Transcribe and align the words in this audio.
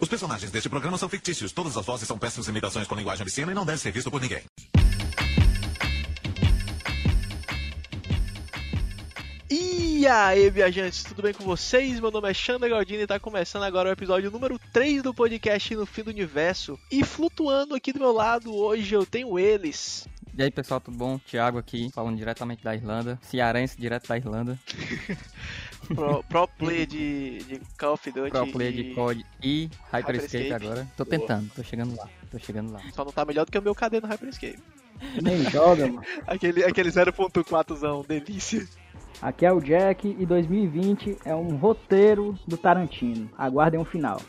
Os 0.00 0.08
personagens 0.08 0.50
deste 0.50 0.70
programa 0.70 0.96
são 0.96 1.10
fictícios. 1.10 1.52
Todas 1.52 1.76
as 1.76 1.84
vozes 1.84 2.08
são 2.08 2.18
péssimas 2.18 2.48
imitações 2.48 2.86
com 2.86 2.94
linguagem 2.94 3.22
obscena 3.22 3.52
e 3.52 3.54
não 3.54 3.66
devem 3.66 3.78
ser 3.78 3.92
visto 3.92 4.10
por 4.10 4.18
ninguém. 4.18 4.42
E 9.50 10.06
aí, 10.06 10.48
viajantes, 10.48 11.04
tudo 11.04 11.20
bem 11.20 11.34
com 11.34 11.44
vocês? 11.44 12.00
Meu 12.00 12.10
nome 12.10 12.30
é 12.30 12.32
Xander 12.32 12.70
Galdini 12.70 13.02
e 13.02 13.06
tá 13.06 13.20
começando 13.20 13.64
agora 13.64 13.90
o 13.90 13.92
episódio 13.92 14.30
número 14.30 14.58
3 14.72 15.02
do 15.02 15.12
podcast 15.12 15.74
No 15.74 15.84
Fim 15.84 16.04
do 16.04 16.10
Universo. 16.10 16.78
E 16.90 17.04
flutuando 17.04 17.74
aqui 17.74 17.92
do 17.92 17.98
meu 18.00 18.12
lado, 18.12 18.54
hoje 18.56 18.94
eu 18.94 19.04
tenho 19.04 19.38
eles. 19.38 20.08
E 20.34 20.42
aí 20.42 20.50
pessoal, 20.50 20.80
tudo 20.80 20.96
bom? 20.96 21.18
Thiago 21.18 21.58
aqui, 21.58 21.90
falando 21.92 22.16
diretamente 22.16 22.64
da 22.64 22.74
Irlanda, 22.74 23.18
cearense 23.20 23.78
direto 23.78 24.08
da 24.08 24.16
Irlanda. 24.16 24.58
pro, 25.94 26.22
pro 26.24 26.48
player 26.48 26.86
de, 26.86 27.38
de 27.44 27.60
Call 27.76 27.94
of 27.94 28.10
Duty. 28.10 28.30
Pro 28.30 28.46
player 28.46 28.72
e... 28.72 28.82
de 28.82 28.94
COD 28.94 29.26
e 29.42 29.70
Hyperscape 29.92 30.44
Hyperscape. 30.44 30.52
agora. 30.52 30.88
Tô 30.96 31.04
Boa. 31.04 31.18
tentando, 31.18 31.50
tô 31.54 31.62
chegando 31.62 31.96
lá, 31.96 32.08
tô 32.30 32.38
chegando 32.38 32.72
lá. 32.72 32.80
Só 32.92 33.04
não 33.04 33.12
tá 33.12 33.24
melhor 33.24 33.44
do 33.44 33.52
que 33.52 33.58
o 33.58 33.62
meu 33.62 33.74
KD 33.74 34.00
no 34.00 34.08
Hyperscape. 34.08 34.58
Nem 35.22 35.44
joga, 35.50 35.86
mano. 35.86 36.02
Aquele, 36.26 36.64
aquele 36.64 36.90
0.4zão, 36.90 38.06
delícia. 38.06 38.66
Aqui 39.20 39.44
é 39.44 39.52
o 39.52 39.60
Jack 39.60 40.16
e 40.18 40.24
2020 40.24 41.18
é 41.24 41.34
um 41.34 41.56
roteiro 41.56 42.38
do 42.46 42.56
Tarantino. 42.56 43.30
Aguardem 43.36 43.80
o 43.80 43.84
final. 43.84 44.20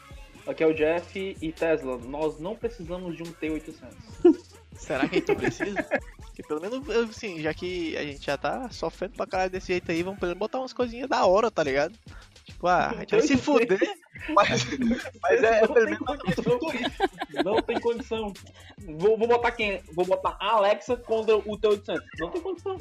Aqui 0.45 0.63
é 0.63 0.67
o 0.67 0.73
Jeff 0.73 1.37
e 1.41 1.51
Tesla. 1.51 1.97
Nós 1.97 2.39
não 2.39 2.55
precisamos 2.55 3.15
de 3.15 3.23
um 3.23 3.27
T800. 3.27 3.75
Será 4.75 5.07
que 5.07 5.15
a 5.15 5.19
gente 5.19 5.35
precisa? 5.35 5.87
Porque 6.41 6.47
pelo 6.47 6.61
menos, 6.61 7.09
assim, 7.09 7.41
já 7.41 7.53
que 7.53 7.95
a 7.97 8.03
gente 8.03 8.25
já 8.25 8.37
tá 8.37 8.69
sofrendo 8.71 9.15
pra 9.15 9.25
caralho 9.27 9.51
desse 9.51 9.67
jeito 9.67 9.91
aí, 9.91 10.01
vamos 10.03 10.19
pelo 10.19 10.29
menos 10.29 10.39
botar 10.39 10.59
umas 10.59 10.73
coisinhas 10.73 11.09
da 11.09 11.25
hora, 11.25 11.49
tá 11.51 11.63
ligado? 11.63 11.93
Tipo, 12.45 12.67
ah, 12.67 12.89
a 12.89 12.99
gente 13.01 13.11
vai 13.11 13.21
se 13.21 13.37
fuder, 13.37 13.79
mas, 14.33 14.65
mas 15.21 15.43
é, 15.43 15.61
não 15.61 15.73
pelo 15.73 15.85
tem 15.87 15.97
condição. 15.97 16.59
Não 17.45 17.61
tem 17.61 17.79
condição. 17.79 18.33
Vou, 18.97 19.17
vou 19.17 19.27
botar 19.27 19.51
quem? 19.51 19.81
Vou 19.93 20.05
botar 20.05 20.35
a 20.39 20.51
Alexa 20.55 20.97
contra 20.97 21.35
o 21.37 21.43
T800. 21.57 22.01
Não 22.19 22.29
tem 22.31 22.41
condição. 22.41 22.77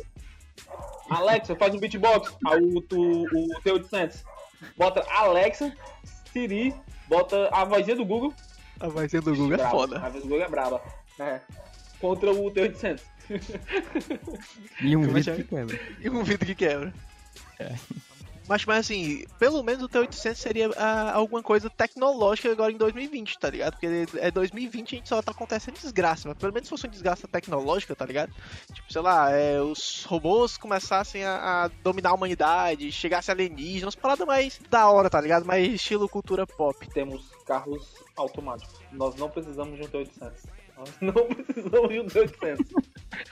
Alexa, 1.11 1.55
faz 1.57 1.75
um 1.75 1.79
beatbox. 1.79 2.35
Aí 2.47 2.63
o, 2.63 2.81
tu- 2.81 3.23
o 3.25 3.61
T800. 3.63 4.23
Bota 4.77 5.05
Alexa, 5.11 5.73
Siri, 6.33 6.75
bota 7.09 7.49
a 7.53 7.65
vozinha 7.65 7.97
do 7.97 8.05
Google. 8.05 8.33
a 8.79 8.89
vozinha 8.89 9.23
do 9.23 9.35
Google 9.35 9.55
é 9.61 9.71
foda. 9.71 9.97
A 9.99 10.09
voz 10.09 10.23
do 10.23 10.29
Google 10.29 10.45
é 10.45 10.49
braba. 10.49 10.83
É. 11.19 11.41
Contra 12.01 12.31
o 12.31 12.51
T800. 12.51 13.01
E 14.83 14.97
um 14.97 15.05
é 15.05 15.07
vídeo 15.07 15.37
que 15.37 15.43
que 15.45 15.49
quebra. 15.49 15.81
E 16.01 16.11
um 16.11 16.25
vidro 16.25 16.47
que 16.47 16.55
quebra. 16.55 16.93
Mas, 18.51 18.65
mas 18.65 18.79
assim, 18.79 19.25
pelo 19.39 19.63
menos 19.63 19.85
o 19.85 19.89
T800 19.89 20.35
seria 20.35 20.71
ah, 20.77 21.13
alguma 21.13 21.41
coisa 21.41 21.71
tecnológica 21.71 22.51
agora 22.51 22.73
em 22.73 22.77
2020, 22.77 23.39
tá 23.39 23.49
ligado? 23.49 23.75
Porque 23.75 24.09
é 24.19 24.29
2020 24.29 24.91
e 24.91 24.95
a 24.95 24.99
gente 24.99 25.09
só 25.09 25.23
tá 25.23 25.31
acontecendo 25.31 25.79
desgraça, 25.79 26.27
mas 26.27 26.37
pelo 26.37 26.53
menos 26.53 26.67
se 26.67 26.71
fosse 26.71 26.85
uma 26.85 26.91
desgraça 26.91 27.29
tecnológica, 27.29 27.95
tá 27.95 28.05
ligado? 28.05 28.33
Tipo, 28.73 28.93
sei 28.93 29.03
lá, 29.03 29.31
é, 29.31 29.61
os 29.61 30.03
robôs 30.03 30.59
começassem 30.59 31.25
a, 31.25 31.67
a 31.67 31.69
dominar 31.85 32.11
a 32.11 32.15
humanidade, 32.15 32.91
chegasse 32.91 33.31
alienígenas, 33.31 33.85
umas 33.85 33.95
paradas 33.95 34.27
mais 34.27 34.61
da 34.69 34.91
hora, 34.91 35.09
tá 35.09 35.21
ligado? 35.21 35.47
Mais 35.47 35.73
estilo 35.73 36.09
cultura 36.09 36.45
pop. 36.45 36.89
Temos 36.89 37.31
carros 37.47 37.95
automáticos. 38.17 38.81
Nós 38.91 39.15
não 39.15 39.31
precisamos 39.31 39.79
de 39.79 39.87
um 39.87 39.89
T800. 39.89 40.33
Não 41.01 41.13
precisamos 41.13 41.89
de 41.89 42.01
um 42.01 42.07
T800. 42.07 42.59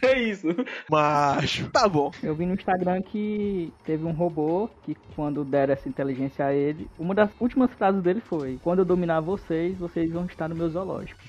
É 0.03 0.19
isso. 0.21 0.49
Macho, 0.91 1.71
tá 1.71 1.89
bom. 1.89 2.11
Eu 2.23 2.35
vi 2.35 2.47
no 2.47 2.55
Instagram 2.55 3.03
que 3.03 3.73
teve 3.85 4.05
um 4.05 4.13
robô 4.13 4.69
que, 4.85 4.97
quando 5.15 5.45
deram 5.45 5.73
essa 5.73 5.89
inteligência 5.89 6.45
a 6.45 6.53
ele, 6.55 6.89
uma 6.99 7.15
das 7.15 7.31
últimas 7.41 7.73
frases 7.73 8.03
dele 8.03 8.21
foi: 8.21 8.59
Quando 8.63 8.81
eu 8.81 8.85
dominar 8.85 9.21
vocês, 9.21 9.77
vocês 9.79 10.11
vão 10.11 10.27
estar 10.27 10.49
no 10.49 10.55
meu 10.55 10.69
zoológico. 10.69 11.21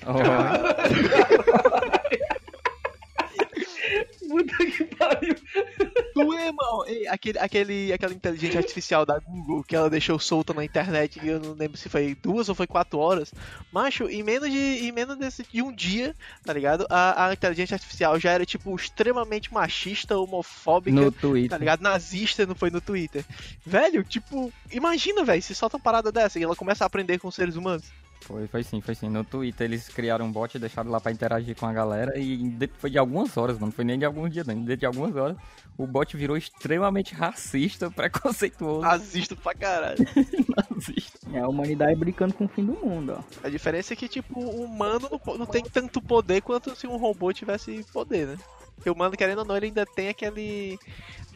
Puta 4.28 4.56
que 4.66 4.84
pariu. 4.94 5.34
Tu, 6.26 6.34
irmão, 6.34 6.86
ei, 6.86 7.06
aquele, 7.08 7.38
aquele, 7.38 7.92
aquela 7.92 8.12
inteligência 8.12 8.58
artificial 8.58 9.04
da 9.06 9.18
Google 9.18 9.62
que 9.64 9.74
ela 9.76 9.88
deixou 9.90 10.18
solta 10.18 10.52
na 10.54 10.64
internet, 10.64 11.20
e 11.22 11.28
eu 11.28 11.40
não 11.40 11.52
lembro 11.52 11.76
se 11.76 11.88
foi 11.88 12.14
duas 12.14 12.48
ou 12.48 12.54
foi 12.54 12.66
quatro 12.66 12.98
horas. 12.98 13.32
Macho, 13.72 14.08
em 14.08 14.22
menos 14.22 14.50
de, 14.50 14.58
em 14.58 14.92
menos 14.92 15.16
desse, 15.16 15.44
de 15.50 15.62
um 15.62 15.72
dia, 15.72 16.14
tá 16.44 16.52
ligado? 16.52 16.86
A, 16.90 17.26
a 17.28 17.32
inteligência 17.32 17.74
artificial 17.74 18.18
já 18.18 18.32
era, 18.32 18.44
tipo, 18.46 18.74
extremamente 18.74 19.52
machista, 19.52 20.16
homofóbica, 20.18 20.94
No 21.00 21.10
tá 21.12 21.20
Twitter. 21.20 21.58
ligado? 21.58 21.80
Nazista, 21.80 22.46
não 22.46 22.54
foi 22.54 22.70
no 22.70 22.80
Twitter. 22.80 23.24
Velho, 23.64 24.02
tipo, 24.04 24.52
imagina, 24.70 25.24
velho, 25.24 25.42
se 25.42 25.54
solta 25.54 25.76
uma 25.76 25.82
parada 25.82 26.10
dessa 26.12 26.38
e 26.38 26.42
ela 26.42 26.56
começa 26.56 26.84
a 26.84 26.86
aprender 26.86 27.18
com 27.18 27.30
seres 27.30 27.56
humanos. 27.56 27.84
Foi, 28.22 28.46
foi 28.46 28.62
sim, 28.62 28.80
foi 28.80 28.94
sim. 28.94 29.08
No 29.08 29.24
Twitter 29.24 29.64
eles 29.64 29.88
criaram 29.88 30.26
um 30.26 30.32
bot 30.32 30.54
e 30.54 30.58
deixaram 30.58 30.90
lá 30.90 31.00
pra 31.00 31.12
interagir 31.12 31.56
com 31.56 31.66
a 31.66 31.72
galera 31.72 32.18
e 32.18 32.70
foi 32.78 32.90
de 32.90 32.98
algumas 32.98 33.36
horas, 33.36 33.56
mano. 33.56 33.66
Não 33.66 33.72
foi 33.72 33.84
nem 33.84 33.98
de 33.98 34.04
alguns 34.04 34.30
dias, 34.30 34.46
não. 34.46 34.62
De 34.62 34.86
algumas 34.86 35.16
horas, 35.16 35.36
o 35.76 35.86
bot 35.86 36.16
virou 36.16 36.36
extremamente 36.36 37.14
racista, 37.14 37.90
preconceituoso. 37.92 38.82
Nazista 38.82 39.34
pra 39.36 39.54
caralho. 39.54 40.04
nazista. 40.70 41.18
É 41.32 41.40
a 41.40 41.48
humanidade 41.48 41.94
brincando 41.96 42.34
com 42.34 42.44
o 42.44 42.48
fim 42.48 42.64
do 42.64 42.72
mundo, 42.74 43.16
ó. 43.18 43.46
A 43.46 43.48
diferença 43.48 43.94
é 43.94 43.96
que, 43.96 44.08
tipo, 44.08 44.38
o 44.38 44.64
humano 44.64 45.08
não, 45.10 45.38
não 45.38 45.46
tem 45.46 45.62
tanto 45.62 46.00
poder 46.00 46.42
quanto 46.42 46.74
se 46.76 46.86
um 46.86 46.96
robô 46.96 47.32
tivesse 47.32 47.84
poder, 47.92 48.26
né? 48.26 48.36
Porque 48.80 48.88
o 48.88 48.94
humano, 48.94 49.14
querendo 49.16 49.40
ou 49.40 49.44
não, 49.44 49.56
ele 49.56 49.66
ainda 49.66 49.84
tem 49.84 50.08
aquele. 50.08 50.78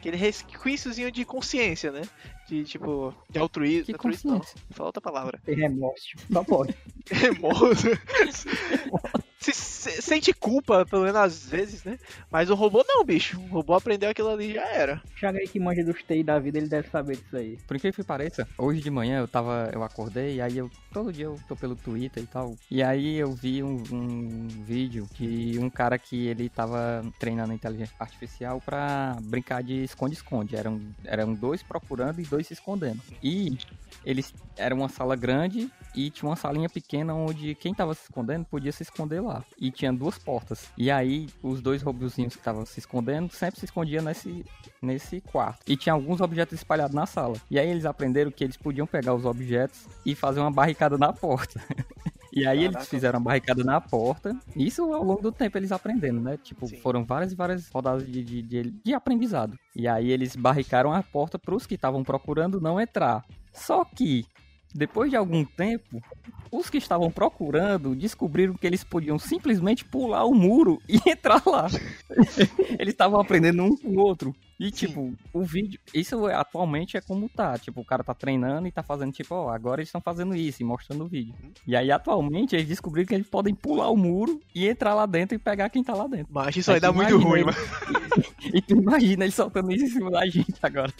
Aquele 0.05 0.17
resquíciozinho 0.19 1.11
de 1.11 1.25
consciência, 1.25 1.91
né? 1.91 2.03
De 2.47 2.65
tipo. 2.65 3.15
De 3.31 3.39
altruísmo. 3.39 3.87
Que 3.87 3.93
altruísmo 3.93 4.33
não. 4.33 4.43
Fala 4.71 4.89
outra 4.89 5.01
palavra. 5.01 5.41
Tem 5.45 5.57
remorso. 5.57 6.09
Só 6.31 6.45
pode. 6.45 6.75
Remorso. 7.11 7.89
se, 9.45 9.53
se- 9.53 10.03
sente 10.03 10.33
culpa, 10.33 10.85
pelo 10.87 11.03
menos 11.03 11.17
às 11.17 11.45
vezes, 11.47 11.85
né? 11.85 11.99
Mas 12.31 12.51
o 12.51 12.55
robô 12.55 12.85
não, 12.87 13.05
bicho. 13.05 13.39
O 13.41 13.47
robô 13.47 13.75
aprendeu 13.75 14.11
aquilo 14.11 14.31
ali 14.31 14.51
e 14.51 14.55
já 14.55 14.67
era. 14.69 15.03
Aí 15.23 15.49
que 15.49 15.59
manja 15.61 15.83
dos 15.85 16.03
TI 16.03 16.23
da 16.23 16.39
vida, 16.39 16.59
ele 16.59 16.69
deve 16.69 16.89
saber 16.89 17.17
disso 17.17 17.37
aí. 17.37 17.59
Por 17.67 17.77
incrível 17.77 17.97
que 18.03 18.07
pareça, 18.07 18.47
hoje 18.59 18.81
de 18.81 18.91
manhã 18.91 19.19
eu 19.21 19.29
tava. 19.29 19.71
Eu 19.73 19.83
acordei, 19.83 20.37
e 20.37 20.41
aí 20.41 20.59
eu. 20.59 20.71
Todo 20.93 21.13
dia 21.13 21.25
eu 21.25 21.39
tô 21.49 21.57
pelo 21.57 21.75
Twitter 21.75 22.23
e 22.23 22.27
tal. 22.27 22.55
E 22.71 22.83
aí 22.83 23.17
eu 23.17 23.33
vi 23.33 23.63
um, 23.63 23.83
um 23.91 24.49
vídeo 24.65 25.09
de 25.19 25.59
um 25.59 25.69
cara 25.69 25.99
que 25.99 26.29
ele 26.29 26.49
tava 26.49 27.05
treinando 27.19 27.53
inteligência 27.53 27.95
artificial 27.99 28.61
pra 28.61 29.17
brincar 29.23 29.63
de 29.63 29.83
esconde-esconde. 29.83 30.55
Eram, 30.55 30.81
eram 31.05 31.35
dois 31.35 31.63
procurando 31.63 32.21
e 32.21 32.25
dois 32.25 32.47
se 32.47 32.53
escondendo. 32.53 33.01
E 33.23 33.59
eles. 34.05 34.33
Era 34.57 34.73
uma 34.73 34.89
sala 34.89 35.17
grande 35.17 35.69
e 35.97 36.11
tinha 36.11 36.29
uma 36.29 36.37
salinha 36.37 36.69
pequena 36.69 37.13
onde 37.13 37.57
quem 37.57 37.75
tava 37.75 37.93
se 37.95 38.03
escondendo 38.03 38.45
podia 38.45 38.71
se 38.71 38.85
esconder 38.85 39.21
lá. 39.21 39.34
E 39.59 39.71
tinha 39.71 39.93
duas 39.93 40.19
portas. 40.19 40.71
E 40.77 40.91
aí 40.91 41.29
os 41.43 41.61
dois 41.61 41.83
robozinhos 41.83 42.35
que 42.35 42.41
estavam 42.41 42.67
se 42.67 42.79
escondendo 42.79 43.33
sempre 43.33 43.59
se 43.59 43.65
escondiam 43.65 44.05
nesse, 44.05 44.45
nesse 44.83 45.21
quarto. 45.21 45.61
E 45.67 45.77
tinha 45.77 45.93
alguns 45.93 46.21
objetos 46.21 46.55
espalhados 46.55 46.95
na 46.95 47.07
sala. 47.07 47.37
E 47.51 47.59
aí 47.59 47.69
eles 47.69 47.87
aprenderam 47.87 48.31
que 48.31 48.45
eles 48.45 48.57
podiam 48.57 48.87
pegar 48.87 49.15
os 49.15 49.25
objetos 49.25 49.89
e 50.05 50.15
fazer 50.15 50.41
uma 50.41 50.51
barricada 50.51 50.99
na 50.99 51.13
porta. 51.13 51.61
E 52.37 52.45
aí 52.45 52.65
eles 52.65 52.73
Caraca. 52.73 52.91
fizeram 52.91 53.19
uma 53.21 53.27
barricada 53.27 53.63
na 53.63 53.81
porta. 53.81 54.37
Isso 54.57 54.83
ao 54.93 55.05
longo 55.05 55.23
do 55.23 55.31
tempo 55.31 55.57
eles 55.57 55.71
aprendendo, 55.71 56.21
né? 56.21 56.37
Tipo, 56.37 56.67
Sim. 56.67 56.77
foram 56.79 57.05
várias 57.05 57.31
e 57.31 57.37
várias 57.37 57.69
rodadas 57.69 58.05
de, 58.05 58.25
de, 58.25 58.43
de, 58.43 58.71
de 58.71 58.93
aprendizado. 58.93 59.57
E 59.77 59.87
aí 59.87 60.11
eles 60.11 60.35
barricaram 60.35 60.93
a 60.93 61.01
porta 61.01 61.39
pros 61.39 61.65
que 61.65 61.77
estavam 61.77 62.03
procurando 62.03 62.61
não 62.61 62.81
entrar. 62.81 63.25
Só 63.53 63.85
que, 63.85 64.27
depois 64.75 65.09
de 65.09 65.17
algum 65.17 65.45
tempo, 65.45 66.03
os 66.51 66.69
que 66.69 66.79
estavam 66.79 67.11
procurando 67.11 67.95
descobriram 67.95 68.55
que 68.55 68.67
eles 68.67 68.85
podiam 68.85 69.19
simplesmente 69.19 69.85
pular 69.85 70.25
o 70.25 70.35
muro 70.35 70.81
e 70.89 70.99
entrar 71.09 71.43
lá. 71.47 71.69
eles 72.79 72.95
estavam 72.95 73.21
aprendendo 73.21 73.63
um 73.63 73.77
com 73.77 73.89
o 73.89 73.99
outro. 74.01 74.35
E, 74.59 74.71
tipo, 74.71 75.13
o 75.33 75.43
vídeo. 75.43 75.81
Isso 75.93 76.29
é- 76.29 76.35
atualmente 76.35 76.97
é 76.97 77.01
como 77.01 77.29
tá. 77.29 77.59
Tipo, 77.59 77.81
o 77.81 77.85
cara 77.85 78.05
tá 78.05 78.15
treinando 78.15 78.69
e 78.69 78.73
tá 78.73 78.85
fazendo, 78.85 79.13
tipo, 79.13 79.35
ó, 79.35 79.51
agora 79.51 79.81
eles 79.81 79.89
estão 79.89 80.01
fazendo 80.01 80.35
isso 80.35 80.63
e 80.63 80.65
mostrando 80.65 81.05
o 81.05 81.09
vídeo. 81.09 81.35
E 81.67 81.75
aí, 81.75 81.91
atualmente, 81.91 82.55
eles 82.55 82.69
descobriram 82.69 83.09
que 83.09 83.15
eles 83.15 83.27
podem 83.27 83.53
pular 83.53 83.91
o 83.91 83.97
muro 83.97 84.41
e 84.55 84.69
entrar 84.69 84.95
lá 84.95 85.07
dentro 85.07 85.35
e 85.35 85.39
pegar 85.39 85.69
quem 85.71 85.83
tá 85.83 85.93
lá 85.93 86.07
dentro. 86.07 86.29
Mas 86.31 86.57
isso 86.57 86.71
aí 86.71 86.79
dá 86.79 86.93
muito 86.93 87.19
ruim, 87.19 87.45
mano. 87.45 87.57
E 88.53 88.61
tu 88.61 88.75
imagina 88.77 89.25
eles 89.25 89.35
soltando 89.35 89.73
isso 89.73 89.87
em 89.87 89.89
cima 89.89 90.11
da 90.11 90.25
gente 90.27 90.55
agora. 90.63 90.93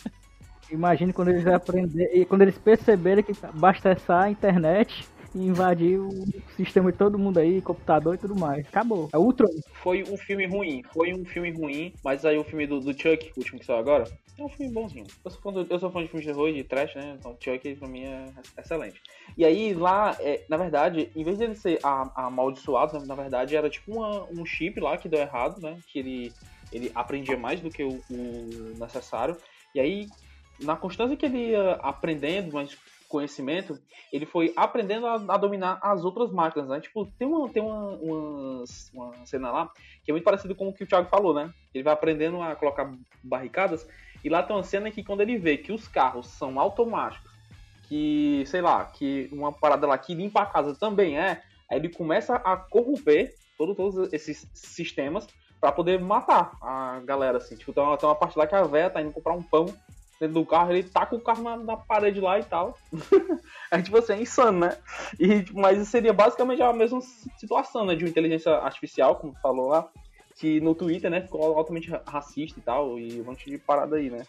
Imagine 0.71 1.13
quando 1.13 1.29
eles 1.29 1.47
aprenderem, 1.47 2.25
quando 2.25 2.43
eles 2.43 2.59
perceberem 2.59 3.23
que 3.23 3.33
basta 3.55 3.91
acessar 3.93 4.25
a 4.25 4.31
internet 4.31 5.05
e 5.35 5.47
invadir 5.47 5.99
o 5.99 6.25
sistema 6.57 6.91
de 6.93 6.99
todo 6.99 7.19
mundo 7.19 7.39
aí, 7.39 7.61
computador 7.61 8.15
e 8.15 8.19
tudo 8.19 8.35
mais. 8.37 8.67
Acabou. 8.69 9.09
É 9.13 9.19
Ultron. 9.19 9.49
Foi 9.83 10.03
um 10.05 10.17
filme 10.17 10.47
ruim. 10.47 10.83
Foi 10.93 11.13
um 11.13 11.25
filme 11.25 11.51
ruim. 11.51 11.93
Mas 12.05 12.25
aí 12.25 12.39
o 12.39 12.45
filme 12.45 12.67
do, 12.67 12.81
do 12.81 12.93
Chuck, 12.93 13.33
o 13.37 13.41
último 13.41 13.59
que 13.59 13.67
saiu 13.67 13.79
agora, 13.79 14.05
é 14.39 14.43
um 14.43 14.49
filme 14.49 14.73
bonzinho. 14.73 15.07
Eu 15.25 15.31
sou 15.31 15.41
fã, 15.41 15.53
do- 15.53 15.67
eu 15.69 15.79
sou 15.79 15.91
fã 15.91 16.03
de 16.03 16.09
filmes 16.09 16.25
de 16.27 16.33
terror 16.33 16.49
e 16.49 16.55
de 16.55 16.65
trash, 16.65 16.95
né? 16.95 17.17
Então 17.19 17.37
Chuck 17.41 17.75
pra 17.77 17.89
mim 17.89 18.05
é 18.05 18.33
excelente. 18.59 19.01
E 19.37 19.45
aí 19.45 19.75
lá, 19.75 20.17
é, 20.21 20.45
na 20.49 20.57
verdade, 20.57 21.11
em 21.15 21.25
vez 21.25 21.39
de 21.39 21.45
ele 21.45 21.55
ser 21.57 21.79
amaldiçoado, 22.15 22.99
né, 22.99 23.05
na 23.07 23.15
verdade 23.15 23.57
era 23.57 23.69
tipo 23.69 23.93
uma- 23.93 24.25
um 24.31 24.45
chip 24.45 24.79
lá 24.81 24.97
que 24.97 25.09
deu 25.09 25.21
errado, 25.21 25.61
né? 25.61 25.79
Que 25.93 25.99
ele, 25.99 26.33
ele 26.73 26.91
aprendia 26.95 27.37
mais 27.37 27.61
do 27.61 27.71
que 27.71 27.83
o, 27.83 28.01
o 28.11 28.75
necessário. 28.79 29.37
E 29.75 29.81
aí, 29.81 30.09
na 30.65 30.77
constância 30.77 31.17
que 31.17 31.27
ele 31.27 31.51
ia 31.51 31.73
aprendendo, 31.75 32.53
mas 32.53 32.77
conhecimento, 33.09 33.79
ele 34.13 34.27
foi 34.27 34.53
aprendendo 34.57 35.07
a, 35.07 35.15
a 35.15 35.37
dominar 35.37 35.79
as 35.81 36.05
outras 36.05 36.33
máquinas, 36.33 36.69
né? 36.69 36.81
Tipo, 36.81 37.07
tem 37.17 37.29
uma, 37.29 37.49
tem 37.49 37.63
uma, 37.63 37.91
uma, 37.91 38.65
uma 38.93 39.27
cena 39.27 39.53
lá 39.53 39.71
que 40.05 40.11
é 40.11 40.13
muito 40.13 40.25
parecido 40.25 40.55
com 40.55 40.69
o 40.69 40.73
que 40.73 40.83
o 40.83 40.87
Thiago 40.87 41.09
falou, 41.09 41.33
né? 41.33 41.53
Ele 41.73 41.85
vai 41.85 41.93
aprendendo 41.93 42.43
a 42.43 42.57
colocar 42.57 42.93
barricadas 43.23 43.87
e 44.25 44.29
lá 44.29 44.43
tem 44.43 44.57
uma 44.57 44.65
cena 44.65 44.91
que 44.91 45.05
quando 45.05 45.21
ele 45.21 45.39
vê 45.39 45.57
que 45.57 45.71
os 45.71 45.87
carros 45.87 46.27
são 46.27 46.59
automáticos, 46.59 47.31
que, 47.89 48.43
sei 48.47 48.61
lá, 48.61 48.85
que 48.87 49.29
uma 49.31 49.53
parada 49.53 49.87
lá 49.87 49.97
que 49.97 50.15
limpa 50.15 50.43
a 50.43 50.47
casa 50.47 50.75
também 50.75 51.19
é, 51.19 51.43
aí 51.71 51.79
ele 51.79 51.91
começa 51.91 52.35
a 52.37 52.57
corromper 52.57 53.35
todo, 53.57 53.75
todos 53.75 54.13
esses 54.13 54.51
sistemas 54.53 55.27
para 55.61 55.71
poder 55.71 56.01
matar 56.01 56.53
a 56.61 57.01
galera, 57.05 57.39
assim. 57.39 57.57
Tipo, 57.57 57.73
tem 57.73 57.83
uma, 57.83 57.97
tem 57.97 58.09
uma 58.09 58.15
parte 58.15 58.37
lá 58.37 58.47
que 58.47 58.55
a 58.55 58.65
véia 58.65 58.91
tá 58.91 59.01
indo 59.01 59.13
comprar 59.13 59.35
um 59.35 59.43
pão 59.43 59.67
dentro 60.21 60.35
do 60.35 60.47
carro, 60.47 60.73
ele 60.73 60.83
taca 60.85 61.15
o 61.15 61.21
carro 61.21 61.43
na, 61.43 61.57
na 61.57 61.77
parede 61.77 62.21
lá 62.21 62.39
e 62.39 62.45
tal. 62.45 62.79
é 63.71 63.83
tipo 63.83 63.99
assim, 63.99 64.13
é 64.15 64.23
insano, 64.23 64.61
né? 64.61 64.77
E, 65.19 65.43
tipo, 65.43 65.59
mas 65.59 65.87
seria 65.89 66.13
basicamente 66.13 66.63
a 66.63 66.73
mesma 66.73 67.01
situação, 67.39 67.85
né? 67.85 67.95
De 67.95 68.05
uma 68.05 68.11
inteligência 68.11 68.53
artificial, 68.53 69.17
como 69.17 69.35
falou 69.43 69.69
lá, 69.69 69.89
que 70.37 70.61
no 70.61 70.75
Twitter, 70.75 71.11
né, 71.11 71.21
ficou 71.21 71.57
altamente 71.57 71.91
racista 72.07 72.59
e 72.59 72.63
tal, 72.63 72.99
e 72.99 73.21
um 73.21 73.25
monte 73.25 73.49
de 73.49 73.59
parada 73.59 73.97
aí, 73.97 74.11
né? 74.11 74.27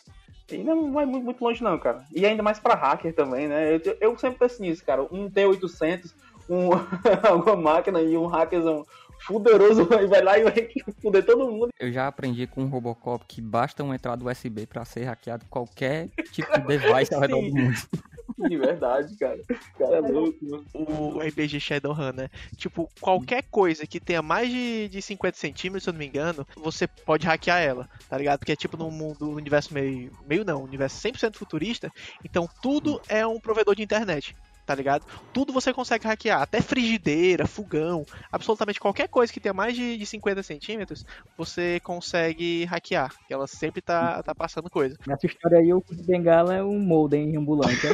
E 0.52 0.58
não 0.58 0.94
vai 0.94 1.06
muito, 1.06 1.24
muito 1.24 1.44
longe 1.44 1.64
não, 1.64 1.78
cara. 1.80 2.06
E 2.14 2.26
ainda 2.26 2.44
mais 2.44 2.60
pra 2.60 2.76
hacker 2.76 3.14
também, 3.14 3.48
né? 3.48 3.76
Eu, 3.76 3.98
eu 4.00 4.18
sempre 4.18 4.40
penso 4.40 4.62
nisso, 4.62 4.86
cara. 4.86 5.02
Um 5.04 5.30
T800, 5.30 6.14
um, 6.48 6.70
uma 7.44 7.56
máquina 7.56 8.02
e 8.02 8.16
um 8.16 8.28
hackerzão 8.28 8.86
fuderoso 9.22 9.88
e 10.02 10.06
vai 10.08 10.22
lá 10.22 10.38
e 10.38 10.44
vai 10.44 10.70
fuder 11.02 11.26
todo 11.26 11.52
mundo. 11.52 11.70
Eu 11.80 11.92
já 11.92 12.08
aprendi 12.08 12.48
com 12.48 12.64
o 12.64 12.68
Robocop 12.68 13.26
que 13.28 13.42
basta 13.42 13.84
uma 13.84 13.96
entrada 13.96 14.24
USB 14.24 14.66
para 14.66 14.86
ser 14.86 15.06
hackeado 15.06 15.46
qualquer 15.50 16.10
tipo 16.32 16.52
de 16.60 16.66
device 16.66 17.14
ao 17.14 17.22
redor 17.22 17.42
do 17.42 17.56
mundo. 17.56 17.76
De 18.38 18.58
verdade, 18.58 19.16
cara. 19.16 19.40
Cara, 19.78 19.98
é 19.98 20.02
louco, 20.02 20.38
mano. 20.42 20.66
O 20.74 21.20
RPG 21.20 21.60
Shadowrun, 21.60 22.12
né? 22.12 22.30
Tipo, 22.58 22.90
qualquer 23.00 23.44
coisa 23.44 23.88
que 23.88 24.00
tenha 24.00 24.22
mais 24.22 24.50
de, 24.50 24.90
de 24.90 25.02
50 25.02 25.38
centímetros, 25.38 25.84
se 25.84 25.90
eu 25.90 25.94
não 25.94 26.00
me 26.00 26.08
engano, 26.08 26.46
você 26.58 26.86
pode 26.86 27.26
hackear 27.26 27.62
ela, 27.62 27.90
tá 28.10 28.18
ligado? 28.18 28.40
Porque 28.40 28.52
é 28.52 28.56
tipo 28.56 28.76
num 28.76 28.92
mundo, 28.92 29.30
um 29.30 29.36
universo 29.36 29.74
meio. 29.74 30.12
meio 30.28 30.44
não, 30.44 30.62
um 30.62 30.66
universo 30.66 31.08
100% 31.08 31.36
futurista, 31.36 31.90
então 32.24 32.50
tudo 32.62 33.02
é 33.08 33.26
um 33.26 33.40
provedor 33.40 33.76
de 33.76 33.84
internet 33.84 34.36
tá 34.66 34.74
ligado? 34.74 35.06
Tudo 35.32 35.54
você 35.54 35.74
consegue 35.74 36.06
hackear, 36.06 36.42
até 36.42 36.62
frigideira, 36.62 37.46
fogão, 37.46 38.06
absolutamente 38.32 38.80
qualquer 38.80 39.08
coisa 39.08 39.32
que 39.32 39.40
tenha 39.40 39.54
mais 39.54 39.76
de, 39.76 39.98
de 39.98 40.06
50 40.06 40.42
centímetros, 40.44 41.06
você 41.38 41.80
consegue 41.82 42.66
hackear, 42.66 43.14
que 43.28 43.34
ela 43.34 43.48
sempre 43.48 43.82
tá, 43.82 44.24
tá 44.24 44.34
passando 44.34 44.70
coisa. 44.70 44.98
Nessa 45.08 45.28
história 45.28 45.60
aí, 45.60 45.74
o 45.74 45.84
de 45.90 46.04
bengala 46.04 46.56
é 46.56 46.64
um 46.64 46.80
modem 46.80 47.36
ambulante, 47.38 47.86
né? 47.86 47.94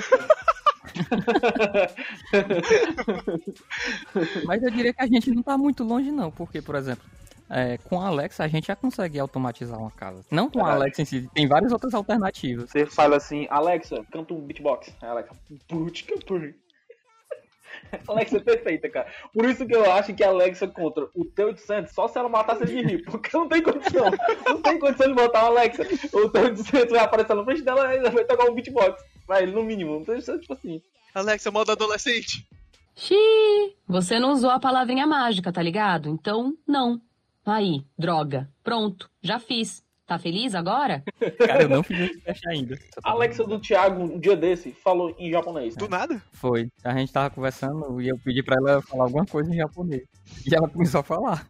Mas 4.45 4.63
eu 4.63 4.71
diria 4.71 4.93
que 4.93 5.01
a 5.01 5.07
gente 5.07 5.31
não 5.31 5.43
tá 5.43 5.57
muito 5.57 5.83
longe 5.83 6.11
não, 6.11 6.31
porque, 6.31 6.61
por 6.61 6.75
exemplo, 6.75 7.03
é, 7.51 7.77
com 7.77 7.99
a 7.99 8.07
Alexa 8.07 8.45
a 8.45 8.47
gente 8.47 8.67
já 8.67 8.75
consegue 8.75 9.19
automatizar 9.19 9.77
uma 9.77 9.91
casa. 9.91 10.23
Não 10.31 10.49
com 10.49 10.65
a 10.65 10.71
Alexa 10.71 11.01
em 11.01 11.05
si, 11.05 11.29
tem 11.33 11.47
várias 11.47 11.73
outras 11.73 11.93
alternativas. 11.93 12.71
Você 12.71 12.85
fala 12.85 13.17
assim, 13.17 13.45
Alexa, 13.49 14.05
canta 14.09 14.33
um 14.33 14.39
beatbox. 14.39 14.95
Aí 15.01 15.09
Alexa, 15.09 15.35
putica 15.67 16.15
por. 16.25 16.41
Alexa 18.07 18.37
é 18.37 18.39
perfeita, 18.39 18.89
cara. 18.89 19.07
Por 19.33 19.45
isso 19.45 19.65
que 19.65 19.75
eu 19.75 19.91
acho 19.91 20.13
que 20.13 20.23
a 20.23 20.29
Alexa 20.29 20.65
contra 20.65 21.09
o 21.13 21.25
T800, 21.25 21.89
só 21.89 22.07
se 22.07 22.17
ela 22.17 22.29
matasse 22.29 22.65
de 22.65 22.81
rir, 22.81 23.03
porque 23.03 23.35
não 23.35 23.49
tem 23.49 23.61
condição. 23.61 24.05
Não 24.45 24.61
tem 24.61 24.79
condição 24.79 25.07
de 25.07 25.13
botar 25.13 25.43
o 25.43 25.47
Alexa. 25.47 25.83
O 26.13 26.29
T800 26.29 26.89
vai 26.89 26.99
aparecer 26.99 27.35
na 27.35 27.43
frente 27.43 27.63
dela 27.63 27.93
e 27.93 28.09
vai 28.09 28.23
tocar 28.23 28.49
um 28.49 28.55
beatbox. 28.55 29.03
Vai, 29.27 29.45
no 29.45 29.63
mínimo. 29.63 29.99
Não 29.99 30.05
tem 30.05 30.19
tipo 30.19 30.53
assim. 30.53 30.81
Alexa, 31.13 31.51
modo 31.51 31.71
adolescente. 31.71 32.47
Xiii, 32.95 33.75
você 33.87 34.19
não 34.19 34.31
usou 34.31 34.49
a 34.49 34.59
palavrinha 34.59 35.07
mágica, 35.07 35.51
tá 35.51 35.61
ligado? 35.61 36.09
Então, 36.09 36.53
não. 36.67 37.01
Aí, 37.45 37.83
droga. 37.97 38.49
Pronto, 38.63 39.09
já 39.21 39.39
fiz. 39.39 39.83
Tá 40.05 40.19
feliz 40.19 40.53
agora? 40.53 41.03
Cara, 41.47 41.63
eu 41.63 41.69
não 41.69 41.81
fiz 41.83 41.97
esse 41.99 42.19
teste 42.19 42.49
ainda. 42.49 42.77
Alexa 43.01 43.45
do 43.45 43.57
Thiago, 43.59 44.01
um 44.03 44.19
dia 44.19 44.35
desse, 44.35 44.71
falou 44.73 45.15
em 45.17 45.31
japonês. 45.31 45.75
Do 45.75 45.87
nada? 45.87 46.21
Foi. 46.33 46.69
A 46.83 46.93
gente 46.97 47.13
tava 47.13 47.29
conversando 47.29 48.01
e 48.01 48.09
eu 48.09 48.17
pedi 48.19 48.43
pra 48.43 48.57
ela 48.57 48.81
falar 48.81 49.05
alguma 49.05 49.25
coisa 49.25 49.49
em 49.49 49.55
japonês. 49.57 50.03
E 50.45 50.53
ela 50.53 50.67
começou 50.67 50.99
a 50.99 51.03
falar. 51.03 51.47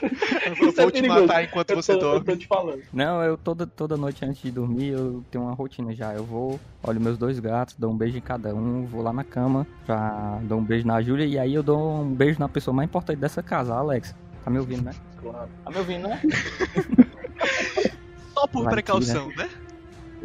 Eu 0.00 0.68
Isso 0.68 0.80
é 0.80 0.82
vou 0.82 0.90
te 0.90 0.94
perigoso. 1.02 1.20
matar 1.26 1.44
enquanto 1.44 1.70
Eu 1.70 1.76
você 1.76 1.92
tô- 1.94 2.00
dorme. 2.00 2.18
Eu 2.20 2.24
tô 2.24 2.36
te 2.36 2.46
falando. 2.48 2.82
Não, 2.92 3.22
eu 3.22 3.36
toda, 3.36 3.64
toda 3.66 3.96
noite 3.96 4.24
antes 4.24 4.42
de 4.42 4.50
dormir, 4.50 4.88
eu 4.88 5.24
tenho 5.30 5.44
uma 5.44 5.54
rotina 5.54 5.94
já. 5.94 6.12
Eu 6.14 6.24
vou, 6.24 6.58
olho 6.82 7.00
meus 7.00 7.16
dois 7.18 7.38
gatos, 7.38 7.76
dou 7.76 7.92
um 7.92 7.96
beijo 7.96 8.16
em 8.18 8.20
cada 8.20 8.52
um, 8.54 8.84
vou 8.86 9.02
lá 9.02 9.12
na 9.12 9.22
cama, 9.24 9.66
pra 9.86 10.40
dou 10.42 10.58
um 10.58 10.64
beijo 10.64 10.86
na 10.86 11.00
Júlia 11.00 11.26
e 11.26 11.38
aí 11.38 11.54
eu 11.54 11.62
dou 11.62 12.00
um 12.00 12.12
beijo 12.12 12.38
na 12.40 12.48
pessoa 12.48 12.74
mais 12.74 12.88
importante 12.88 13.18
dessa 13.18 13.42
casa, 13.42 13.72
a 13.74 13.78
Alexa. 13.78 14.16
Tá 14.44 14.50
me 14.50 14.58
ouvindo, 14.58 14.82
né? 14.82 14.92
Claro. 15.20 15.48
Tá 15.64 15.70
me 15.70 15.78
ouvindo, 15.78 16.08
né? 16.08 16.20
Só 18.34 18.46
por 18.46 18.64
Vai 18.64 18.64
que, 18.64 18.70
precaução, 18.74 19.28
né? 19.36 19.48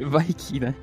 Vai 0.08 0.26
que, 0.26 0.60
né? 0.60 0.76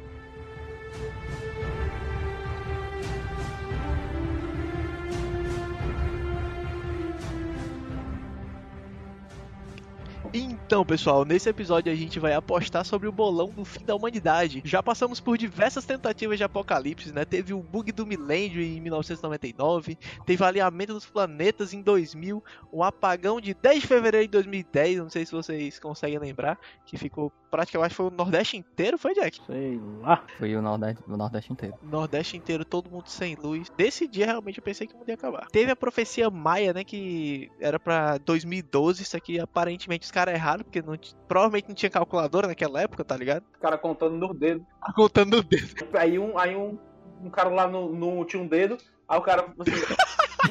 Então, 10.75 10.85
pessoal, 10.85 11.25
nesse 11.25 11.49
episódio 11.49 11.93
a 11.93 11.95
gente 11.95 12.19
vai 12.19 12.35
apostar 12.35 12.85
sobre 12.85 13.07
o 13.07 13.13
bolão 13.13 13.49
do 13.49 13.65
fim 13.65 13.85
da 13.85 13.95
humanidade. 13.95 14.61
Já 14.65 14.83
passamos 14.83 15.21
por 15.21 15.39
diversas 15.39 15.85
tentativas 15.85 16.37
de 16.37 16.43
apocalipse, 16.43 17.13
né? 17.13 17.25
Teve 17.25 17.55
o 17.55 17.63
bug 17.63 17.93
do 17.93 18.05
milênio 18.05 18.61
em 18.61 18.81
1999, 18.81 19.97
teve 20.27 20.43
o 20.43 20.45
alinhamento 20.45 20.93
dos 20.93 21.07
planetas 21.07 21.73
em 21.73 21.81
2000, 21.81 22.43
o 22.73 22.83
apagão 22.83 23.41
de 23.41 23.55
10 23.55 23.83
de 23.83 23.87
fevereiro 23.87 24.27
de 24.27 24.33
2010, 24.33 24.99
não 24.99 25.11
sei 25.11 25.25
se 25.25 25.31
vocês 25.31 25.79
conseguem 25.79 26.19
lembrar, 26.19 26.59
que 26.85 26.99
ficou 26.99 27.33
praticamente, 27.55 27.95
foi 27.95 28.07
o 28.07 28.11
Nordeste 28.11 28.57
inteiro, 28.57 28.99
foi, 28.99 29.15
Jack? 29.15 29.41
Sei 29.47 29.81
lá. 30.01 30.25
Foi 30.39 30.57
o 30.57 30.61
Nordeste, 30.61 31.05
o 31.07 31.17
Nordeste 31.17 31.53
inteiro. 31.53 31.77
Nordeste 31.85 32.37
inteiro, 32.37 32.65
todo 32.65 32.91
mundo 32.91 33.07
sem 33.07 33.37
luz. 33.37 33.71
Nesse 33.79 34.09
dia, 34.09 34.27
realmente, 34.27 34.59
eu 34.59 34.65
pensei 34.65 34.89
que 34.89 34.93
o 34.93 34.99
mundo 34.99 35.09
ia 35.09 35.15
acabar. 35.15 35.47
Teve 35.53 35.71
a 35.71 35.77
profecia 35.77 36.29
maia, 36.29 36.73
né? 36.73 36.83
Que 36.83 37.49
era 37.61 37.79
pra 37.79 38.19
2012. 38.19 39.05
Isso 39.05 39.17
aqui, 39.17 39.39
aparentemente, 39.39 40.05
os 40.05 40.11
caras 40.11 40.35
erraram, 40.35 40.64
porque 40.65 40.83
não 40.83 40.97
provavelmente 41.29 41.69
não 41.69 41.75
tinha 41.75 41.91
calculadora 41.91 42.49
naquela 42.49 42.83
época, 42.83 43.05
tá 43.05 43.17
ligado? 43.17 43.45
O 43.57 43.61
cara 43.61 43.79
contando 43.79 44.17
no 44.17 44.35
dedo. 44.35 44.67
Contando 44.95 45.39
o 45.39 45.43
dedo. 45.43 45.75
Aí 45.95 46.19
um, 46.19 46.39
aí 46.39 46.57
um, 46.57 46.79
um 47.23 47.31
cara 47.31 47.49
lá 47.49 47.67
no, 47.67 47.93
no 47.93 48.25
tinha 48.25 48.43
um 48.43 48.47
dedo, 48.47 48.77
aí 49.09 49.19
o 49.19 49.23
cara 49.23 49.43
falou 49.43 49.63
assim, 49.63 49.95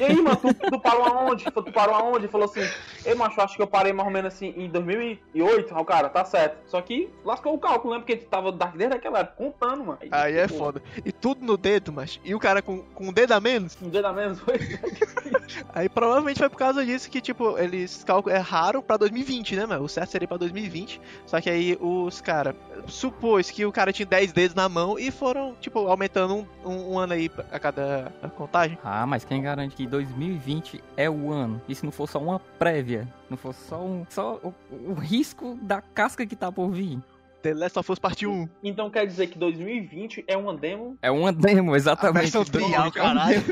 e 0.00 0.04
aí, 0.04 0.20
mano, 0.20 0.36
tu, 0.36 0.52
tu 0.52 0.80
parou 0.80 1.04
aonde? 1.04 1.44
Tu 1.44 1.72
parou 1.72 1.94
aonde? 1.94 2.18
Ele 2.20 2.28
falou 2.28 2.46
assim, 2.46 2.62
ei, 3.04 3.14
macho, 3.14 3.40
acho 3.40 3.54
que 3.56 3.62
eu 3.62 3.66
parei 3.66 3.92
mais 3.92 4.06
ou 4.06 4.12
menos 4.12 4.34
assim 4.34 4.52
em 4.56 4.68
2008. 4.68 5.74
Aí 5.74 5.80
o 5.80 5.84
cara, 5.84 6.08
tá 6.08 6.24
certo. 6.24 6.68
Só 6.68 6.80
que 6.80 7.08
lascou 7.24 7.54
o 7.54 7.58
cálculo, 7.58 7.94
né? 7.94 8.00
Porque 8.00 8.16
tu 8.16 8.26
tava 8.26 8.50
desde 8.50 8.96
aquela 8.96 9.20
época 9.20 9.36
contando, 9.36 9.84
mano. 9.84 9.98
Aí 10.10 10.36
é 10.36 10.46
tipo, 10.46 10.58
foda. 10.58 10.82
E 11.04 11.12
tudo 11.12 11.44
no 11.44 11.56
dedo, 11.56 11.92
mas. 11.92 12.20
E 12.24 12.34
o 12.34 12.40
cara 12.40 12.60
com, 12.60 12.78
com 12.78 13.08
um 13.08 13.12
dedo 13.12 13.32
a 13.32 13.40
menos. 13.40 13.76
Um 13.80 13.88
dedo 13.88 14.06
a 14.06 14.12
menos 14.12 14.40
foi. 14.40 14.54
Aí 15.74 15.88
provavelmente 15.88 16.38
foi 16.38 16.48
por 16.48 16.58
causa 16.58 16.84
disso 16.84 17.10
que, 17.10 17.20
tipo, 17.20 17.58
eles 17.58 18.02
calcu- 18.04 18.30
erraram 18.30 18.82
pra 18.82 18.96
2020, 18.96 19.56
né, 19.56 19.66
mano? 19.66 19.84
O 19.84 19.88
certo 19.88 20.10
seria 20.10 20.28
pra 20.28 20.36
2020. 20.36 21.00
Só 21.26 21.40
que 21.40 21.50
aí 21.50 21.76
os 21.80 22.20
caras 22.20 22.54
supôs 22.86 23.50
que 23.50 23.64
o 23.64 23.72
cara 23.72 23.92
tinha 23.92 24.06
10 24.06 24.32
dedos 24.32 24.54
na 24.54 24.68
mão 24.68 24.98
e 24.98 25.10
foram, 25.10 25.54
tipo, 25.60 25.78
aumentando 25.80 26.34
um, 26.34 26.46
um- 26.64 26.92
um 26.94 26.98
ano 26.98 27.12
aí 27.14 27.30
a 27.52 27.58
cada 27.58 28.12
contagem. 28.36 28.78
Ah, 28.84 29.06
mas 29.06 29.24
quem 29.24 29.42
garante 29.42 29.74
que 29.76 29.86
2020 29.86 30.82
é 30.96 31.08
o 31.10 31.30
ano? 31.32 31.60
E 31.68 31.74
se 31.74 31.84
não 31.84 31.92
for 31.92 32.08
só 32.08 32.18
uma 32.18 32.38
prévia? 32.38 33.08
Não 33.28 33.36
for 33.36 33.54
só 33.54 33.80
um. 33.80 34.04
Só 34.10 34.40
o, 34.42 34.54
o 34.90 34.94
risco 34.94 35.58
da 35.62 35.80
casca 35.80 36.26
que 36.26 36.36
tá 36.36 36.50
por 36.52 36.70
vir? 36.70 36.98
The 37.44 37.52
Last 37.52 37.78
of 37.78 37.92
Us 37.92 37.98
Parte 37.98 38.26
1. 38.26 38.48
Então 38.62 38.88
quer 38.90 39.06
dizer 39.06 39.26
que 39.26 39.38
2020 39.38 40.24
é 40.26 40.34
uma 40.34 40.56
demo. 40.56 40.96
É 41.02 41.10
uma 41.10 41.30
demo, 41.30 41.76
exatamente. 41.76 42.22
versão 42.22 42.42
trial, 42.42 42.90
caralho. 42.90 43.42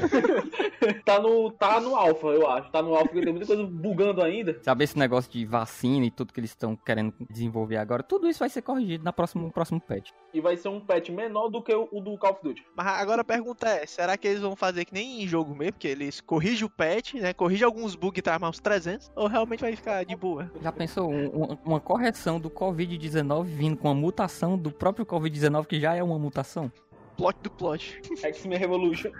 tá 1.05 1.21
no, 1.21 1.51
tá 1.51 1.79
no 1.79 1.95
alpha, 1.95 2.29
eu 2.29 2.49
acho. 2.51 2.71
Tá 2.71 2.81
no 2.83 2.95
alpha, 2.95 3.09
porque 3.11 3.21
tem 3.21 3.33
muita 3.35 3.47
coisa 3.47 3.63
bugando 3.65 4.23
ainda. 4.23 4.59
Sabe 4.63 4.85
esse 4.85 4.99
negócio 4.99 5.31
de 5.31 5.45
vacina 5.45 6.07
e 6.07 6.11
tudo 6.11 6.33
que 6.33 6.41
eles 6.41 6.49
estão 6.53 6.75
querendo 6.75 7.13
desenvolver 7.31 7.77
agora? 7.77 8.03
Tudo 8.03 8.27
isso 8.31 8.39
vai 8.39 8.49
ser 8.49 8.63
corrigido 8.63 9.05
na 9.05 9.13
próxima, 9.13 9.43
no 9.45 9.53
próximo 9.53 9.79
patch. 9.79 10.09
E 10.33 10.41
vai 10.41 10.57
ser 10.57 10.69
um 10.69 10.81
patch 10.81 11.11
menor 11.11 11.51
do 11.51 11.63
que 11.63 11.75
o, 11.75 11.87
o 11.93 12.01
do 12.01 12.17
Call 12.17 12.33
of 12.33 12.41
Duty. 12.43 12.65
Mas 12.75 12.87
agora 12.87 13.21
a 13.21 13.25
pergunta 13.25 13.69
é, 13.69 13.85
será 13.85 14.17
que 14.17 14.27
eles 14.27 14.41
vão 14.41 14.57
fazer 14.57 14.87
que 14.87 14.95
nem 14.95 15.23
em 15.23 15.29
jogo 15.29 15.55
mesmo? 15.55 15.75
Porque 15.75 15.89
eles 15.89 16.23
corrigem 16.23 16.65
o 16.65 16.71
patch, 16.71 17.13
né? 17.13 17.35
Corrigem 17.35 17.67
alguns 17.67 17.95
bugs 17.95 18.19
e 18.19 18.23
traz 18.23 18.41
mais 18.41 18.57
uns 18.57 18.61
300? 18.61 19.13
Ou 19.15 19.27
realmente 19.27 19.61
vai 19.61 19.77
ficar 19.77 20.03
de 20.07 20.17
boa? 20.17 20.51
Já 20.63 20.73
pensou 20.73 21.11
um- 21.13 21.27
um- 21.53 21.59
uma 21.67 21.79
correção 21.81 22.41
do 22.41 22.49
Covid-19 22.51 23.45
vindo 23.45 23.77
com 23.83 23.89
a 23.89 23.95
mutação 23.95 24.57
do 24.57 24.71
próprio 24.71 25.05
Covid-19, 25.05 25.67
que 25.67 25.81
já 25.81 25.97
é 25.97 26.03
uma 26.05 26.17
mutação? 26.17 26.71
Plot 27.17 27.37
do 27.43 27.51
plot. 27.51 28.01
X-Men 28.23 28.57
Revolution. 28.57 29.11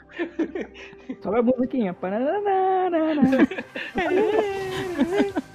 Sobe 1.21 1.41
a 1.41 1.43
musiquinha. 1.43 1.93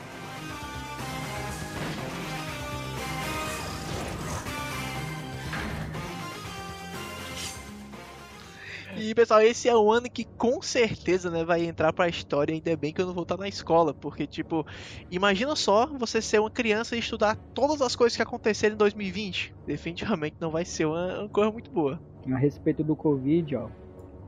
E 9.00 9.14
pessoal, 9.14 9.42
esse 9.42 9.70
é 9.70 9.76
o 9.76 9.92
ano 9.92 10.10
que 10.10 10.26
com 10.38 10.62
certeza, 10.62 11.30
né, 11.30 11.44
vai 11.44 11.66
entrar 11.66 11.94
pra 11.94 12.08
história. 12.08 12.54
Ainda 12.54 12.76
bem 12.76 12.92
que 12.94 13.02
eu 13.02 13.06
não 13.06 13.14
vou 13.14 13.24
estar 13.24 13.38
na 13.38 13.48
escola, 13.48 13.94
porque 13.94 14.26
tipo, 14.26 14.66
imagina 15.12 15.56
só 15.56 15.86
você 15.98 16.22
ser 16.22 16.40
uma 16.40 16.50
criança 16.50 16.96
e 16.96 17.00
estudar 17.00 17.38
todas 17.54 17.82
as 17.82 17.96
coisas 17.96 18.16
que 18.16 18.24
aconteceram 18.24 18.76
em 18.76 18.78
2020. 18.78 19.54
Definitivamente 19.66 20.36
não 20.40 20.50
vai 20.50 20.66
ser 20.66 20.86
uma, 20.86 21.20
uma 21.20 21.30
coisa 21.30 21.52
muito 21.52 21.72
boa. 21.72 22.00
A 22.32 22.38
respeito 22.38 22.84
do 22.84 22.96
Covid, 22.96 23.56
ó. 23.56 23.70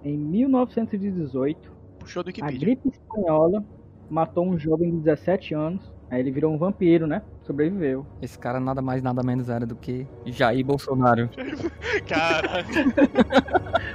Em 0.04 0.18
1918, 0.18 1.80
Puxou 2.00 2.24
do 2.24 2.32
a 2.42 2.52
gripe 2.52 2.88
espanhola 2.88 3.64
matou 4.10 4.46
um 4.46 4.58
jovem 4.58 4.92
de 4.92 4.98
17 4.98 5.54
anos. 5.54 5.99
Aí 6.10 6.20
ele 6.20 6.32
virou 6.32 6.52
um 6.54 6.58
vampiro, 6.58 7.06
né? 7.06 7.22
Sobreviveu. 7.44 8.06
Esse 8.22 8.38
cara 8.38 8.60
nada 8.60 8.82
mais, 8.82 9.02
nada 9.04 9.22
menos 9.24 9.50
era 9.50 9.66
do 9.66 9.76
que 9.76 10.08
Jair 10.26 10.66
Bolsonaro. 10.66 11.30
Caralho. 12.08 12.66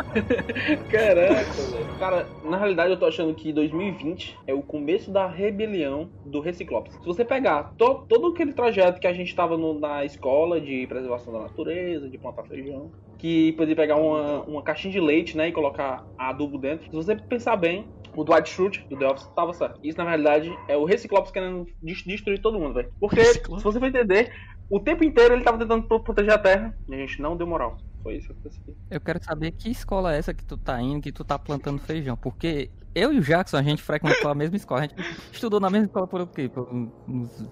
Caraca, 0.90 1.52
velho. 1.52 1.98
Cara, 1.98 2.26
na 2.44 2.56
realidade 2.56 2.90
eu 2.90 2.98
tô 2.98 3.06
achando 3.06 3.34
que 3.34 3.52
2020 3.52 4.36
é 4.46 4.54
o 4.54 4.62
começo 4.62 5.10
da 5.10 5.26
rebelião 5.26 6.08
do 6.24 6.40
Reciclops. 6.40 6.94
Se 6.94 7.04
você 7.04 7.24
pegar 7.24 7.74
to- 7.76 8.04
todo 8.08 8.28
aquele 8.28 8.52
trajeto 8.52 9.00
que 9.00 9.06
a 9.06 9.12
gente 9.12 9.34
tava 9.34 9.56
no- 9.56 9.78
na 9.78 10.04
escola 10.04 10.60
de 10.60 10.86
preservação 10.86 11.32
da 11.32 11.40
natureza, 11.40 12.08
de 12.08 12.18
plantar 12.18 12.44
feijão, 12.44 12.90
que 13.18 13.52
podia 13.52 13.76
pegar 13.76 13.96
uma, 13.96 14.42
uma 14.42 14.62
caixinha 14.62 14.92
de 14.92 15.00
leite, 15.00 15.36
né, 15.36 15.48
e 15.48 15.52
colocar 15.52 16.04
adubo 16.18 16.58
dentro. 16.58 16.86
Se 16.88 16.94
você 16.94 17.16
pensar 17.16 17.56
bem, 17.56 17.86
o 18.16 18.24
Dwight 18.24 18.48
Schrute, 18.48 18.86
do 18.88 18.96
The 18.96 19.06
Office, 19.06 19.26
tava 19.34 19.52
certo. 19.52 19.78
Isso, 19.82 19.98
na 19.98 20.04
realidade, 20.04 20.56
é 20.68 20.76
o 20.76 20.84
Reciclops 20.84 21.30
querendo 21.30 21.66
des- 21.82 22.02
destruir 22.04 22.40
todo 22.40 22.58
mundo, 22.58 22.74
velho. 22.74 22.92
Porque, 23.00 23.16
Reciclops? 23.20 23.60
se 23.62 23.64
você 23.64 23.78
for 23.80 23.86
entender, 23.86 24.32
o 24.70 24.78
tempo 24.80 25.04
inteiro 25.04 25.34
ele 25.34 25.42
tava 25.44 25.58
tentando 25.58 25.82
pro- 25.86 26.00
proteger 26.00 26.32
a 26.32 26.38
Terra 26.38 26.76
e 26.88 26.94
a 26.94 26.98
gente 26.98 27.20
não 27.20 27.36
deu 27.36 27.46
moral. 27.46 27.76
Foi 28.02 28.16
isso 28.16 28.26
que 28.28 28.32
aconteceu. 28.34 28.76
Eu 28.90 29.00
quero 29.00 29.22
saber 29.24 29.50
que 29.52 29.70
escola 29.70 30.14
é 30.14 30.18
essa 30.18 30.34
que 30.34 30.44
tu 30.44 30.56
tá 30.58 30.80
indo, 30.80 31.00
que 31.02 31.10
tu 31.12 31.24
tá 31.24 31.38
plantando 31.38 31.78
feijão. 31.80 32.16
Porque 32.16 32.70
eu 32.94 33.12
e 33.12 33.18
o 33.18 33.22
Jackson, 33.22 33.56
a 33.56 33.62
gente 33.62 33.82
frequentou 33.82 34.30
a 34.30 34.34
mesma 34.34 34.56
escola. 34.56 34.80
A 34.80 34.82
gente 34.82 34.94
estudou 35.32 35.58
na 35.58 35.70
mesma 35.70 35.86
escola 35.86 36.06
por 36.06 36.20
o 36.20 36.26
quê? 36.26 36.48
Por 36.48 36.68
uns 37.08 37.48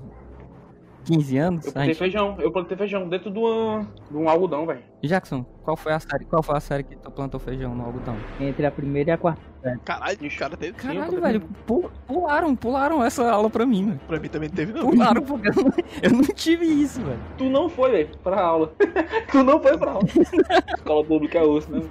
15 1.04 1.36
anos? 1.38 1.66
Eu 1.66 1.72
plantei 1.72 1.88
gente- 1.94 1.98
feijão, 1.98 2.36
eu 2.38 2.52
plantei 2.52 2.76
feijão 2.76 3.08
dentro 3.08 3.30
de, 3.30 3.38
uma, 3.38 3.88
de 4.10 4.16
um 4.16 4.28
algodão, 4.28 4.66
velho. 4.66 4.82
Jackson, 5.02 5.42
qual 5.64 5.76
foi 5.76 5.92
a 5.92 5.98
série? 6.00 6.24
Qual 6.26 6.42
foi 6.42 6.56
a 6.56 6.60
série 6.60 6.82
que 6.84 6.96
tu 6.96 7.10
plantou 7.10 7.40
feijão 7.40 7.74
no 7.74 7.84
algodão? 7.84 8.16
Entre 8.38 8.64
a 8.66 8.70
primeira 8.70 9.10
e 9.10 9.12
a 9.12 9.18
quarta. 9.18 9.42
Caralho, 9.84 10.18
o 10.26 10.36
cara 10.36 10.56
teve. 10.56 10.72
Caralho, 10.74 11.20
velho, 11.20 11.40
pu- 11.66 11.90
pularam, 12.06 12.54
pularam 12.56 13.02
essa 13.04 13.30
aula 13.30 13.48
pra 13.48 13.64
mim, 13.64 13.86
velho. 13.86 14.00
Pra 14.06 14.18
mim 14.20 14.28
também 14.28 14.50
teve, 14.50 14.72
não. 14.72 14.90
Pularam 14.90 15.22
porque 15.22 15.48
eu 15.48 15.54
não, 15.54 15.72
eu 16.02 16.10
não 16.10 16.22
tive 16.22 16.66
isso, 16.66 17.00
velho. 17.00 17.20
Tu 17.38 17.44
não 17.44 17.68
foi, 17.68 17.90
velho, 17.92 18.18
pra 18.18 18.40
aula. 18.40 18.74
tu 19.30 19.42
não 19.42 19.60
foi 19.62 19.78
pra 19.78 19.92
aula. 19.92 20.04
Escola 20.76 21.04
pública 21.04 21.38
é 21.38 21.42
osso, 21.42 21.70
né? 21.70 21.88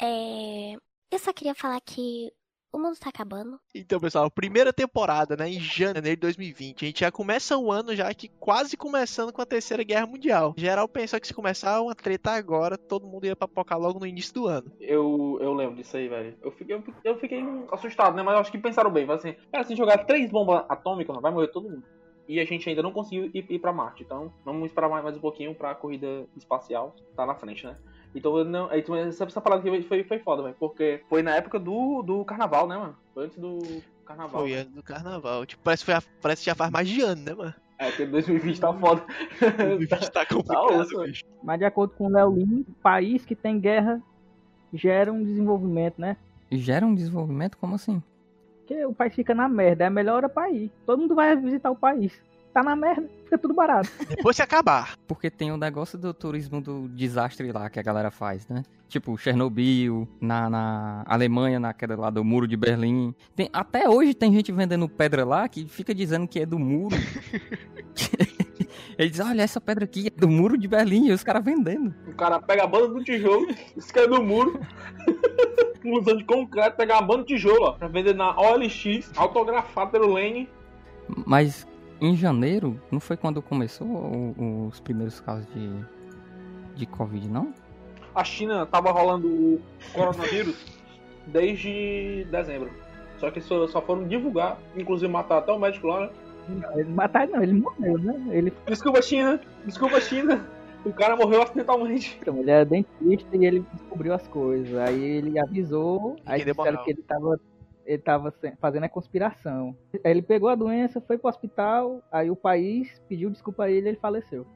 É. 0.00 0.74
Eu 1.12 1.18
só 1.18 1.32
queria 1.32 1.54
falar 1.54 1.80
que 1.84 2.32
o 2.78 2.82
mundo 2.82 2.96
tá 2.98 3.08
acabando. 3.08 3.58
Então, 3.74 3.98
pessoal, 4.00 4.30
primeira 4.30 4.72
temporada, 4.72 5.36
né, 5.36 5.48
em 5.48 5.60
janeiro 5.60 6.16
de 6.16 6.16
2020. 6.16 6.84
A 6.84 6.86
gente 6.88 7.00
já 7.00 7.10
começa 7.10 7.56
o 7.56 7.70
ano 7.72 7.94
já 7.94 8.12
que 8.14 8.28
quase 8.28 8.76
começando 8.76 9.32
com 9.32 9.42
a 9.42 9.46
Terceira 9.46 9.82
Guerra 9.82 10.06
Mundial. 10.06 10.54
Em 10.56 10.60
geral 10.60 10.88
pensa 10.88 11.18
que 11.20 11.26
se 11.26 11.34
começar 11.34 11.80
uma 11.80 11.94
treta 11.94 12.30
agora, 12.32 12.76
todo 12.78 13.06
mundo 13.06 13.26
ia 13.26 13.36
papocar 13.36 13.78
logo 13.78 13.98
no 13.98 14.06
início 14.06 14.34
do 14.34 14.46
ano. 14.46 14.70
Eu, 14.80 15.38
eu 15.40 15.52
lembro 15.54 15.76
disso 15.76 15.96
aí, 15.96 16.08
velho. 16.08 16.34
Eu 16.42 16.50
fiquei, 16.52 16.74
eu, 16.74 16.82
fiquei- 16.82 17.00
eu 17.04 17.18
fiquei 17.18 17.44
assustado, 17.72 18.14
né? 18.16 18.22
Mas 18.22 18.34
eu 18.34 18.40
acho 18.40 18.52
que 18.52 18.58
pensaram 18.58 18.90
bem. 18.90 19.06
Falaram 19.06 19.20
assim, 19.28 19.36
cara, 19.50 19.64
se 19.64 19.74
jogar 19.76 19.98
três 20.04 20.30
bombas 20.30 20.64
atômicas, 20.68 21.16
vai 21.20 21.32
morrer 21.32 21.48
todo 21.48 21.68
mundo. 21.68 21.82
E 22.28 22.40
a 22.40 22.44
gente 22.44 22.68
ainda 22.68 22.82
não 22.82 22.90
conseguiu 22.92 23.30
ir, 23.32 23.46
ir 23.48 23.58
pra 23.60 23.72
Marte. 23.72 24.02
Então, 24.02 24.32
vamos 24.44 24.66
esperar 24.66 24.88
mais, 24.88 25.04
mais 25.04 25.16
um 25.16 25.20
pouquinho 25.20 25.54
pra 25.54 25.74
corrida 25.76 26.26
espacial. 26.36 26.94
Tá 27.14 27.24
na 27.24 27.36
frente, 27.36 27.64
né? 27.64 27.76
Então, 28.16 28.36
eu 28.38 28.44
não, 28.44 28.74
então 28.74 28.96
essa, 28.96 29.24
essa 29.24 29.40
parada 29.40 29.68
aqui 29.68 29.82
foi, 29.82 30.02
foi 30.02 30.18
foda, 30.20 30.42
velho. 30.42 30.56
Porque 30.58 31.02
foi 31.08 31.22
na 31.22 31.36
época 31.36 31.58
do, 31.58 32.02
do 32.02 32.24
carnaval, 32.24 32.66
né, 32.66 32.76
mano? 32.76 32.96
Foi 33.12 33.26
antes 33.26 33.38
do 33.38 33.58
carnaval. 34.06 34.40
Foi 34.40 34.54
antes 34.54 34.72
do 34.74 34.82
carnaval. 34.82 35.44
Tipo, 35.44 35.62
parece 35.62 35.82
que, 35.82 35.86
foi 35.92 35.94
a- 35.94 36.02
parece 36.22 36.42
que 36.42 36.46
já 36.50 36.54
faz 36.54 36.70
mais 36.70 36.88
de 36.88 37.00
ano, 37.02 37.22
né, 37.22 37.34
mano? 37.34 37.54
É, 37.78 37.88
porque 37.88 38.06
2020 38.06 38.58
tá 38.58 38.72
foda. 38.72 39.04
2020 39.58 40.10
tá 40.10 40.24
complicado, 40.26 40.80
osso, 40.80 41.02
bicho. 41.02 41.22
Mas 41.42 41.58
de 41.58 41.66
acordo 41.66 41.92
com 41.94 42.06
o 42.06 42.10
Léo 42.10 42.34
Lin, 42.34 42.64
país 42.82 43.24
que 43.26 43.36
tem 43.36 43.60
guerra 43.60 44.00
gera 44.72 45.12
um 45.12 45.22
desenvolvimento, 45.22 46.00
né? 46.00 46.16
Gera 46.50 46.86
um 46.86 46.94
desenvolvimento? 46.94 47.58
Como 47.58 47.74
assim? 47.74 48.02
Porque 48.60 48.84
o 48.84 48.94
país 48.94 49.14
fica 49.14 49.34
na 49.34 49.48
merda, 49.48 49.84
é 49.84 49.86
a 49.88 49.90
melhor 49.90 50.16
hora 50.16 50.28
pra 50.28 50.50
ir. 50.50 50.72
Todo 50.86 51.00
mundo 51.00 51.14
vai 51.14 51.36
visitar 51.36 51.70
o 51.70 51.76
país. 51.76 52.12
Tá 52.56 52.62
na 52.62 52.74
merda, 52.74 53.06
fica 53.22 53.36
tudo 53.36 53.52
barato. 53.52 53.90
Depois 54.08 54.34
se 54.34 54.40
acabar. 54.40 54.96
Porque 55.06 55.30
tem 55.30 55.52
o 55.52 55.58
negócio 55.58 55.98
do 55.98 56.14
turismo 56.14 56.58
do 56.58 56.88
desastre 56.88 57.52
lá 57.52 57.68
que 57.68 57.78
a 57.78 57.82
galera 57.82 58.10
faz, 58.10 58.48
né? 58.48 58.62
Tipo, 58.88 59.14
Chernobyl, 59.18 60.08
na, 60.18 60.48
na 60.48 61.02
Alemanha, 61.04 61.60
na 61.60 61.74
queda 61.74 62.00
lá 62.00 62.08
do 62.08 62.24
muro 62.24 62.48
de 62.48 62.56
Berlim. 62.56 63.14
Tem, 63.34 63.50
até 63.52 63.90
hoje 63.90 64.14
tem 64.14 64.32
gente 64.32 64.50
vendendo 64.52 64.88
pedra 64.88 65.22
lá 65.22 65.46
que 65.50 65.66
fica 65.66 65.94
dizendo 65.94 66.26
que 66.26 66.40
é 66.40 66.46
do 66.46 66.58
muro. 66.58 66.96
Eles 68.96 69.12
dizem, 69.12 69.26
olha, 69.26 69.42
essa 69.42 69.60
pedra 69.60 69.84
aqui 69.84 70.06
é 70.06 70.10
do 70.18 70.26
muro 70.26 70.56
de 70.56 70.66
Berlim, 70.66 71.08
e 71.08 71.12
os 71.12 71.22
caras 71.22 71.44
vendendo. 71.44 71.94
O 72.06 72.14
cara 72.14 72.40
pega 72.40 72.64
a 72.64 72.66
banda 72.66 72.88
do 72.88 73.04
tijolo, 73.04 73.48
escreve 73.76 74.08
no 74.08 74.22
muro, 74.22 74.58
usando 75.84 76.16
de 76.16 76.24
concreto, 76.24 76.78
pega 76.78 76.96
a 76.96 77.02
banda 77.02 77.18
do 77.18 77.26
tijolo, 77.26 77.64
ó, 77.64 77.72
pra 77.72 77.86
vender 77.86 78.14
na 78.14 78.34
OLX, 78.34 79.12
autografado 79.14 79.90
pelo 79.90 80.14
Lane. 80.14 80.48
Mas 81.26 81.66
em 82.00 82.16
janeiro, 82.16 82.80
não 82.90 83.00
foi 83.00 83.16
quando 83.16 83.40
começou 83.42 83.86
o- 83.86 84.66
os 84.68 84.80
primeiros 84.80 85.20
casos 85.20 85.46
de, 85.54 85.70
de 86.74 86.86
Covid, 86.86 87.28
não? 87.28 87.52
A 88.14 88.24
China 88.24 88.64
tava 88.66 88.90
rolando 88.90 89.26
o 89.28 89.60
coronavírus 89.92 90.56
desde 91.26 92.26
dezembro. 92.30 92.70
Só 93.18 93.30
que 93.30 93.40
só, 93.40 93.66
só 93.66 93.80
foram 93.80 94.06
divulgar, 94.06 94.58
inclusive 94.76 95.10
matar 95.10 95.38
até 95.38 95.52
o 95.52 95.58
médico 95.58 95.86
lá, 95.86 96.00
né? 96.00 96.10
Ele 96.76 96.90
matar 96.90 97.26
não, 97.26 97.42
ele 97.42 97.54
morreu, 97.54 97.98
né? 97.98 98.14
Ele, 98.30 98.52
Desculpa, 98.66 99.02
China! 99.02 99.40
Desculpa, 99.64 100.00
China! 100.00 100.46
O 100.84 100.92
cara 100.92 101.16
morreu 101.16 101.42
acidentalmente. 101.42 102.16
então, 102.20 102.36
ele 102.40 102.50
era 102.50 102.64
dentista 102.64 103.36
e 103.36 103.44
ele 103.44 103.64
descobriu 103.72 104.14
as 104.14 104.26
coisas. 104.28 104.72
Aí 104.78 105.02
ele 105.02 105.38
avisou, 105.38 106.16
aí 106.24 106.44
disseram 106.44 106.84
que 106.84 106.90
ele 106.90 107.02
tava, 107.02 107.40
ele 107.86 108.02
tava 108.02 108.30
se- 108.40 108.56
fazendo 108.60 108.84
a 108.84 108.88
conspiração. 108.88 109.76
Aí 110.04 110.10
ele 110.10 110.22
pegou 110.22 110.48
a 110.48 110.54
doença, 110.54 111.00
foi 111.00 111.16
pro 111.16 111.30
hospital, 111.30 112.02
aí 112.10 112.30
o 112.30 112.36
país 112.36 113.00
pediu 113.08 113.30
desculpa 113.30 113.64
a 113.64 113.70
ele 113.70 113.86
e 113.86 113.90
ele 113.90 113.98
faleceu. 113.98 114.46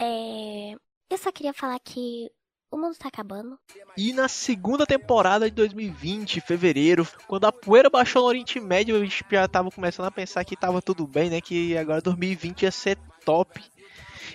É. 0.00 0.72
Eu 1.10 1.18
só 1.18 1.30
queria 1.30 1.52
falar 1.52 1.78
que 1.80 2.30
o 2.70 2.78
mundo 2.78 2.96
tá 2.96 3.08
acabando. 3.08 3.58
E 3.96 4.12
na 4.12 4.28
segunda 4.28 4.86
temporada 4.86 5.48
de 5.50 5.54
2020, 5.56 6.40
fevereiro, 6.40 7.06
quando 7.26 7.44
a 7.46 7.52
poeira 7.52 7.90
baixou 7.90 8.22
no 8.22 8.28
Oriente 8.28 8.60
Médio, 8.60 8.96
a 8.96 9.00
gente 9.00 9.24
já 9.28 9.48
tava 9.48 9.70
começando 9.70 10.06
a 10.06 10.10
pensar 10.10 10.44
que 10.44 10.56
tava 10.56 10.80
tudo 10.80 11.06
bem, 11.06 11.28
né? 11.28 11.40
Que 11.40 11.76
agora 11.76 12.00
2020 12.00 12.62
ia 12.62 12.70
ser 12.70 12.96
top. 13.24 13.60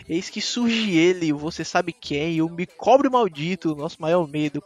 Eis 0.07 0.29
que 0.29 0.41
surge 0.41 0.95
ele, 0.97 1.31
o 1.31 1.37
você 1.37 1.63
sabe 1.63 1.93
quem, 1.93 2.41
o 2.41 2.49
me 2.49 2.65
cobre 2.67 3.09
maldito, 3.09 3.71
o 3.71 3.75
nosso 3.75 4.01
maior 4.01 4.27
medo, 4.27 4.61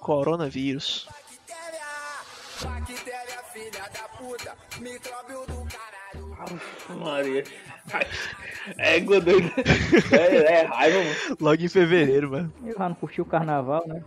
o 6.16 6.88
coronavírus. 6.88 7.00
Maria. 7.04 7.44
É, 8.78 9.00
doido. 9.00 9.52
É, 10.12 10.36
é 10.36 10.62
raiva, 10.64 10.98
mano. 10.98 11.38
Logo 11.40 11.62
em 11.62 11.68
fevereiro, 11.68 12.32
mano. 12.32 12.54
Eu 12.66 12.78
já 12.78 12.90
não 12.90 12.96
curti 12.96 13.22
o 13.22 13.26
carnaval, 13.26 13.84
né? 13.88 14.04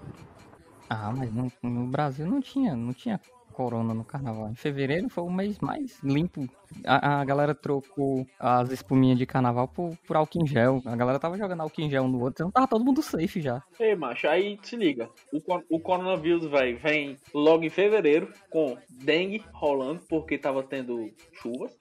Ah, 0.88 1.12
mas 1.16 1.32
no, 1.32 1.50
no 1.62 1.86
Brasil 1.86 2.26
não 2.26 2.40
tinha, 2.40 2.76
não 2.76 2.92
tinha 2.92 3.20
corona 3.52 3.94
no 3.94 4.04
carnaval. 4.04 4.48
Em 4.48 4.54
fevereiro 4.54 5.08
foi 5.08 5.24
o 5.24 5.30
mês 5.30 5.58
mais 5.60 6.02
limpo. 6.02 6.48
A, 6.84 7.20
a 7.20 7.24
galera 7.24 7.54
trocou 7.54 8.26
as 8.38 8.70
espuminhas 8.70 9.18
de 9.18 9.26
carnaval 9.26 9.68
por, 9.68 9.96
por 10.06 10.16
álcool 10.16 10.42
em 10.42 10.46
gel. 10.46 10.82
A 10.86 10.96
galera 10.96 11.18
tava 11.18 11.38
jogando 11.38 11.60
álcool 11.60 11.82
em 11.82 11.90
gel 11.90 12.04
um 12.04 12.08
no 12.08 12.20
outro, 12.20 12.46
então 12.46 12.50
tava 12.50 12.66
todo 12.66 12.84
mundo 12.84 13.02
safe 13.02 13.40
já. 13.40 13.62
Ei, 13.78 13.94
macho, 13.94 14.26
aí 14.26 14.58
se 14.62 14.74
liga. 14.74 15.08
O, 15.32 15.76
o 15.76 15.80
coronavírus, 15.80 16.46
velho, 16.46 16.78
vem 16.78 17.16
logo 17.32 17.64
em 17.64 17.70
fevereiro 17.70 18.32
com 18.50 18.76
dengue 18.88 19.44
rolando, 19.52 20.00
porque 20.08 20.38
tava 20.38 20.62
tendo 20.62 21.10
chuvas. 21.34 21.72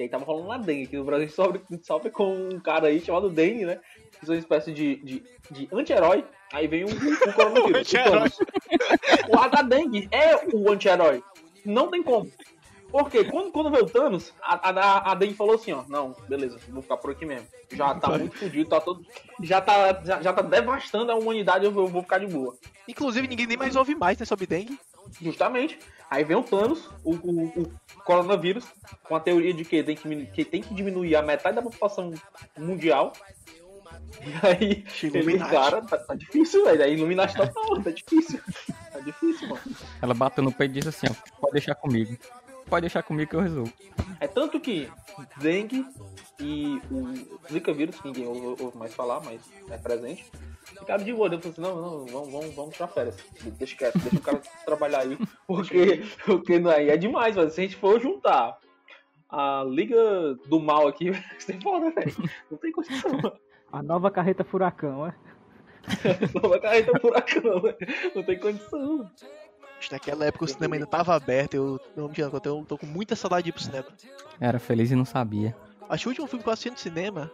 E 0.00 0.04
aí 0.04 0.08
tava 0.08 0.24
rolando 0.24 0.50
a 0.52 0.56
dengue, 0.56 0.86
que 0.86 0.96
no 0.96 1.04
Brasil 1.04 1.28
sofre, 1.30 1.60
sofre 1.82 2.10
com 2.10 2.48
um 2.48 2.58
cara 2.58 2.88
aí 2.88 3.00
chamado 3.00 3.28
dengue, 3.28 3.66
né? 3.66 3.78
Que 4.18 4.26
é 4.26 4.32
uma 4.32 4.38
espécie 4.38 4.72
de, 4.72 4.96
de, 4.96 5.22
de 5.50 5.68
anti-herói. 5.70 6.24
Aí 6.52 6.66
vem 6.66 6.84
o, 6.84 6.88
o 6.88 7.32
coronavírus. 7.34 7.92
o. 7.92 9.36
O 9.36 9.38
a 9.38 9.48
da 9.48 9.60
dengue 9.60 10.08
é 10.10 10.36
o 10.54 10.72
anti-herói. 10.72 11.22
Não 11.66 11.90
tem 11.90 12.02
como. 12.02 12.30
Porque 12.90 13.24
quando, 13.24 13.52
quando 13.52 13.70
veio 13.70 13.84
o 13.84 13.88
Thanos, 13.88 14.32
a, 14.42 14.70
a, 14.70 15.12
a 15.12 15.14
dengue 15.14 15.34
falou 15.34 15.54
assim, 15.54 15.72
ó, 15.72 15.84
não, 15.86 16.16
beleza, 16.28 16.58
vou 16.70 16.82
ficar 16.82 16.96
por 16.96 17.10
aqui 17.10 17.26
mesmo. 17.26 17.46
Já 17.70 17.94
tá 17.94 18.18
muito 18.18 18.36
fudido, 18.36 18.68
tá 18.68 18.80
todo. 18.80 19.04
Já 19.42 19.60
tá, 19.60 20.00
já, 20.02 20.22
já 20.22 20.32
tá 20.32 20.42
devastando 20.42 21.12
a 21.12 21.14
humanidade, 21.14 21.66
eu 21.66 21.70
vou, 21.70 21.84
eu 21.84 21.88
vou 21.88 22.02
ficar 22.02 22.18
de 22.18 22.26
boa. 22.26 22.56
Inclusive, 22.88 23.28
ninguém 23.28 23.46
nem 23.46 23.56
mais 23.56 23.76
ouve 23.76 23.94
mais, 23.94 24.18
né, 24.18 24.24
sobre 24.24 24.46
dengue. 24.46 24.76
Justamente. 25.20 25.78
Aí 26.10 26.24
vem 26.24 26.36
o 26.36 26.42
Thanos, 26.42 26.88
o, 27.04 27.14
o, 27.14 27.62
o 27.62 28.02
coronavírus, 28.04 28.64
com 29.04 29.14
a 29.14 29.20
teoria 29.20 29.54
de 29.54 29.64
que 29.64 29.82
tem 29.82 29.94
que, 29.94 30.26
que 30.26 30.44
tem 30.44 30.60
que 30.60 30.74
diminuir 30.74 31.14
a 31.14 31.22
metade 31.22 31.54
da 31.54 31.62
população 31.62 32.12
mundial. 32.58 33.12
E 34.20 34.46
aí, 34.46 34.84
ele, 35.02 35.18
Illuminati. 35.18 35.50
cara, 35.50 35.82
tá, 35.82 35.96
tá 35.96 36.14
difícil, 36.14 36.64
velho. 36.64 36.82
Aí 36.82 36.94
Illuminati 36.94 37.36
total, 37.36 37.80
tá 37.80 37.90
difícil. 37.90 38.40
Tá 38.92 38.98
difícil, 38.98 39.48
mano. 39.48 39.62
Ela 40.02 40.14
bateu 40.14 40.42
no 40.42 40.50
peito 40.50 40.72
e 40.72 40.80
disse 40.80 40.88
assim, 40.88 41.06
ó, 41.08 41.40
pode 41.40 41.52
deixar 41.52 41.76
comigo. 41.76 42.16
Pode 42.66 42.82
deixar 42.82 43.02
comigo 43.02 43.30
que 43.30 43.36
eu 43.36 43.40
resolvo. 43.40 43.72
É 44.18 44.26
tanto 44.26 44.60
que 44.60 44.90
dengue 45.36 45.86
e 46.40 46.80
o 46.90 47.52
Zika 47.52 47.72
vírus, 47.72 48.00
que 48.00 48.06
ninguém 48.06 48.26
ouve 48.26 48.76
mais 48.76 48.94
falar, 48.94 49.20
mas 49.24 49.40
é 49.70 49.76
presente, 49.76 50.30
ficaram 50.78 51.04
de 51.04 51.12
boa. 51.12 51.28
Eu 51.28 51.40
falei 51.40 51.52
assim, 51.52 51.60
não, 51.60 51.76
não, 51.76 52.06
vamos, 52.06 52.32
vamos, 52.32 52.54
vamos 52.54 52.74
tirar 52.74 52.88
férias. 52.88 53.16
Deixa 53.58 53.76
quieto, 53.76 53.98
deixa 53.98 54.16
o 54.16 54.20
cara 54.20 54.40
trabalhar 54.64 55.00
aí, 55.00 55.18
porque, 55.46 56.02
porque 56.24 56.58
não, 56.58 56.70
aí 56.70 56.90
é 56.90 56.96
demais, 56.96 57.34
velho. 57.34 57.50
Se 57.50 57.60
a 57.60 57.64
gente 57.64 57.76
for 57.76 58.00
juntar 58.00 58.58
a 59.28 59.64
Liga 59.68 60.34
do 60.46 60.60
Mal 60.60 60.88
aqui, 60.88 61.12
ser 61.38 61.60
foda, 61.62 61.90
velho. 61.90 62.14
Não 62.50 62.58
tem 62.58 62.72
condição. 62.72 63.12
A 63.72 63.82
nova 63.82 64.10
carreta 64.10 64.44
furacão, 64.44 65.06
é? 65.06 65.14
Não 66.34 66.50
vai 66.50 66.60
cair 66.60 66.86
no 66.86 67.00
furacão, 67.00 67.60
velho. 67.60 67.76
Não 68.14 68.22
tem 68.22 68.38
condição. 68.38 69.10
Naquela 69.90 70.26
época 70.26 70.44
o 70.44 70.48
cinema 70.48 70.74
ainda 70.74 70.86
tava 70.86 71.14
aberto, 71.14 71.54
eu 71.54 71.80
não 71.96 72.04
me 72.04 72.12
engano, 72.12 72.38
eu 72.44 72.64
tô, 72.66 72.76
com 72.76 72.86
muita 72.86 73.16
saudade 73.16 73.44
de 73.44 73.48
ir 73.48 73.52
pro 73.52 73.62
cinema. 73.62 73.86
Era 74.38 74.58
feliz 74.58 74.90
e 74.90 74.94
não 74.94 75.06
sabia. 75.06 75.56
Acho 75.88 76.02
que 76.04 76.08
o 76.08 76.10
último 76.10 76.26
filme 76.26 76.42
que 76.42 76.48
eu 76.48 76.52
assisti 76.52 76.70
no 76.70 76.76
cinema 76.76 77.30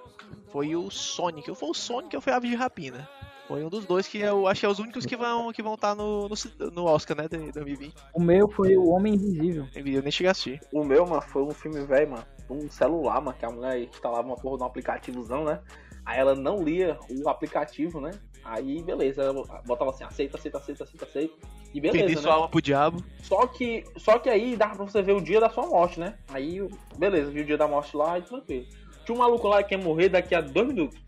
foi 0.53 0.77
o 0.77 0.91
Sonic. 0.91 1.51
Ou 1.51 1.57
foi 1.57 1.71
o 1.71 1.75
Sonic 1.75 2.15
ou 2.15 2.23
foi 2.23 2.33
Aves 2.33 2.49
de 2.49 2.57
Rapina. 2.57 3.09
Foi 3.47 3.65
um 3.65 3.69
dos 3.69 3.85
dois 3.87 4.09
que 4.09 4.19
eu 4.19 4.47
acho 4.49 4.61
que 4.61 4.67
é 4.67 4.69
os 4.69 4.79
únicos 4.79 5.07
que 5.07 5.17
vão 5.17 5.53
que 5.53 5.63
vão 5.63 5.75
estar 5.75 5.95
no, 5.95 6.29
no, 6.29 6.37
ci- 6.37 6.53
no 6.73 6.85
Oscar, 6.85 7.17
né, 7.17 7.29
de 7.29 7.53
2020. 7.53 7.95
O 8.13 8.21
meu 8.21 8.49
foi 8.49 8.77
o 8.77 8.89
Homem 8.89 9.15
Invisível. 9.15 9.67
Eu 9.75 10.03
nem 10.03 10.11
cheguei 10.11 10.29
a 10.29 10.33
assistir. 10.33 10.61
O 10.73 10.85
meu, 10.85 11.07
mano, 11.07 11.23
foi 11.23 11.43
um 11.43 11.51
filme 11.53 11.85
velho, 11.85 12.11
mano. 12.11 12.25
Um 12.51 12.69
celular, 12.71 13.21
mano, 13.21 13.37
que 13.39 13.45
a 13.45 13.51
mulher 13.51 13.81
instalava 13.83 14.27
uma 14.27 14.37
porra 14.37 14.57
de 14.57 14.63
um 14.65 14.67
aplicativozão, 14.67 15.45
né? 15.45 15.61
Aí 16.05 16.19
ela 16.19 16.35
não 16.35 16.63
lia 16.63 16.99
o 17.11 17.29
aplicativo, 17.29 18.01
né? 18.01 18.13
Aí, 18.45 18.81
beleza, 18.83 19.23
ela 19.23 19.43
botava 19.67 19.91
assim, 19.91 20.05
aceita, 20.05 20.37
aceita, 20.37 20.59
aceita, 20.59 20.85
aceita, 20.85 21.05
aceita. 21.05 21.35
E 21.75 21.81
beleza, 21.81 22.21
sua 22.23 22.31
né? 22.31 22.37
alma 22.37 22.49
pro 22.49 22.63
diabo. 22.63 23.03
Só 23.23 23.47
que, 23.49 23.85
só 23.97 24.19
que 24.19 24.29
aí 24.29 24.57
dava 24.57 24.77
pra 24.77 24.85
você 24.87 25.03
ver 25.03 25.13
o 25.13 25.21
dia 25.21 25.41
da 25.41 25.51
sua 25.51 25.67
morte, 25.67 25.99
né? 25.99 26.15
Aí, 26.29 26.61
beleza, 26.97 27.31
viu 27.31 27.43
o 27.43 27.47
dia 27.47 27.59
da 27.59 27.67
morte 27.67 27.97
lá 27.97 28.19
e 28.19 28.23
tranquilo. 28.23 28.67
Tinha 29.05 29.15
um 29.17 29.19
maluco 29.19 29.49
lá 29.49 29.63
que 29.65 29.75
ia 29.75 29.83
morrer 29.83 30.09
daqui 30.09 30.35
a 30.35 30.41
dois 30.41 30.69
minutos. 30.69 30.99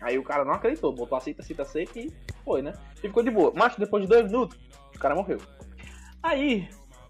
Aí 0.00 0.18
o 0.18 0.22
cara 0.22 0.44
não 0.44 0.54
acreditou, 0.54 0.92
botou 0.92 1.18
aceita, 1.18 1.42
aceita, 1.42 1.62
aceita 1.62 1.98
e 1.98 2.12
foi, 2.44 2.62
né? 2.62 2.72
E 2.98 3.08
ficou 3.08 3.22
de 3.22 3.30
boa. 3.30 3.52
Mas 3.54 3.76
depois 3.76 4.02
de 4.02 4.08
dois 4.08 4.24
minutos, 4.26 4.58
o 4.94 4.98
cara 4.98 5.14
morreu. 5.14 5.38
Aí, 6.22 6.68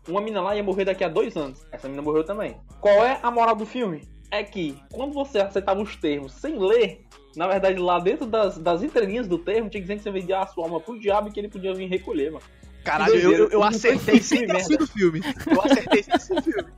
uma 0.08 0.20
mina 0.20 0.40
lá 0.40 0.56
ia 0.56 0.62
morrer 0.62 0.84
daqui 0.84 1.04
a 1.04 1.08
dois 1.08 1.36
anos. 1.36 1.66
Essa 1.70 1.88
mina 1.88 2.02
morreu 2.02 2.24
também. 2.24 2.56
Qual 2.80 3.04
é 3.04 3.18
a 3.22 3.30
moral 3.30 3.54
do 3.54 3.66
filme? 3.66 4.02
É 4.30 4.42
que 4.42 4.78
quando 4.92 5.12
você 5.12 5.38
aceitava 5.38 5.80
os 5.80 5.96
termos 5.96 6.32
sem 6.32 6.58
ler, 6.58 7.06
na 7.34 7.46
verdade 7.46 7.78
lá 7.78 7.98
dentro 7.98 8.26
das, 8.26 8.58
das 8.58 8.82
entrelinhas 8.82 9.26
do 9.26 9.38
termo 9.38 9.70
tinha 9.70 9.80
que 9.80 9.88
dizer 9.88 9.96
que 9.96 10.02
você 10.02 10.10
vendia 10.10 10.40
a 10.40 10.46
sua 10.46 10.64
alma 10.64 10.80
pro 10.80 10.98
diabo 10.98 11.28
e 11.28 11.32
que 11.32 11.40
ele 11.40 11.48
podia 11.48 11.74
vir 11.74 11.88
recolher, 11.88 12.32
mano. 12.32 12.44
Caralho, 12.84 13.14
eu, 13.16 13.32
eu, 13.32 13.48
eu 13.50 13.62
acertei 13.62 14.20
sem 14.20 14.46
ter 14.46 14.86
filme. 14.86 15.20
Eu 15.50 15.60
acertei 15.60 16.02
sem 16.02 16.42
filme. 16.42 16.68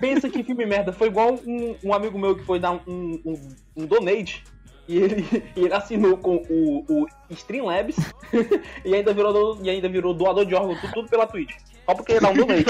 Pensa 0.00 0.30
que 0.30 0.42
filme 0.42 0.64
merda. 0.64 0.92
Foi 0.92 1.08
igual 1.08 1.34
um, 1.46 1.76
um 1.84 1.92
amigo 1.92 2.18
meu 2.18 2.36
que 2.36 2.44
foi 2.44 2.58
dar 2.58 2.72
um, 2.72 3.20
um, 3.24 3.56
um 3.76 3.86
donate. 3.86 4.42
E 4.86 4.98
ele, 4.98 5.22
e 5.56 5.60
ele 5.64 5.72
assinou 5.74 6.16
com 6.18 6.36
o, 6.48 6.84
o 7.02 7.06
Streamlabs 7.30 7.96
e, 8.84 8.94
ainda 8.94 9.12
virou, 9.14 9.32
do- 9.32 9.64
e 9.64 9.70
ainda 9.70 9.88
virou 9.88 10.12
doador 10.14 10.44
de 10.44 10.54
órgão, 10.54 10.78
tudo, 10.80 10.92
tudo 10.92 11.08
pela 11.08 11.26
Twitch. 11.26 11.54
Só 11.86 11.94
porque 11.94 12.18
dar 12.18 12.30
um 12.30 12.34
donate. 12.34 12.64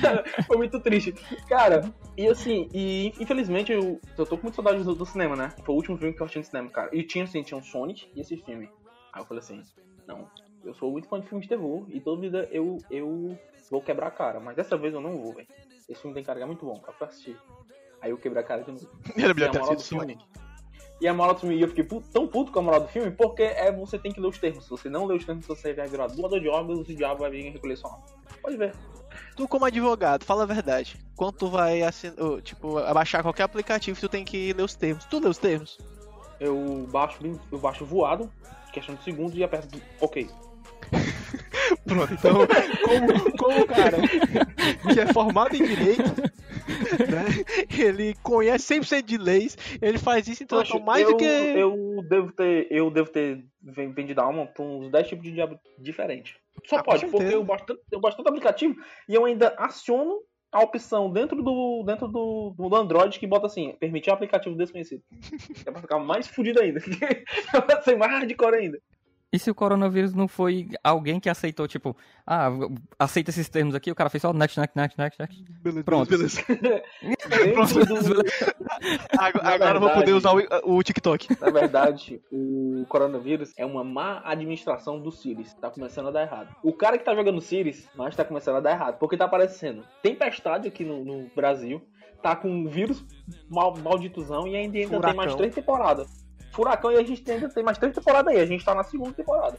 Cara, 0.00 0.24
foi 0.46 0.56
muito 0.56 0.80
triste. 0.80 1.12
Cara, 1.48 1.92
e 2.16 2.26
assim, 2.26 2.68
e 2.72 3.12
infelizmente 3.20 3.72
eu, 3.72 4.00
eu 4.16 4.26
tô 4.26 4.36
com 4.36 4.44
muita 4.44 4.56
saudade 4.56 4.82
do, 4.82 4.94
do 4.94 5.04
cinema, 5.06 5.36
né? 5.36 5.52
Foi 5.64 5.74
o 5.74 5.76
último 5.78 5.98
filme 5.98 6.14
que 6.14 6.20
eu 6.20 6.24
assisti 6.24 6.38
no 6.38 6.44
cinema, 6.44 6.70
cara. 6.70 6.88
E 6.92 7.02
tinha 7.02 7.24
assim, 7.24 7.42
tinha 7.42 7.58
um 7.58 7.62
Sonic 7.62 8.08
e 8.16 8.20
esse 8.20 8.36
filme. 8.38 8.70
Aí 9.12 9.20
eu 9.22 9.26
falei 9.26 9.42
assim, 9.42 9.62
não, 10.06 10.26
eu 10.64 10.74
sou 10.74 10.90
muito 10.90 11.08
fã 11.08 11.20
de 11.20 11.28
filmes 11.28 11.44
de 11.46 11.50
terror 11.54 11.84
e 11.90 12.00
toda 12.00 12.20
vida 12.22 12.48
eu, 12.50 12.78
eu 12.90 13.38
vou 13.70 13.82
quebrar 13.82 14.06
a 14.06 14.10
cara, 14.10 14.40
mas 14.40 14.56
dessa 14.56 14.76
vez 14.76 14.94
eu 14.94 15.00
não 15.00 15.18
vou, 15.18 15.34
velho. 15.34 15.48
Esse 15.88 16.00
filme 16.00 16.14
tem 16.14 16.24
carga 16.24 16.46
muito 16.46 16.64
bom, 16.64 16.78
pra 16.78 17.06
assistir. 17.06 17.36
Aí 18.00 18.10
eu 18.10 18.18
quebrei 18.18 18.42
a 18.42 18.46
cara 18.46 18.62
de 18.62 18.72
novo. 18.72 18.88
Era 19.16 19.30
E 19.30 19.34
melhor 19.34 19.50
ter 19.50 19.58
assistido 19.58 19.76
do 19.76 19.80
o 19.80 19.84
filme. 19.84 20.18
E 21.02 21.08
a 21.08 21.12
moral 21.12 21.34
do 21.34 21.40
filme, 21.40 21.56
e 21.56 21.60
eu 21.60 21.66
fiquei 21.66 21.84
tão 22.12 22.28
puto 22.28 22.52
com 22.52 22.60
a 22.60 22.62
moral 22.62 22.80
do 22.82 22.86
filme, 22.86 23.10
porque 23.10 23.42
é 23.42 23.72
você 23.72 23.98
tem 23.98 24.12
que 24.12 24.20
ler 24.20 24.28
os 24.28 24.38
termos. 24.38 24.62
Se 24.62 24.70
você 24.70 24.88
não 24.88 25.04
ler 25.04 25.16
os 25.16 25.24
termos, 25.24 25.44
você 25.44 25.74
vai 25.74 25.88
virar 25.88 26.06
doador 26.06 26.38
de 26.38 26.48
órgãos 26.48 26.88
e 26.88 26.92
o 26.92 26.96
diabo 26.96 27.22
vai 27.22 27.30
vir 27.32 27.50
recolher 27.50 27.76
sua 27.76 27.90
alma. 27.90 28.04
Pode 28.40 28.56
ver. 28.56 28.72
Tu 29.36 29.48
como 29.48 29.64
advogado, 29.64 30.24
fala 30.24 30.44
a 30.44 30.46
verdade. 30.46 30.96
Quando 31.16 31.32
tu 31.32 31.48
vai 31.48 31.82
assin... 31.82 32.12
tipo, 32.44 32.78
abaixar 32.78 33.20
qualquer 33.22 33.42
aplicativo, 33.42 33.98
tu 33.98 34.08
tem 34.08 34.24
que 34.24 34.52
ler 34.52 34.62
os 34.62 34.76
termos. 34.76 35.04
Tu 35.06 35.18
lê 35.18 35.28
os 35.28 35.38
termos? 35.38 35.76
Eu 36.38 36.86
baixo, 36.92 37.20
bem- 37.20 37.40
eu 37.50 37.58
baixo 37.58 37.84
voado, 37.84 38.30
questão 38.72 38.94
de 38.94 39.02
segundos, 39.02 39.36
e 39.36 39.42
aperto 39.42 39.82
ok. 40.00 40.30
Pronto, 41.84 42.14
então, 42.14 42.34
como, 42.84 43.36
como 43.36 43.60
o 43.60 43.66
cara 43.66 43.98
que 44.92 45.00
é 45.00 45.12
formado 45.12 45.56
em 45.56 45.64
direito, 45.64 46.31
né, 46.98 47.24
ele 47.78 48.14
conhece 48.22 48.74
100% 48.74 49.02
de 49.02 49.18
leis, 49.18 49.56
ele 49.80 49.98
faz 49.98 50.26
isso 50.28 50.42
então 50.42 50.58
Poxa, 50.58 50.78
mais 50.78 51.02
eu, 51.04 51.10
do 51.10 51.16
que. 51.16 51.24
Eu 51.24 52.04
devo 52.08 52.32
ter, 52.32 52.66
eu 52.70 52.90
devo 52.90 53.10
ter 53.10 53.44
ven- 53.62 53.92
vendido 53.92 54.20
a 54.20 54.24
alma 54.24 54.46
pra 54.46 54.64
uns 54.64 54.90
10 54.90 55.08
tipos 55.08 55.24
de 55.24 55.32
diabo 55.32 55.58
diferentes. 55.78 56.34
Só 56.66 56.76
Ah, 56.76 56.82
pode, 56.82 57.06
porque 57.06 57.34
eu 57.34 57.44
tanto, 57.46 57.80
eu 57.90 58.00
baixo 58.00 58.16
tanto 58.16 58.28
aplicativo 58.28 58.76
e 59.08 59.14
eu 59.14 59.24
ainda 59.24 59.54
aciono 59.58 60.20
a 60.52 60.60
opção 60.60 61.10
dentro 61.10 61.42
do 61.42 61.82
dentro 61.84 62.06
do, 62.06 62.54
do 62.56 62.76
Android 62.76 63.18
que 63.18 63.26
bota 63.26 63.46
assim, 63.46 63.74
permitir 63.80 64.10
aplicativo 64.10 64.54
desconhecido. 64.54 65.02
é 65.66 65.70
pra 65.70 65.80
ficar 65.80 65.98
mais 65.98 66.26
fudido 66.28 66.60
ainda. 66.60 66.78
é 67.54 67.60
pra 67.60 67.80
ser 67.82 67.96
mais 67.96 68.12
hardcore 68.12 68.54
ainda. 68.56 68.78
E 69.32 69.38
se 69.38 69.50
o 69.50 69.54
coronavírus 69.54 70.12
não 70.12 70.28
foi 70.28 70.68
alguém 70.84 71.18
que 71.18 71.30
aceitou, 71.30 71.66
tipo, 71.66 71.96
ah, 72.26 72.50
aceita 72.98 73.30
esses 73.30 73.48
termos 73.48 73.74
aqui, 73.74 73.90
o 73.90 73.94
cara 73.94 74.10
fez 74.10 74.20
só 74.20 74.30
next, 74.30 74.60
next, 74.60 74.76
next, 74.76 74.98
next, 74.98 75.18
next. 75.18 75.44
Beleza, 75.62 75.84
Pronto. 75.84 76.10
beleza. 76.10 76.42
Do, 76.52 78.22
Agora, 79.18 79.58
Na 79.58 79.70
eu 79.76 79.80
vou 79.80 79.90
poder 79.90 80.12
usar 80.12 80.32
o, 80.34 80.76
o 80.76 80.82
TikTok. 80.82 81.40
Na 81.40 81.50
verdade, 81.50 82.20
o 82.30 82.84
coronavírus 82.88 83.52
é 83.56 83.64
uma 83.64 83.82
má 83.82 84.20
administração 84.24 85.00
do 85.00 85.10
Sirius. 85.10 85.54
Tá 85.54 85.70
começando 85.70 86.08
a 86.08 86.10
dar 86.10 86.22
errado. 86.22 86.54
O 86.62 86.72
cara 86.72 86.98
que 86.98 87.04
tá 87.04 87.14
jogando 87.14 87.40
Sirius, 87.40 87.88
mas 87.96 88.14
tá 88.14 88.24
começando 88.24 88.56
a 88.56 88.60
dar 88.60 88.72
errado. 88.72 88.98
Porque 88.98 89.16
tá 89.16 89.24
aparecendo 89.24 89.82
tempestade 90.02 90.68
aqui 90.68 90.84
no, 90.84 91.04
no 91.04 91.30
Brasil. 91.34 91.80
Tá 92.20 92.36
com 92.36 92.48
um 92.48 92.68
vírus 92.68 93.04
mal, 93.48 93.76
malditozão 93.76 94.46
e 94.46 94.54
ainda, 94.54 94.78
ainda 94.78 95.00
tem 95.00 95.14
mais 95.14 95.34
três 95.34 95.54
temporadas. 95.54 96.21
Furacão 96.52 96.92
e 96.92 96.96
a 96.96 97.02
gente 97.02 97.28
ainda 97.30 97.48
tem 97.48 97.64
mais 97.64 97.78
três 97.78 97.94
temporadas 97.94 98.32
aí. 98.34 98.40
A 98.40 98.46
gente 98.46 98.64
tá 98.64 98.74
na 98.74 98.84
segunda 98.84 99.12
temporada. 99.12 99.58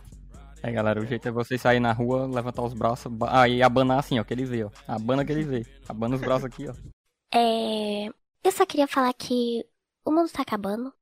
É, 0.62 0.72
galera, 0.72 1.02
o 1.02 1.06
jeito 1.06 1.28
é 1.28 1.32
vocês 1.32 1.60
sair 1.60 1.82
na 1.82 1.92
rua, 1.92 2.26
levantar 2.26 2.64
os 2.64 2.74
braços, 2.74 3.12
ah, 3.28 3.50
e 3.50 3.62
abanar 3.62 4.00
assim, 4.00 4.18
ó, 4.18 4.24
que 4.24 4.34
ele 4.34 4.46
vê, 4.46 4.64
ó. 4.64 4.70
Abana 4.88 5.26
que 5.26 5.32
ele 5.34 5.44
vê. 5.44 5.66
Abana 5.90 6.16
os 6.16 6.22
braços 6.22 6.46
aqui, 6.46 6.68
ó. 6.70 6.74
É. 7.36 8.10
Eu 8.44 8.52
só 8.52 8.64
queria 8.64 8.88
falar 8.88 9.12
que 9.14 9.66
o 10.06 10.12
mundo 10.12 10.30
tá 10.30 10.44
acabando. 10.44 10.94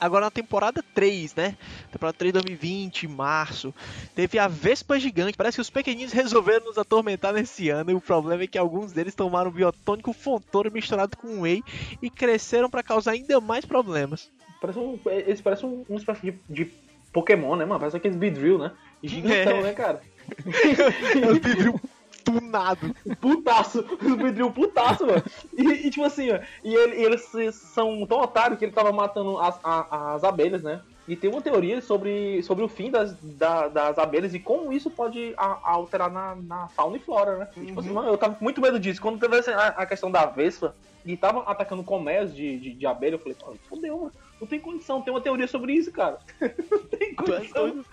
Agora 0.00 0.24
na 0.24 0.30
temporada 0.30 0.82
3, 0.94 1.34
né? 1.34 1.58
Temporada 1.92 2.16
3 2.16 2.32
de 2.32 2.40
2020, 2.40 3.06
março. 3.08 3.74
Teve 4.14 4.38
a 4.38 4.48
Vespa 4.48 4.98
Gigante. 4.98 5.36
Parece 5.36 5.56
que 5.56 5.60
os 5.60 5.68
pequeninos 5.68 6.12
resolveram 6.12 6.64
nos 6.64 6.78
atormentar 6.78 7.34
nesse 7.34 7.68
ano. 7.68 7.90
E 7.90 7.94
o 7.94 8.00
problema 8.00 8.44
é 8.44 8.46
que 8.46 8.56
alguns 8.56 8.92
deles 8.92 9.14
tomaram 9.14 9.50
biotônico 9.50 10.12
Fontoura 10.12 10.70
misturado 10.70 11.16
com 11.16 11.42
whey 11.42 11.62
e 12.00 12.08
cresceram 12.08 12.70
pra 12.70 12.82
causar 12.82 13.12
ainda 13.12 13.38
mais 13.40 13.64
problemas. 13.64 14.30
Parece 14.60 14.78
um, 14.78 14.98
eles 15.06 15.40
parecem 15.40 15.68
um, 15.68 15.84
uma 15.88 15.98
espécie 15.98 16.22
de, 16.22 16.38
de 16.48 16.72
Pokémon, 17.12 17.56
né, 17.56 17.64
mano? 17.64 17.80
Parece 17.80 17.96
aqueles 17.96 18.16
Beedrill, 18.16 18.58
né? 18.58 18.72
Gigantão, 19.02 19.58
É. 19.58 19.62
né, 19.62 19.72
cara? 19.72 20.00
Os 21.30 21.38
vidros 21.38 21.80
tunado. 22.24 22.92
putaço, 23.20 23.84
os 24.02 24.16
Beedrill 24.16 24.50
putaço, 24.50 25.06
mano. 25.06 25.22
E, 25.56 25.86
e, 25.86 25.90
tipo 25.90 26.04
assim, 26.04 26.32
ó, 26.32 26.40
e, 26.64 26.74
ele- 26.74 26.96
e 26.96 27.04
eles 27.04 27.22
são 27.52 28.04
tão 28.06 28.20
otários 28.20 28.58
que 28.58 28.64
ele 28.64 28.72
tava 28.72 28.90
matando 28.92 29.38
as, 29.38 29.58
a- 29.62 30.14
as 30.14 30.24
abelhas, 30.24 30.62
né? 30.62 30.80
E 31.06 31.14
tem 31.14 31.30
uma 31.30 31.40
teoria 31.40 31.80
sobre, 31.80 32.42
sobre 32.42 32.64
o 32.64 32.68
fim 32.68 32.90
das, 32.90 33.16
da- 33.38 33.68
das 33.68 33.96
abelhas 33.96 34.34
e 34.34 34.40
como 34.40 34.72
isso 34.72 34.90
pode 34.90 35.32
a- 35.36 35.60
alterar 35.62 36.10
na, 36.10 36.34
na 36.34 36.68
fauna 36.70 36.96
e 36.96 37.00
flora, 37.00 37.38
né? 37.38 37.48
E, 37.58 37.66
tipo 37.66 37.78
assim, 37.78 37.92
mano, 37.92 38.08
eu 38.08 38.18
tava 38.18 38.34
com 38.34 38.42
muito 38.42 38.60
medo 38.60 38.80
disso. 38.80 39.00
Quando 39.00 39.20
teve 39.20 39.36
a, 39.52 39.66
a 39.68 39.86
questão 39.86 40.10
da 40.10 40.26
Vespa 40.26 40.74
e 41.04 41.16
tava 41.16 41.42
atacando 41.42 41.84
comércio 41.84 42.34
de, 42.34 42.58
de, 42.58 42.74
de 42.74 42.86
abelha, 42.86 43.14
eu 43.14 43.18
falei, 43.20 43.36
fodeu, 43.68 43.96
mano. 43.98 44.12
Não 44.40 44.46
tem 44.46 44.60
condição, 44.60 45.00
tem 45.00 45.12
uma 45.12 45.20
teoria 45.20 45.46
sobre 45.46 45.72
isso, 45.72 45.90
cara. 45.90 46.18
não 46.70 46.78
tem 46.84 47.14
condição. 47.14 47.84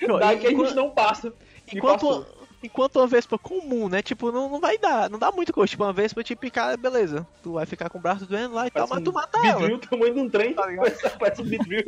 Daqui 0.18 0.46
a 0.46 0.50
gente 0.50 0.74
não 0.74 0.90
passa. 0.90 1.32
Enquanto, 1.72 2.26
enquanto 2.62 2.96
uma 2.96 3.06
Vespa 3.06 3.38
comum, 3.38 3.88
né? 3.88 4.02
Tipo, 4.02 4.32
não, 4.32 4.48
não 4.48 4.60
vai 4.60 4.78
dar, 4.78 5.08
não 5.10 5.18
dá 5.18 5.30
muito 5.30 5.52
gosto. 5.52 5.72
Tipo, 5.72 5.84
uma 5.84 5.92
Vespa 5.92 6.22
te 6.22 6.34
picar, 6.34 6.76
beleza. 6.78 7.26
Tu 7.42 7.52
vai 7.52 7.66
ficar 7.66 7.88
com 7.88 7.98
o 7.98 8.00
braço 8.00 8.26
doendo 8.26 8.54
lá 8.54 8.66
e 8.66 8.70
tal, 8.70 8.88
mas 8.88 9.02
tu 9.02 9.10
um 9.10 9.12
mata 9.12 9.38
ela. 9.38 9.58
Beedrill, 9.58 9.78
tamanho 9.78 10.14
de 10.14 10.20
um 10.20 10.28
trem, 10.28 10.54
Tá 10.54 10.66
ligado? 10.66 10.92
parece 11.18 11.42
um 11.42 11.44
Beedrill. 11.44 11.84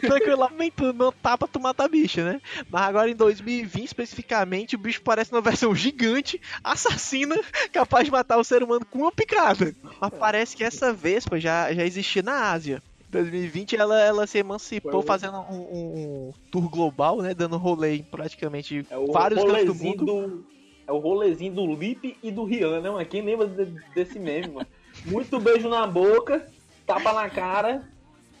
Tranquilamente, 0.00 0.76
tu 0.76 0.92
não 0.92 1.12
tapa, 1.12 1.48
tu 1.48 1.60
mata 1.60 1.84
a 1.84 1.88
bicha, 1.88 2.24
né? 2.24 2.40
Mas 2.70 2.82
agora 2.82 3.10
em 3.10 3.16
2020, 3.16 3.86
especificamente, 3.86 4.76
o 4.76 4.78
bicho 4.78 5.02
parece 5.02 5.32
uma 5.32 5.40
versão 5.40 5.74
gigante, 5.74 6.40
assassina, 6.62 7.36
capaz 7.72 8.04
de 8.04 8.10
matar 8.10 8.38
o 8.38 8.44
ser 8.44 8.62
humano 8.62 8.86
com 8.86 9.00
uma 9.00 9.12
picada. 9.12 9.74
Mas 10.00 10.10
parece 10.18 10.56
que 10.56 10.64
essa 10.64 10.92
Vespa 10.92 11.38
já, 11.38 11.72
já 11.72 11.84
existia 11.84 12.22
na 12.22 12.50
Ásia. 12.52 12.82
2020 13.10 13.76
ela, 13.76 14.00
ela 14.00 14.26
se 14.26 14.38
emancipou 14.38 15.00
o- 15.00 15.02
fazendo 15.02 15.38
um, 15.38 15.60
um 15.60 16.32
tour 16.50 16.68
global, 16.70 17.20
né? 17.20 17.34
Dando 17.34 17.56
rolê 17.58 17.96
em 17.96 18.02
praticamente 18.02 18.86
É 18.90 18.96
o 18.96 19.12
vários 19.12 19.42
cantos 19.42 19.78
do 19.78 19.84
mundo. 19.84 20.04
do. 20.04 20.44
É 20.86 20.92
o 20.92 20.98
rolezinho 20.98 21.52
do 21.52 21.66
Lip 21.74 22.16
e 22.22 22.30
do 22.32 22.44
Rihanna, 22.44 22.80
né, 22.80 22.90
mano? 22.90 23.06
Quem 23.06 23.22
lembra 23.22 23.46
de- 23.46 23.80
desse 23.94 24.18
meme, 24.18 24.48
mano? 24.52 24.66
Muito 25.04 25.38
beijo 25.38 25.68
na 25.68 25.86
boca, 25.86 26.46
tapa 26.86 27.12
na 27.12 27.30
cara, 27.30 27.88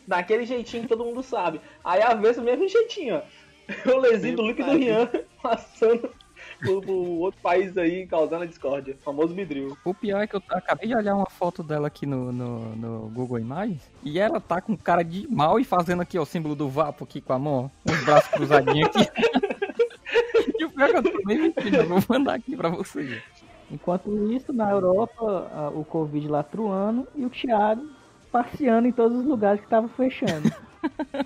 daquele 0.06 0.44
jeitinho 0.44 0.82
que 0.82 0.88
todo 0.88 1.04
mundo 1.04 1.22
sabe. 1.22 1.60
Aí 1.84 2.02
a 2.02 2.12
vez 2.14 2.36
do 2.36 2.42
mesmo 2.42 2.66
jeitinho, 2.68 3.16
ó. 3.16 3.22
Rolezinho 3.86 4.36
do 4.36 4.42
Lip 4.46 4.60
e 4.60 4.64
do 4.64 4.72
Rihanna 4.72 5.10
passando 5.40 6.10
pro, 6.60 6.80
pro 6.80 6.94
outro 6.94 7.40
país 7.40 7.76
aí, 7.76 8.06
causando 8.06 8.44
a 8.44 8.46
discórdia. 8.46 8.96
Famoso 9.04 9.34
vidril. 9.34 9.76
O 9.84 9.94
pior 9.94 10.20
é 10.20 10.26
que 10.26 10.36
eu 10.36 10.42
acabei 10.50 10.88
de 10.88 10.94
olhar 10.94 11.14
uma 11.14 11.28
foto 11.28 11.62
dela 11.62 11.88
aqui 11.88 12.06
no, 12.06 12.32
no, 12.32 12.76
no 12.76 13.08
Google 13.10 13.38
Imagens 13.38 13.82
e 14.02 14.18
ela 14.18 14.40
tá 14.40 14.60
com 14.60 14.76
cara 14.76 15.02
de 15.02 15.26
mal 15.28 15.58
e 15.58 15.64
fazendo 15.64 16.02
aqui 16.02 16.18
ó, 16.18 16.22
o 16.22 16.26
símbolo 16.26 16.54
do 16.54 16.68
Vapo 16.68 17.04
aqui 17.04 17.20
com 17.20 17.32
a 17.32 17.38
mão, 17.38 17.70
os 17.84 18.04
braços 18.04 18.30
cruzadinhos 18.30 18.88
aqui. 18.88 19.10
e 20.58 20.64
o 20.64 20.70
pior 20.70 20.88
é 20.88 20.92
que 20.92 20.96
eu 20.98 21.02
tô 21.02 21.22
bem 21.24 21.38
mentindo, 21.38 21.76
eu 21.76 21.88
vou 21.88 22.02
mandar 22.08 22.34
aqui 22.34 22.56
pra 22.56 22.68
vocês. 22.68 23.22
Enquanto 23.70 24.32
isso, 24.32 24.52
na 24.52 24.70
Europa, 24.70 25.70
o 25.74 25.84
Covid 25.84 26.26
lá 26.26 26.42
truando 26.42 27.06
e 27.14 27.24
o 27.24 27.30
Thiago 27.30 27.88
passeando 28.30 28.88
em 28.88 28.92
todos 28.92 29.18
os 29.18 29.24
lugares 29.24 29.60
que 29.60 29.68
tava 29.68 29.88
fechando. 29.88 30.50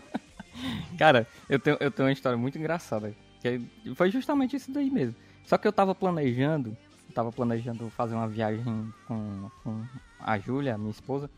Cara, 0.99 1.27
eu 1.49 1.59
tenho, 1.59 1.77
eu 1.81 1.91
tenho 1.91 2.09
uma 2.09 2.13
história 2.13 2.37
muito 2.37 2.59
engraçada. 2.59 3.15
Que 3.45 3.95
foi 3.95 4.11
justamente 4.11 4.57
isso 4.57 4.73
daí 4.73 4.91
mesmo. 4.91 5.15
Só 5.45 5.59
que 5.59 5.69
eu 5.69 5.73
tava 5.73 5.95
planejando, 5.95 6.75
tava 7.15 7.31
planejando 7.31 7.91
fazer 7.91 8.15
uma 8.15 8.27
viagem 8.27 8.91
com, 9.07 9.51
com 9.63 9.85
a 10.19 10.39
Júlia, 10.39 10.79
minha 10.79 10.91
esposa. 10.91 11.29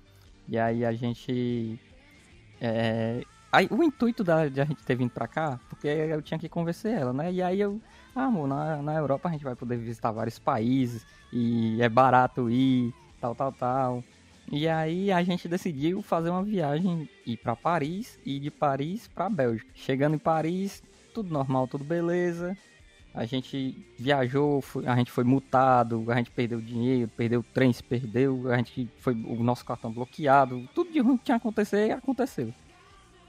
E 0.49 0.57
aí 0.57 0.85
a 0.85 0.93
gente. 0.93 1.81
é, 2.61 3.25
aí, 3.51 3.67
o 3.73 3.83
intuito 3.83 4.23
da, 4.23 4.47
de 4.49 4.61
a 4.61 4.65
gente 4.65 4.85
ter 4.85 4.95
vindo 4.95 5.11
pra 5.11 5.27
cá, 5.27 5.59
porque 5.69 5.89
eu 5.89 6.23
tinha 6.23 6.39
que 6.39 6.49
convencer 6.49 6.97
ela, 6.97 7.13
né? 7.13 7.33
E 7.33 7.43
aí 7.43 7.61
eu. 7.61 7.81
Ah, 8.15 8.27
amor, 8.27 8.47
na, 8.47 8.81
na 8.81 8.95
Europa 8.95 9.29
a 9.29 9.33
gente 9.33 9.45
vai 9.45 9.57
poder 9.57 9.77
visitar 9.77 10.13
vários 10.13 10.39
países 10.39 11.05
e 11.33 11.83
é 11.83 11.89
barato 11.89 12.49
ir, 12.49 12.95
tal, 13.21 13.35
tal, 13.35 13.51
tal. 13.51 14.05
E 14.53 14.69
aí 14.69 15.11
a 15.11 15.25
gente 15.25 15.49
decidiu 15.49 16.01
fazer 16.03 16.31
uma 16.31 16.45
viagem, 16.45 17.11
ir 17.27 17.37
pra 17.37 17.57
Paris 17.57 18.17
e 18.25 18.39
de 18.39 18.49
Paris 18.49 19.09
pra 19.09 19.29
Bélgica. 19.29 19.69
Chegando 19.75 20.15
em 20.15 20.21
Paris, 20.21 20.85
tudo 21.17 21.33
normal, 21.33 21.67
tudo 21.67 21.83
beleza. 21.85 22.57
A 23.15 23.25
gente 23.25 23.75
viajou, 23.99 24.61
foi- 24.61 24.87
a 24.87 24.95
gente 24.95 25.11
foi 25.11 25.25
multado, 25.25 26.05
a 26.09 26.17
gente 26.17 26.31
perdeu 26.31 26.61
dinheiro, 26.61 27.11
perdeu 27.17 27.41
o 27.41 27.43
trem, 27.43 27.73
se 27.73 27.83
perdeu, 27.83 28.53
a 28.53 28.59
gente 28.59 28.87
foi 28.99 29.15
o 29.15 29.43
nosso 29.43 29.65
cartão 29.65 29.91
bloqueado, 29.91 30.69
tudo 30.75 30.93
de 30.93 31.01
ruim 31.01 31.17
que 31.17 31.25
tinha 31.25 31.39
que 31.39 31.43
acontecer, 31.47 31.91
aconteceu. 31.93 32.53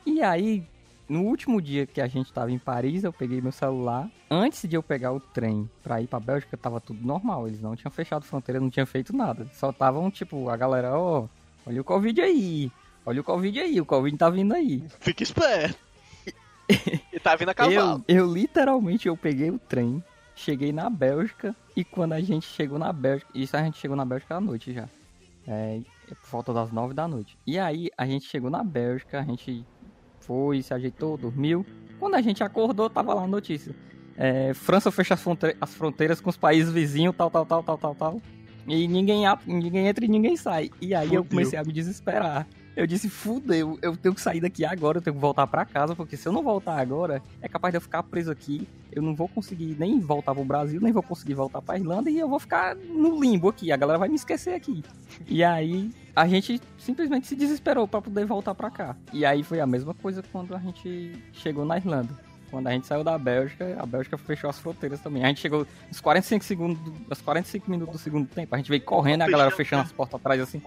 E 0.05 0.21
aí, 0.21 0.61
no 1.07 1.21
último 1.23 1.61
dia 1.61 1.85
que 1.85 2.01
a 2.01 2.07
gente 2.07 2.33
tava 2.33 2.51
em 2.51 2.59
Paris, 2.59 3.05
eu 3.05 3.13
peguei 3.13 3.39
meu 3.39 3.53
celular. 3.53 4.09
Antes 4.29 4.67
de 4.67 4.75
eu 4.75 4.83
pegar 4.83 5.13
o 5.13 5.21
trem 5.21 5.69
pra 5.81 6.01
ir 6.01 6.07
pra 6.07 6.19
Bélgica, 6.19 6.57
tava 6.57 6.81
tudo 6.81 7.05
normal. 7.05 7.47
Eles 7.47 7.61
não 7.61 7.73
tinham 7.75 7.91
fechado 7.91 8.25
fronteira, 8.25 8.59
não 8.59 8.69
tinham 8.69 8.85
feito 8.85 9.15
nada. 9.15 9.47
Só 9.53 9.69
estavam, 9.69 10.11
tipo, 10.11 10.49
a 10.49 10.57
galera, 10.57 10.97
ó, 10.99 11.27
olha 11.65 11.79
o 11.79 11.83
Covid 11.85 12.19
aí. 12.19 12.69
Olha 13.05 13.21
o 13.21 13.23
Covid 13.23 13.57
aí, 13.57 13.79
o 13.79 13.85
Covid 13.85 14.17
tá 14.17 14.29
vindo 14.29 14.53
aí. 14.53 14.83
Fica 14.99 15.23
esperto. 15.23 15.79
e 17.17 17.19
tá 17.19 17.35
vindo 17.35 17.49
a 17.49 17.53
cavalo. 17.53 18.03
Eu, 18.07 18.17
eu 18.27 18.33
literalmente 18.33 19.07
eu 19.07 19.17
peguei 19.17 19.49
o 19.51 19.57
trem, 19.59 20.03
cheguei 20.35 20.71
na 20.71 20.89
Bélgica 20.89 21.55
e 21.75 21.83
quando 21.83 22.13
a 22.13 22.21
gente 22.21 22.45
chegou 22.47 22.77
na 22.79 22.93
Bélgica, 22.93 23.29
isso 23.33 23.55
a 23.57 23.63
gente 23.63 23.77
chegou 23.77 23.97
na 23.97 24.05
Bélgica 24.05 24.35
à 24.35 24.41
noite 24.41 24.73
já. 24.73 24.87
É, 25.47 25.79
por 26.21 26.29
volta 26.29 26.53
das 26.53 26.71
nove 26.71 26.93
da 26.93 27.07
noite. 27.07 27.37
E 27.47 27.57
aí 27.57 27.89
a 27.97 28.05
gente 28.05 28.25
chegou 28.27 28.49
na 28.49 28.63
Bélgica, 28.63 29.19
a 29.19 29.23
gente 29.23 29.65
foi, 30.19 30.61
se 30.61 30.73
ajeitou, 30.73 31.17
dormiu. 31.17 31.65
Quando 31.99 32.15
a 32.15 32.21
gente 32.21 32.43
acordou, 32.43 32.89
tava 32.89 33.13
lá 33.13 33.23
a 33.23 33.27
notícia. 33.27 33.73
É, 34.17 34.53
França 34.53 34.91
fecha 34.91 35.13
as, 35.13 35.21
fronte- 35.21 35.55
as 35.61 35.73
fronteiras 35.73 36.19
com 36.19 36.29
os 36.29 36.35
países 36.37 36.71
vizinhos, 36.71 37.15
tal, 37.15 37.29
tal, 37.31 37.45
tal, 37.45 37.63
tal, 37.63 37.77
tal, 37.77 37.95
tal. 37.95 38.21
E 38.67 38.87
ninguém, 38.87 39.23
ninguém 39.45 39.87
entra 39.87 40.03
e 40.03 40.07
ninguém 40.09 40.35
sai. 40.35 40.69
E 40.81 40.93
aí 40.93 41.07
eu 41.13 41.23
Fudeu. 41.23 41.29
comecei 41.29 41.57
a 41.57 41.63
me 41.63 41.71
desesperar. 41.71 42.45
Eu 42.77 42.85
disse, 42.85 43.09
fudeu, 43.09 43.79
eu 43.81 43.97
tenho 43.97 44.13
que 44.13 44.21
sair 44.21 44.39
daqui 44.39 44.63
agora, 44.63 44.99
eu 44.99 45.01
tenho 45.01 45.15
que 45.15 45.19
voltar 45.19 45.47
pra 45.47 45.65
casa, 45.65 45.95
porque 45.95 46.15
se 46.15 46.27
eu 46.27 46.31
não 46.31 46.43
voltar 46.43 46.79
agora, 46.79 47.23
é 47.41 47.49
capaz 47.49 47.71
de 47.71 47.77
eu 47.77 47.81
ficar 47.81 48.03
preso 48.03 48.29
aqui. 48.29 48.67
Eu 48.91 49.01
não 49.01 49.15
vou 49.15 49.27
conseguir 49.27 49.75
nem 49.79 49.99
voltar 49.99 50.35
pro 50.35 50.45
Brasil, 50.45 50.79
nem 50.79 50.93
vou 50.93 51.01
conseguir 51.01 51.33
voltar 51.33 51.59
pra 51.59 51.75
Irlanda 51.75 52.11
e 52.11 52.19
eu 52.19 52.29
vou 52.29 52.39
ficar 52.39 52.75
no 52.75 53.19
limbo 53.19 53.49
aqui. 53.49 53.71
A 53.71 53.77
galera 53.77 53.97
vai 53.97 54.07
me 54.07 54.13
esquecer 54.13 54.53
aqui. 54.53 54.83
E 55.25 55.43
aí 55.43 55.89
a 56.15 56.27
gente 56.27 56.61
simplesmente 56.77 57.25
se 57.25 57.35
desesperou 57.35 57.87
pra 57.87 57.99
poder 57.99 58.27
voltar 58.27 58.53
pra 58.53 58.69
cá. 58.69 58.95
E 59.11 59.25
aí 59.25 59.41
foi 59.41 59.59
a 59.59 59.65
mesma 59.65 59.95
coisa 59.95 60.21
quando 60.31 60.55
a 60.55 60.59
gente 60.59 61.13
chegou 61.33 61.65
na 61.65 61.77
Irlanda. 61.77 62.13
Quando 62.51 62.67
a 62.67 62.71
gente 62.71 62.85
saiu 62.85 63.03
da 63.03 63.17
Bélgica, 63.17 63.75
a 63.79 63.87
Bélgica 63.87 64.19
fechou 64.19 64.51
as 64.51 64.59
fronteiras 64.59 65.01
também. 65.01 65.23
A 65.23 65.29
gente 65.29 65.41
chegou 65.41 65.65
nos 65.87 65.99
45 65.99 66.45
segundos, 66.45 66.93
aos 67.09 67.21
45 67.21 67.71
minutos 67.71 67.93
do 67.93 67.99
segundo 67.99 68.27
tempo, 68.27 68.53
a 68.53 68.57
gente 68.57 68.69
veio 68.69 68.83
correndo, 68.83 69.23
a 69.23 69.27
galera 69.27 69.49
fechando 69.49 69.81
as 69.81 69.91
portas 69.91 70.19
atrás 70.19 70.39
assim. 70.39 70.61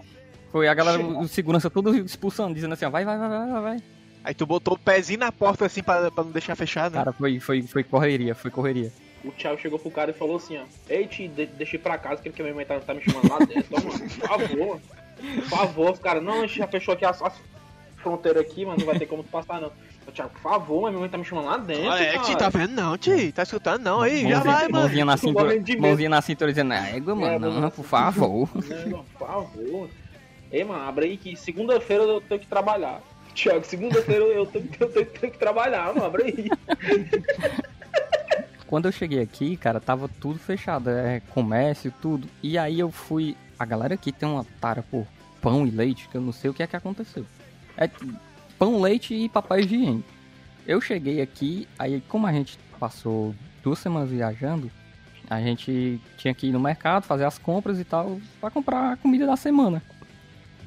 Foi 0.51 0.67
a 0.67 0.73
galera, 0.73 1.01
o 1.01 1.27
segurança 1.27 1.69
todo 1.69 1.95
expulsando, 1.95 2.53
dizendo 2.53 2.73
assim, 2.73 2.85
ó, 2.85 2.89
vai, 2.89 3.05
vai, 3.05 3.17
vai, 3.17 3.29
vai, 3.29 3.47
vai, 3.51 3.61
vai. 3.61 3.83
Aí 4.23 4.33
tu 4.33 4.45
botou 4.45 4.75
o 4.75 4.77
pezinho 4.79 5.19
na 5.19 5.31
porta 5.31 5.65
assim 5.65 5.81
pra, 5.81 6.11
pra 6.11 6.23
não 6.23 6.31
deixar 6.31 6.55
fechado. 6.55 6.91
né? 6.93 6.99
Cara, 6.99 7.13
foi, 7.13 7.39
foi, 7.39 7.61
foi 7.63 7.83
correria, 7.83 8.35
foi 8.35 8.51
correria. 8.51 8.91
O 9.23 9.31
Thiago 9.31 9.59
chegou 9.59 9.79
pro 9.79 9.89
cara 9.91 10.11
e 10.11 10.13
falou 10.13 10.35
assim, 10.37 10.57
ó. 10.57 10.63
Ei, 10.89 11.07
te 11.07 11.27
de 11.27 11.43
ir 11.43 11.77
pra 11.79 11.97
casa, 11.97 12.21
que 12.21 12.29
porque 12.29 12.41
minha 12.43 12.53
mãe 12.55 12.65
tá, 12.65 12.79
tá 12.79 12.93
me 12.93 13.01
chamando 13.01 13.29
lá 13.29 13.39
dentro, 13.39 13.65
ó, 13.71 13.79
mano. 13.81 13.99
Por 13.99 14.27
favor. 14.27 14.81
Por 15.21 15.43
favor, 15.49 15.91
os 15.93 15.99
caras, 15.99 16.23
não, 16.23 16.39
a 16.41 16.47
gente 16.47 16.57
já 16.57 16.67
fechou 16.67 16.93
aqui 16.95 17.05
as, 17.05 17.21
as 17.21 17.33
fronteiras 17.97 18.41
aqui, 18.43 18.65
mano, 18.65 18.79
não 18.79 18.85
vai 18.85 18.97
ter 18.97 19.05
como 19.05 19.23
tu 19.23 19.29
passar, 19.29 19.61
não. 19.61 19.71
Ô, 20.07 20.11
Thiago, 20.11 20.31
por 20.31 20.41
favor, 20.41 20.89
minha 20.89 20.99
mãe 20.99 21.09
tá 21.09 21.17
me 21.17 21.23
chamando 21.25 21.45
lá 21.45 21.57
dentro, 21.57 21.91
Ah, 21.91 21.99
é, 22.01 22.13
cara. 22.13 22.25
Ti, 22.25 22.37
tá 22.37 22.49
vendo 22.49 22.71
não, 22.73 22.97
Ti? 22.97 23.31
Tá 23.31 23.43
escutando 23.43 23.83
não 23.83 24.01
aí? 24.01 24.21
Já 24.23 24.29
Mãozinha, 24.37 24.43
vai, 24.53 24.67
mano. 24.67 24.83
mãozinha 24.83 25.05
na 25.05 25.17
cintura, 25.17 25.55
mãozinha 25.79 26.09
na 26.09 26.21
cintura 26.21 26.51
dizendo, 26.51 26.73
égua, 26.73 27.15
mano, 27.15 27.47
É, 27.47 27.61
não, 27.61 27.69
por 27.69 27.85
favor. 27.85 28.49
Não, 28.87 29.03
por 29.17 29.27
favor. 29.27 29.89
Ei, 30.51 30.63
mano, 30.63 30.83
abre 30.83 31.05
aí 31.05 31.17
que 31.17 31.35
segunda-feira 31.35 32.03
eu 32.03 32.21
tenho 32.21 32.39
que 32.41 32.47
trabalhar. 32.47 33.01
Thiago, 33.33 33.65
segunda-feira 33.65 34.25
eu 34.25 34.45
tenho, 34.45 34.69
eu 34.79 34.89
tenho- 34.91 35.05
tenho 35.05 35.31
que 35.31 35.39
trabalhar, 35.39 35.87
mano, 35.93 36.05
abre 36.05 36.23
aí. 36.23 36.49
Quando 38.67 38.85
eu 38.87 38.91
cheguei 38.91 39.21
aqui, 39.21 39.57
cara, 39.57 39.79
tava 39.79 40.07
tudo 40.07 40.39
fechado, 40.39 40.89
é 40.89 41.19
comércio, 41.29 41.93
tudo. 42.01 42.27
E 42.41 42.57
aí 42.57 42.79
eu 42.79 42.89
fui. 42.91 43.35
A 43.59 43.65
galera 43.65 43.93
aqui 43.95 44.11
tem 44.11 44.27
uma 44.27 44.45
tara 44.61 44.81
por 44.81 45.05
pão 45.41 45.67
e 45.67 45.71
leite, 45.71 46.07
que 46.09 46.15
eu 46.15 46.21
não 46.21 46.31
sei 46.31 46.49
o 46.49 46.53
que 46.53 46.63
é 46.63 46.67
que 46.67 46.75
aconteceu. 46.75 47.25
É 47.77 47.89
pão, 48.57 48.79
leite 48.81 49.13
e 49.13 49.27
papel 49.27 49.59
higiênico. 49.59 50.07
Eu 50.65 50.79
cheguei 50.79 51.21
aqui, 51.21 51.67
aí 51.77 52.01
como 52.07 52.25
a 52.27 52.31
gente 52.31 52.57
passou 52.79 53.35
duas 53.61 53.79
semanas 53.79 54.09
viajando, 54.09 54.71
a 55.29 55.41
gente 55.41 55.99
tinha 56.17 56.33
que 56.33 56.47
ir 56.47 56.51
no 56.51 56.59
mercado, 56.59 57.03
fazer 57.03 57.25
as 57.25 57.37
compras 57.37 57.79
e 57.79 57.83
tal, 57.83 58.19
pra 58.39 58.49
comprar 58.49 58.93
a 58.93 58.97
comida 58.97 59.25
da 59.25 59.35
semana. 59.35 59.81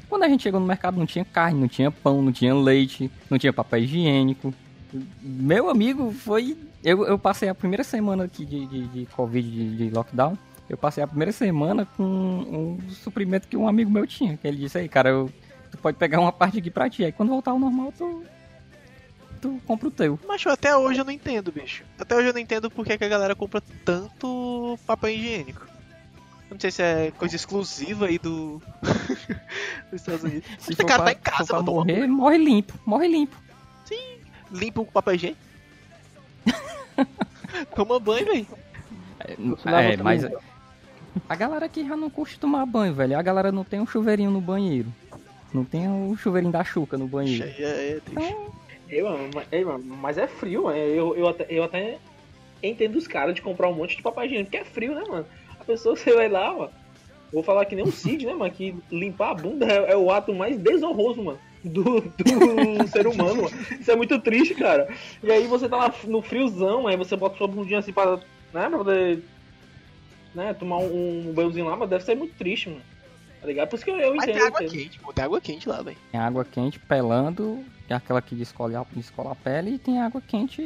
Quando 0.09 0.25
a 0.25 0.29
gente 0.29 0.43
chegou 0.43 0.61
no 0.61 0.67
mercado, 0.67 0.99
não 0.99 1.07
tinha 1.07 1.25
carne, 1.25 1.61
não 1.61 1.69
tinha 1.69 1.91
pão, 1.91 2.23
não 2.23 2.33
tinha 2.33 2.55
leite, 2.55 3.11
não 3.31 3.39
tinha 3.39 3.53
papel 3.53 3.81
higiênico. 3.81 4.55
Meu 5.23 5.69
amigo, 5.69 6.13
foi. 6.13 6.57
Eu, 6.83 7.05
eu 7.05 7.19
passei 7.19 7.49
a 7.49 7.55
primeira 7.55 7.83
semana 7.83 8.25
aqui 8.25 8.45
de, 8.45 8.67
de, 8.67 8.87
de 8.89 9.07
Covid, 9.07 9.51
de, 9.51 9.77
de 9.77 9.91
lockdown. 9.91 10.39
Eu 10.69 10.77
passei 10.77 11.03
a 11.03 11.07
primeira 11.07 11.33
semana 11.33 11.87
com 11.97 12.05
um 12.05 12.79
suprimento 12.91 13.49
que 13.49 13.57
um 13.57 13.69
amigo 13.69 13.91
meu 13.91 14.07
tinha. 14.07 14.37
Que 14.37 14.47
ele 14.47 14.59
disse 14.59 14.79
aí, 14.79 14.89
cara, 14.89 15.11
eu, 15.11 15.31
tu 15.71 15.79
pode 15.79 15.97
pegar 15.99 16.21
uma 16.21 16.33
parte 16.33 16.59
aqui 16.59 16.71
pra 16.71 16.89
ti. 16.89 17.05
Aí 17.05 17.13
quando 17.13 17.31
voltar 17.31 17.51
ao 17.51 17.59
normal, 17.59 17.93
tu. 17.97 18.25
Tu 19.41 19.61
compra 19.67 19.89
o 19.89 19.91
teu. 19.91 20.19
Mas 20.27 20.47
até 20.47 20.75
hoje 20.75 21.01
eu 21.01 21.05
não 21.05 21.13
entendo, 21.13 21.53
bicho. 21.53 21.85
Até 21.99 22.17
hoje 22.17 22.29
eu 22.29 22.33
não 22.33 22.41
entendo 22.41 22.71
por 22.71 22.85
que, 22.85 22.97
que 22.97 23.05
a 23.05 23.09
galera 23.09 23.35
compra 23.35 23.63
tanto 23.85 24.79
papel 24.87 25.11
higiênico. 25.11 25.74
Eu 26.51 26.55
não 26.55 26.61
sei 26.61 26.71
se 26.71 26.83
é 26.83 27.11
coisa 27.13 27.35
exclusiva 27.35 28.07
aí 28.07 28.19
do. 28.19 28.63
dos 29.91 30.01
Estados 30.01 30.25
Unidos. 30.25 30.49
Se 30.59 30.73
Esse 30.73 30.85
cara 30.85 31.03
pra, 31.03 31.13
tá 31.15 31.19
em 31.19 31.23
casa, 31.23 31.47
pra 31.47 31.63
morrer, 31.63 32.07
morre 32.07 32.39
limpo. 32.39 32.75
Morre 32.85 33.09
limpo. 33.09 33.37
Limpa 34.53 34.81
o 34.83 34.87
papel 34.87 35.15
higiênico. 35.15 35.41
Toma 37.75 37.99
banho, 37.99 38.27
velho. 38.27 38.47
É, 39.21 39.35
tudo. 39.35 40.05
mas 40.05 40.25
a 41.29 41.37
galera 41.37 41.67
aqui 41.67 41.87
já 41.87 41.97
não 41.97 42.11
curte 42.11 42.39
tomar 42.39 42.67
banho, 42.67 42.95
velho. 42.95 43.19
A 43.19 43.23
galera 43.23 43.51
não 43.51 43.65
tem 43.65 43.81
um 43.81 43.87
chuveirinho 43.87 44.31
no 44.31 44.41
banheiro. 44.41 44.93
Não 45.53 45.65
tem 45.65 45.89
o 45.89 46.17
chuveirinho 46.17 46.53
da 46.53 46.65
chuca 46.65 46.99
no 46.99 47.07
banheiro. 47.07 47.45
É, 47.45 47.93
é 47.93 48.01
triste. 48.01 48.37
Ei, 48.89 49.03
mano, 49.03 49.31
mas, 49.35 49.47
ei, 49.51 49.65
mano, 49.65 49.85
mas 49.85 50.19
é 50.19 50.27
frio, 50.27 50.65
mano. 50.65 50.77
Eu, 50.77 51.17
eu, 51.17 51.29
até, 51.29 51.47
eu 51.49 51.65
até 51.65 51.99
entendo 52.63 52.97
os 52.97 53.07
caras 53.07 53.35
de 53.35 53.43
comprar 53.43 53.69
um 53.69 53.75
monte 53.75 53.97
de 53.97 54.03
papel 54.03 54.25
higiênico, 54.25 54.51
porque 54.51 54.63
é 54.63 54.65
frio, 54.65 54.95
né, 54.95 55.03
mano? 55.09 55.27
A 55.65 55.67
pessoa, 55.67 55.97
você 55.97 56.13
vai 56.15 56.29
lá, 56.29 56.53
mano. 56.53 56.71
Vou 57.33 57.43
falar 57.43 57.65
que 57.65 57.75
nem 57.75 57.85
o 57.85 57.91
Cid, 57.91 58.25
né, 58.27 58.35
mano? 58.35 58.53
Que 58.53 58.75
limpar 58.93 59.31
a 59.31 59.35
bunda 59.35 59.67
é, 59.67 59.93
é 59.93 59.97
o 59.97 60.11
ato 60.11 60.33
mais 60.33 60.57
desonroso, 60.57 61.23
mano. 61.23 61.39
Do, 61.65 62.01
do 62.03 62.87
ser 62.93 63.07
humano, 63.07 63.43
mano. 63.43 63.57
Isso 63.81 63.91
é 63.91 63.97
muito 63.97 64.19
triste, 64.21 64.55
cara. 64.55 64.87
E 65.23 65.33
aí 65.33 65.47
você 65.47 65.69
tá 65.69 65.77
lá 65.77 65.95
no 66.05 66.23
friozão, 66.23 66.87
aí 66.87 66.97
você 66.97 67.17
bota 67.17 67.37
sua 67.37 67.49
bundinha 67.49 67.79
assim 67.81 67.93
pra, 67.93 68.17
né, 68.17 68.69
pra 68.69 68.71
poder 68.71 69.25
né, 70.35 70.55
tomar 70.55 70.79
um, 70.79 71.29
um 71.29 71.33
banhozinho 71.33 71.67
lá, 71.67 71.77
mas 71.77 71.89
deve 71.91 72.05
ser 72.05 72.15
muito 72.15 72.35
triste, 72.37 72.69
mano. 72.69 72.83
Tá 73.41 73.47
ligado? 73.49 73.69
Por 73.69 73.77
isso 73.77 73.85
que 73.85 73.91
eu, 73.91 73.97
eu 73.99 74.15
Mas 74.15 74.25
entendo. 74.29 74.39
tem 74.39 74.47
água 74.47 74.63
entendo. 74.65 74.79
quente, 74.81 75.01
pô. 75.01 75.13
Tem 75.13 75.25
água 75.25 75.41
quente 75.41 75.69
lá, 75.69 75.83
velho. 75.83 75.97
Tem 76.13 76.21
água 76.21 76.45
quente 76.45 76.79
pelando, 76.79 77.65
tem 77.89 77.97
aquela 77.97 78.23
que 78.23 78.35
descola, 78.35 78.81
a- 78.81 78.87
descola 78.95 79.33
a 79.33 79.35
pele, 79.35 79.73
e 79.75 79.79
tem 79.79 80.01
água 80.01 80.21
quente 80.21 80.63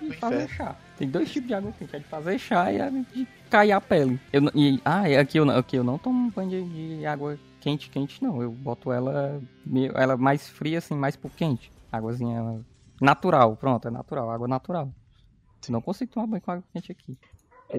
Do 0.00 0.12
fazer 0.14 0.44
inferno. 0.44 0.48
chá. 0.54 0.76
Tem 1.00 1.08
dois 1.08 1.32
tipos 1.32 1.48
de 1.48 1.54
água 1.54 1.72
quente, 1.72 1.96
a 1.96 1.98
de 1.98 2.04
fazer 2.04 2.38
chá 2.38 2.70
e 2.70 2.78
a 2.78 2.90
de 2.90 3.26
cair 3.48 3.72
a 3.72 3.80
pele. 3.80 4.20
Eu, 4.30 4.42
e, 4.54 4.78
ah, 4.84 5.08
é 5.08 5.16
aqui 5.16 5.38
eu, 5.38 5.46
não- 5.46 5.56
aqui 5.56 5.76
eu 5.76 5.82
não 5.82 5.96
tomo 5.96 6.30
banho 6.30 6.50
de, 6.50 6.98
de 6.98 7.06
água 7.06 7.38
quente, 7.58 7.88
quente 7.88 8.22
não. 8.22 8.42
Eu 8.42 8.50
boto 8.52 8.92
ela, 8.92 9.40
meio- 9.64 9.96
ela 9.96 10.18
mais 10.18 10.46
fria, 10.50 10.76
assim, 10.76 10.94
mais 10.94 11.16
pro 11.16 11.30
quente. 11.30 11.72
Águazinha 11.90 12.62
natural, 13.00 13.56
pronto, 13.56 13.88
é 13.88 13.90
natural, 13.90 14.30
água 14.30 14.46
natural. 14.46 14.92
Não 15.70 15.80
consigo 15.80 16.12
tomar 16.12 16.26
banho 16.26 16.42
com 16.42 16.50
água 16.50 16.64
quente 16.70 16.92
aqui. 16.92 17.16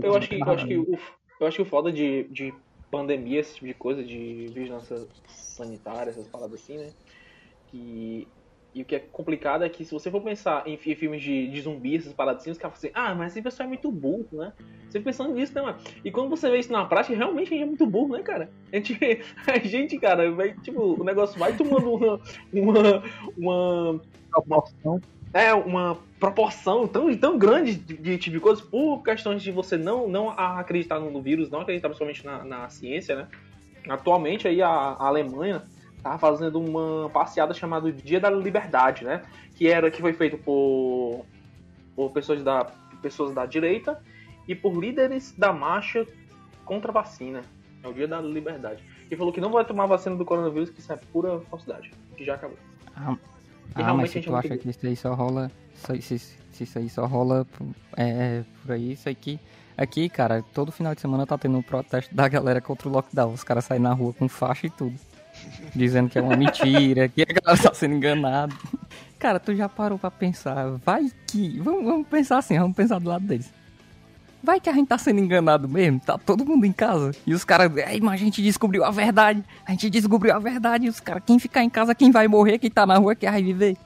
Eu 0.02 0.16
acho 0.16 0.28
que, 0.28 0.42
eu 0.42 0.50
acho 0.52 0.66
que, 0.68 0.78
o, 0.78 0.98
eu 1.40 1.48
acho 1.48 1.56
que 1.58 1.62
o 1.62 1.66
foda 1.66 1.92
de, 1.92 2.24
de 2.24 2.52
pandemia, 2.90 3.40
esse 3.40 3.54
tipo 3.54 3.68
de 3.68 3.74
coisa, 3.76 4.04
de 4.04 4.48
vigilância 4.52 4.98
sanitária, 5.28 6.10
essas 6.10 6.28
paradas 6.28 6.60
assim, 6.60 6.76
né? 6.80 6.90
Que, 7.70 8.28
e 8.74 8.82
o 8.82 8.86
que 8.86 8.96
é 8.96 9.00
complicado 9.00 9.64
é 9.66 9.70
que 9.70 9.84
se 9.84 9.92
você 9.92 10.10
for 10.10 10.22
pensar 10.22 10.66
em 10.66 10.78
fi- 10.78 10.96
filmes 10.96 11.22
de, 11.22 11.48
de 11.50 11.62
zumbi, 11.62 11.98
essas 11.98 12.14
paradas 12.14 12.42
assim, 12.42 12.52
os 12.52 12.58
caras 12.58 12.80
falam 12.80 12.92
assim, 12.94 13.12
ah, 13.12 13.14
mas 13.14 13.34
esse 13.34 13.42
pessoal 13.42 13.66
é 13.66 13.68
muito 13.68 13.92
burro, 13.92 14.28
né? 14.32 14.54
Você 14.86 15.00
fica 15.00 15.04
pensando 15.12 15.34
nisso, 15.34 15.54
né, 15.54 15.62
mano? 15.62 15.78
E 16.04 16.12
quando 16.12 16.30
você 16.30 16.50
vê 16.50 16.60
isso 16.60 16.72
na 16.72 16.86
prática, 16.86 17.16
realmente 17.16 17.48
a 17.48 17.50
gente 17.52 17.64
é 17.64 17.66
muito 17.66 17.86
burro, 17.86 18.16
né, 18.16 18.24
cara? 18.24 18.50
A 18.72 18.76
gente, 18.78 18.98
a 19.46 19.60
gente 19.60 19.98
cara, 19.98 20.32
vai, 20.32 20.54
tipo, 20.54 21.02
o 21.02 21.04
negócio 21.04 21.38
vai 21.38 21.56
tomando 21.56 21.94
uma, 21.94 22.22
uma, 22.54 23.04
uma 23.38 24.02
Proporção. 24.32 25.02
é 25.34 25.54
uma 25.54 25.98
proporção 26.18 26.88
tão, 26.88 27.14
tão 27.18 27.38
grande 27.38 27.76
de, 27.76 27.98
de 27.98 28.18
tipo 28.18 28.36
de 28.38 28.40
coisas 28.40 28.64
por 28.64 29.04
questões 29.04 29.44
de 29.44 29.52
você 29.52 29.76
não, 29.76 30.08
não 30.08 30.30
acreditar 30.30 31.00
no, 31.00 31.12
no 31.12 31.22
vírus, 31.22 31.50
não 31.50 31.62
acreditar 31.62 31.90
principalmente 31.90 32.26
na, 32.26 32.44
na 32.46 32.70
ciência, 32.70 33.16
né? 33.16 33.28
Atualmente 33.90 34.48
aí 34.48 34.62
a, 34.62 34.70
a 34.70 35.08
Alemanha 35.08 35.64
tá 36.02 36.18
fazendo 36.18 36.60
uma 36.60 37.10
passeada 37.10 37.54
chamada 37.54 37.92
Dia 37.92 38.20
da 38.20 38.30
Liberdade, 38.30 39.04
né? 39.04 39.22
Que 39.56 39.68
era 39.68 39.92
que 39.92 40.02
foi 40.02 40.14
feito 40.14 40.38
por, 40.38 41.26
por 41.96 42.12
pessoas 42.12 42.44
da 42.44 42.66
pessoas 43.02 43.34
da 43.34 43.46
direita 43.46 44.00
e 44.48 44.54
por 44.54 44.80
líderes 44.80 45.34
da 45.36 45.52
marcha 45.52 46.06
contra 46.66 46.92
a 46.92 46.94
vacina. 46.94 47.42
É 47.84 47.88
o 47.88 47.94
Dia 47.94 48.08
da 48.08 48.22
Liberdade. 48.22 48.84
E 49.10 49.16
falou 49.16 49.34
que 49.34 49.42
não 49.42 49.52
vai 49.52 49.66
tomar 49.66 49.88
vacina 49.88 50.16
do 50.16 50.24
coronavírus, 50.24 50.70
que 50.70 50.80
isso 50.80 50.94
é 50.94 50.96
pura 50.96 51.40
falsidade, 51.50 51.92
que 52.16 52.24
já 52.24 52.36
acabou. 52.36 52.58
Ah, 52.96 53.16
E 53.78 53.82
ah, 53.82 53.94
mas 53.94 54.12
se 54.12 54.20
é 54.20 54.22
tu 54.22 54.36
acha 54.36 54.56
que 54.56 54.70
isso 54.70 54.86
aí 54.86 54.96
só 54.96 55.14
rola. 55.14 55.52
Se, 55.74 56.02
se, 56.02 56.20
se 56.20 56.64
isso 56.64 56.78
aí 56.78 56.90
só 56.90 57.06
rola 57.06 57.46
é, 57.98 58.44
por 58.62 58.74
aí, 58.74 58.94
isso 58.94 59.10
aqui. 59.10 59.40
Aqui, 59.78 60.10
cara, 60.10 60.44
todo 60.54 60.72
final 60.72 60.94
de 60.94 61.02
semana 61.02 61.26
tá 61.26 61.38
tendo 61.38 61.58
um 61.58 61.62
protesto 61.62 62.14
da 62.14 62.28
galera 62.28 62.62
contra 62.62 62.88
o 62.88 62.92
lockdown. 62.92 63.34
Os 63.34 63.44
caras 63.44 63.66
saem 63.66 63.82
na 63.82 63.94
rua 63.94 64.14
com 64.14 64.30
faixa 64.30 64.68
e 64.68 64.70
tudo. 64.70 64.96
Dizendo 65.76 66.10
que 66.10 66.18
é 66.18 66.22
uma 66.22 66.36
mentira, 66.36 67.08
que 67.08 67.22
a 67.22 67.26
galera 67.26 67.64
tá 67.64 67.74
sendo 67.74 67.96
enganada. 67.96 68.54
Cara, 69.18 69.40
tu 69.40 69.56
já 69.56 69.70
parou 69.70 70.00
pra 70.00 70.12
pensar, 70.12 70.72
vai 70.84 71.12
que. 71.28 71.60
Vamos, 71.60 71.86
vamos 71.86 72.08
pensar 72.08 72.40
assim, 72.40 72.58
vamos 72.58 72.76
pensar 72.76 73.00
do 73.00 73.08
lado 73.08 73.26
deles. 73.26 73.54
Vai 74.44 74.60
que 74.60 74.70
a 74.70 74.74
gente 74.74 74.88
tá 74.88 74.98
sendo 74.98 75.20
enganado 75.20 75.70
mesmo, 75.70 76.00
tá 76.00 76.18
todo 76.18 76.44
mundo 76.44 76.66
em 76.66 76.72
casa. 76.72 77.12
E 77.28 77.34
os 77.34 77.44
caras, 77.44 77.72
mas 78.02 78.14
a 78.14 78.24
gente 78.24 78.42
descobriu 78.42 78.84
a 78.84 78.90
verdade. 78.90 79.44
A 79.66 79.72
gente 79.72 79.90
descobriu 79.90 80.36
a 80.36 80.40
verdade. 80.40 80.88
E 80.88 80.90
os 80.90 81.00
caras, 81.00 81.22
quem 81.26 81.38
ficar 81.38 81.64
em 81.64 81.70
casa, 81.70 81.94
quem 81.94 82.12
vai 82.12 82.28
morrer, 82.28 82.58
quem 82.58 82.72
tá 82.72 82.86
na 82.86 82.98
rua, 82.98 83.14
quem 83.14 83.30
vai 83.30 83.44
viver. 83.44 83.78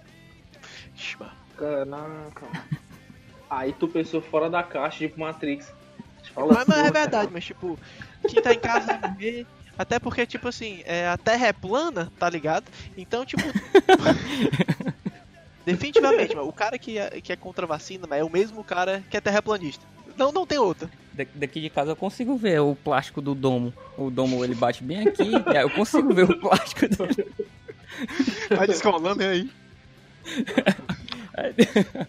Caraca. 1.58 2.46
Aí 3.50 3.74
tu 3.74 3.88
pensou 3.88 4.22
fora 4.22 4.50
da 4.50 4.64
caixa, 4.64 5.00
tipo 5.00 5.20
Matrix. 5.20 5.72
Fala 6.34 6.54
Mas, 6.54 6.68
mas 6.68 6.78
é 6.78 6.92
verdade, 6.92 7.30
mas 7.32 7.46
tipo, 7.46 7.78
quem 8.28 8.42
tá 8.42 8.54
em 8.54 8.60
casa 8.60 8.98
vai 8.98 9.12
morrer. 9.12 9.48
Até 9.78 10.00
porque, 10.00 10.26
tipo 10.26 10.48
assim, 10.48 10.82
é, 10.86 11.08
a 11.08 11.18
Terra 11.18 11.48
é 11.48 11.54
plana, 11.54 12.12
tá 12.18 12.30
ligado? 12.30 12.66
Então, 12.98 13.26
tipo. 13.26 13.44
definitivamente, 15.66 16.36
mano, 16.36 16.48
o 16.48 16.54
cara 16.54 16.78
que 16.78 16.98
é, 16.98 17.22
que 17.22 17.34
é 17.34 17.36
contra 17.36 17.66
a 17.66 17.68
vacina 17.68 18.06
mas 18.08 18.20
é 18.20 18.24
o 18.24 18.30
mesmo 18.30 18.64
cara 18.64 19.04
que 19.10 19.18
é 19.18 19.22
terraplanista. 19.22 19.84
Não, 20.18 20.32
não 20.32 20.46
tem 20.46 20.58
outra. 20.58 20.90
Da- 21.14 21.26
Daqui 21.36 21.60
de 21.60 21.70
casa 21.70 21.92
eu 21.92 21.96
consigo 21.96 22.38
ver 22.38 22.62
o 22.62 22.74
plástico 22.76 23.22
do 23.22 23.36
domo. 23.36 23.74
O 23.98 24.10
domo 24.10 24.44
ele 24.46 24.56
bate 24.56 24.82
bem 24.84 25.08
aqui, 25.08 25.32
aí 25.48 25.62
eu 25.62 25.70
consigo 25.70 26.14
ver 26.14 26.30
o 26.30 26.40
plástico 26.40 26.88
do. 26.88 27.08
Vai 28.56 28.68
descolando 28.68 29.24
aí. 29.24 29.50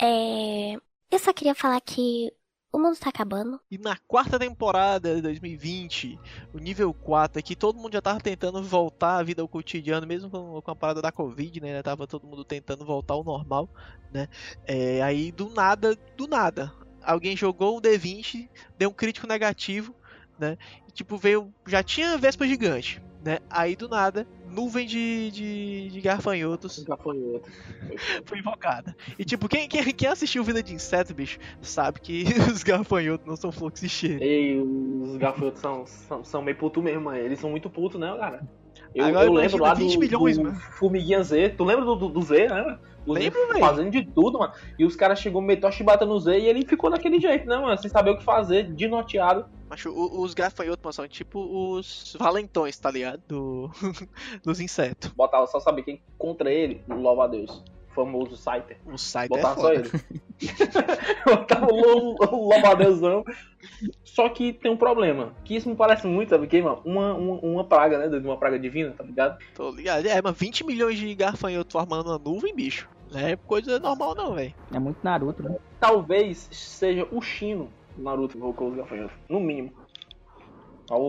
É. 0.00 0.74
Eu 1.10 1.18
só 1.20 1.32
queria 1.32 1.54
falar 1.54 1.80
que 1.80 2.32
o 2.72 2.78
mundo 2.78 2.96
tá 2.98 3.10
acabando. 3.10 3.60
E 3.70 3.76
na 3.76 3.96
quarta 4.08 4.38
temporada 4.38 5.14
de 5.14 5.20
2020, 5.20 6.18
o 6.54 6.58
nível 6.58 6.92
4 6.94 7.38
aqui, 7.38 7.54
todo 7.54 7.78
mundo 7.78 7.92
já 7.92 8.00
tava 8.00 8.18
tentando 8.18 8.62
voltar 8.62 9.18
à 9.18 9.22
vida 9.22 9.42
ao 9.42 9.48
cotidiano, 9.48 10.06
mesmo 10.06 10.30
com, 10.30 10.70
a 10.70 10.74
parada 10.74 11.02
da 11.02 11.12
Covid, 11.12 11.60
né? 11.60 11.68
Ainda 11.68 11.82
Tava 11.82 12.06
todo 12.06 12.26
mundo 12.26 12.44
tentando 12.44 12.84
voltar 12.84 13.14
ao 13.14 13.22
normal, 13.22 13.68
né? 14.10 14.26
É, 14.64 15.02
aí 15.02 15.30
do 15.30 15.50
nada, 15.50 15.94
do 16.16 16.26
nada, 16.26 16.72
alguém 17.02 17.36
jogou 17.36 17.76
um 17.76 17.80
D20, 17.80 18.48
deu 18.78 18.88
um 18.88 18.94
crítico 18.94 19.26
negativo, 19.26 19.94
né? 20.38 20.56
E, 20.88 20.92
tipo, 20.92 21.18
veio. 21.18 21.52
Já 21.66 21.82
tinha 21.82 22.16
Vespa 22.16 22.46
gigante, 22.46 23.02
né? 23.24 23.38
Aí 23.48 23.76
do 23.76 23.88
nada, 23.88 24.26
nuvem 24.48 24.86
de, 24.86 25.30
de, 25.30 25.88
de 25.90 26.00
garfanhotos 26.00 26.82
Gafanhoto. 26.82 27.48
foi 28.24 28.38
invocada. 28.38 28.96
E 29.18 29.24
tipo, 29.24 29.48
quem, 29.48 29.68
quem, 29.68 29.82
quem 29.84 30.08
assistiu 30.08 30.44
Vida 30.44 30.62
de 30.62 30.74
Inseto, 30.74 31.14
bicho, 31.14 31.38
sabe 31.60 32.00
que 32.00 32.24
os 32.50 32.62
garfanhotos 32.62 33.26
não 33.26 33.36
são 33.36 33.52
fluxo 33.52 33.88
cheiro. 33.88 34.22
Ei, 34.22 34.60
os 34.60 35.16
gafanhotos 35.16 35.60
são, 35.60 35.86
são, 35.86 36.24
são 36.24 36.42
meio 36.42 36.56
putos 36.56 36.82
mesmo, 36.82 37.02
mano. 37.02 37.18
Eles 37.18 37.38
são 37.38 37.50
muito 37.50 37.70
putos, 37.70 38.00
né, 38.00 38.14
cara? 38.18 38.46
Eu, 38.94 39.06
Agora 39.06 39.26
eu 39.26 39.32
lembro 39.32 39.62
lá 39.62 39.74
do, 39.74 39.80
20 39.80 39.98
milhões, 39.98 40.36
do 40.36 40.44
mano. 40.44 40.56
Formiguinha 40.78 41.22
Z. 41.22 41.50
Tu 41.50 41.64
lembra 41.64 41.84
do, 41.84 41.96
do, 41.96 42.08
do 42.08 42.22
Z, 42.22 42.48
né, 42.48 42.62
Z 42.62 42.78
Lembro, 43.06 43.48
velho. 43.48 43.58
fazendo 43.58 43.90
de 43.90 44.04
tudo, 44.04 44.38
mano. 44.38 44.52
E 44.78 44.84
os 44.84 44.94
caras 44.94 45.18
chegou, 45.18 45.40
meteu 45.40 45.68
a 45.68 45.72
chibata 45.72 46.04
no 46.04 46.18
Z 46.20 46.38
e 46.38 46.46
ele 46.46 46.66
ficou 46.66 46.90
daquele 46.90 47.18
jeito, 47.18 47.46
né, 47.48 47.56
mano? 47.56 47.76
Sem 47.78 47.90
saber 47.90 48.10
o 48.10 48.18
que 48.18 48.24
fazer, 48.24 48.72
desnorteado. 48.72 49.46
Mas 49.72 49.86
o- 49.86 50.20
os 50.20 50.34
garfanhotos, 50.34 50.82
mano, 50.84 50.92
são 50.92 51.08
tipo 51.08 51.38
os 51.40 52.14
valentões, 52.18 52.78
tá 52.78 52.90
ligado? 52.90 53.22
Do... 53.26 53.70
Dos 54.44 54.60
insetos. 54.60 55.10
Botava 55.12 55.46
só 55.46 55.58
saber 55.60 55.82
quem 55.82 56.02
contra 56.18 56.52
ele, 56.52 56.82
louva 56.86 57.24
a 57.24 57.26
Deus. 57.26 57.64
Famoso 57.94 58.36
Scyther. 58.36 58.78
O 58.84 58.98
site 58.98 59.32
é 59.32 59.36
Botava 59.36 59.54
só 59.54 59.60
foda. 59.68 59.74
ele. 59.74 59.90
Botava 61.24 61.66
o 61.72 62.16
o 62.22 62.48
louva-a-Deusão. 62.50 63.24
Só 64.04 64.28
que 64.28 64.52
tem 64.52 64.70
um 64.70 64.76
problema. 64.76 65.34
Que 65.44 65.56
isso 65.56 65.68
me 65.70 65.74
parece 65.76 66.06
muito, 66.06 66.28
sabe 66.30 66.44
o 66.46 66.48
que, 66.48 66.60
mano? 66.60 66.82
Uma, 66.84 67.14
uma, 67.14 67.34
uma 67.40 67.64
praga, 67.64 67.98
né? 67.98 68.08
De 68.08 68.26
uma 68.26 68.36
praga 68.36 68.58
divina, 68.58 68.92
tá 68.92 69.04
ligado? 69.04 69.38
Tô 69.54 69.70
ligado. 69.70 70.06
É, 70.06 70.20
mas 70.20 70.36
20 70.36 70.64
milhões 70.66 70.98
de 70.98 71.14
garfanhotos 71.14 71.72
formando 71.72 72.08
uma 72.08 72.18
nuvem, 72.18 72.54
bicho. 72.54 72.88
Não 73.10 73.20
é 73.20 73.36
coisa 73.36 73.78
normal 73.78 74.14
não, 74.14 74.34
velho. 74.34 74.54
É 74.72 74.78
muito 74.78 74.98
Naruto, 75.02 75.42
né? 75.42 75.56
Talvez 75.80 76.48
seja 76.50 77.06
o 77.10 77.20
Shino 77.20 77.64
do 77.64 77.81
Naruto 77.98 78.36
invocou 78.36 78.70
os 78.70 78.76
gafanhotos. 78.76 79.16
No 79.28 79.40
mínimo. 79.40 79.72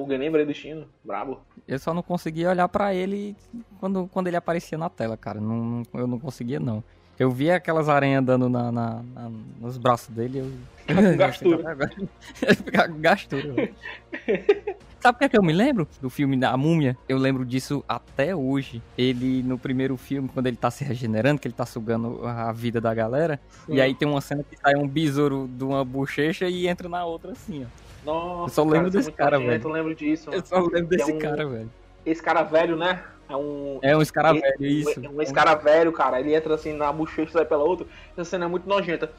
Lembra 0.07 0.41
aí 0.41 0.45
do 0.45 0.53
Shino? 0.53 0.87
Brabo. 1.03 1.41
Eu 1.67 1.77
só 1.79 1.93
não 1.93 2.01
conseguia 2.03 2.49
olhar 2.49 2.67
pra 2.69 2.93
ele 2.93 3.35
quando, 3.79 4.07
quando 4.07 4.27
ele 4.27 4.37
aparecia 4.37 4.77
na 4.77 4.89
tela, 4.89 5.17
cara. 5.17 5.41
Não, 5.41 5.83
eu 5.93 6.07
não 6.07 6.19
conseguia, 6.19 6.59
não. 6.59 6.83
Eu 7.19 7.29
via 7.29 7.55
aquelas 7.57 7.89
aranhas 7.89 8.21
andando 8.21 8.49
na, 8.49 8.71
na- 8.71 9.03
na- 9.13 9.31
nos 9.59 9.77
braços 9.77 10.09
dele, 10.15 10.39
eu. 10.39 10.51
Gastura. 11.17 11.75
Com 12.87 12.99
gastura. 13.01 13.69
velho. 15.03 15.13
Sabe 15.13 15.15
o 15.15 15.19
que 15.19 15.25
é 15.25 15.29
que 15.29 15.37
eu 15.37 15.43
me 15.43 15.53
lembro? 15.53 15.87
Do 16.01 16.09
filme 16.09 16.37
da 16.37 16.55
Múmia. 16.55 16.97
Eu 17.07 17.17
lembro 17.17 17.45
disso 17.45 17.83
até 17.87 18.35
hoje. 18.35 18.81
Ele, 18.97 19.43
no 19.43 19.57
primeiro 19.57 19.97
filme, 19.97 20.29
quando 20.33 20.47
ele 20.47 20.57
tá 20.57 20.71
se 20.71 20.83
regenerando, 20.83 21.39
que 21.39 21.47
ele 21.47 21.53
tá 21.55 21.65
sugando 21.65 22.25
a 22.25 22.51
vida 22.51 22.79
da 22.81 22.93
galera. 22.93 23.39
E 23.67 23.79
aí 23.81 23.93
tem 23.93 24.07
uma 24.07 24.21
cena 24.21 24.43
que 24.43 24.57
sai 24.57 24.75
um 24.75 24.87
besouro 24.87 25.49
de 25.51 25.63
uma 25.63 25.83
bochecha 25.83 26.47
e 26.47 26.67
entra 26.67 26.87
na 26.89 27.05
outra 27.05 27.31
assim, 27.33 27.65
ó. 27.65 27.83
Nossa, 28.05 28.43
Eu 28.45 28.49
só 28.49 28.63
lembro 28.63 28.87
isso 28.89 28.97
é 28.97 28.99
desse 29.01 29.11
cara, 29.11 29.39
velho. 29.39 29.63
Eu 29.63 29.71
lembro 29.71 29.95
disso. 29.95 30.29
Eu 30.31 30.45
só 30.45 30.59
lembro 30.59 30.93
é 30.93 30.97
desse 30.97 31.11
um- 31.13 31.19
cara, 31.19 31.45
velho. 31.47 31.71
Esse 32.05 32.21
cara 32.21 32.43
velho, 32.43 32.75
né? 32.75 33.01
É 33.29 33.35
um. 33.35 33.79
É 33.81 33.95
um 33.95 34.01
escaravelho, 34.01 34.43
Esse- 34.59 34.79
isso. 34.91 34.99
Um, 35.09 35.21
esse 35.21 35.33
cara 35.33 35.55
velho, 35.55 35.91
cara, 35.93 36.19
ele 36.19 36.35
entra 36.35 36.53
assim 36.55 36.73
na 36.73 36.91
bochecha 36.91 37.29
e 37.29 37.31
sai 37.31 37.45
pela 37.45 37.63
outra. 37.63 37.87
Essa 38.11 38.25
cena 38.31 38.45
é 38.45 38.47
muito 38.47 38.67
nojenta. 38.67 39.09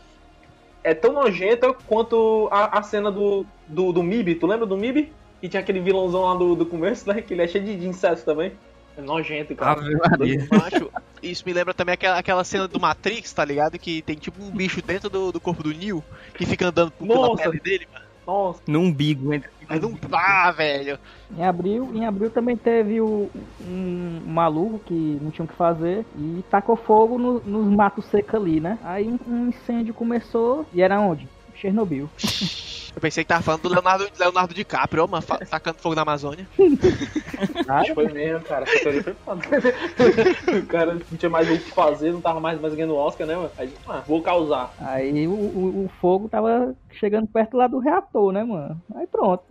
É 0.83 0.93
tão 0.93 1.15
nojenta 1.15 1.73
quanto 1.73 2.47
a, 2.51 2.79
a 2.79 2.83
cena 2.83 3.11
do, 3.11 3.47
do, 3.67 3.91
do 3.91 4.03
Mib. 4.03 4.35
Tu 4.35 4.47
lembra 4.47 4.67
do 4.67 4.77
Mib? 4.77 5.11
Que 5.41 5.49
tinha 5.49 5.61
aquele 5.61 5.81
vilãozão 5.81 6.23
lá 6.23 6.35
do, 6.35 6.55
do 6.55 6.65
começo, 6.67 7.09
né? 7.09 7.21
Que 7.21 7.35
ele 7.35 7.43
é 7.43 7.47
cheio 7.49 7.65
de, 7.65 7.77
de 7.77 7.87
insetos 7.87 8.23
também. 8.25 8.53
É 8.97 9.03
nojento, 9.03 9.55
cara. 9.57 9.81
Ave 9.81 9.97
Maria. 9.97 10.47
Macho, 10.51 10.91
isso 11.23 11.43
me 11.45 11.53
lembra 11.53 11.75
também 11.75 11.95
aquela, 11.95 12.19
aquela 12.19 12.45
cena 12.45 12.69
do 12.69 12.79
Matrix, 12.81 13.33
tá 13.33 13.45
ligado? 13.45 13.79
Que 13.79 14.01
tem 14.03 14.15
tipo 14.17 14.43
um 14.43 14.51
bicho 14.51 14.81
dentro 14.81 15.11
do, 15.11 15.33
do 15.33 15.41
corpo 15.41 15.63
do 15.63 15.73
Neo 15.75 16.03
que 16.35 16.47
fica 16.47 16.69
andando 16.69 16.93
por- 16.93 17.07
pela 17.09 17.37
pele 17.37 17.61
dele, 17.61 17.89
mano. 17.93 18.05
Nossa. 18.27 18.63
No 18.67 18.81
umbigo, 18.81 19.35
entre. 19.35 19.51
Mas 19.69 19.81
não. 19.83 19.99
Ah, 20.13 20.51
velho. 20.53 20.99
Em 21.37 21.45
abril, 21.45 21.91
em 21.95 22.07
abril 22.07 22.31
também 22.31 22.57
teve 22.57 23.01
o, 23.01 23.29
um 23.61 24.23
maluco 24.27 24.79
que 24.87 24.95
não 25.21 25.31
tinha 25.31 25.45
o 25.45 25.49
que 25.49 25.55
fazer 25.55 26.07
e 26.17 26.43
tacou 26.51 26.75
fogo 26.77 27.19
no- 27.19 27.41
nos 27.41 27.67
matos 27.75 28.05
secos 28.07 28.35
ali, 28.37 28.61
né? 28.61 28.79
Aí 28.83 29.07
um, 29.09 29.19
um 29.29 29.49
incêndio 29.49 29.93
começou 29.93 30.65
e 30.73 30.81
era 30.81 30.99
onde? 31.01 31.29
Chernobyl. 31.55 32.09
Eu 32.95 33.01
pensei 33.01 33.25
que 33.25 33.29
tava 33.29 33.43
falando 33.43 33.63
do 33.63 33.69
Leonardo, 33.69 34.07
Leonardo 34.19 34.55
DiCaprio, 34.55 35.05
ó, 35.05 35.07
mano, 35.07 35.25
tacando 35.51 35.79
fogo 35.79 35.95
na 35.95 36.03
Amazônia. 36.03 36.47
Acho 37.69 37.89
que 37.89 37.95
foi 37.95 38.09
mesmo, 38.13 38.41
cara. 38.45 38.65
Essa 38.65 38.81
teoria 38.81 39.03
foi 39.03 39.15
foda. 39.15 39.43
o 40.59 40.67
cara 40.67 40.95
não 40.95 41.19
tinha 41.19 41.31
mais 41.31 41.51
o 41.51 41.59
que 41.59 41.73
fazer, 41.73 42.13
não 42.13 42.21
tava 42.21 42.39
mais, 42.39 42.61
mais 42.61 42.75
ganhando 42.75 42.95
Oscar, 42.95 43.27
né, 43.27 43.35
mano? 43.35 43.51
Aí, 43.59 43.73
ah, 43.89 44.03
vou 44.07 44.23
causar. 44.23 44.73
Aí 44.81 45.27
o, 45.27 45.33
o, 45.33 45.85
o 45.85 45.91
fogo 46.01 46.29
tava 46.29 46.75
chegando 46.93 47.27
perto 47.27 47.57
lá 47.57 47.67
do 47.67 47.79
reator, 47.79 48.33
né, 48.33 48.45
mano? 48.45 48.81
Aí 48.95 49.07
pronto. 49.07 49.45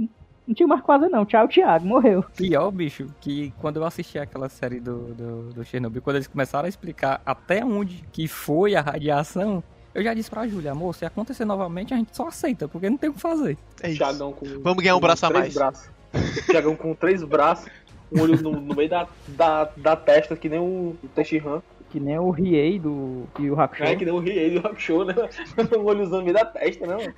Não 0.48 0.54
tinha 0.54 0.68
mais 0.68 0.80
o 0.80 0.84
que 0.84 0.88
fazer 0.88 1.10
não. 1.10 1.26
Tchau, 1.26 1.48
Thiago. 1.48 1.86
Morreu. 1.86 2.24
Pior, 2.36 2.70
bicho, 2.72 3.08
que 3.22 3.54
quando 3.60 3.78
eu 3.78 3.86
assisti 3.86 4.20
aquela 4.20 4.50
série 4.50 4.80
do, 4.80 5.14
do, 5.14 5.54
do 5.54 5.64
Chernobyl, 5.64 6.02
quando 6.02 6.18
eles 6.18 6.28
começaram 6.28 6.66
a 6.66 6.70
explicar 6.70 7.22
até 7.26 7.64
onde 7.64 8.04
que 8.12 8.28
foi 8.28 8.76
a 8.76 8.82
radiação, 8.82 9.64
eu 9.94 10.04
já 10.04 10.14
disse 10.14 10.30
pra 10.30 10.48
Júlia, 10.48 10.72
amor, 10.72 10.96
se 10.96 11.06
acontecer 11.06 11.46
novamente, 11.46 11.94
a 11.94 11.98
gente 11.98 12.16
só 12.16 12.28
aceita, 12.28 12.68
porque 12.68 12.90
não 12.90 12.98
tem 12.98 13.10
o 13.10 13.14
que 13.14 13.20
fazer. 13.22 13.58
É 13.82 13.90
isso. 13.90 13.98
Thiagão 13.98 14.32
com. 14.34 14.46
Vamos 14.62 14.84
ganhar 14.84 14.96
um 14.96 15.00
com 15.00 15.06
braço 15.08 15.26
a 15.26 15.30
mais. 15.30 15.54
Braços. 15.54 15.90
Thiagão 16.48 16.76
com 16.76 16.94
três 16.96 17.24
braços, 17.24 17.70
um 18.12 18.22
olho 18.22 18.42
no, 18.42 18.52
no 18.60 18.76
meio 18.76 18.90
da, 18.90 19.08
da, 19.30 19.66
da 19.78 19.96
testa, 19.96 20.36
que 20.36 20.48
nem 20.50 20.60
o, 20.60 20.96
o 21.04 21.08
Tenshinhan. 21.16 21.62
Que 21.90 22.00
nem 22.00 22.18
o 22.18 22.32
Riei 22.32 22.80
do 22.80 23.28
Yu 23.40 23.60
Hakusho. 23.60 23.84
É, 23.84 23.96
que 23.96 24.04
nem 24.04 24.12
o 24.14 24.18
Riei 24.20 24.60
do 24.60 24.80
Show, 24.80 25.06
né? 25.06 25.14
um 25.78 25.84
olhozão 25.84 26.20
no 26.20 26.24
meio 26.24 26.34
da 26.36 26.44
testa, 26.44 26.88
né, 26.88 26.96
mano? 26.96 27.14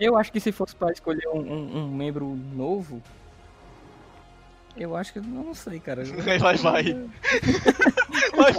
Eu 0.00 0.16
acho 0.16 0.32
que 0.32 0.40
se 0.40 0.50
fosse 0.50 0.74
pra 0.74 0.90
escolher 0.90 1.28
um, 1.28 1.38
um- 1.40 1.76
um 1.84 1.88
membro 1.94 2.26
novo, 2.56 3.02
eu 4.76 4.96
acho 4.96 5.12
que, 5.12 5.18
eu 5.18 5.22
não 5.22 5.54
sei, 5.54 5.78
cara. 5.78 6.04
Vai, 6.24 6.38
vai, 6.38 6.56
vai. 6.56 6.82
Vai, 8.34 8.52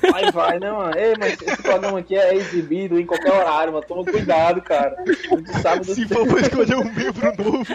vai. 0.00 0.32
Vai, 0.32 0.58
né, 0.58 0.70
mano? 0.70 0.98
Ei, 0.98 1.14
mas 1.18 1.40
esse 1.40 1.62
programa 1.62 1.98
aqui 1.98 2.16
é 2.16 2.34
exibido 2.34 2.98
em 2.98 3.06
qualquer 3.06 3.32
horário, 3.32 3.72
mano. 3.72 3.84
Toma 3.86 4.04
cuidado, 4.04 4.60
cara. 4.62 4.96
A 4.98 5.36
gente 5.36 5.52
sabe 5.60 5.86
do 5.86 5.94
Se 5.94 6.06
for 6.08 6.26
pra 6.26 6.40
escolher 6.40 6.76
um 6.76 6.84
membro 6.84 7.44
novo, 7.44 7.66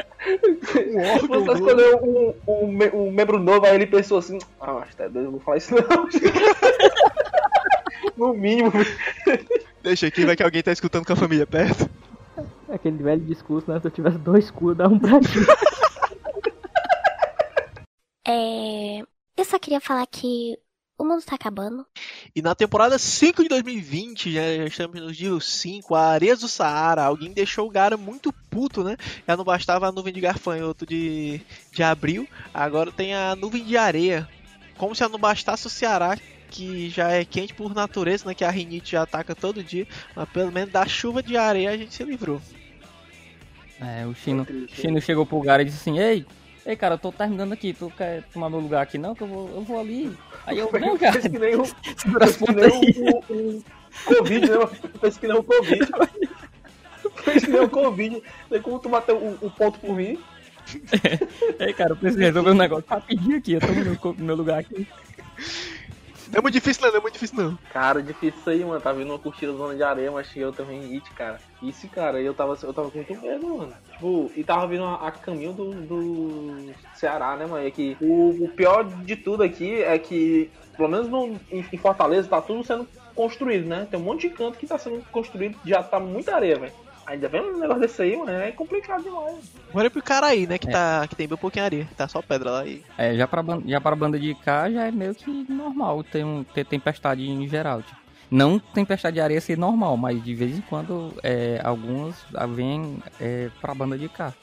um 0.93 1.01
órgão 1.01 1.45
Você 1.45 1.53
escolheu 1.53 1.97
um, 2.03 2.33
um, 2.47 3.05
um 3.05 3.11
membro 3.11 3.39
novo, 3.39 3.65
aí 3.65 3.75
ele 3.75 3.87
pensou 3.87 4.17
assim, 4.17 4.39
ah, 4.59 4.77
acho 4.77 4.91
que 4.91 4.97
tá 4.97 5.03
doido, 5.03 5.17
eu 5.17 5.23
não 5.23 5.31
vou 5.31 5.39
falar 5.39 5.57
isso 5.57 5.73
não. 5.73 5.81
no 8.17 8.33
mínimo. 8.33 8.71
Deixa 9.81 10.07
aqui, 10.07 10.25
vai 10.25 10.35
que 10.35 10.43
alguém 10.43 10.61
tá 10.61 10.71
escutando 10.71 11.05
com 11.05 11.13
a 11.13 11.17
família 11.17 11.47
perto. 11.47 11.89
Aquele 12.69 13.03
velho 13.03 13.21
discurso, 13.21 13.69
né? 13.69 13.79
Se 13.79 13.87
eu 13.87 13.91
tivesse 13.91 14.17
dois 14.17 14.49
cu, 14.49 14.71
eu 14.71 14.75
dava 14.75 14.93
um 14.93 14.99
pra 14.99 15.19
ti. 15.19 15.39
É. 18.27 18.99
Eu 19.35 19.45
só 19.45 19.57
queria 19.57 19.81
falar 19.81 20.05
que 20.05 20.55
o 21.01 21.05
mundo 21.05 21.23
tá 21.23 21.35
acabando. 21.35 21.85
E 22.35 22.41
na 22.41 22.53
temporada 22.53 22.97
5 22.97 23.43
de 23.43 23.49
2020, 23.49 24.31
já 24.31 24.65
estamos 24.65 25.01
no 25.01 25.11
dia 25.11 25.31
5, 25.39 25.95
a 25.95 26.11
Areias 26.11 26.39
do 26.39 26.47
Saara. 26.47 27.03
Alguém 27.03 27.31
deixou 27.31 27.67
o 27.67 27.71
Gara 27.71 27.97
muito 27.97 28.31
puto, 28.49 28.83
né? 28.83 28.95
Já 29.27 29.35
não 29.35 29.43
bastava 29.43 29.87
a 29.87 29.91
nuvem 29.91 30.13
de 30.13 30.21
garfanhoto 30.21 30.85
de, 30.85 31.41
de 31.71 31.83
abril, 31.83 32.27
agora 32.53 32.91
tem 32.91 33.15
a 33.15 33.35
nuvem 33.35 33.63
de 33.63 33.75
areia. 33.77 34.29
Como 34.77 34.95
se 34.95 35.07
não 35.07 35.19
bastasse 35.19 35.67
o 35.67 35.69
Ceará, 35.69 36.17
que 36.49 36.89
já 36.89 37.11
é 37.11 37.25
quente 37.25 37.53
por 37.53 37.73
natureza, 37.73 38.27
né? 38.27 38.35
Que 38.35 38.43
a 38.43 38.51
rinite 38.51 38.91
já 38.91 39.01
ataca 39.01 39.33
todo 39.33 39.63
dia. 39.63 39.87
Mas 40.15 40.29
pelo 40.29 40.51
menos 40.51 40.71
da 40.71 40.85
chuva 40.85 41.23
de 41.23 41.35
areia 41.35 41.71
a 41.71 41.77
gente 41.77 41.93
se 41.93 42.03
livrou. 42.03 42.41
É, 43.79 44.05
o 44.05 44.13
Chino, 44.13 44.45
Chino 44.67 45.01
chegou 45.01 45.25
pro 45.25 45.41
cara 45.41 45.63
e 45.63 45.65
disse 45.65 45.77
assim, 45.77 45.99
ei, 45.99 46.25
ei, 46.65 46.76
cara, 46.76 46.95
eu 46.95 47.00
tô 47.00 47.12
terminando 47.12 47.54
aqui, 47.54 47.74
tu 47.74 47.91
quer 47.95 48.24
tomar 48.34 48.50
meu 48.50 48.60
lugar 48.60 48.84
aqui 48.84 48.97
não? 48.97 49.15
Que 49.15 49.24
eu 49.24 49.28
vou, 49.28 49.50
eu 49.50 49.62
vou 49.62 49.80
ali. 49.80 50.15
Aí 50.45 50.58
eu, 50.58 50.71
não, 50.80 50.97
cara, 50.97 51.13
Pensa 51.13 51.30
que 51.30 51.39
nem 51.39 51.56
o, 51.56 51.63
que 51.65 52.54
nem 52.54 52.65
aí. 52.65 52.95
o, 53.30 53.58
o 53.58 53.63
Covid, 54.06 54.50
né? 54.50 54.58
Pensa 55.02 55.19
que 55.19 55.28
nem 55.28 55.38
o 55.38 55.43
Covid. 55.43 55.91
Pensa 57.26 57.45
que 57.45 57.52
nem 57.52 57.62
o 57.62 57.69
Covid. 57.69 58.24
Tem 58.50 58.62
como 58.62 58.80
tu 58.80 58.89
bater 58.89 59.15
o, 59.15 59.38
o 59.41 59.52
ponto 59.52 59.80
por 59.80 59.95
mim. 59.95 60.17
Ei, 61.60 61.74
cara, 61.74 61.91
eu 61.91 61.97
preciso 61.97 62.21
resolver 62.21 62.52
um 62.52 62.56
negócio 62.56 62.86
rapidinho 62.88 63.38
aqui, 63.38 63.54
eu 63.54 63.62
tô 63.62 63.74
no 63.74 63.84
meu, 63.84 63.97
no 64.17 64.26
meu 64.26 64.36
lugar 64.36 64.60
aqui. 64.60 64.88
É 66.34 66.41
muito 66.41 66.54
difícil, 66.54 66.84
não, 66.84 66.91
não 66.91 67.00
é 67.00 67.02
muito 67.02 67.13
difícil, 67.13 67.38
não. 67.38 67.58
Cara, 67.72 68.02
difícil 68.02 68.39
isso 68.39 68.50
aí, 68.50 68.63
mano. 68.63 68.80
Tá 68.82 68.91
vindo 68.94 69.10
uma 69.10 69.20
curtida 69.20 69.52
zona 69.54 69.76
de 69.76 69.84
areia, 69.84 70.12
mas 70.12 70.30
eu 70.36 70.52
também 70.52 70.82
hit, 70.88 71.10
cara. 71.12 71.39
Isso, 71.62 71.88
cara, 71.89 72.22
eu 72.22 72.34
tava, 72.34 72.58
eu 72.63 72.74
tava 72.74 72.89
com 72.89 72.98
muito 72.98 73.22
medo, 73.22 73.58
mano. 73.58 73.74
Tipo, 73.91 74.32
e 74.36 74.44
tava 74.44 74.67
vindo 74.67 74.84
a, 74.84 75.08
a 75.08 75.12
caminho 75.12 75.54
do, 75.54 75.72
do 75.82 76.74
Ceará, 76.96 77.36
né, 77.36 77.46
mano? 77.46 77.65
É 77.65 77.72
que 77.72 77.98
o, 78.00 78.46
o 78.46 78.50
pior 78.50 78.84
de 79.04 79.15
tudo 79.15 79.44
aqui 79.44 79.82
é 79.84 79.98
que, 80.00 80.50
pelo 80.76 80.89
menos 80.89 81.08
no, 81.10 81.39
em, 81.52 81.65
em 81.72 81.78
Fortaleza, 81.78 82.30
tá 82.30 82.41
tudo 82.41 82.63
sendo 82.63 82.88
construído, 83.13 83.67
né? 83.67 83.88
Tem 83.89 84.00
um 84.00 84.04
monte 84.04 84.30
de 84.30 84.36
canto 84.36 84.58
que 84.58 84.67
tá 84.67 84.78
sendo 84.78 85.04
construído, 85.12 85.58
já 85.65 85.84
tá 85.84 86.00
muita 86.00 86.36
areia, 86.36 86.58
velho. 86.58 86.74
Ainda 87.12 87.28
vem 87.28 87.41
um 87.41 87.60
negócio 87.60 87.82
desse 87.82 88.02
aí, 88.02 88.15
mano, 88.15 88.32
é 88.32 88.54
complicado 88.54 89.04
demais. 89.04 89.52
Agora 89.69 89.88
é 89.88 89.89
pro 89.89 90.02
cara 90.02 90.28
aí, 90.28 90.47
né? 90.47 90.58
Que, 90.58 90.69
É. 90.69 90.71
tá, 90.71 91.06
que 91.10 91.15
tem 91.15 91.28
bem 91.28 91.38
pouquinho 91.38 91.65
areia. 91.65 91.89
Tá 91.97 92.08
só 92.08 92.21
pedra 92.21 92.52
lá 92.52 92.65
e. 92.65 92.82
É, 92.97 93.13
já 93.15 93.28
pra, 93.28 93.43
já 93.65 93.82
pra 93.82 93.95
banda 93.97 94.17
de 94.17 94.34
cá 94.34 94.71
já 94.71 94.88
é 94.88 94.91
meio 94.91 95.13
que 95.13 95.30
normal 95.52 96.06
ter, 96.06 96.24
um, 96.24 96.41
ter 96.41 96.65
tempestade 96.65 97.30
em 97.30 97.50
geral, 97.50 97.82
tipo. 97.82 98.00
Não 98.32 98.58
tempestade 98.58 99.15
de 99.15 99.19
areia 99.19 99.41
ser 99.41 99.58
normal, 99.58 99.97
mas 99.97 100.24
de 100.24 100.34
vez 100.34 100.58
em 100.58 100.62
quando 100.62 101.13
é, 101.21 101.60
algumas 101.62 102.15
vêm 102.56 103.04
é, 103.19 103.50
pra 103.60 103.76
banda 103.76 103.97
de 103.97 104.08
cá. 104.08 104.34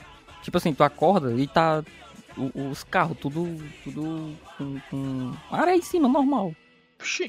Tipo 0.42 0.58
assim, 0.58 0.74
tu 0.74 0.84
acorda 0.84 1.32
e 1.32 1.46
tá 1.46 1.82
os 2.36 2.84
carros 2.84 3.16
tudo, 3.18 3.48
tudo 3.82 4.34
com, 4.58 4.78
com 4.90 5.32
areia 5.50 5.78
em 5.78 5.82
cima, 5.82 6.06
normal. 6.06 6.52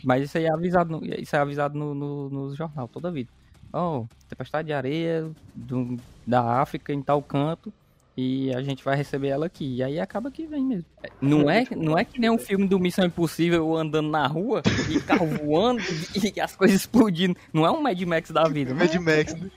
Mas 0.03 0.25
isso 0.25 0.37
aí 0.37 0.45
é 0.45 0.51
avisado 0.51 0.91
no, 0.91 1.05
isso 1.05 1.33
é 1.33 1.39
avisado 1.39 1.79
no, 1.79 1.95
no, 1.95 2.29
no 2.29 2.55
jornal 2.55 2.89
toda 2.89 3.09
vida. 3.09 3.29
Oh, 3.73 4.05
tempestade 4.27 4.67
de 4.67 4.73
areia 4.73 5.29
do, 5.53 5.97
da 6.25 6.59
África 6.61 6.91
em 6.93 7.01
tal 7.01 7.21
canto 7.21 7.71
e 8.17 8.53
a 8.53 8.61
gente 8.61 8.83
vai 8.83 8.95
receber 8.95 9.27
ela 9.29 9.45
aqui. 9.45 9.75
E 9.77 9.83
aí 9.83 9.99
acaba 9.99 10.31
que 10.31 10.45
vem 10.47 10.63
mesmo. 10.63 10.85
É, 11.03 11.09
Não 11.21 11.49
é, 11.49 11.65
não 11.75 11.97
é 11.97 12.03
que 12.03 12.19
nem 12.19 12.29
um 12.29 12.37
filme 12.37 12.67
do 12.67 12.79
Missão 12.79 13.05
Impossível 13.05 13.75
andando 13.77 14.09
na 14.09 14.25
rua 14.27 14.61
e 14.89 14.99
carro 15.01 15.27
voando 15.45 15.81
e 16.35 16.41
as 16.41 16.55
coisas 16.55 16.75
explodindo. 16.77 17.37
Não 17.53 17.65
é 17.65 17.71
um 17.71 17.81
Mad 17.81 18.01
Max 18.01 18.31
da 18.31 18.43
vida. 18.45 18.73
Mad 18.73 18.93
Não 18.93 19.03
Max, 19.03 19.33
né? 19.35 19.49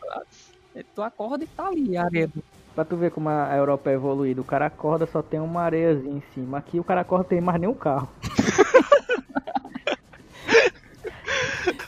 é- 0.76 0.84
Tu 0.94 1.02
acorda 1.02 1.44
e 1.44 1.46
tá 1.48 1.66
ali 1.68 1.96
a 1.96 2.04
areia. 2.04 2.30
Pra 2.74 2.84
tu 2.84 2.96
ver 2.96 3.10
como 3.10 3.28
a 3.28 3.54
Europa 3.54 3.90
é 3.90 3.94
evoluída. 3.94 4.40
O 4.40 4.44
cara 4.44 4.66
acorda, 4.66 5.06
só 5.06 5.20
tem 5.22 5.38
uma 5.40 5.60
areiazinha 5.62 6.16
em 6.16 6.22
cima. 6.32 6.56
Aqui 6.58 6.78
o 6.80 6.84
cara 6.84 7.00
acorda, 7.02 7.24
tem 7.24 7.40
mais 7.40 7.60
nenhum 7.60 7.74
carro. 7.74 8.08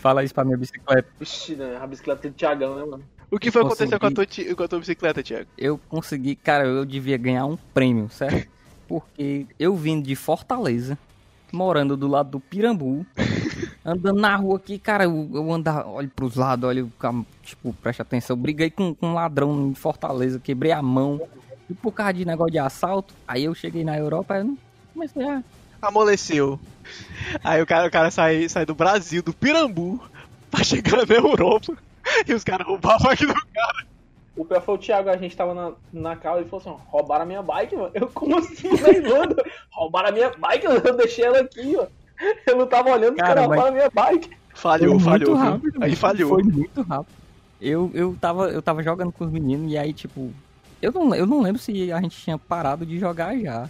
Fala 0.05 0.23
isso 0.23 0.35
pra 0.35 0.45
minha 0.45 0.59
bicicleta. 0.59 1.09
Ixi, 1.19 1.57
né? 1.57 1.79
A 1.81 1.87
bicicleta 1.87 2.29
do 2.29 2.35
Thiagão, 2.35 2.77
né, 2.77 2.85
mano? 2.85 3.05
O 3.31 3.39
que 3.39 3.51
foi 3.51 3.63
Consegui. 3.63 3.95
acontecer 3.95 3.99
com 3.99 4.07
a, 4.07 4.11
tua, 4.11 4.27
ti- 4.27 4.55
com 4.55 4.63
a 4.63 4.69
tua 4.69 4.79
bicicleta, 4.79 5.23
Thiago? 5.23 5.49
eu 5.57 5.81
consegui, 5.89 6.37
cara, 6.37 6.67
eu 6.67 6.85
devia 6.85 7.17
ganhar 7.17 7.47
um 7.47 7.57
prêmio, 7.57 8.11
certo? 8.11 8.47
Porque 8.87 9.47
eu 9.59 9.75
vim 9.75 10.03
de 10.03 10.15
Fortaleza, 10.15 10.99
morando 11.51 11.97
do 11.97 12.07
lado 12.07 12.33
do 12.33 12.39
Pirambu, 12.39 13.07
andando 13.83 14.21
na 14.21 14.37
rua 14.37 14.57
aqui, 14.57 14.79
cara, 14.79 15.05
eu, 15.05 15.31
eu 15.33 15.51
andava, 15.51 15.89
olho 15.89 16.11
pros 16.15 16.37
lados, 16.37 16.69
olho, 16.69 16.93
tipo, 17.43 17.73
preste 17.73 18.03
atenção, 18.03 18.37
briguei 18.37 18.69
com, 18.69 18.95
com 18.95 19.07
um 19.07 19.15
ladrão 19.15 19.69
em 19.69 19.75
Fortaleza, 19.75 20.39
quebrei 20.39 20.73
a 20.73 20.83
mão, 20.83 21.19
e 21.71 21.73
por 21.73 21.93
causa 21.93 22.13
de 22.13 22.27
negócio 22.27 22.53
de 22.53 22.59
assalto, 22.59 23.15
aí 23.27 23.45
eu 23.45 23.55
cheguei 23.55 23.85
na 23.85 23.97
Europa, 23.97 24.37
eu 24.37 24.45
não 24.45 24.59
comecei 24.93 25.27
a... 25.27 25.43
Amoleceu. 25.89 26.59
Aí 27.43 27.61
o 27.63 27.67
cara, 27.67 27.87
o 27.87 27.91
cara 27.91 28.11
sai, 28.11 28.49
sai 28.49 28.67
do 28.67 28.75
Brasil, 28.75 29.23
do 29.23 29.33
Pirambu, 29.33 30.01
pra 30.51 30.63
chegar 30.65 31.07
na 31.07 31.15
Europa. 31.15 31.77
E 32.29 32.35
os 32.35 32.45
caras 32.45 32.67
roubavam 32.67 33.11
aqui 33.11 33.27
do 33.27 33.35
cara. 33.35 33.87
O 34.37 34.45
pior 34.45 34.61
foi 34.61 34.75
o 34.75 34.79
Thiago, 34.79 35.09
a 35.09 35.17
gente 35.17 35.37
tava 35.37 35.55
na, 35.55 35.73
na 35.93 36.17
cal 36.17 36.41
e 36.41 36.45
falou 36.45 36.61
assim, 36.61 36.71
ó, 36.71 36.77
roubaram 36.91 37.23
a 37.23 37.27
minha 37.27 37.41
bike, 37.43 37.77
mano. 37.77 37.91
Eu, 37.95 38.09
como 38.09 38.37
assim, 38.39 38.75
velho, 38.75 39.17
mano? 39.17 39.37
Roubaram 39.71 40.09
a 40.09 40.13
minha 40.13 40.31
bike, 40.31 40.67
mano. 40.67 40.81
eu 40.85 40.97
deixei 40.97 41.25
ela 41.25 41.39
aqui, 41.39 41.77
ó. 41.79 41.87
Eu 42.47 42.57
não 42.57 42.67
tava 42.67 42.91
olhando, 42.91 43.15
os 43.15 43.21
Cara, 43.21 43.35
caras 43.35 43.49
mas- 43.49 43.59
roubaram 43.59 43.69
a 43.69 43.73
minha 43.73 43.91
bike. 43.91 44.31
Falhou, 44.55 45.01
falhou. 45.01 45.35
viu? 45.37 45.37
rápido, 45.37 45.83
Aí 45.83 45.97
falhou. 45.97 46.29
Foi 46.31 46.43
muito 46.43 46.83
rápido. 46.83 47.15
Eu, 47.61 47.91
eu, 47.95 48.17
tava, 48.21 48.49
eu 48.51 48.61
tava 48.61 48.83
jogando 48.83 49.11
com 49.13 49.25
os 49.25 49.31
meninos 49.31 49.73
e 49.73 49.79
aí, 49.79 49.93
tipo. 49.93 50.33
Eu 50.83 50.93
não, 50.93 51.15
eu 51.15 51.27
não 51.27 51.41
lembro 51.41 51.61
se 51.61 51.91
a 51.93 52.01
gente 52.01 52.17
tinha 52.21 52.37
parado 52.37 52.85
de 52.85 52.99
jogar 52.99 53.37
já. 53.39 53.69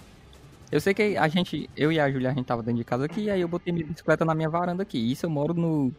Eu 0.74 0.80
sei 0.80 0.92
que 0.92 1.16
a 1.16 1.28
gente, 1.28 1.70
eu 1.76 1.92
e 1.92 2.00
a 2.00 2.10
Julia, 2.10 2.30
a 2.30 2.34
gente 2.34 2.46
tava 2.46 2.60
dentro 2.60 2.78
de 2.78 2.84
casa 2.84 3.04
aqui, 3.04 3.20
e 3.20 3.30
aí 3.30 3.40
eu 3.40 3.46
botei 3.46 3.72
minha 3.72 3.86
bicicleta 3.86 4.24
na 4.24 4.34
minha 4.34 4.48
varanda 4.48 4.82
aqui. 4.82 4.98
Isso 4.98 5.24
eu 5.24 5.30
moro 5.30 5.54
no, 5.54 5.92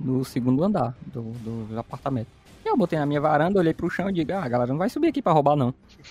no 0.00 0.24
segundo 0.24 0.64
andar 0.64 0.96
do, 1.06 1.22
do, 1.22 1.64
do 1.66 1.78
apartamento. 1.78 2.26
E 2.64 2.68
eu 2.68 2.76
botei 2.76 2.98
na 2.98 3.06
minha 3.06 3.20
varanda, 3.20 3.60
olhei 3.60 3.72
pro 3.72 3.88
chão 3.88 4.10
e 4.10 4.12
digo, 4.12 4.32
ah, 4.32 4.42
a 4.42 4.48
galera 4.48 4.72
não 4.72 4.78
vai 4.78 4.88
subir 4.88 5.06
aqui 5.06 5.22
pra 5.22 5.30
roubar, 5.30 5.54
não. 5.54 5.72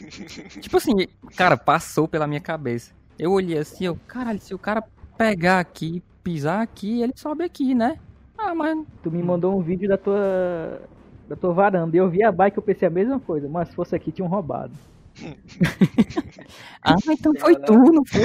tipo 0.61 0.77
assim, 0.77 0.93
cara, 1.35 1.57
passou 1.57 2.07
pela 2.07 2.25
minha 2.25 2.39
cabeça. 2.39 2.93
Eu 3.19 3.33
olhei 3.33 3.57
assim, 3.57 3.83
eu, 3.83 3.99
caralho, 4.07 4.39
se 4.39 4.53
o 4.53 4.57
cara 4.57 4.81
pegar 5.17 5.59
aqui, 5.59 6.01
pisar 6.23 6.61
aqui, 6.61 7.01
ele 7.01 7.11
sobe 7.17 7.43
aqui, 7.43 7.75
né? 7.75 7.99
Ah, 8.37 8.55
mas 8.55 8.79
Tu 9.03 9.11
me 9.11 9.21
mandou 9.21 9.59
um 9.59 9.61
vídeo 9.61 9.89
da 9.89 9.97
tua 9.97 10.81
da 11.27 11.35
tua 11.35 11.51
varanda. 11.51 11.93
E 11.93 11.99
eu 11.99 12.09
vi 12.09 12.23
a 12.23 12.31
bike, 12.31 12.59
eu 12.59 12.63
pensei 12.63 12.87
a 12.87 12.91
mesma 12.91 13.19
coisa. 13.19 13.49
Mas 13.49 13.67
se 13.67 13.75
fosse 13.75 13.93
aqui, 13.93 14.09
tinham 14.09 14.29
roubado. 14.29 14.71
Ah, 16.83 16.95
então 17.09 17.33
foi 17.39 17.55
tu, 17.55 17.73
não 17.73 18.05
foi? 18.05 18.21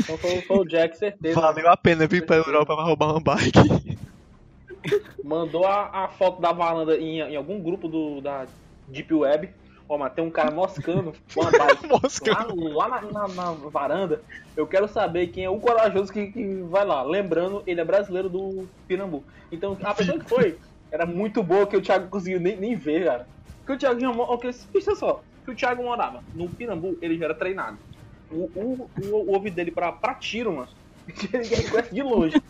Então 0.00 0.18
foi, 0.18 0.40
foi 0.42 0.56
o 0.58 0.64
Jack, 0.64 0.98
certeza. 0.98 1.40
Valeu 1.40 1.70
a 1.70 1.76
pena 1.76 2.06
vir 2.06 2.26
pra 2.26 2.36
Europa 2.36 2.74
pra 2.74 2.84
roubar 2.84 3.10
uma 3.12 3.20
bike. 3.20 3.98
mandou 5.24 5.64
a, 5.66 6.04
a 6.04 6.08
foto 6.08 6.40
da 6.40 6.52
varanda 6.52 6.96
em, 6.96 7.20
em 7.20 7.36
algum 7.36 7.60
grupo 7.62 7.88
do, 7.88 8.20
da 8.20 8.46
Deep 8.88 9.12
Web. 9.14 9.50
Ó, 9.88 9.96
mas 9.96 10.12
tem 10.12 10.22
um 10.22 10.30
cara 10.30 10.50
moscando 10.50 11.14
com 11.32 11.40
uma 11.40 11.50
bike 11.50 11.86
Moscando. 11.88 12.68
lá, 12.76 12.86
lá 12.88 13.00
na, 13.00 13.12
na- 13.28 13.28
na 13.28 13.52
varanda. 13.70 14.20
Eu 14.54 14.66
quero 14.66 14.86
saber 14.86 15.28
quem 15.28 15.44
é 15.44 15.50
o 15.50 15.58
corajoso 15.60 16.12
que, 16.12 16.26
que 16.26 16.56
vai 16.68 16.84
lá. 16.84 17.02
Lembrando, 17.02 17.62
ele 17.66 17.80
é 17.80 17.84
brasileiro 17.84 18.28
do 18.28 18.68
Pirambu. 18.86 19.24
Então, 19.50 19.78
a 19.82 19.94
pessoa 19.94 20.18
que 20.18 20.28
foi 20.28 20.58
era 20.92 21.06
muito 21.06 21.42
boa 21.42 21.66
que 21.66 21.76
o 21.76 21.80
Thiago 21.80 22.08
conseguiu 22.10 22.38
nem, 22.40 22.56
nem 22.56 22.74
ver, 22.76 23.06
cara. 23.06 23.26
Porque 23.60 23.72
o 23.72 23.78
Thiago 23.78 24.00
já 24.00 24.12
mo- 24.12 24.24
ok, 24.24 24.50
Pensa 24.72 24.94
só, 24.94 25.22
que 25.48 25.52
o 25.52 25.56
Thiago 25.56 25.82
morava 25.82 26.22
no 26.34 26.48
Pirambu, 26.48 26.98
ele 27.00 27.16
já 27.16 27.26
era 27.26 27.34
treinado. 27.34 27.78
O, 28.30 28.50
o, 28.54 28.90
o, 29.02 29.06
o 29.06 29.32
ouvido 29.32 29.54
dele 29.54 29.70
pra, 29.70 29.90
pra 29.90 30.14
tiro, 30.14 30.52
mano, 30.52 30.68
ele 31.32 31.70
conhece 31.70 31.94
de 31.94 32.02
longe. 32.02 32.42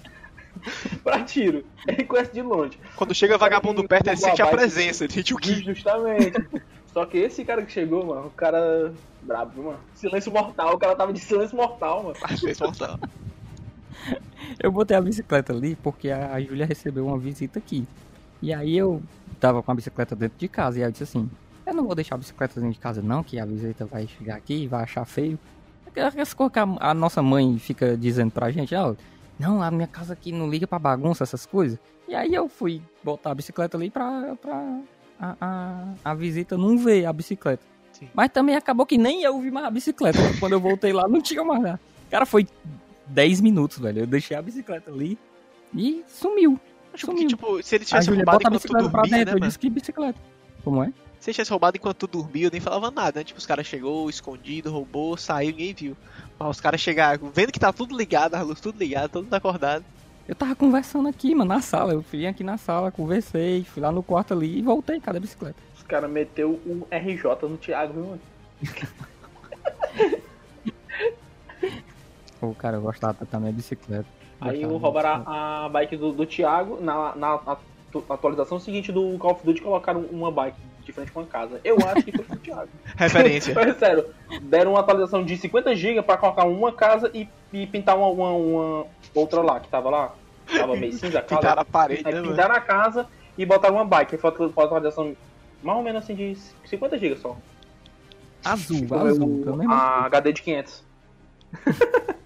pra 1.05 1.23
tiro, 1.23 1.65
ele 1.87 2.05
conhece 2.05 2.33
de 2.33 2.43
longe. 2.43 2.79
Quando 2.97 3.15
chega 3.15 3.39
vagabundo 3.39 3.87
perto, 3.87 4.09
ele 4.09 4.17
sente 4.17 4.43
a 4.43 4.49
presença, 4.49 5.05
ele 5.05 5.13
sente 5.13 5.33
o 5.33 5.37
Ki. 5.37 5.63
Justamente. 5.63 6.45
Só 6.93 7.07
que 7.07 7.19
esse 7.19 7.45
cara 7.45 7.63
que 7.63 7.71
chegou, 7.71 8.05
mano, 8.05 8.27
o 8.27 8.31
cara. 8.31 8.93
Brabo, 9.23 9.53
viu, 9.53 9.65
mano. 9.65 9.79
Silêncio 9.95 10.33
mortal, 10.33 10.75
o 10.75 10.79
cara 10.79 10.97
tava 10.97 11.13
de 11.13 11.21
silêncio 11.21 11.57
mortal, 11.57 12.03
mano. 12.03 12.17
Fez 12.39 12.59
mortal. 12.59 12.99
Eu 14.59 14.73
botei 14.73 14.97
a 14.97 15.01
bicicleta 15.01 15.53
ali 15.53 15.77
porque 15.77 16.09
a 16.09 16.35
a 16.35 16.41
Júlia 16.41 16.65
recebeu 16.65 17.07
uma 17.07 17.19
visita 17.19 17.59
aqui. 17.59 17.87
E 18.41 18.55
aí 18.55 18.77
eu 18.77 19.03
tava 19.39 19.63
com 19.63 19.71
a 19.71 19.75
bicicleta 19.75 20.17
dentro 20.17 20.39
de 20.39 20.49
casa 20.49 20.79
e 20.79 20.83
aí 20.83 20.89
eu 20.89 20.93
disse 20.93 21.05
assim, 21.05 21.29
eu 21.69 21.75
não 21.75 21.85
vou 21.85 21.95
deixar 21.95 22.15
a 22.15 22.19
bicicleta 22.19 22.61
dentro 22.61 22.75
de 22.75 22.81
casa 22.81 23.03
não, 23.03 23.23
que 23.23 23.39
a 23.39 23.45
visita 23.45 23.85
vai 23.87 24.07
chegar 24.07 24.37
aqui 24.37 24.63
e 24.63 24.67
vai 24.67 24.83
achar 24.83 25.05
feio. 25.05 25.39
Aquelas 25.87 26.35
coisas 26.35 26.53
que 26.53 26.59
a, 26.81 26.95
nossa 26.95 27.23
mãe 27.23 27.59
fica 27.59 27.97
dizendo 27.97 28.31
pra 28.31 28.51
gente, 28.51 28.75
ó, 28.75 28.95
não, 29.39 29.63
a 29.63 29.71
minha 29.71 29.87
casa 29.87 30.13
aqui 30.13 30.33
não 30.33 30.49
liga 30.49 30.67
pra 30.67 30.79
bagunça, 30.79 31.25
essas 31.25 31.47
coisas. 31.47 31.79
E 32.07 32.15
aí 32.15 32.35
eu 32.35 32.49
fui 32.49 32.81
botar 33.03 33.31
a 33.31 33.35
bicicleta 33.35 33.77
ali 33.77 33.91
pra, 33.91 34.37
pra 34.41 34.81
a, 35.21 35.37
a, 35.41 35.95
a 36.05 36.15
visita 36.15 36.57
não 36.57 36.79
ver 36.79 37.05
a 37.07 37.13
bicicleta. 37.13 37.63
Sim. 37.93 38.09
Mas 38.15 38.31
também 38.31 38.55
acabou 38.55 38.87
que 38.87 38.97
nem 38.97 39.23
eu 39.23 39.41
vi 39.41 39.51
mais 39.51 39.67
a 39.67 39.71
bicicleta. 39.71 40.19
Quando 40.41 40.53
eu 40.53 40.61
voltei 40.61 40.93
lá, 40.93 41.09
não 41.09 41.21
tinha 41.21 41.43
mais 41.45 41.61
nada. 41.61 41.81
Cara, 42.11 42.25
foi 42.25 42.47
10 43.07 43.41
minutos, 43.41 43.79
velho. 43.79 44.01
Eu 44.01 44.07
deixei 44.07 44.37
a 44.37 44.43
bicicleta 44.43 44.91
ali 44.91 45.19
e 45.75 46.03
sumiu. 46.07 46.59
Acho 46.93 47.07
Sumiu. 47.07 47.23
que, 47.23 47.27
tipo, 47.29 47.63
se 47.63 47.75
ele 47.75 47.85
tivesse 47.85 48.11
roubado 48.11 48.39
enquanto 48.39 48.53
tu 48.53 48.57
bicicleta 48.57 48.91
pra 48.91 49.03
dormia, 49.03 49.19
dentro. 49.19 49.35
né, 49.35 49.45
eu 49.45 49.47
disse 49.47 49.59
que 49.59 49.69
bicicleta. 49.71 50.19
Como 50.65 50.83
é? 50.83 50.93
Se 51.21 51.31
ele 51.31 51.35
tivesse 51.35 51.51
roubado 51.51 51.77
enquanto 51.77 52.07
tu 52.07 52.19
dormia, 52.19 52.47
eu 52.47 52.51
nem 52.51 52.61
falava 52.61 52.91
nada, 52.91 53.21
né? 53.21 53.25
Tipo, 53.25 53.39
os 53.39 53.47
caras 53.47 53.67
chegou, 53.67 54.09
escondido, 54.09 54.71
roubou, 54.71 55.17
saiu, 55.17 55.51
ninguém 55.51 55.75
viu. 55.75 55.97
Mas 56.39 56.51
os 56.51 56.61
caras 56.61 56.81
chegaram, 56.81 57.29
vendo 57.35 57.51
que 57.53 57.59
tá 57.59 57.73
tudo 57.73 57.97
ligado, 57.97 58.35
a 58.35 58.43
luz 58.43 58.61
tudo 58.61 58.79
ligada, 58.79 59.09
todo 59.09 59.25
mundo 59.25 59.35
acordado. 59.35 59.85
Eu 60.29 60.35
tava 60.35 60.55
conversando 60.55 61.09
aqui, 61.09 61.35
mano, 61.35 61.49
na 61.55 61.61
sala. 61.61 61.93
Eu 61.95 62.03
fui 62.03 62.27
aqui 62.27 62.45
na 62.45 62.57
sala, 62.59 62.91
conversei, 62.93 63.65
fui 63.65 63.83
lá 63.83 63.91
no 63.91 64.03
quarto 64.03 64.35
ali 64.35 64.59
e 64.59 64.63
voltei. 64.63 65.01
Cadê 65.01 65.19
a 65.19 65.21
bicicleta? 65.21 65.57
Os 65.77 65.83
caras 65.83 66.11
meteu 66.11 66.61
um 66.67 66.83
RJ 66.95 67.49
no 67.49 67.57
Thiago, 67.57 67.93
viu, 67.95 68.05
mano? 68.05 68.21
Pô, 72.41 72.55
cara, 72.55 72.77
eu 72.77 72.83
gostava 72.83 73.25
da 73.25 73.41
minha 73.41 73.53
bicicleta. 73.53 74.07
Aí 74.41 74.65
o 74.65 74.77
roubaram 74.77 75.25
a, 75.27 75.65
a 75.65 75.69
bike 75.69 75.97
do, 75.97 76.13
do 76.13 76.25
Thiago. 76.25 76.81
Na, 76.81 77.17
na 77.17 77.35
atu- 77.35 78.05
atualização 78.09 78.61
seguinte 78.61 78.93
do 78.93 79.19
Call 79.19 79.33
of 79.33 79.45
Duty 79.45 79.61
colocaram 79.63 80.03
uma 80.03 80.31
bike 80.31 80.57
de 80.89 80.93
frente 80.93 81.13
com 81.13 81.21
a 81.21 81.27
casa. 81.27 81.61
Eu 81.63 81.77
acho 81.87 82.03
que 82.03 82.13
foi 82.13 82.37
Thiago. 82.39 82.69
Referência. 82.97 83.55
Mas, 83.55 83.77
sério, 83.77 84.07
deram 84.43 84.73
uma 84.73 84.81
atualização 84.81 85.23
de 85.23 85.37
50 85.37 85.77
GB 85.77 86.03
pra 86.03 86.17
colocar 86.17 86.45
uma 86.45 86.73
casa 86.73 87.11
e, 87.15 87.29
e 87.53 87.67
pintar 87.67 87.97
uma, 87.97 88.09
uma, 88.09 88.31
uma 88.33 88.87
outra 89.15 89.43
lá, 89.43 89.61
que 89.61 89.69
tava 89.69 89.91
lá. 89.91 90.15
Tava 90.47 90.75
meio 90.77 90.93
cinza 90.95 91.19
a 91.19 91.23
casa. 91.23 91.41
Pintaram 91.41 91.63
a 91.63 91.65
parede, 91.65 92.05
né, 92.05 92.13
mano? 92.13 92.29
pintaram 92.31 92.55
a 92.55 92.61
casa 92.61 93.07
e 93.37 93.45
botaram 93.45 93.75
uma 93.77 93.85
bike. 93.85 94.17
Foi 94.17 94.31
uma 94.31 94.65
atualização 94.65 95.15
mais 95.63 95.77
ou 95.79 95.85
menos 95.85 96.03
assim 96.03 96.15
de 96.15 96.37
50 96.65 96.99
GB 96.99 97.17
só. 97.17 97.37
Azul, 98.45 98.87
azul. 98.95 99.45
a 99.71 100.07
HD 100.07 100.33
de 100.33 100.43
500. 100.43 100.85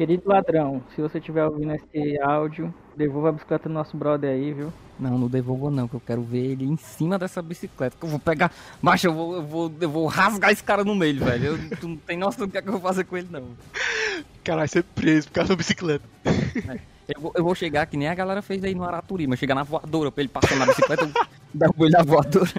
Querido 0.00 0.30
ladrão, 0.30 0.82
se 0.96 1.02
você 1.02 1.18
estiver 1.18 1.44
ouvindo 1.44 1.74
esse 1.74 2.18
áudio, 2.22 2.72
devolva 2.96 3.28
a 3.28 3.32
bicicleta 3.32 3.68
do 3.68 3.74
nosso 3.74 3.98
brother 3.98 4.30
aí, 4.30 4.50
viu? 4.50 4.72
Não, 4.98 5.18
não 5.18 5.28
devolvo 5.28 5.70
não, 5.70 5.86
que 5.86 5.92
eu 5.92 6.00
quero 6.00 6.22
ver 6.22 6.52
ele 6.52 6.64
em 6.64 6.78
cima 6.78 7.18
dessa 7.18 7.42
bicicleta. 7.42 7.94
Que 8.00 8.06
eu 8.06 8.08
vou 8.08 8.18
pegar. 8.18 8.50
Macho, 8.80 9.08
eu 9.08 9.12
vou, 9.12 9.34
eu 9.34 9.42
vou, 9.42 9.72
eu 9.78 9.90
vou 9.90 10.06
rasgar 10.06 10.52
esse 10.52 10.64
cara 10.64 10.82
no 10.84 10.94
meio, 10.94 11.22
velho. 11.22 11.44
Eu, 11.44 11.76
tu 11.76 11.86
não 11.86 11.98
tem 11.98 12.16
noção 12.16 12.46
do 12.46 12.50
que, 12.50 12.56
é 12.56 12.62
que 12.62 12.68
eu 12.68 12.72
vou 12.72 12.80
fazer 12.80 13.04
com 13.04 13.14
ele, 13.14 13.28
não. 13.30 13.44
Caralho, 14.42 14.70
ser 14.70 14.84
preso 14.84 15.28
por 15.28 15.34
causa 15.34 15.50
da 15.50 15.56
bicicleta. 15.56 16.08
Eu 17.14 17.20
vou, 17.20 17.32
eu 17.34 17.44
vou 17.44 17.54
chegar 17.54 17.86
que 17.86 17.96
nem 17.96 18.08
a 18.08 18.14
galera 18.14 18.42
fez 18.42 18.62
aí 18.62 18.74
no 18.74 18.84
Araturima, 18.84 19.36
chegar 19.36 19.54
na 19.54 19.62
voadora 19.62 20.10
pra 20.10 20.22
ele 20.22 20.28
passando 20.28 20.58
na 20.58 20.66
bicicleta, 20.66 21.04
eu 21.04 21.10
derrubo 21.52 21.84
ele 21.84 21.92
na 21.92 22.02
voadora. 22.02 22.50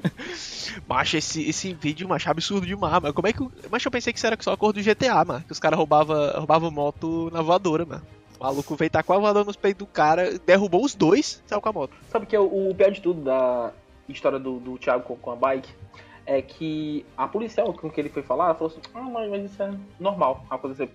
Macho, 0.88 1.18
esse, 1.18 1.48
esse 1.50 1.74
vídeo, 1.74 2.08
macho, 2.08 2.28
é 2.28 2.32
absurdo 2.32 2.66
demais, 2.66 3.02
mano. 3.02 3.14
Como 3.14 3.28
é 3.28 3.34
que. 3.34 3.48
Macho, 3.70 3.88
eu 3.88 3.92
pensei 3.92 4.12
que 4.12 4.20
isso 4.20 4.28
era 4.28 4.38
só 4.40 4.54
a 4.54 4.58
cor 4.58 4.74
do 4.74 4.82
GTA, 4.82 5.24
mano. 5.24 5.44
Que 5.46 5.52
os 5.52 5.60
caras 5.60 5.78
roubavam 5.78 6.32
roubava 6.38 6.70
moto 6.72 7.30
na 7.32 7.42
voadora, 7.42 7.86
mano. 7.86 8.02
O 8.40 8.44
maluco 8.44 8.76
veio 8.76 8.90
tacar 8.90 9.18
a 9.18 9.20
voadora 9.20 9.46
nos 9.46 9.56
peitos 9.56 9.86
do 9.86 9.92
cara, 9.92 10.40
derrubou 10.40 10.84
os 10.84 10.96
dois, 10.96 11.42
saiu 11.46 11.62
com 11.62 11.70
a 11.70 11.74
moto. 11.74 11.94
Sabe 12.10 12.26
que 12.26 12.36
é 12.36 12.40
o, 12.40 12.70
o 12.70 12.76
pior 12.76 12.92
de 12.92 13.02
tudo 13.02 13.22
da 13.22 13.72
história 14.10 14.40
do, 14.40 14.60
do 14.60 14.78
Thiago 14.78 15.04
com, 15.04 15.16
com 15.16 15.32
a 15.32 15.36
bike? 15.36 15.70
É 16.26 16.42
que 16.42 17.06
a 17.18 17.28
policial 17.28 17.74
com 17.74 17.90
que 17.90 18.00
ele 18.00 18.10
foi 18.10 18.24
falar 18.24 18.54
falou 18.56 18.72
assim: 18.72 18.82
Ah, 18.94 19.02
mas, 19.02 19.30
mas 19.30 19.52
isso 19.52 19.62
é 19.62 19.72
normal 20.00 20.46
acontecer 20.50 20.90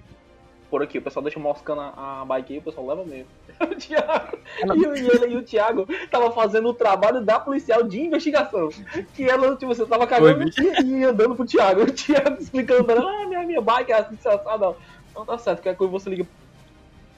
por 0.71 0.83
aqui. 0.83 0.99
O 0.99 1.03
pessoal 1.03 1.23
deixa 1.23 1.39
moscando 1.39 1.81
a, 1.81 2.21
a 2.23 2.25
bike 2.25 2.53
aí, 2.55 2.59
o 2.59 2.63
pessoal 2.63 2.87
leva 2.87 3.05
mesmo. 3.05 3.27
O 3.59 3.75
Thiago, 3.75 4.37
e, 4.77 4.87
o- 4.87 4.97
ele 5.25 5.35
e 5.35 5.37
o 5.39 5.43
Thiago 5.43 5.87
tava 6.11 6.31
fazendo 6.33 6.69
o 6.69 6.75
trabalho 6.75 7.23
da 7.25 7.41
policial 7.41 7.83
de 7.83 8.01
investigação. 8.01 8.69
Que 9.15 9.25
ela, 9.25 9.57
tipo, 9.57 9.75
você 9.75 9.87
tava 9.87 10.07
cagando 10.07 10.45
e, 10.49 10.83
e 10.83 11.05
andando 11.05 11.35
pro 11.35 11.47
Thiago. 11.47 11.83
O 11.89 11.93
Thiago 11.93 12.37
explicando, 12.41 12.93
ah, 12.93 13.27
minha, 13.27 13.43
minha 13.45 13.61
bike 13.61 13.93
é 13.93 13.99
assim, 14.01 14.17
assim, 14.25 14.59
não. 14.61 14.77
Não 15.15 15.25
tá 15.25 15.39
certo, 15.39 15.59
qualquer 15.63 15.77
coisa 15.77 15.91
você 15.93 16.11
liga 16.11 16.27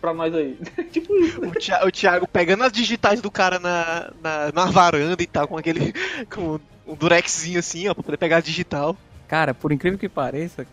pra 0.01 0.15
nós 0.15 0.33
aí. 0.35 0.57
tipo 0.93 1.13
isso. 1.17 1.41
O, 1.45 1.51
Thi- 1.51 1.85
o 1.87 1.91
Thiago 1.91 2.29
pegando 2.29 2.63
as 2.63 2.73
digitais 2.73 3.21
do 3.21 3.31
cara 3.31 3.59
na, 3.59 4.13
na, 4.23 4.53
na 4.53 4.65
varanda 4.67 5.21
e 5.21 5.27
tal, 5.27 5.49
com 5.49 5.57
aquele. 5.59 5.93
com 6.33 6.61
um 6.87 6.95
durexzinho 6.95 7.59
assim, 7.59 7.89
ó, 7.89 7.95
pra 7.95 8.05
poder 8.05 8.17
pegar 8.17 8.37
a 8.37 8.41
digital. 8.41 8.97
Cara, 9.27 9.53
por 9.53 9.73
incrível 9.73 9.99
que 9.99 10.09
pareça, 10.09 10.65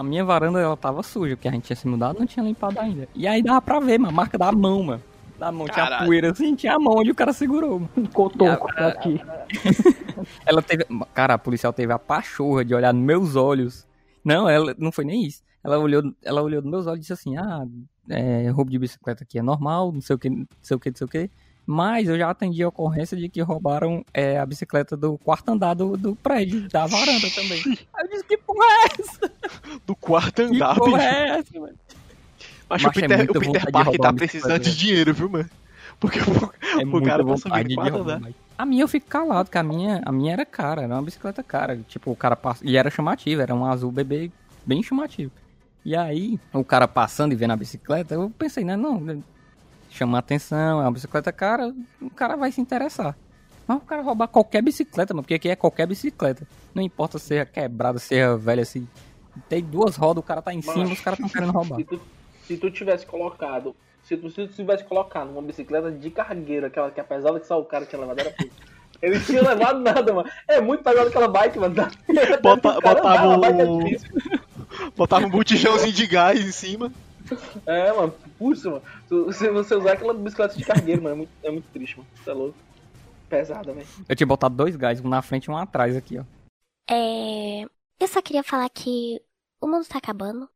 a 0.00 0.02
minha 0.02 0.24
varanda 0.24 0.58
ela 0.60 0.76
tava 0.76 1.02
suja, 1.02 1.36
porque 1.36 1.48
a 1.48 1.52
gente 1.52 1.64
tinha 1.64 1.76
se 1.76 1.86
mudado 1.86 2.18
não 2.18 2.26
tinha 2.26 2.44
limpado 2.44 2.78
ainda. 2.80 3.08
E 3.14 3.26
aí 3.26 3.42
dava 3.42 3.60
pra 3.62 3.78
ver, 3.80 3.98
mano, 3.98 4.10
a 4.10 4.16
marca 4.16 4.36
da 4.38 4.50
mão, 4.50 4.82
mano. 4.82 5.02
Da 5.38 5.50
mão, 5.50 5.64
tinha 5.66 5.76
Caralho. 5.76 6.06
poeira 6.06 6.30
assim, 6.32 6.54
tinha 6.54 6.74
a 6.74 6.78
mão 6.78 6.94
onde 6.98 7.10
o 7.10 7.14
cara 7.14 7.32
segurou, 7.32 7.80
mano. 7.80 7.90
Um 7.96 8.04
cotoco 8.06 8.68
E 8.76 8.82
a- 8.82 8.88
aqui. 8.88 9.20
Ela 10.44 10.60
teve. 10.62 10.84
Cara, 11.14 11.34
a 11.34 11.38
policial 11.38 11.72
teve 11.72 11.92
a 11.92 11.98
pachorra 11.98 12.64
de 12.64 12.74
olhar 12.74 12.92
nos 12.92 13.02
meus 13.04 13.36
olhos. 13.36 13.86
Não, 14.24 14.48
ela 14.48 14.74
não 14.78 14.92
foi 14.92 15.04
nem 15.04 15.24
isso. 15.24 15.42
Ela 15.64 15.78
olhou, 15.78 16.02
ela 16.22 16.42
olhou 16.42 16.60
nos 16.62 16.70
meus 16.70 16.86
olhos 16.86 16.98
e 16.98 17.00
disse 17.00 17.12
assim: 17.12 17.36
Ah, 17.36 17.64
é, 18.08 18.48
roubo 18.50 18.70
de 18.70 18.78
bicicleta 18.78 19.24
aqui 19.24 19.38
é 19.38 19.42
normal, 19.42 19.92
não 19.92 20.00
sei 20.00 20.16
o 20.16 20.18
que, 20.18 20.28
não 20.28 20.46
sei 20.60 20.76
o 20.76 20.80
que, 20.80 20.90
não 20.90 20.96
sei 20.96 21.04
o 21.06 21.08
que. 21.08 21.30
Mas 21.66 22.08
eu 22.08 22.18
já 22.18 22.30
atendi 22.30 22.62
a 22.62 22.68
ocorrência 22.68 23.16
de 23.16 23.28
que 23.28 23.40
roubaram 23.40 24.04
é, 24.12 24.38
a 24.38 24.46
bicicleta 24.46 24.96
do 24.96 25.16
quarto 25.18 25.50
andar 25.50 25.74
do, 25.74 25.96
do 25.96 26.16
prédio, 26.16 26.68
da 26.68 26.86
varanda 26.86 27.30
também. 27.30 27.62
Aí 27.94 28.04
eu 28.04 28.08
disse: 28.08 28.24
Que 28.24 28.36
porra 28.36 28.64
é 28.64 29.00
essa? 29.00 29.32
Do 29.86 29.94
quarto 29.94 30.36
Que 30.36 30.42
andar, 30.42 30.74
porra 30.76 30.98
bicho. 30.98 31.08
é 31.08 31.28
essa, 31.38 31.60
mano? 31.60 31.74
Mas 32.68 32.82
Macho, 32.82 32.86
o 32.86 32.88
é 32.88 33.08
Peter, 33.08 33.18
muita 33.18 33.38
o 33.38 33.40
Peter 33.40 33.72
Parker 33.72 33.98
tá 33.98 34.12
precisando 34.12 34.58
de 34.60 34.76
dinheiro, 34.76 35.12
viu, 35.12 35.28
mano? 35.28 35.50
Porque 35.98 36.18
o, 36.20 36.80
É 36.80 36.84
o 36.86 37.02
cara 37.02 37.24
passa 37.24 37.48
vindo 37.50 37.68
de 37.68 37.74
quarto 37.74 37.96
roubar, 37.96 38.22
A 38.56 38.64
minha 38.64 38.82
eu 38.82 38.88
fico 38.88 39.06
calado, 39.06 39.46
porque 39.46 39.58
a 39.58 39.62
minha, 39.62 40.00
a 40.04 40.12
minha 40.12 40.32
era 40.32 40.46
cara, 40.46 40.82
era 40.82 40.94
uma 40.94 41.02
bicicleta 41.02 41.42
cara. 41.42 41.78
Tipo, 41.88 42.10
o 42.10 42.16
cara 42.16 42.34
passa. 42.34 42.66
E 42.66 42.76
era 42.76 42.90
chamativa, 42.90 43.42
era 43.42 43.54
um 43.54 43.64
azul 43.64 43.92
bebê 43.92 44.30
bem 44.64 44.82
chamativo. 44.82 45.32
E 45.84 45.96
aí, 45.96 46.38
o 46.52 46.64
cara 46.64 46.86
passando 46.86 47.32
e 47.32 47.36
vendo 47.36 47.52
a 47.52 47.56
bicicleta, 47.56 48.14
eu 48.14 48.30
pensei, 48.30 48.64
né, 48.64 48.76
não, 48.76 49.22
né, 49.90 49.96
chama 49.96 50.18
atenção, 50.18 50.80
é 50.80 50.84
uma 50.84 50.92
bicicleta 50.92 51.32
cara, 51.32 51.74
o 52.00 52.10
cara 52.10 52.36
vai 52.36 52.50
se 52.52 52.60
interessar. 52.60 53.16
Mas 53.66 53.76
o 53.78 53.80
cara 53.80 54.02
roubar 54.02 54.26
qualquer 54.28 54.62
bicicleta, 54.62 55.14
mano, 55.14 55.22
porque 55.22 55.34
aqui 55.34 55.48
é 55.48 55.54
qualquer 55.56 55.86
bicicleta. 55.86 56.46
Não 56.74 56.82
importa 56.82 57.18
se 57.18 57.36
é 57.36 57.44
quebrada, 57.44 57.98
se 57.98 58.14
é 58.16 58.34
velha, 58.36 58.64
se 58.64 58.86
tem 59.48 59.62
duas 59.62 59.96
rodas, 59.96 60.22
o 60.22 60.26
cara 60.26 60.42
tá 60.42 60.52
em 60.52 60.60
cima, 60.60 60.78
Mas- 60.78 60.90
os 60.92 61.00
caras 61.00 61.18
estão 61.20 61.28
querendo 61.30 61.52
roubar. 61.52 61.76
Se 61.76 61.84
tu, 61.84 62.00
se 62.46 62.56
tu 62.56 62.70
tivesse 62.70 63.06
colocado. 63.06 63.74
Se 64.02 64.16
tu, 64.16 64.28
se 64.30 64.46
tu 64.48 64.54
tivesse 64.54 64.82
colocado 64.84 65.30
uma 65.30 65.42
bicicleta 65.42 65.90
de 65.92 66.10
cargueira, 66.10 66.66
aquela 66.66 66.90
que 66.90 66.98
é 66.98 67.02
pesada 67.04 67.38
que 67.38 67.46
só 67.46 67.60
o 67.60 67.64
cara 67.64 67.84
tinha 67.86 68.00
levado 68.00 68.18
era 68.18 68.30
pouco. 68.30 68.52
Ele 69.00 69.14
não 69.18 69.24
tinha 69.24 69.40
levado 69.48 69.78
nada, 69.80 70.12
mano. 70.12 70.28
É 70.48 70.60
muito 70.60 70.82
pesado 70.82 71.08
aquela 71.08 71.28
bike, 71.28 71.58
mano. 71.58 71.74
Dá- 71.74 71.90
Bota- 72.42 72.80
cara 72.80 72.94
botava 72.94 73.38
bike 73.38 73.60
é 73.60 73.64
o- 73.64 73.78
difícil. 73.84 74.10
Botava 74.96 75.26
um 75.26 75.30
botijãozinho 75.30 75.92
de 75.92 76.06
gás 76.06 76.40
em 76.40 76.50
cima. 76.50 76.90
É, 77.66 77.92
mano. 77.92 78.14
Puxa, 78.40 78.70
mano. 78.70 78.82
Se 79.34 79.50
você 79.50 79.74
usar 79.74 79.92
aquela 79.92 80.14
bicicleta 80.14 80.56
de 80.56 80.64
cargueiro, 80.64 81.02
mano, 81.02 81.14
é 81.14 81.18
muito, 81.18 81.30
é 81.42 81.50
muito 81.50 81.68
triste, 81.74 81.98
mano. 81.98 82.08
Você 82.16 82.30
é 82.30 82.32
louco. 82.32 82.56
Pesada, 83.28 83.72
velho. 83.74 83.86
Eu 84.08 84.16
tinha 84.16 84.26
botado 84.26 84.56
dois 84.56 84.74
gás, 84.76 84.98
um 84.98 85.08
na 85.10 85.20
frente 85.20 85.44
e 85.44 85.50
um 85.50 85.56
atrás 85.58 85.94
aqui, 85.94 86.18
ó. 86.18 86.24
É. 86.90 87.64
Eu 88.00 88.08
só 88.08 88.22
queria 88.22 88.42
falar 88.42 88.68
que 88.70 89.20
o 89.60 89.68
mundo 89.68 89.84
tá 89.86 89.98
acabando. 89.98 90.48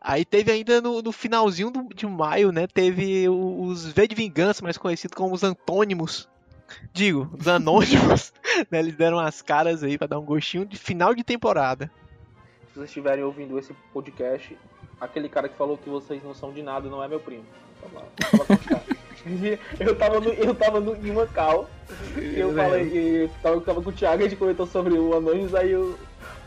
Aí 0.00 0.24
teve 0.24 0.52
ainda 0.52 0.80
no, 0.80 1.02
no 1.02 1.10
finalzinho 1.12 1.70
do- 1.70 1.92
de 1.92 2.06
maio, 2.06 2.52
né? 2.52 2.66
Teve 2.68 3.28
os 3.28 3.86
V 3.88 4.06
de 4.06 4.14
Vingança, 4.14 4.62
mais 4.62 4.78
conhecidos 4.78 5.16
como 5.16 5.34
os 5.34 5.42
Antônimos. 5.42 6.28
Digo, 6.92 7.28
os 7.38 7.48
Anônimos. 7.48 8.32
né? 8.70 8.78
Eles 8.78 8.94
deram 8.94 9.18
as 9.18 9.42
caras 9.42 9.82
aí 9.82 9.98
pra 9.98 10.06
dar 10.06 10.18
um 10.20 10.24
gostinho 10.24 10.64
de 10.64 10.78
final 10.78 11.12
de 11.14 11.24
temporada. 11.24 11.90
Se 12.68 12.76
vocês 12.76 12.86
estiverem 12.88 13.22
ouvindo 13.24 13.58
esse 13.58 13.74
podcast, 13.92 14.56
aquele 15.02 15.28
cara 15.28 15.48
que 15.48 15.56
falou 15.56 15.76
que 15.76 15.90
vocês 15.90 16.22
não 16.22 16.32
são 16.32 16.52
de 16.52 16.62
nada 16.62 16.88
não 16.88 17.02
é 17.02 17.08
meu 17.08 17.18
primo. 17.18 17.44
Tá. 17.92 18.02
Eu 19.78 19.94
tava, 19.94 20.18
no, 20.18 20.30
eu 20.30 20.52
tava 20.52 20.80
no, 20.80 20.96
em 20.96 21.12
Macau, 21.12 21.70
e 22.16 22.40
eu 22.40 22.52
falei, 22.52 22.88
e 22.88 23.16
eu 23.18 23.30
tava, 23.40 23.60
tava 23.60 23.80
com 23.80 23.90
o 23.90 23.92
Thiago, 23.92 24.20
a 24.20 24.28
gente 24.28 24.36
comentou 24.36 24.66
sobre 24.66 24.94
o 24.94 25.16
Anônimos, 25.16 25.54
aí 25.54 25.76
o, 25.76 25.96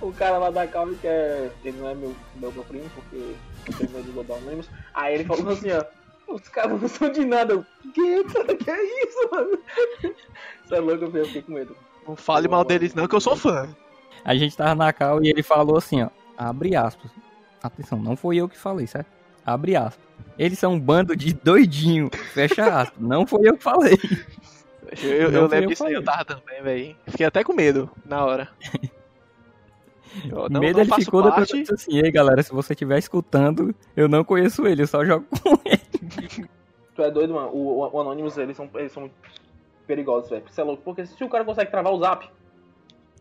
o 0.01 0.11
cara 0.11 0.37
lá 0.37 0.49
da 0.49 0.67
Cal, 0.67 0.85
que 0.99 1.07
é, 1.07 1.49
ele 1.63 1.77
não 1.77 1.87
é 1.87 1.95
meu, 1.95 2.13
meu, 2.35 2.51
meu 2.51 2.63
primo, 2.65 2.83
porque 2.93 3.15
eu 3.15 3.77
tenho 3.77 3.91
medo 3.91 4.03
de 4.03 4.11
botar 4.11 4.33
Anônimos, 4.33 4.69
aí 4.93 5.15
ele 5.15 5.23
falou 5.23 5.53
assim, 5.53 5.69
ó, 5.71 5.85
os 6.33 6.49
caras 6.49 6.81
não 6.81 6.89
são 6.89 7.09
de 7.09 7.23
nada, 7.23 7.53
eu, 7.53 7.65
que, 7.93 8.23
cara, 8.25 8.57
que 8.57 8.69
é 8.69 9.05
isso, 9.05 9.29
mano? 9.31 9.57
Você 10.67 10.75
é 10.75 10.79
louco, 10.81 11.05
eu 11.05 11.25
fiquei 11.27 11.41
com 11.43 11.53
medo. 11.53 11.77
Não 12.05 12.17
fale 12.17 12.49
mal 12.49 12.65
deles 12.65 12.93
não, 12.93 13.07
que 13.07 13.15
eu 13.15 13.21
sou 13.21 13.37
fã. 13.37 13.69
A 14.25 14.35
gente 14.35 14.57
tava 14.57 14.75
na 14.75 14.91
cal 14.91 15.23
e 15.23 15.29
ele 15.29 15.41
falou 15.41 15.77
assim, 15.77 16.03
ó. 16.03 16.09
Abre 16.37 16.75
aspas. 16.75 17.09
Atenção, 17.65 17.99
não 17.99 18.15
foi 18.15 18.37
eu 18.37 18.47
que 18.47 18.57
falei, 18.57 18.87
certo? 18.87 19.07
Abre 19.45 19.75
aspas. 19.75 20.05
Eles 20.37 20.59
são 20.59 20.73
um 20.73 20.79
bando 20.79 21.15
de 21.15 21.33
doidinho. 21.33 22.09
Fecha 22.33 22.81
aspas. 22.81 22.99
Não 22.99 23.25
foi 23.25 23.47
eu 23.47 23.57
que 23.57 23.63
falei. 23.63 23.97
Eu, 25.01 25.31
eu, 25.31 25.41
lembro 25.47 25.65
eu 25.65 25.67
disso 25.69 25.83
aí, 25.83 25.91
que 25.91 25.97
eu 25.97 26.03
tava 26.03 26.25
também, 26.25 26.61
velho. 26.61 26.95
Fiquei 27.07 27.25
até 27.25 27.43
com 27.43 27.53
medo 27.53 27.89
na 28.05 28.23
hora. 28.23 28.49
Eu 30.23 30.47
não, 30.49 30.61
Medo 30.61 30.77
não 30.77 30.85
ele 30.85 31.03
ficou 31.03 31.23
parte. 31.23 31.53
eu 31.53 31.59
disse 31.59 31.73
assim, 31.73 31.97
ei 31.97 32.09
galera, 32.09 32.41
se 32.41 32.51
você 32.53 32.71
estiver 32.71 32.97
escutando, 32.97 33.75
eu 33.97 34.07
não 34.07 34.23
conheço 34.23 34.65
ele, 34.65 34.83
eu 34.83 34.87
só 34.87 35.03
jogo 35.03 35.25
com 35.29 35.59
ele. 35.65 36.47
Tu 36.95 37.01
é 37.01 37.11
doido, 37.11 37.33
mano. 37.33 37.49
O, 37.49 37.81
o, 37.81 37.89
o 37.91 37.99
Anonymous, 37.99 38.37
eles 38.37 38.55
são, 38.55 38.69
eles 38.75 38.93
são 38.93 39.01
muito 39.01 39.15
perigosos, 39.85 40.29
velho. 40.29 40.43
Você 40.49 40.61
é 40.61 40.63
louco. 40.63 40.81
Porque 40.81 41.05
se 41.05 41.21
o 41.21 41.27
cara 41.27 41.43
consegue 41.43 41.69
travar 41.69 41.91
o 41.91 41.99
zap, 41.99 42.29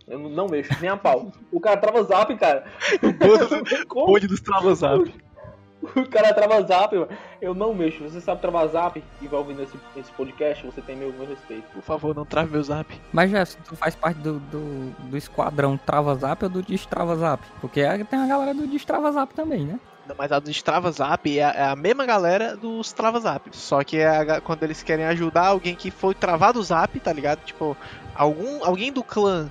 eu 0.06 0.18
não- 0.18 0.28
não 0.30 0.46
mexo, 0.48 0.72
nem 0.80 0.90
a 0.90 0.96
pau. 0.96 1.32
O 1.50 1.60
cara 1.60 1.76
trava 1.76 2.00
o 2.00 2.04
zap, 2.04 2.34
cara. 2.36 2.64
Como? 3.88 4.06
Bonde 4.06 4.26
dos 4.26 4.40
travas 4.40 4.78
zap. 4.78 5.12
O 5.96 6.08
cara 6.08 6.32
trava 6.32 6.62
zap, 6.62 6.94
mano. 6.94 7.08
Eu 7.42 7.54
não 7.54 7.74
mexo. 7.74 8.02
Você 8.04 8.18
sabe 8.20 8.40
travar 8.40 8.66
zap 8.68 9.02
e 9.20 9.28
vai 9.28 9.38
ouvindo 9.38 9.62
esse, 9.62 9.78
esse 9.96 10.10
podcast, 10.12 10.64
você 10.64 10.80
tem 10.80 10.96
meu, 10.96 11.12
meu 11.12 11.26
respeito. 11.26 11.64
Por 11.74 11.82
favor, 11.82 12.14
não 12.14 12.24
trave 12.24 12.52
meu 12.52 12.62
zap. 12.62 12.98
Mas 13.12 13.30
já, 13.30 13.44
tu 13.44 13.76
faz 13.76 13.94
parte 13.94 14.18
do, 14.18 14.38
do, 14.38 14.90
do 15.10 15.16
esquadrão 15.16 15.76
Trava 15.76 16.14
Zap 16.14 16.42
ou 16.42 16.48
do 16.48 16.62
Destrava 16.62 17.14
Zap? 17.16 17.42
Porque 17.60 17.82
tem 18.04 18.18
a 18.18 18.26
galera 18.26 18.54
do 18.54 18.66
Destrava 18.66 19.12
Zap 19.12 19.34
também, 19.34 19.66
né? 19.66 19.78
Mas 20.18 20.32
a 20.32 20.38
dos 20.38 20.62
Trava 20.62 20.90
Zap 20.90 21.38
é 21.38 21.44
a, 21.44 21.50
é 21.50 21.64
a 21.64 21.76
mesma 21.76 22.06
galera 22.06 22.56
dos 22.56 22.92
Trava 22.92 23.20
Zap. 23.20 23.48
Só 23.52 23.82
que 23.84 23.98
é 23.98 24.08
a 24.08 24.40
quando 24.40 24.62
eles 24.62 24.82
querem 24.82 25.04
ajudar 25.06 25.48
alguém 25.48 25.74
que 25.74 25.90
foi 25.90 26.14
travado 26.14 26.60
o 26.60 26.62
Zap, 26.62 26.98
tá 27.00 27.12
ligado? 27.12 27.40
Tipo, 27.44 27.76
algum, 28.14 28.64
alguém 28.64 28.90
do 28.92 29.02
clã 29.02 29.50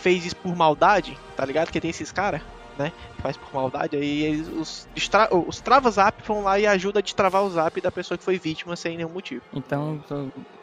fez 0.00 0.24
isso 0.26 0.36
por 0.36 0.54
maldade, 0.56 1.16
tá 1.36 1.44
ligado? 1.44 1.66
Porque 1.66 1.80
tem 1.80 1.90
esses 1.90 2.10
caras, 2.10 2.40
né? 2.78 2.92
Que 3.16 3.22
faz 3.22 3.36
por 3.36 3.52
maldade. 3.54 3.96
Aí 3.96 4.22
eles, 4.22 4.48
os, 4.48 4.88
destra- 4.94 5.28
os 5.34 5.60
Trava 5.60 5.90
Zap 5.90 6.22
vão 6.26 6.42
lá 6.42 6.58
e 6.58 6.66
ajudam 6.66 6.98
a 7.00 7.02
destravar 7.02 7.42
o 7.42 7.50
Zap 7.50 7.80
da 7.80 7.90
pessoa 7.92 8.16
que 8.18 8.24
foi 8.24 8.38
vítima 8.38 8.74
sem 8.76 8.96
nenhum 8.96 9.10
motivo. 9.10 9.42
Então, 9.52 10.02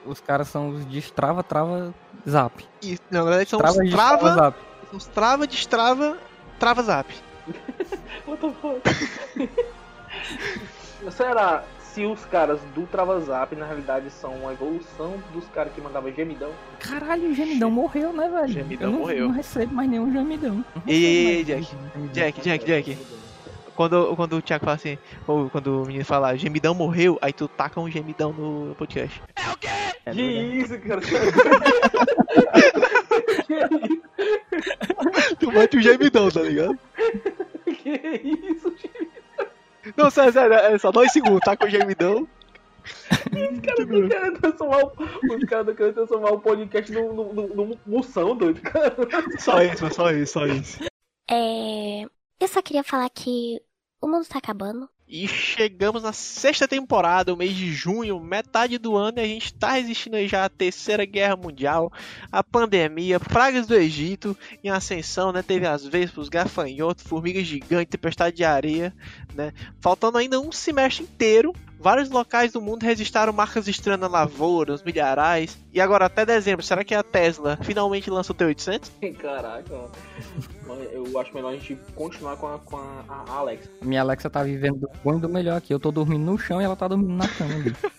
os 0.05 0.19
caras 0.19 0.47
são 0.47 0.69
os 0.69 0.85
Destrava, 0.85 1.43
Trava, 1.43 1.93
Zap. 2.27 2.65
E 2.81 2.97
na 3.11 3.23
verdade 3.23 3.49
são 3.49 3.59
Trava, 3.59 3.73
os 3.77 3.83
Destrava, 3.83 4.17
Trava, 4.19 4.35
Zap. 4.35 4.57
os 4.93 5.05
Trava, 5.07 5.47
Destrava, 5.47 6.17
Trava 6.59 6.83
Zap. 6.83 7.13
What 8.27 8.41
the 8.41 8.51
fuck? 8.61 9.57
Será 11.11 11.63
se 11.97 12.05
os 12.05 12.23
caras 12.25 12.59
do 12.75 12.85
Travazap 12.85 13.55
na 13.55 13.65
realidade 13.65 14.11
são 14.11 14.31
uma 14.35 14.53
evolução 14.53 15.15
dos 15.33 15.47
caras 15.47 15.73
que 15.73 15.81
mandavam 15.81 16.13
gemidão? 16.13 16.51
Caralho, 16.79 17.31
o 17.31 17.33
gemidão 17.33 17.71
morreu, 17.71 18.13
né, 18.13 18.29
velho? 18.29 18.47
Gemidão 18.49 18.87
Eu 18.87 18.91
não, 18.91 18.99
morreu. 18.99 19.27
não 19.29 19.33
recebo 19.33 19.73
mais 19.73 19.89
nenhum 19.89 20.13
gemidão. 20.13 20.63
Ei, 20.85 21.03
ei, 21.03 21.43
recebo 21.43 21.47
mais 21.47 21.47
Jack. 21.47 21.65
gemidão. 21.95 22.13
Jack, 22.13 22.41
Jack, 22.41 22.65
Jack. 22.65 22.95
Quando, 23.75 24.15
quando 24.15 24.33
o 24.37 24.41
Thiago 24.43 24.65
fala 24.65 24.75
assim, 24.75 24.95
ou 25.25 25.49
quando 25.49 25.81
o 25.81 25.85
menino 25.87 26.05
fala 26.05 26.37
gemidão 26.37 26.75
morreu, 26.75 27.17
aí 27.19 27.33
tu 27.33 27.47
taca 27.47 27.79
um 27.79 27.89
gemidão 27.89 28.31
no 28.31 28.75
podcast. 28.75 29.19
É 30.05 30.11
que 30.11 30.21
verdade. 30.21 30.57
isso, 30.59 30.79
cara? 30.81 31.01
tu 35.39 35.51
mete 35.51 35.77
o 35.77 35.81
gemidão, 35.81 36.29
tá 36.29 36.41
ligado? 36.41 36.77
que 37.65 38.21
isso, 38.23 38.69
gente? 38.77 39.16
Não, 39.95 40.09
sério, 40.09 40.33
sério, 40.33 40.53
é 40.53 40.77
só 40.77 40.91
dois 40.91 41.11
segundos, 41.11 41.41
taca 41.41 41.65
o 41.65 41.69
gemidão. 41.69 42.27
Os 42.83 43.59
caras 43.59 43.79
estão 43.79 44.09
querendo 44.09 44.39
transformar 44.39 44.83
o, 44.83 45.35
os 45.35 45.43
caras 45.45 45.75
querendo 45.75 45.93
transformar 45.93 46.31
o 46.31 46.39
podcast 46.39 46.91
num, 46.91 47.13
num, 47.13 47.33
num, 47.33 47.47
num 47.47 47.79
moção, 47.85 48.35
doido, 48.35 48.61
cara. 48.61 48.95
Só 49.37 49.61
isso, 49.61 49.93
só 49.93 50.11
isso, 50.11 50.33
só 50.33 50.45
isso. 50.45 50.83
É. 51.29 52.03
Eu 52.39 52.47
só 52.47 52.61
queria 52.61 52.83
falar 52.83 53.09
que 53.09 53.61
o 54.01 54.07
mundo 54.07 54.27
tá 54.27 54.37
acabando. 54.37 54.89
E 55.09 55.25
chegamos 55.25 56.03
na 56.03 56.11
sexta 56.11 56.67
temporada, 56.67 57.33
o 57.33 57.37
mês 57.37 57.55
de 57.55 57.71
junho, 57.71 58.19
metade 58.19 58.77
do 58.77 58.97
ano, 58.97 59.19
e 59.19 59.21
a 59.21 59.25
gente 59.25 59.53
tá 59.53 59.71
resistindo 59.71 60.17
já 60.27 60.43
à 60.43 60.49
terceira 60.49 61.05
guerra 61.05 61.37
mundial, 61.37 61.93
a 62.29 62.43
pandemia, 62.43 63.17
pragas 63.17 63.65
do 63.65 63.73
Egito, 63.73 64.37
em 64.61 64.69
ascensão, 64.69 65.31
né? 65.31 65.41
Teve 65.41 65.65
as 65.65 65.85
vespas, 65.85 66.23
os 66.23 66.29
gafanhotos, 66.29 67.05
formigas 67.05 67.47
gigantes, 67.47 67.89
tempestade 67.89 68.35
de 68.35 68.43
areia, 68.43 68.93
né? 69.33 69.53
Faltando 69.79 70.17
ainda 70.17 70.41
um 70.41 70.51
semestre 70.51 71.03
inteiro. 71.05 71.53
Vários 71.79 72.09
locais 72.09 72.51
do 72.51 72.61
mundo 72.61 72.83
registraram 72.83 73.31
marcas 73.31 73.67
estranhas 73.67 73.99
na 73.99 74.07
lavoura, 74.07 74.71
nos 74.71 74.83
milharais. 74.83 75.57
E 75.71 75.79
agora, 75.79 76.05
até 76.05 76.25
dezembro, 76.25 76.65
será 76.65 76.83
que 76.83 76.95
a 76.95 77.03
Tesla 77.03 77.57
finalmente 77.61 78.09
lança 78.09 78.31
o 78.31 78.35
T800? 78.35 78.89
Caraca, 79.17 79.75
mano. 80.67 80.83
Eu 80.91 81.19
acho 81.19 81.33
melhor 81.33 81.53
a 81.53 81.55
gente 81.55 81.77
continuar 81.95 82.37
com 82.37 82.47
a, 82.47 82.59
com 82.59 82.77
a, 82.77 83.03
a 83.07 83.31
Alex. 83.31 83.69
Minha 83.81 84.01
Alexa 84.01 84.29
tá 84.29 84.43
vivendo 84.43 84.79
do 84.79 84.89
bom 85.03 85.17
e 85.17 85.19
do 85.19 85.29
melhor 85.29 85.57
aqui. 85.57 85.73
Eu 85.73 85.79
tô 85.79 85.91
dormindo 85.91 86.25
no 86.25 86.37
chão 86.37 86.61
e 86.61 86.65
ela 86.65 86.75
tá 86.75 86.87
dormindo 86.87 87.13
na 87.13 87.27
cama. 87.27 87.53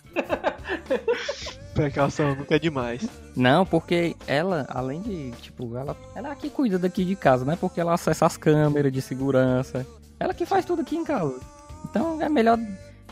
Precaução, 1.73 2.35
nunca 2.35 2.57
é 2.57 2.59
demais. 2.59 3.09
Não, 3.37 3.65
porque 3.65 4.17
ela, 4.27 4.67
além 4.69 5.01
de, 5.01 5.31
tipo, 5.41 5.77
ela, 5.77 5.97
ela 6.17 6.29
é 6.29 6.33
a 6.33 6.35
que 6.35 6.51
cuida 6.51 6.77
daqui 6.77 7.05
de 7.05 7.15
casa, 7.15 7.45
né? 7.45 7.57
Porque 7.59 7.81
ela 7.81 7.95
acessa 7.95 8.27
as 8.27 8.37
câmeras 8.37 8.93
de 8.93 9.01
segurança. 9.01 9.87
Ela 10.19 10.35
que 10.35 10.45
faz 10.45 10.65
tudo 10.65 10.83
aqui 10.83 10.97
em 10.97 11.05
casa. 11.05 11.39
Então 11.85 12.21
é 12.21 12.29
melhor 12.29 12.59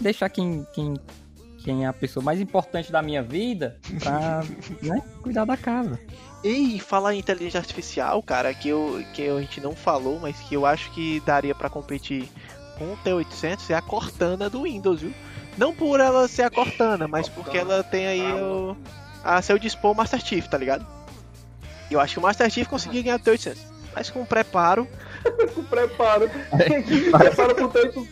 deixar 0.01 0.28
quem, 0.28 0.66
quem, 0.72 0.94
quem 1.59 1.84
é 1.84 1.88
a 1.88 1.92
pessoa 1.92 2.22
mais 2.22 2.40
importante 2.40 2.92
da 2.92 3.03
minha 3.03 3.22
vida 3.22 3.78
pra, 4.03 4.42
né, 4.82 5.03
cuidar 5.22 5.44
da 5.44 5.57
casa. 5.57 5.99
E 6.44 6.78
falar 6.78 7.14
em 7.14 7.18
inteligência 7.18 7.59
artificial, 7.59 8.22
cara, 8.22 8.55
que, 8.55 8.68
eu, 8.68 9.03
que 9.12 9.26
a 9.26 9.40
gente 9.40 9.61
não 9.61 9.74
falou, 9.74 10.20
mas 10.20 10.38
que 10.40 10.55
eu 10.55 10.64
acho 10.64 10.90
que 10.92 11.20
daria 11.20 11.55
pra 11.55 11.68
competir 11.68 12.28
com 12.78 12.92
o 12.92 12.97
T800 12.99 13.70
é 13.70 13.74
a 13.74 13.82
Cortana 13.82 14.49
do 14.49 14.62
Windows, 14.62 15.01
viu? 15.01 15.12
Não 15.57 15.74
por 15.74 15.99
ela 15.99 16.28
ser 16.28 16.42
a 16.42 16.51
Cortana, 16.51 17.09
mas 17.09 17.28
porque 17.28 17.57
ela 17.57 17.82
tem 17.82 18.07
aí 18.07 18.32
o, 18.32 18.76
a 19.24 19.40
seu 19.40 19.59
dispor 19.59 19.92
o 19.92 19.94
Master 19.94 20.20
Chief, 20.20 20.47
tá 20.47 20.59
ligado? 20.59 20.86
E 21.90 21.94
eu 21.94 22.01
acho 22.01 22.14
que 22.14 22.18
o 22.18 22.22
Master 22.22 22.51
Chief 22.51 22.68
conseguiu 22.68 23.03
ganhar 23.03 23.16
o 23.16 23.20
T800. 23.20 23.57
Mas 23.94 24.11
com 24.11 24.24
preparo, 24.24 24.86
Com 25.54 25.64
preparo. 25.64 26.30
preparo 27.18 27.54
pro 27.54 27.70
800. 27.80 28.10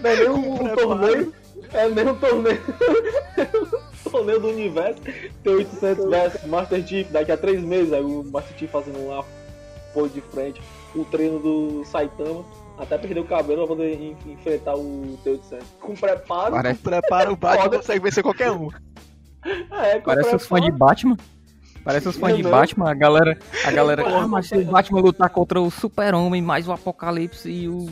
Não 0.00 0.10
é 0.10 0.16
nem 0.16 0.28
um, 0.30 0.52
um 0.54 0.58
Preparo. 0.58 0.76
torneio. 0.88 1.34
É 1.72 1.88
nem 1.88 2.08
um 2.08 2.14
torneio. 2.14 2.60
torneio 4.10 4.40
do 4.40 4.48
universo. 4.48 5.00
Tem 5.42 5.54
800 5.54 6.10
versus 6.10 6.44
Master 6.46 6.86
Chief 6.86 7.08
daqui 7.10 7.32
a 7.32 7.36
três 7.36 7.60
meses. 7.62 7.92
Aí 7.92 8.02
o 8.02 8.22
Master 8.24 8.56
Chief 8.58 8.70
fazendo 8.70 9.08
lá 9.08 9.24
apoio 9.90 10.08
de 10.10 10.20
frente. 10.20 10.60
O 10.94 11.04
treino 11.04 11.38
do 11.38 11.84
Saitama. 11.84 12.44
Até 12.78 12.98
perder 12.98 13.20
o 13.20 13.24
cabelo 13.24 13.58
pra 13.66 13.76
poder 13.76 13.94
en- 13.94 14.16
enfrentar 14.26 14.74
o 14.74 15.16
T800. 15.24 15.62
Com 15.80 15.94
preparo. 15.94 16.52
Parece, 16.52 16.78
com 16.82 16.90
preparo 16.90 17.32
o 17.32 17.36
Batman 17.36 17.68
consegue 17.70 18.00
vencer 18.00 18.22
qualquer 18.22 18.50
um. 18.50 18.70
É, 19.44 19.98
com 19.98 20.02
parece 20.06 20.34
os 20.36 20.46
fãs 20.46 20.62
de 20.62 20.70
preparo. 20.70 20.78
Batman. 20.90 21.16
Parece 21.84 22.08
os 22.08 22.16
fãs 22.16 22.36
de. 22.36 22.42
Batman, 22.42 22.90
a 22.90 22.94
galera. 22.94 23.38
A 23.64 23.70
galera. 23.70 24.04
Ah, 24.06 24.26
mas 24.28 24.46
se 24.48 24.56
o 24.56 24.64
Batman 24.64 25.00
lutar 25.00 25.28
contra 25.30 25.60
o 25.60 25.70
Super-Homem, 25.70 26.40
mais 26.40 26.68
o 26.68 26.72
Apocalipse 26.72 27.50
e 27.50 27.68
o 27.68 27.86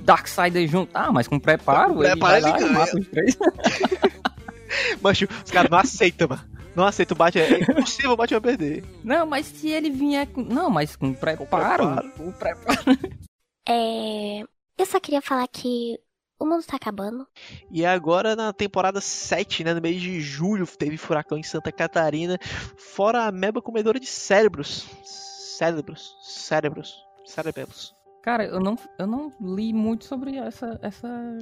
Darkseid 0.00 0.66
junto. 0.66 0.90
Ah, 0.92 1.10
mas 1.12 1.26
com 1.28 1.38
preparo, 1.38 1.94
Com 1.94 2.04
ele 2.04 2.12
preparo 2.12 2.32
vai 2.32 2.38
ele 2.40 2.50
lá 2.50 2.56
e 2.56 2.60
ganha. 2.60 2.72
mata 2.72 2.98
os 2.98 3.08
três. 3.08 3.38
Mas 5.02 5.18
tio, 5.18 5.28
os 5.44 5.50
caras 5.50 5.70
não 5.70 5.78
aceitam, 5.78 6.28
mano. 6.28 6.42
Não 6.74 6.86
aceitam 6.86 7.14
o 7.14 7.18
Batman. 7.18 7.42
É 7.42 7.60
impossível 7.60 8.12
o 8.12 8.16
Batman 8.16 8.40
perder. 8.40 8.82
Não, 9.04 9.26
mas 9.26 9.44
se 9.46 9.68
ele 9.68 9.90
vier 9.90 10.26
com. 10.28 10.42
Não, 10.42 10.70
mas 10.70 10.96
com 10.96 11.12
preparo. 11.12 11.46
preparo. 11.48 12.10
Com 12.16 12.32
preparo. 12.32 12.80
É. 13.68 14.40
Eu 14.76 14.86
só 14.86 14.98
queria 14.98 15.22
falar 15.22 15.46
que 15.46 15.96
o 16.42 16.46
mundo 16.46 16.64
tá 16.64 16.76
acabando. 16.76 17.26
E 17.70 17.84
agora 17.86 18.34
na 18.34 18.52
temporada 18.52 19.00
7, 19.00 19.64
né, 19.64 19.72
no 19.72 19.80
mês 19.80 20.00
de 20.00 20.20
julho, 20.20 20.66
teve 20.66 20.96
furacão 20.96 21.38
em 21.38 21.42
Santa 21.42 21.70
Catarina, 21.70 22.38
fora 22.76 23.26
a 23.26 23.32
meba 23.32 23.62
comedora 23.62 24.00
de 24.00 24.06
cérebros. 24.06 24.88
Cérebros, 25.04 26.16
cérebros, 26.22 27.04
cérebros. 27.24 27.94
Cara, 28.22 28.44
eu 28.44 28.60
não, 28.60 28.76
eu 28.98 29.06
não 29.06 29.32
li 29.40 29.72
muito 29.72 30.04
sobre 30.04 30.36
essa, 30.36 30.78
essa 30.82 31.38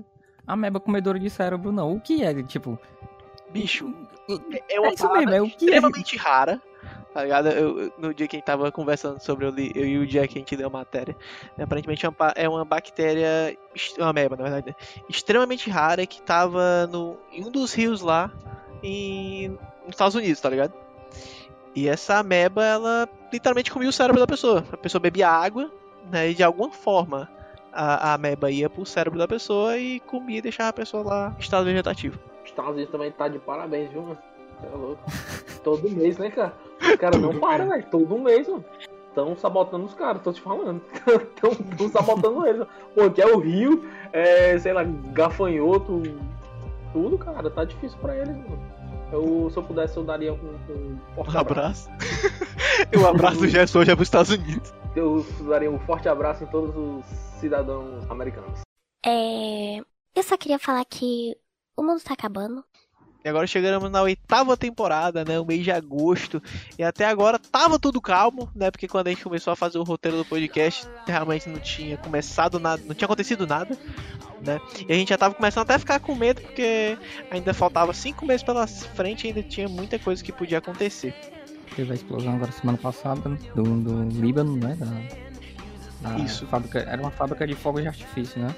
ameba 0.46 0.80
comedora 0.80 1.18
de 1.18 1.30
cérebro, 1.30 1.72
não. 1.72 1.94
O 1.94 2.00
que 2.00 2.22
é, 2.22 2.42
tipo... 2.42 2.78
Bicho, 3.50 3.92
é 4.68 4.78
uma 4.78 4.90
É 4.90 4.94
isso 4.94 5.08
parada 5.08 5.30
mesmo, 5.30 5.34
é 5.34 5.42
o 5.42 5.46
que 5.46 5.64
é. 5.64 5.66
extremamente 5.66 6.16
rara. 6.16 6.62
Tá 7.12 7.22
ligado? 7.24 7.48
Eu, 7.48 7.92
no 7.98 8.14
dia 8.14 8.28
que 8.28 8.36
a 8.36 8.38
gente 8.38 8.46
tava 8.46 8.70
conversando 8.70 9.18
sobre, 9.20 9.44
eu, 9.44 9.50
li, 9.50 9.72
eu 9.74 9.84
e 9.84 9.98
o 9.98 10.06
Jack, 10.06 10.36
a 10.36 10.38
gente 10.38 10.54
leu 10.54 10.68
a 10.68 10.70
matéria. 10.70 11.16
Aparentemente 11.60 12.06
é 12.06 12.08
uma, 12.08 12.60
é 12.60 12.64
bactéria, 12.64 13.56
est- 13.74 13.98
uma 13.98 14.10
ameba, 14.10 14.36
na 14.36 14.44
verdade, 14.44 14.76
extremamente 15.08 15.68
rara 15.68 16.06
que 16.06 16.22
tava 16.22 16.86
no, 16.86 17.16
em 17.32 17.44
um 17.44 17.50
dos 17.50 17.74
rios 17.74 18.00
lá 18.00 18.30
em, 18.82 19.48
nos 19.82 19.90
Estados 19.90 20.14
Unidos, 20.14 20.40
tá 20.40 20.48
ligado? 20.48 20.72
E 21.74 21.88
essa 21.88 22.18
ameba, 22.18 22.64
ela 22.64 23.08
literalmente 23.32 23.72
comia 23.72 23.88
o 23.88 23.92
cérebro 23.92 24.20
da 24.20 24.26
pessoa. 24.26 24.64
A 24.72 24.76
pessoa 24.76 25.00
bebia 25.00 25.28
água, 25.28 25.70
né, 26.10 26.30
e 26.30 26.34
de 26.34 26.42
alguma 26.44 26.70
forma 26.70 27.28
a, 27.72 28.10
a 28.10 28.14
ameba 28.14 28.50
ia 28.52 28.70
pro 28.70 28.86
cérebro 28.86 29.18
da 29.18 29.26
pessoa 29.26 29.76
e 29.76 29.98
comia 30.00 30.38
e 30.38 30.42
deixava 30.42 30.70
a 30.70 30.72
pessoa 30.72 31.02
lá 31.04 31.34
em 31.36 31.40
estado 31.40 31.64
vegetativo. 31.64 32.18
Os 32.44 32.50
Estados 32.50 32.72
Unidos 32.72 32.90
também 32.92 33.10
tá 33.10 33.26
de 33.28 33.38
parabéns, 33.40 33.90
viu, 33.90 34.02
mano? 34.02 34.18
É 34.62 34.76
louco. 34.76 35.02
Todo 35.64 35.88
mês, 35.90 36.18
né, 36.18 36.30
cara? 36.30 36.52
Os 36.90 36.96
caras 36.96 37.20
não 37.20 37.38
param, 37.38 37.68
velho. 37.68 37.86
Todo 37.90 38.18
mês, 38.18 38.48
mano. 38.48 38.64
Estão 39.08 39.36
sabotando 39.36 39.84
os 39.84 39.94
caras, 39.94 40.22
tô 40.22 40.32
te 40.32 40.40
falando. 40.40 40.80
Estão 41.34 41.88
sabotando 41.90 42.46
eles. 42.46 42.66
Pô, 42.94 43.10
que 43.10 43.20
é 43.20 43.26
o 43.26 43.38
Rio, 43.38 43.88
é, 44.12 44.56
sei 44.58 44.72
lá, 44.72 44.84
gafanhoto, 44.84 46.02
tudo, 46.92 47.18
cara. 47.18 47.50
Tá 47.50 47.64
difícil 47.64 47.98
pra 47.98 48.16
eles, 48.16 48.36
mano. 48.36 48.70
Eu, 49.12 49.50
se 49.50 49.56
eu 49.56 49.62
pudesse, 49.64 49.96
eu 49.96 50.04
daria 50.04 50.32
um, 50.32 50.36
um 50.36 50.98
forte 51.16 51.36
Um 51.36 51.40
abraço. 51.40 51.90
abraço. 51.90 51.90
e 52.92 52.96
o 52.96 53.08
abraço 53.08 53.38
do 53.40 53.48
Gerson 53.48 53.84
já 53.84 53.92
é 53.92 53.96
pros 53.96 54.06
Estados 54.06 54.30
Unidos. 54.30 54.72
Eu 54.94 55.26
daria 55.48 55.70
um 55.70 55.80
forte 55.80 56.08
abraço 56.08 56.44
em 56.44 56.46
todos 56.46 56.76
os 56.76 57.04
cidadãos 57.40 58.08
americanos. 58.08 58.60
É. 59.04 59.78
Eu 60.14 60.22
só 60.22 60.36
queria 60.36 60.58
falar 60.58 60.84
que 60.84 61.36
o 61.76 61.82
mundo 61.82 62.00
tá 62.02 62.14
acabando. 62.14 62.64
E 63.24 63.28
agora 63.28 63.46
chegamos 63.46 63.90
na 63.90 64.02
oitava 64.02 64.56
temporada, 64.56 65.24
né? 65.24 65.38
O 65.38 65.44
mês 65.44 65.62
de 65.62 65.70
agosto. 65.70 66.42
E 66.78 66.82
até 66.82 67.04
agora 67.04 67.38
tava 67.38 67.78
tudo 67.78 68.00
calmo, 68.00 68.48
né? 68.54 68.70
Porque 68.70 68.88
quando 68.88 69.08
a 69.08 69.10
gente 69.10 69.22
começou 69.22 69.52
a 69.52 69.56
fazer 69.56 69.78
o 69.78 69.82
roteiro 69.82 70.16
do 70.16 70.24
podcast, 70.24 70.88
realmente 71.06 71.48
não 71.48 71.60
tinha 71.60 71.98
começado 71.98 72.58
nada, 72.58 72.82
não 72.86 72.94
tinha 72.94 73.06
acontecido 73.06 73.46
nada, 73.46 73.76
né? 74.40 74.58
E 74.88 74.92
a 74.92 74.96
gente 74.96 75.10
já 75.10 75.18
tava 75.18 75.34
começando 75.34 75.64
até 75.64 75.74
a 75.74 75.78
ficar 75.78 76.00
com 76.00 76.14
medo, 76.14 76.40
porque 76.40 76.96
ainda 77.30 77.52
faltava 77.52 77.92
cinco 77.92 78.24
meses 78.24 78.42
pela 78.42 78.66
frente 78.66 79.24
e 79.24 79.28
ainda 79.28 79.42
tinha 79.42 79.68
muita 79.68 79.98
coisa 79.98 80.24
que 80.24 80.32
podia 80.32 80.58
acontecer. 80.58 81.14
Teve 81.76 81.92
a 81.92 81.94
explosão 81.94 82.34
agora 82.34 82.50
semana 82.52 82.78
passada 82.78 83.28
né, 83.28 83.38
do, 83.54 83.62
do 83.62 84.20
Líbano, 84.20 84.56
né? 84.56 84.76
Da, 84.78 86.10
da 86.10 86.18
Isso. 86.18 86.46
Fábrica, 86.46 86.80
era 86.80 87.00
uma 87.00 87.10
fábrica 87.10 87.46
de 87.46 87.54
fogos 87.54 87.82
de 87.82 87.88
artifício, 87.88 88.40
né? 88.40 88.54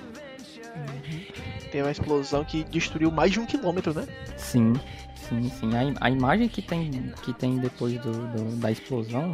Tem 1.73 1.83
uma 1.83 1.91
explosão 1.91 2.45
que 2.45 2.62
destruiu 2.64 3.11
mais 3.11 3.33
de 3.33 3.41
um 3.41 3.47
quilômetro, 3.47 3.93
né? 3.95 4.07
Sim, 4.37 4.75
sim, 5.16 5.51
sim. 5.59 5.75
A, 5.75 5.83
im- 5.85 5.95
a 6.01 6.11
imagem 6.11 6.47
que 6.49 6.61
tem, 6.62 6.91
que 7.23 7.33
tem 7.33 7.59
depois 7.59 7.99
do, 8.01 8.12
do- 8.29 8.57
da 8.57 8.70
explosão, 8.70 9.33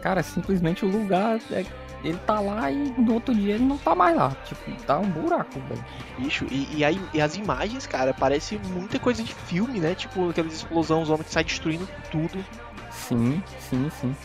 cara, 0.00 0.22
simplesmente 0.22 0.84
o 0.84 0.88
lugar, 0.88 1.38
é- 1.52 1.64
ele 2.02 2.18
tá 2.26 2.40
lá 2.40 2.70
e 2.70 2.76
no 2.98 3.14
outro 3.14 3.34
dia 3.34 3.54
ele 3.56 3.64
não 3.64 3.76
tá 3.76 3.94
mais 3.94 4.16
lá. 4.16 4.34
Tipo, 4.46 4.70
tá 4.86 4.98
um 4.98 5.08
buraco, 5.10 5.60
velho. 5.60 5.84
Bicho, 6.18 6.46
e, 6.50 6.78
e, 6.78 6.84
aí, 6.84 6.98
e 7.12 7.20
as 7.20 7.36
imagens, 7.36 7.86
cara, 7.86 8.14
parece 8.14 8.58
muita 8.72 8.98
coisa 8.98 9.22
de 9.22 9.34
filme, 9.34 9.78
né? 9.78 9.94
Tipo, 9.94 10.30
aquelas 10.30 10.54
explosões, 10.54 11.02
os 11.04 11.10
homens 11.10 11.26
que 11.26 11.32
saem 11.34 11.46
destruindo 11.46 11.86
tudo. 12.10 12.42
Sim, 12.90 13.42
sim, 13.58 13.90
sim. 14.00 14.16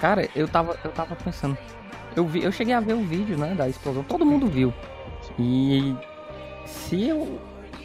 Cara, 0.00 0.28
eu 0.34 0.48
tava, 0.48 0.78
eu 0.82 0.90
tava 0.92 1.14
pensando. 1.16 1.58
Eu, 2.16 2.26
vi, 2.26 2.42
eu 2.42 2.52
cheguei 2.52 2.72
a 2.72 2.80
ver 2.80 2.94
o 2.94 3.02
vídeo, 3.02 3.36
né, 3.36 3.54
da 3.54 3.68
explosão, 3.68 4.02
todo 4.04 4.24
mundo 4.24 4.46
viu. 4.46 4.72
E 5.38 5.94
se 6.66 7.08
eu. 7.08 7.40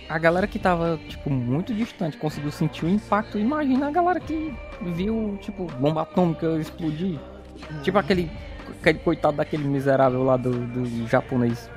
A 0.08 0.18
galera 0.18 0.48
que 0.48 0.58
tava, 0.58 1.00
tipo, 1.08 1.30
muito 1.30 1.72
distante 1.72 2.18
conseguiu 2.18 2.52
sentir 2.52 2.86
o 2.86 2.90
impacto, 2.90 3.38
imagina 3.38 3.88
a 3.88 3.92
galera 3.92 4.20
que 4.20 4.52
viu, 4.82 5.38
tipo, 5.40 5.66
bomba 5.80 6.02
atômica 6.02 6.58
explodir. 6.60 7.20
Tipo 7.84 8.00
aquele, 8.00 8.32
aquele 8.80 8.98
coitado 9.00 9.38
daquele 9.38 9.68
miserável 9.68 10.24
lá 10.24 10.36
do, 10.36 10.52
do 10.52 11.08
japonês 11.08 11.70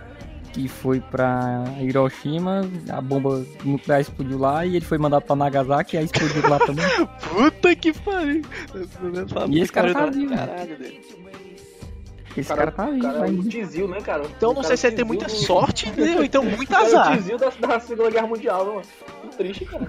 que 0.52 0.68
foi 0.68 1.00
pra 1.00 1.64
Hiroshima, 1.80 2.68
a 2.90 3.00
bomba 3.00 3.44
nuclear 3.64 4.00
explodiu 4.00 4.38
lá 4.38 4.66
e 4.66 4.76
ele 4.76 4.84
foi 4.84 4.98
mandado 4.98 5.22
pra 5.22 5.34
Nagasaki 5.34 5.96
e 5.96 5.98
aí 5.98 6.04
explodiu 6.04 6.48
lá 6.48 6.58
também. 6.58 6.84
Puta 7.32 7.74
que 7.74 7.92
pariu! 7.92 8.42
E 9.48 9.60
esse 9.60 9.72
cara 9.72 9.92
tá 9.94 10.06
vivo. 10.06 10.34
caralho. 10.34 10.76
Esse 12.36 12.54
cara, 12.54 12.70
tá 12.70 12.86
o 12.86 12.92
vivo 12.92 13.02
cara 13.02 13.16
é 13.18 13.20
um 13.20 13.24
ainda. 13.24 13.48
tizil, 13.48 13.88
né, 13.88 14.00
cara? 14.00 14.22
Então 14.36 14.50
O 14.50 14.54
não 14.54 14.62
cara 14.62 14.68
sei 14.68 14.76
se 14.78 14.86
ele 14.86 14.96
tem 14.96 15.04
tizil 15.04 15.18
muita 15.18 15.26
do- 15.26 15.46
sorte, 15.46 15.90
né? 15.90 16.16
ou 16.16 16.24
então 16.24 16.42
muito 16.44 16.62
O 16.64 16.66
cara 16.66 16.82
é 16.82 16.84
o 16.84 16.86
azar. 16.98 17.16
tizil 17.16 17.38
da, 17.38 17.50
da 17.50 17.80
Segunda 17.80 18.10
Guerra 18.10 18.26
Mundial, 18.26 18.64
mano. 18.66 18.82
Que 19.30 19.36
triste, 19.36 19.64
cara. 19.66 19.86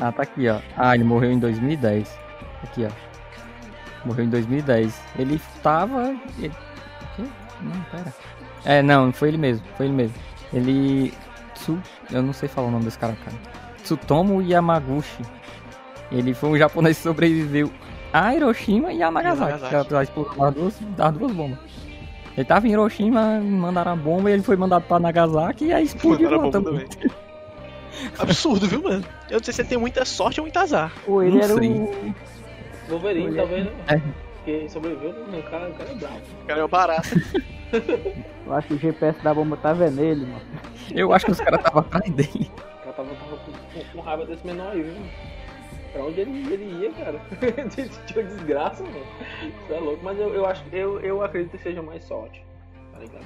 Ah, 0.00 0.10
tá 0.12 0.22
aqui, 0.22 0.48
ó. 0.48 0.58
Ah, 0.76 0.94
ele 0.94 1.04
morreu 1.04 1.30
em 1.30 1.38
2010. 1.38 2.18
Aqui, 2.64 2.84
ó. 2.86 4.06
Morreu 4.06 4.24
em 4.24 4.28
2010. 4.30 5.00
Ele 5.18 5.40
tava. 5.62 6.14
Ele... 6.38 6.48
o 6.48 7.16
quê? 7.16 7.22
Não, 7.60 7.80
pera. 7.90 8.14
É, 8.64 8.82
não, 8.82 9.12
foi 9.12 9.28
ele 9.28 9.38
mesmo. 9.38 9.64
Foi 9.76 9.86
ele 9.86 9.94
mesmo. 9.94 10.14
Ele. 10.52 11.12
Tsu... 11.54 11.78
Eu 12.10 12.22
não 12.22 12.32
sei 12.32 12.48
falar 12.48 12.68
o 12.68 12.70
nome 12.70 12.84
desse 12.86 12.98
cara, 12.98 13.14
cara. 13.24 13.36
Tsutomu 13.82 14.40
Yamaguchi. 14.42 15.22
Ele 16.10 16.32
foi 16.34 16.48
um 16.50 16.56
japonês 16.58 16.96
que 16.96 17.02
sobreviveu 17.02 17.70
a 18.12 18.34
Hiroshima 18.34 18.92
e 18.92 19.02
a 19.02 19.10
Nagasaki. 19.10 19.52
Nagasaki. 19.62 19.94
É 19.94 19.98
a 19.98 20.02
explosão 20.02 20.36
das 20.36 20.54
duas, 20.54 20.78
das 20.96 21.12
duas 21.14 21.32
bombas. 21.32 21.58
Ele 22.36 22.44
tava 22.44 22.66
em 22.68 22.72
Hiroshima, 22.72 23.40
mandaram 23.40 23.92
a 23.92 23.96
bomba 23.96 24.30
e 24.30 24.34
ele 24.34 24.42
foi 24.42 24.56
mandado 24.56 24.82
pra 24.82 24.98
Nagasaki 24.98 25.66
e 25.66 25.72
aí 25.72 25.84
explodiu 25.84 26.30
lá 26.30 26.38
bomba 26.38 26.50
também. 26.52 26.86
Absurdo, 28.18 28.66
viu, 28.66 28.82
mano? 28.82 29.04
Eu 29.28 29.38
não 29.38 29.44
sei 29.44 29.52
se 29.52 29.62
ele 29.62 29.68
tem 29.68 29.78
muita 29.78 30.04
sorte 30.04 30.40
ou 30.40 30.44
muito 30.44 30.56
azar. 30.58 30.92
Ou 31.06 31.22
ele 31.22 31.36
Não 31.36 31.44
era 31.44 31.54
sei. 31.54 31.70
o. 31.70 32.14
Wolverine, 32.88 33.36
talvez, 33.36 33.64
né? 33.66 33.72
É. 33.88 34.00
Porque 34.36 34.68
sobreviveu, 34.68 35.12
né? 35.12 35.38
O 35.38 35.50
cara, 35.50 35.68
o 35.68 35.74
cara 35.74 35.90
é 35.90 35.94
bravo. 35.94 36.20
O 36.42 36.46
cara 36.46 36.60
é 36.60 36.64
o 36.64 36.68
barato. 36.68 37.08
Eu 38.46 38.54
acho 38.54 38.68
que 38.68 38.74
o 38.74 38.78
GPS 38.78 39.22
da 39.22 39.32
bomba 39.32 39.56
tá 39.56 39.72
vermelho, 39.72 40.26
mano. 40.26 40.40
Eu 40.92 41.12
acho 41.12 41.26
que 41.26 41.30
os 41.30 41.38
caras 41.40 41.60
estavam 41.60 41.82
atrás 41.82 42.10
dele. 42.12 42.50
O 42.56 42.78
cara 42.82 42.92
tava, 42.96 43.08
tava 43.10 43.36
com, 43.36 43.52
com, 43.52 43.84
com 43.92 44.00
raiva 44.00 44.26
desse 44.26 44.44
menor 44.44 44.72
aí, 44.72 44.82
viu? 44.82 44.94
Pra 45.92 46.04
onde 46.04 46.20
ele, 46.20 46.52
ele 46.52 46.82
ia, 46.84 46.92
cara? 46.92 47.20
Tinha 48.06 48.22
desgraça, 48.24 48.82
mano. 48.84 49.04
Isso 49.42 49.72
é 49.72 49.78
louco, 49.80 50.02
mas 50.04 50.18
eu, 50.18 50.32
eu 50.34 50.46
acho 50.46 50.64
eu, 50.72 51.00
eu 51.00 51.22
acredito 51.22 51.52
que 51.52 51.58
seja 51.62 51.82
mais 51.82 52.04
sorte. 52.04 52.44
Tá 52.92 52.98
ligado? 53.00 53.24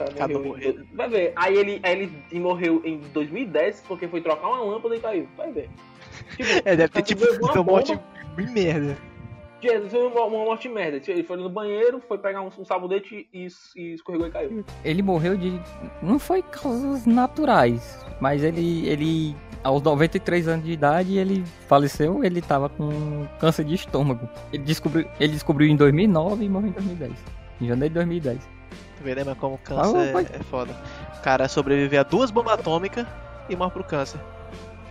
O 0.00 0.14
cara 0.14 0.38
morreu 0.38 0.70
em- 0.70 0.96
Vai 0.96 1.08
ver. 1.08 1.32
Aí 1.34 1.56
ele, 1.56 1.80
aí 1.82 1.92
ele 2.30 2.40
morreu 2.40 2.82
em 2.84 2.98
2010 3.12 3.84
porque 3.88 4.06
foi 4.06 4.20
trocar 4.20 4.46
uma 4.48 4.60
lâmpada 4.62 4.94
e 4.96 5.00
caiu. 5.00 5.28
Vai 5.36 5.50
ver. 5.50 5.68
Tipo, 6.36 6.48
É, 6.64 6.76
deve 6.76 6.88
ter 6.88 7.02
tipo 7.02 7.24
uma 7.44 7.62
morte 7.64 7.98
bem 8.36 8.46
merda. 8.48 8.96
Gente, 9.60 9.88
Foi 9.90 10.06
uma, 10.06 10.22
uma 10.24 10.44
morte 10.44 10.68
merda. 10.68 11.00
Ele 11.10 11.24
foi 11.24 11.36
no 11.36 11.48
banheiro, 11.48 12.00
foi 12.06 12.16
pegar 12.16 12.42
um, 12.42 12.50
um 12.58 12.64
sabonete 12.64 13.28
e, 13.34 13.48
e 13.74 13.94
escorregou 13.94 14.28
e 14.28 14.30
caiu. 14.30 14.64
Ele 14.84 15.02
morreu 15.02 15.36
de. 15.36 15.60
Não 16.00 16.16
foi 16.18 16.42
causas 16.42 17.04
naturais, 17.04 18.06
mas 18.20 18.42
ele. 18.42 18.86
ele 18.88 19.36
aos 19.64 19.82
93 19.82 20.46
anos 20.48 20.64
de 20.64 20.72
idade, 20.72 21.18
ele 21.18 21.44
faleceu. 21.68 22.22
Ele 22.24 22.40
tava 22.40 22.68
com 22.68 23.26
câncer 23.40 23.64
de 23.64 23.74
estômago. 23.74 24.28
Ele 24.52 24.62
descobriu, 24.62 25.06
ele 25.18 25.32
descobriu 25.32 25.68
em 25.68 25.76
2009 25.76 26.44
e 26.44 26.48
morreu 26.48 26.68
em 26.68 26.72
2010. 26.72 27.12
Em 27.60 27.66
janeiro 27.66 27.88
de 27.92 27.94
2010. 27.94 28.38
Tu 28.38 29.04
vê, 29.04 29.14
né, 29.16 29.24
mas 29.24 29.36
como 29.36 29.56
Ah, 29.56 29.58
câncer 29.66 30.12
vai. 30.12 30.22
é, 30.24 30.36
é 30.36 30.42
foda. 30.44 30.72
O 31.18 31.22
cara 31.22 31.48
sobreviveu 31.48 32.00
a 32.00 32.04
duas 32.04 32.30
bombas 32.30 32.54
atômicas 32.54 33.04
e 33.48 33.56
morre 33.56 33.72
pro 33.72 33.84
câncer. 33.84 34.20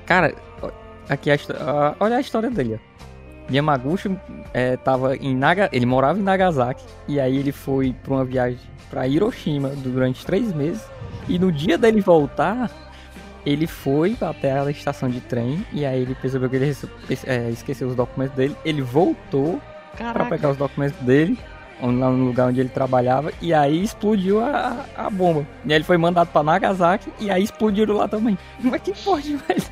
Cara, 0.06 0.34
aqui 1.10 1.32
a, 1.32 1.36
ó, 1.36 1.96
olha 2.06 2.18
a 2.18 2.22
história 2.22 2.50
dele, 2.50 2.80
ó. 2.82 3.52
Yamaguchi 3.54 4.18
é, 4.54 4.76
tava 4.76 5.16
em 5.16 5.34
Naga, 5.36 5.70
ele 5.72 5.86
morava 5.86 6.20
em 6.20 6.22
Nagasaki 6.22 6.84
e 7.08 7.20
aí 7.20 7.38
ele 7.38 7.54
foi 7.54 7.94
pra 8.04 8.14
uma 8.16 8.26
viagem 8.26 8.60
pra 8.90 9.08
Hiroshima 9.08 9.70
durante 9.70 10.26
três 10.26 10.52
meses 10.54 10.86
e 11.30 11.40
no 11.40 11.50
dia 11.52 11.78
dele 11.78 12.02
voltar 12.02 12.70
ele 13.48 13.66
foi 13.66 14.18
até 14.20 14.60
a 14.60 14.70
estação 14.70 15.10
de 15.10 15.22
trem 15.22 15.66
e 15.72 15.86
aí 15.86 16.02
ele 16.02 16.14
percebeu 16.16 16.50
que 16.50 16.58
ele 16.58 16.76
é, 17.26 17.50
esqueceu 17.50 17.88
os 17.88 17.96
documentos 17.96 18.36
dele, 18.36 18.54
ele 18.66 18.82
voltou 18.82 19.62
Caraca. 19.98 20.30
pegar 20.30 20.50
os 20.50 20.58
documentos 20.58 21.00
dele 21.00 21.40
lá 21.82 22.10
no 22.10 22.26
lugar 22.26 22.50
onde 22.50 22.60
ele 22.60 22.70
trabalhava 22.70 23.32
e 23.42 23.54
aí 23.54 23.82
explodiu 23.82 24.42
a, 24.42 24.84
a 24.98 25.10
bomba 25.10 25.48
e 25.64 25.72
aí 25.72 25.78
ele 25.78 25.86
foi 25.86 25.96
mandado 25.98 26.28
pra 26.28 26.44
Nagasaki 26.44 27.10
e 27.22 27.32
aí 27.32 27.44
explodiram 27.44 27.96
lá 27.96 28.08
também. 28.08 28.38
Mas 28.60 28.82
que 28.82 28.92
pode, 28.92 29.38
velho? 29.38 29.64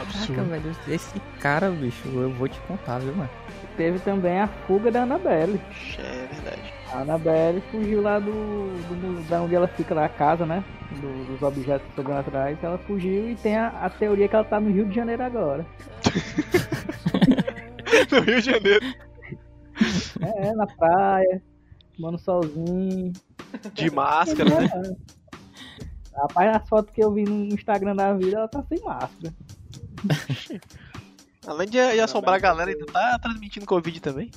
Caraca, 0.00 0.18
Absurdo. 0.18 0.44
velho, 0.44 0.76
esse 0.88 1.20
cara, 1.40 1.70
bicho, 1.70 2.08
eu 2.08 2.30
vou 2.32 2.48
te 2.48 2.58
contar, 2.60 2.98
viu, 2.98 3.14
mano? 3.14 3.30
Teve 3.76 3.98
também 4.00 4.40
a 4.40 4.48
fuga 4.48 4.90
da 4.90 5.02
Annabelle. 5.02 5.60
É 5.98 6.26
verdade. 6.26 6.72
A 6.92 6.98
Annabelle 7.00 7.62
fugiu 7.70 8.02
lá 8.02 8.18
do, 8.18 8.30
do- 8.30 9.28
da 9.28 9.40
onde 9.42 9.54
ela 9.54 9.68
fica 9.68 9.94
lá, 9.94 10.04
a 10.06 10.08
casa, 10.08 10.44
né? 10.44 10.64
Do- 11.00 11.24
dos 11.26 11.42
objetos 11.42 11.86
sobrenaturais. 11.94 12.58
Ela 12.62 12.78
fugiu 12.78 13.30
e 13.30 13.36
tem 13.36 13.56
a, 13.56 13.68
a 13.68 13.88
teoria 13.90 14.26
que 14.28 14.34
ela 14.34 14.44
tá 14.44 14.58
no 14.60 14.70
Rio 14.70 14.86
de 14.86 14.94
Janeiro 14.94 15.22
agora. 15.22 15.64
No 18.10 18.20
Rio 18.20 18.40
de 18.40 18.50
Janeiro. 18.50 18.86
É, 20.20 20.52
na 20.52 20.66
praia, 20.66 21.42
tomando 21.96 22.18
solzinho. 22.18 23.12
De 23.74 23.90
máscara, 23.90 24.60
né? 24.60 24.68
Rapaz, 26.14 26.56
as 26.56 26.68
fotos 26.68 26.92
que 26.94 27.02
eu 27.02 27.12
vi 27.12 27.24
no 27.24 27.46
Instagram 27.54 27.94
da 27.96 28.12
vida, 28.14 28.36
ela 28.38 28.48
tá 28.48 28.62
sem 28.68 28.78
máscara. 28.84 29.32
Além 31.46 31.68
de, 31.68 31.92
de 31.92 32.00
assombrar 32.00 32.34
a 32.34 32.38
galera, 32.38 32.70
ainda 32.70 32.86
tá 32.86 33.18
transmitindo 33.18 33.66
Covid 33.66 34.00
também. 34.00 34.30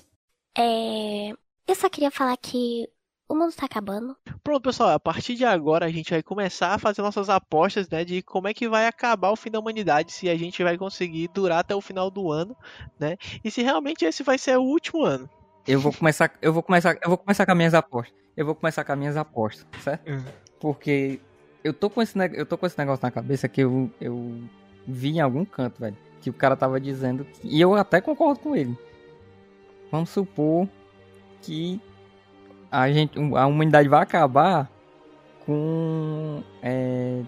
É. 0.58 1.32
Eu 1.68 1.76
só 1.76 1.90
queria 1.90 2.12
falar 2.12 2.36
que 2.38 2.88
o 3.28 3.36
mundo 3.36 3.54
tá 3.54 3.66
acabando. 3.66 4.16
Pronto, 4.44 4.62
pessoal, 4.62 4.90
a 4.90 5.00
partir 5.00 5.36
de 5.36 5.46
agora 5.46 5.86
a 5.86 5.90
gente 5.90 6.12
vai 6.12 6.22
começar 6.22 6.74
a 6.74 6.78
fazer 6.78 7.02
nossas 7.02 7.30
apostas, 7.30 7.90
né, 7.90 8.04
de 8.04 8.22
como 8.22 8.48
é 8.48 8.54
que 8.54 8.68
vai 8.68 8.86
acabar 8.86 9.32
o 9.32 9.36
fim 9.36 9.50
da 9.50 9.60
humanidade, 9.60 10.12
se 10.12 10.30
a 10.30 10.36
gente 10.36 10.62
vai 10.64 10.78
conseguir 10.78 11.30
durar 11.30 11.60
até 11.60 11.76
o 11.76 11.82
final 11.82 12.12
do 12.12 12.32
ano, 12.32 12.56
né? 13.00 13.18
E 13.44 13.50
se 13.50 13.62
realmente 13.62 14.06
esse 14.06 14.24
vai 14.24 14.38
ser 14.38 14.58
o 14.58 14.64
último 14.64 15.04
ano. 15.04 15.30
Eu 15.66 15.80
vou 15.80 15.94
começar, 15.94 16.32
eu 16.42 16.52
vou 16.54 16.62
começar, 16.62 16.98
eu 17.02 17.10
vou 17.10 17.18
começar 17.18 17.46
com 17.46 17.52
as 17.52 17.58
minhas 17.58 17.74
apostas. 17.74 18.14
Eu 18.36 18.46
vou 18.46 18.56
começar 18.56 18.84
com 18.84 18.92
as 18.92 18.98
minhas 18.98 19.18
apostas, 19.18 19.66
certo? 19.82 20.10
Uhum. 20.10 20.26
Porque 20.60 21.20
eu 21.64 21.74
tô 21.74 21.90
com 21.90 22.02
esse, 22.02 22.18
eu 22.34 22.46
tô 22.46 22.58
com 22.58 22.66
esse 22.66 22.78
negócio 22.78 23.04
na 23.04 23.12
cabeça 23.12 23.48
que 23.48 23.62
eu, 23.62 23.90
eu 24.02 24.42
vi 24.88 25.12
em 25.18 25.20
algum 25.22 25.46
canto, 25.46 25.80
velho, 25.80 25.98
que 26.22 26.30
o 26.30 26.34
cara 26.34 26.56
tava 26.56 26.80
dizendo, 26.80 27.26
que- 27.26 27.48
e 27.48 27.60
eu 27.62 27.76
até 27.76 28.00
concordo 28.02 28.40
com 28.40 28.56
ele. 28.56 28.78
Vamos 29.92 30.10
supor 30.10 30.68
que 31.42 31.80
a 32.72 32.92
gente, 32.92 33.18
a 33.36 33.46
humanidade 33.46 33.88
vai 33.88 34.02
acabar 34.02 34.70
com 35.46 36.42
é, 36.62 37.22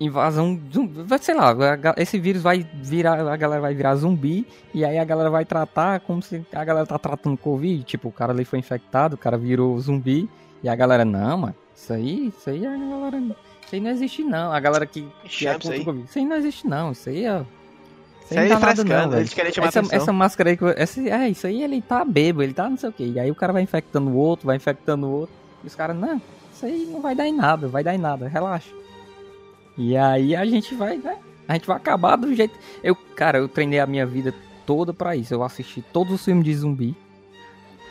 invasão, 0.00 0.58
zumbi, 0.72 1.04
sei 1.20 1.34
lá, 1.34 1.54
esse 1.96 2.18
vírus 2.18 2.42
vai 2.42 2.66
virar, 2.74 3.20
a 3.28 3.36
galera 3.36 3.60
vai 3.60 3.74
virar 3.74 3.96
zumbi 3.96 4.46
e 4.72 4.84
aí 4.84 4.98
a 4.98 5.04
galera 5.04 5.28
vai 5.28 5.44
tratar 5.44 6.00
como 6.00 6.22
se 6.22 6.44
a 6.52 6.64
galera 6.64 6.86
tá 6.86 6.98
tratando 6.98 7.36
Covid, 7.36 7.82
tipo, 7.84 8.08
o 8.08 8.12
cara 8.12 8.32
ali 8.32 8.44
foi 8.44 8.58
infectado, 8.58 9.14
o 9.14 9.18
cara 9.18 9.36
virou 9.36 9.78
zumbi 9.78 10.28
e 10.62 10.68
a 10.68 10.74
galera, 10.76 11.04
não, 11.04 11.36
mano, 11.38 11.54
isso 11.74 11.92
aí, 11.92 12.28
isso 12.28 12.48
aí 12.48 12.64
a 12.64 12.70
galera, 12.70 13.20
isso 13.70 13.76
aí 13.76 13.80
não 13.80 13.90
existe 13.90 14.24
não, 14.24 14.52
a 14.52 14.58
galera 14.58 14.84
que, 14.84 15.02
que 15.22 15.46
é 15.46 15.52
Chama 15.52 15.58
isso 15.58 15.84
contra 15.84 15.92
aí. 15.92 16.04
isso 16.08 16.18
aí 16.18 16.24
não 16.24 16.36
existe 16.36 16.66
não, 16.66 16.90
isso 16.90 17.08
aí 17.08 17.24
é... 17.24 17.44
Isso 18.24 18.38
aí 18.38 18.38
é 18.38 18.42
não 18.42 18.48
dá 18.48 18.58
nada 18.58 18.74
frescando, 18.74 19.10
não, 19.12 19.18
eles 19.18 19.34
querem 19.34 19.52
chamar 19.52 19.68
essa, 19.68 19.78
atenção. 19.78 19.98
essa 19.98 20.12
máscara 20.12 20.50
aí, 20.50 20.56
que- 20.56 20.74
essa, 20.76 21.00
é, 21.00 21.28
isso 21.28 21.46
aí 21.46 21.62
ele 21.62 21.80
tá 21.80 22.04
bêbado, 22.04 22.42
ele 22.42 22.52
tá 22.52 22.68
não 22.68 22.76
sei 22.76 22.88
o 22.88 22.92
que. 22.92 23.04
E 23.04 23.20
aí 23.20 23.30
o 23.30 23.34
cara 23.34 23.52
vai 23.52 23.62
infectando 23.62 24.10
o 24.10 24.16
outro, 24.16 24.46
vai 24.46 24.56
infectando 24.56 25.06
o 25.06 25.10
outro. 25.10 25.34
E 25.62 25.68
os 25.68 25.74
caras, 25.76 25.96
não, 25.96 26.20
isso 26.52 26.66
aí 26.66 26.84
não 26.90 27.00
vai 27.00 27.14
dar 27.14 27.28
em 27.28 27.32
nada, 27.32 27.68
vai 27.68 27.84
dar 27.84 27.94
em 27.94 27.98
nada, 27.98 28.26
relaxa. 28.26 28.72
E 29.78 29.96
aí 29.96 30.34
a 30.34 30.44
gente 30.44 30.74
vai, 30.74 30.96
né? 30.98 31.16
A 31.46 31.52
gente 31.52 31.66
vai 31.68 31.76
acabar 31.76 32.16
do 32.16 32.34
jeito. 32.34 32.58
Eu, 32.82 32.96
cara, 32.96 33.38
eu 33.38 33.48
treinei 33.48 33.78
a 33.78 33.86
minha 33.86 34.04
vida 34.06 34.34
toda 34.66 34.92
pra 34.92 35.14
isso. 35.14 35.32
Eu 35.32 35.42
assisti 35.44 35.80
todos 35.80 36.12
os 36.14 36.24
filmes 36.24 36.44
de 36.44 36.54
zumbi. 36.54 36.96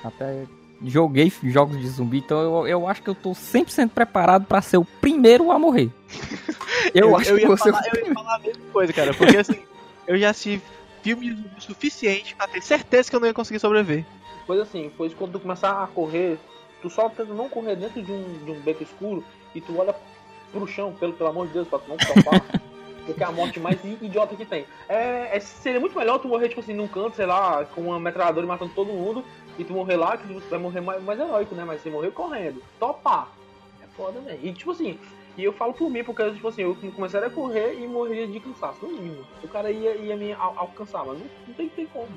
Até 0.03 0.43
joguei 0.83 1.31
jogos 1.43 1.79
de 1.79 1.87
zumbi. 1.87 2.19
Então 2.19 2.41
eu, 2.41 2.67
eu 2.67 2.87
acho 2.87 3.01
que 3.01 3.09
eu 3.09 3.15
tô 3.15 3.31
100% 3.31 3.89
preparado 3.89 4.45
pra 4.45 4.61
ser 4.61 4.77
o 4.77 4.85
primeiro 4.85 5.51
a 5.51 5.59
morrer. 5.59 5.89
Eu, 6.93 7.15
acho 7.15 7.35
que 7.35 7.41
ia 7.41 7.47
você. 7.47 7.71
falar, 7.71 7.83
eu 7.93 8.07
ia 8.07 8.13
falar 8.13 8.35
a 8.35 8.39
mesma 8.39 8.63
coisa, 8.71 8.93
cara, 8.93 9.13
porque 9.13 9.37
assim, 9.37 9.59
eu 10.07 10.17
já 10.17 10.29
assisti 10.29 10.61
filme 11.03 11.29
de 11.29 11.35
zumbi 11.35 11.57
o 11.57 11.61
suficiente 11.61 12.35
pra 12.35 12.47
ter 12.47 12.61
certeza 12.63 13.09
que 13.09 13.15
eu 13.15 13.19
não 13.19 13.27
ia 13.27 13.33
conseguir 13.33 13.59
sobreviver. 13.59 14.05
Coisa 14.47 14.63
assim, 14.63 14.89
pois 14.97 15.13
quando 15.13 15.33
tu 15.33 15.39
começar 15.39 15.83
a 15.83 15.87
correr, 15.87 16.39
tu 16.81 16.89
só 16.89 17.09
tenta 17.09 17.33
não 17.33 17.49
correr 17.49 17.75
dentro 17.75 18.01
de 18.01 18.11
um, 18.11 18.23
de 18.45 18.51
um 18.51 18.59
beco 18.61 18.81
escuro 18.81 19.23
e 19.53 19.61
tu 19.61 19.77
olha 19.77 19.93
pro 20.51 20.65
chão, 20.65 20.93
pelo, 20.93 21.13
pelo 21.13 21.29
amor 21.29 21.47
de 21.47 21.53
Deus, 21.53 21.67
pra 21.67 21.79
tu 21.79 21.89
não 21.89 21.97
topar. 21.97 22.43
porque 23.05 23.23
é 23.23 23.25
a 23.25 23.31
morte 23.31 23.59
mais 23.59 23.77
idiota 23.83 24.35
que 24.35 24.45
tem. 24.45 24.65
É, 24.87 25.35
é- 25.35 25.39
seria 25.39 25.79
muito 25.79 25.97
melhor 25.97 26.19
tu 26.19 26.27
morrer, 26.27 26.49
tipo 26.49 26.61
assim, 26.61 26.73
num 26.73 26.87
canto, 26.87 27.15
sei 27.15 27.25
lá, 27.25 27.65
com 27.65 27.81
uma 27.81 27.99
metralhadora 27.99 28.45
matando 28.45 28.71
todo 28.75 28.93
mundo, 28.93 29.23
e 29.59 29.63
tu 29.65 29.73
morrer 29.73 29.97
lá, 29.97 30.17
que 30.17 30.27
tu 30.27 30.41
vai 30.49 30.57
morrer 30.59 30.81
mais, 30.81 31.03
mais 31.03 31.19
heróico, 31.19 31.53
né? 31.53 31.63
Mas 31.65 31.81
você 31.81 31.89
morrer 31.89 32.11
correndo. 32.11 32.61
Topar. 32.79 33.29
É 33.83 33.87
foda, 33.95 34.19
velho. 34.21 34.39
E 34.41 34.51
tipo 34.53 34.71
assim, 34.71 34.97
e 35.37 35.43
eu 35.43 35.53
falo 35.53 35.73
por 35.73 35.89
mim, 35.89 36.03
porque 36.03 36.31
tipo 36.31 36.47
assim, 36.47 36.63
eu 36.63 36.75
começaria 36.95 37.27
a 37.27 37.31
correr 37.31 37.77
e 37.79 37.87
morreria 37.87 38.27
de 38.27 38.39
cansaço, 38.39 38.85
no 38.85 38.91
mínimo. 38.93 39.25
O 39.43 39.47
cara 39.47 39.69
ia, 39.71 39.95
ia 39.95 40.15
me 40.17 40.33
al- 40.33 40.53
alcançar, 40.57 40.99
mas 41.05 41.19
não, 41.19 41.25
não 41.47 41.53
tem, 41.53 41.69
tem 41.69 41.85
como. 41.87 42.07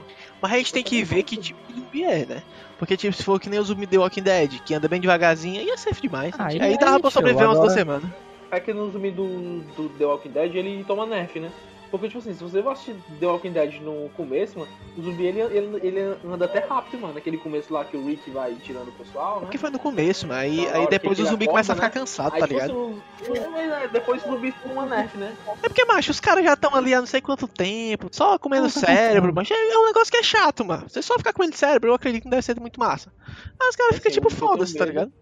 Mas 0.40 0.52
a 0.52 0.56
gente 0.56 0.72
tem 0.72 0.82
que 0.82 1.02
ver 1.04 1.22
que 1.22 1.36
tipo 1.36 1.60
de 1.68 1.74
zumbi 1.80 2.04
é, 2.04 2.24
né? 2.26 2.42
Porque 2.78 2.96
tipo, 2.96 3.12
se 3.14 3.22
for 3.22 3.38
que 3.40 3.48
nem 3.50 3.60
o 3.60 3.64
zumbi 3.64 3.86
The 3.86 3.98
Walking 3.98 4.22
Dead, 4.22 4.60
que 4.64 4.74
anda 4.74 4.88
bem 4.88 5.00
devagarzinho, 5.00 5.60
ia 5.62 5.76
safe 5.76 6.00
demais. 6.02 6.34
Ah, 6.38 6.46
aí 6.46 6.60
aí 6.60 6.78
dava 6.78 6.96
é 6.96 7.00
pra 7.00 7.10
sobreviver 7.10 7.46
umas 7.46 7.58
duas 7.58 7.72
agora- 7.76 7.98
semanas. 8.00 8.16
É 8.50 8.60
que 8.60 8.72
no 8.74 8.90
zumbi 8.90 9.10
do, 9.10 9.60
do 9.76 9.88
The 9.90 10.04
Walking 10.04 10.30
Dead 10.30 10.54
ele 10.56 10.84
toma 10.84 11.06
nerf, 11.06 11.40
né? 11.40 11.50
Porque, 11.92 12.08
tipo 12.08 12.18
assim, 12.20 12.32
se 12.34 12.42
você 12.42 12.58
assistir 12.60 12.96
The 13.20 13.26
Walking 13.26 13.52
Dead 13.52 13.74
no 13.82 14.08
começo, 14.16 14.58
mano, 14.58 14.72
o 14.96 15.02
zumbi 15.02 15.26
ele, 15.26 15.40
ele, 15.42 15.86
ele 15.86 16.00
anda 16.24 16.46
até 16.46 16.58
rápido, 16.58 16.98
mano. 16.98 17.18
Aquele 17.18 17.36
começo 17.36 17.70
lá 17.72 17.84
que 17.84 17.96
o 17.98 18.06
Rick 18.06 18.30
vai 18.30 18.54
tirando 18.56 18.88
o 18.88 18.92
pessoal, 18.92 19.34
né? 19.36 19.40
Porque 19.42 19.58
foi 19.58 19.68
no 19.68 19.78
começo, 19.78 20.26
mas 20.26 20.50
aí, 20.50 20.68
aí 20.70 20.88
depois 20.88 21.20
o 21.20 21.26
zumbi 21.26 21.46
começa 21.46 21.72
a 21.72 21.76
ficar 21.76 21.88
né? 21.88 21.92
cansado, 21.92 22.32
Aí, 22.34 22.40
tá 22.40 22.46
ligado? 22.46 22.72
assim, 22.72 23.30
o- 23.30 23.50
mas, 23.52 23.70
é, 23.70 23.88
depois 23.88 24.24
o 24.24 24.28
zumbi 24.30 24.52
toma 24.52 24.72
uma 24.72 24.86
nerf, 24.86 25.18
né? 25.18 25.36
É 25.62 25.68
porque, 25.68 25.84
macho, 25.84 26.10
os 26.10 26.18
caras 26.18 26.42
já 26.42 26.54
estão 26.54 26.74
ali 26.74 26.94
há 26.94 26.98
não 27.00 27.06
sei 27.06 27.20
quanto 27.20 27.46
tempo, 27.46 28.08
só 28.10 28.38
comendo 28.38 28.66
Ah, 28.68 28.72
tá 28.72 28.80
cérebro, 28.80 29.32
mas 29.34 29.50
é 29.50 29.54
é 29.54 29.78
um 29.78 29.84
negócio 29.86 30.10
que 30.10 30.16
é 30.16 30.22
chato, 30.22 30.64
mano. 30.64 30.88
Você 30.88 31.02
só 31.02 31.18
ficar 31.18 31.34
comendo 31.34 31.54
cérebro, 31.54 31.90
eu 31.90 31.94
acredito 31.94 32.22
que 32.22 32.26
não 32.26 32.30
deve 32.30 32.42
ser 32.42 32.58
muito 32.58 32.80
massa. 32.80 33.12
Mas 33.60 33.68
os 33.68 33.76
caras 33.76 33.96
ficam 33.96 34.10
Assim, 34.10 34.18
tipo, 34.18 34.30
foda-se, 34.30 34.72
tá 34.72 34.86
medo- 34.86 34.94
ligado? 34.94 35.12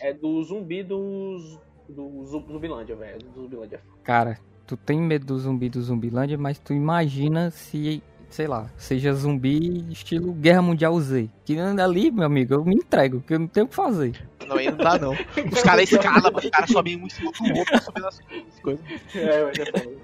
É 0.00 0.12
do 0.12 0.42
zumbi 0.42 0.82
dos. 0.82 1.40
do 1.88 2.24
Zu- 2.26 2.44
Zumbilândia, 2.50 2.96
velho. 2.96 3.18
Do 3.20 3.42
Zumbilândia. 3.42 3.80
Cara, 4.02 4.40
tu 4.66 4.76
tem 4.76 5.00
medo 5.00 5.26
do 5.26 5.38
zumbi 5.38 5.68
do 5.68 5.82
Zumbilândia, 5.82 6.36
mas 6.36 6.58
tu 6.58 6.72
imagina 6.72 7.50
se, 7.50 8.02
sei 8.28 8.46
lá, 8.46 8.68
seja 8.76 9.12
zumbi 9.12 9.86
estilo 9.90 10.32
Guerra 10.32 10.62
Mundial 10.62 10.98
Z. 11.00 11.30
Que 11.44 11.58
ali, 11.58 12.10
meu 12.10 12.24
amigo, 12.24 12.54
eu 12.54 12.64
me 12.64 12.74
entrego, 12.74 13.20
que 13.20 13.34
eu 13.34 13.38
não 13.38 13.46
tenho 13.46 13.66
o 13.66 13.68
que 13.68 13.74
fazer. 13.74 14.28
Não, 14.46 14.56
aí 14.56 14.70
não 14.70 14.76
dá 14.76 14.98
não. 14.98 15.12
Os 15.12 15.62
caras 15.62 15.90
escalam, 15.90 16.32
os 16.34 16.50
caras 16.50 16.70
sobem 16.70 16.96
um 16.96 17.06
em 17.06 17.10
cima 17.10 17.30
do 17.32 17.58
outro, 17.58 17.82
subindo 17.82 18.06
as 18.06 18.20
coisas. 18.62 18.84
É, 19.14 19.62
é 19.62 19.66
foda. 19.66 19.96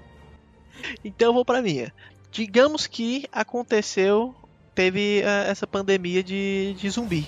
Então 1.03 1.29
eu 1.29 1.33
vou 1.33 1.45
pra 1.45 1.61
minha. 1.61 1.93
Digamos 2.31 2.87
que 2.87 3.27
aconteceu, 3.31 4.33
teve 4.73 5.21
eh, 5.21 5.49
essa 5.49 5.67
pandemia 5.67 6.23
de, 6.23 6.75
de 6.79 6.89
zumbi, 6.89 7.27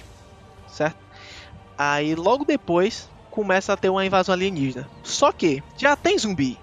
certo? 0.68 0.98
Aí 1.78 2.16
logo 2.16 2.44
depois 2.44 3.10
começa 3.30 3.74
a 3.74 3.78
ter 3.78 3.90
uma 3.90 4.06
invasão 4.06 4.34
alienígena. 4.34 4.90
Só 5.04 5.32
que 5.32 5.62
já 5.78 5.96
tem 5.96 6.18
zumbi. 6.18 6.58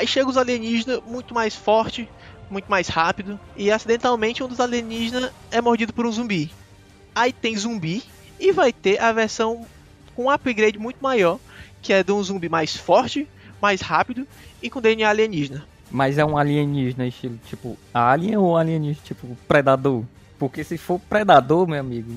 Aí 0.00 0.06
chega 0.06 0.30
os 0.30 0.38
alienígenas 0.38 0.98
muito 1.06 1.34
mais 1.34 1.54
forte, 1.54 2.08
muito 2.50 2.70
mais 2.70 2.88
rápido 2.88 3.38
e 3.54 3.70
acidentalmente 3.70 4.42
um 4.42 4.48
dos 4.48 4.58
alienígenas 4.58 5.30
é 5.50 5.60
mordido 5.60 5.92
por 5.92 6.06
um 6.06 6.10
zumbi. 6.10 6.50
Aí 7.14 7.34
tem 7.34 7.54
zumbi 7.54 8.02
e 8.38 8.50
vai 8.50 8.72
ter 8.72 8.98
a 8.98 9.12
versão 9.12 9.66
com 10.16 10.24
um 10.24 10.30
upgrade 10.30 10.78
muito 10.78 10.96
maior, 11.02 11.38
que 11.82 11.92
é 11.92 12.02
de 12.02 12.10
um 12.12 12.22
zumbi 12.22 12.48
mais 12.48 12.74
forte, 12.74 13.28
mais 13.60 13.82
rápido 13.82 14.26
e 14.62 14.70
com 14.70 14.80
DNA 14.80 15.10
alienígena. 15.10 15.66
Mas 15.90 16.16
é 16.16 16.24
um 16.24 16.38
alienígena 16.38 17.06
estilo, 17.06 17.38
tipo, 17.44 17.76
alien 17.92 18.38
ou 18.38 18.56
alienígena, 18.56 19.04
tipo, 19.04 19.36
predador? 19.46 20.02
Porque 20.38 20.64
se 20.64 20.78
for 20.78 20.98
predador, 20.98 21.68
meu 21.68 21.78
amigo. 21.78 22.10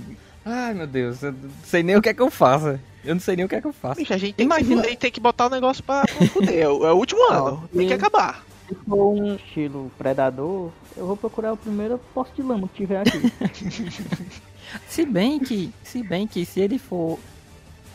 Ai 0.46 0.74
meu 0.74 0.88
Deus, 0.88 1.22
eu 1.22 1.36
sei 1.66 1.84
nem 1.84 1.98
o 1.98 2.02
que 2.02 2.08
é 2.08 2.14
que 2.14 2.22
eu 2.22 2.32
faço. 2.32 2.80
Eu 3.04 3.14
não 3.16 3.22
sei 3.22 3.36
nem 3.36 3.46
o 3.46 3.50
que 3.50 3.56
é 3.56 3.62
que 3.62 3.68
eu 3.68 3.74
faço. 3.74 4.00
Bicho, 4.00 4.14
a 4.14 4.18
gente 4.18 4.36
tem, 4.36 4.46
Imagina- 4.46 4.82
que, 4.84 4.96
tem 4.96 5.12
que 5.12 5.20
botar 5.20 5.48
o 5.48 5.50
negócio 5.50 5.84
pra, 5.84 6.04
pra 6.04 6.28
fuder. 6.28 6.60
É 6.60 6.70
o, 6.70 6.86
é 6.86 6.94
o 6.94 6.96
último 6.96 7.22
ano. 7.32 7.70
Tem 7.76 7.88
que 7.88 7.94
acabar. 7.94 8.44
Se 8.68 8.76
for 8.76 9.14
um 9.14 9.36
estilo 9.36 9.92
predador, 9.98 10.72
eu 10.96 11.06
vou 11.06 11.18
procurar 11.18 11.54
o 11.54 11.58
primeiro 11.58 12.00
posto 12.14 12.34
de 12.36 12.42
lama 12.42 12.68
que 12.70 12.76
tiver 12.76 13.02
aqui. 13.02 13.20
Se 14.88 15.06
bem 15.06 15.38
que, 15.40 15.72
se 15.84 16.02
bem 16.02 16.26
que 16.26 16.44
se 16.46 16.60
ele 16.60 16.80
for, 16.80 17.20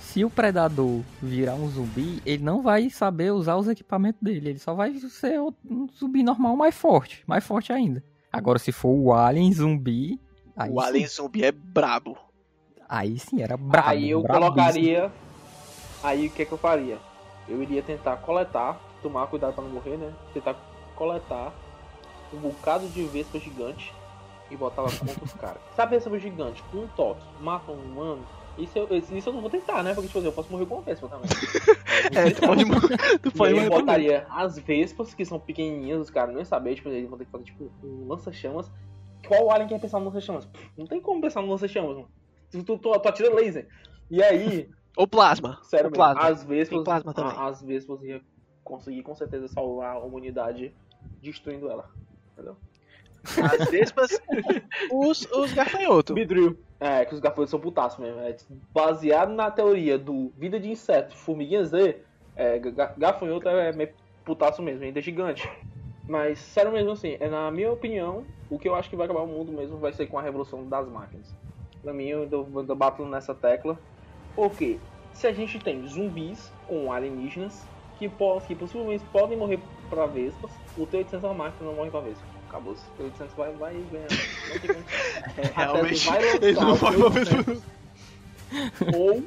se 0.00 0.24
o 0.24 0.30
predador 0.30 1.00
virar 1.20 1.54
um 1.54 1.68
zumbi, 1.68 2.22
ele 2.24 2.44
não 2.44 2.62
vai 2.62 2.88
saber 2.88 3.32
usar 3.32 3.56
os 3.56 3.66
equipamentos 3.66 4.20
dele, 4.22 4.50
ele 4.50 4.58
só 4.60 4.74
vai 4.74 4.94
ser 4.94 5.40
um 5.40 5.88
zumbi 5.98 6.22
normal 6.22 6.56
mais 6.56 6.76
forte, 6.76 7.24
mais 7.26 7.42
forte 7.42 7.72
ainda. 7.72 8.04
Agora 8.32 8.60
se 8.60 8.70
for 8.70 8.90
o 8.90 9.12
alien 9.12 9.52
zumbi, 9.52 10.20
o 10.66 10.80
sim, 10.80 10.88
Alien 10.88 11.06
Zumbi 11.06 11.44
é 11.44 11.52
brabo. 11.52 12.16
Aí 12.88 13.18
sim 13.18 13.42
era 13.42 13.56
brabo. 13.56 13.88
aí 13.88 14.10
eu 14.10 14.22
brabíssimo. 14.22 14.54
colocaria. 14.54 15.12
Aí 16.02 16.26
o 16.26 16.30
que, 16.30 16.44
que 16.44 16.52
eu 16.52 16.58
faria? 16.58 16.98
Eu 17.48 17.62
iria 17.62 17.82
tentar 17.82 18.16
coletar, 18.18 18.80
tomar 19.02 19.26
cuidado 19.26 19.54
pra 19.54 19.64
não 19.64 19.70
morrer, 19.70 19.96
né? 19.96 20.12
Tentar 20.32 20.56
coletar 20.94 21.52
um 22.32 22.38
bocado 22.38 22.86
de 22.88 23.02
vespa 23.04 23.38
gigante 23.38 23.94
e 24.50 24.56
botar 24.56 24.82
lá 24.82 24.90
contra 24.90 25.24
os 25.24 25.32
caras. 25.32 25.62
Sabe 25.74 25.96
vespa 25.96 26.18
gigante? 26.18 26.62
Com 26.70 26.78
um 26.78 26.88
toque, 26.88 27.22
mata 27.40 27.70
um 27.70 27.74
humano. 27.74 28.22
Isso 28.56 28.76
eu, 28.76 28.88
isso 28.96 29.28
eu 29.28 29.32
não 29.32 29.40
vou 29.40 29.50
tentar, 29.50 29.84
né? 29.84 29.94
Porque 29.94 30.08
tipo, 30.08 30.18
assim, 30.18 30.26
eu 30.26 30.32
posso 30.32 30.50
morrer 30.50 30.66
com 30.66 30.74
uma 30.76 30.82
vespa 30.82 31.08
também. 31.08 31.28
É, 32.14 32.30
tu 32.30 32.40
pode, 32.46 32.64
tu 33.18 33.32
pode 33.32 33.52
aí 33.52 33.58
eu 33.58 33.64
morrer 33.64 33.70
também. 33.70 33.80
botaria 33.80 34.26
as 34.30 34.58
vespas, 34.58 35.14
que 35.14 35.24
são 35.24 35.38
pequenininhas, 35.38 36.00
os 36.00 36.10
caras 36.10 36.30
não 36.30 36.40
iam 36.40 36.44
saber, 36.44 36.74
tipo, 36.74 36.88
eles 36.88 37.08
vão 37.08 37.18
ter 37.18 37.24
que 37.24 37.30
fazer 37.30 37.44
tipo 37.44 37.70
um 37.82 38.06
lança-chamas. 38.08 38.70
Qual 39.26 39.50
alien 39.50 39.68
quer 39.68 39.80
pensar 39.80 39.98
no 39.98 40.06
lança-chamas? 40.06 40.48
Não 40.76 40.86
tem 40.86 41.00
como 41.00 41.20
pensar 41.20 41.42
no 41.42 41.50
lança-chamas, 41.50 41.96
mano. 41.96 42.08
Tu, 42.50 42.62
tu, 42.62 42.78
tu, 42.78 42.92
atira 42.92 43.34
laser. 43.34 43.68
E 44.10 44.22
aí, 44.22 44.70
Ou 44.96 45.06
plasma. 45.06 45.58
sério 45.62 45.86
Ou 45.86 45.90
mesmo, 45.90 45.96
plasma. 46.04 46.22
as 46.22 46.44
vespas, 46.44 46.76
Tem 46.76 46.84
plasma 46.84 47.14
também. 47.14 47.32
a- 47.36 47.46
as 47.46 47.62
vespas 47.62 48.02
iam 48.02 48.20
conseguir 48.64 49.02
com 49.02 49.14
certeza 49.14 49.48
salvar 49.48 49.96
a 49.96 49.98
humanidade 49.98 50.74
destruindo 51.22 51.70
ela. 51.70 51.88
Entendeu? 52.32 52.56
As 53.24 53.68
vespas, 53.70 54.18
os, 54.90 55.22
os 55.32 55.52
gafanhotos. 55.52 56.14
Bidril. 56.14 56.58
É, 56.80 57.04
que 57.04 57.12
os 57.14 57.20
gafanhotos 57.20 57.50
são 57.50 57.60
putaços 57.60 57.98
mesmo. 57.98 58.20
É, 58.20 58.36
baseado 58.72 59.30
na 59.30 59.50
teoria 59.50 59.98
do 59.98 60.30
vida 60.38 60.58
de 60.60 60.70
inseto, 60.70 61.16
formiguinha 61.16 61.64
Z, 61.64 62.00
é, 62.36 62.58
ga- 62.58 62.94
gafanhoto 62.96 63.48
é 63.48 63.72
meio 63.72 63.90
putaço 64.24 64.62
mesmo, 64.62 64.84
ainda 64.84 64.98
é 64.98 65.02
gigante. 65.02 65.50
Mas, 66.06 66.38
sério 66.38 66.72
mesmo 66.72 66.92
assim, 66.92 67.16
é, 67.20 67.28
na 67.28 67.50
minha 67.50 67.70
opinião, 67.72 68.24
o 68.48 68.58
que 68.58 68.68
eu 68.68 68.74
acho 68.74 68.88
que 68.88 68.96
vai 68.96 69.04
acabar 69.06 69.22
o 69.22 69.26
mundo 69.26 69.52
mesmo 69.52 69.76
vai 69.78 69.92
ser 69.92 70.06
com 70.06 70.18
a 70.18 70.22
revolução 70.22 70.66
das 70.66 70.88
máquinas. 70.88 71.34
Pra 71.88 71.94
mim, 71.94 72.04
eu 72.04 72.28
eu 72.30 72.66
tô 72.66 72.74
batendo 72.74 73.08
nessa 73.08 73.34
tecla. 73.34 73.80
Porque 74.36 74.78
se 75.14 75.26
a 75.26 75.32
gente 75.32 75.58
tem 75.58 75.88
zumbis 75.88 76.52
com 76.66 76.92
alienígenas 76.92 77.64
que, 77.98 78.10
que 78.46 78.54
possivelmente 78.54 79.02
podem 79.10 79.38
morrer 79.38 79.58
pra 79.88 80.04
vespas, 80.04 80.50
o 80.76 80.84
T-800 80.84 81.14
é 81.14 81.16
uma 81.16 81.32
máquina 81.32 81.70
não 81.70 81.76
morre 81.76 81.90
pra 81.90 82.00
vespa. 82.00 82.22
Acabou. 82.46 82.74
O 82.74 82.76
T-800 82.76 83.28
vai, 83.34 83.52
vai 83.52 83.74
ganhar. 83.90 84.08
Não 84.10 84.68
como. 84.68 84.84
Realmente, 85.56 86.06
vai 86.06 86.22
lançar 86.52 86.92
não 86.92 87.10
vai 87.10 87.24
T-800. 87.24 87.62
Ou 88.94 89.24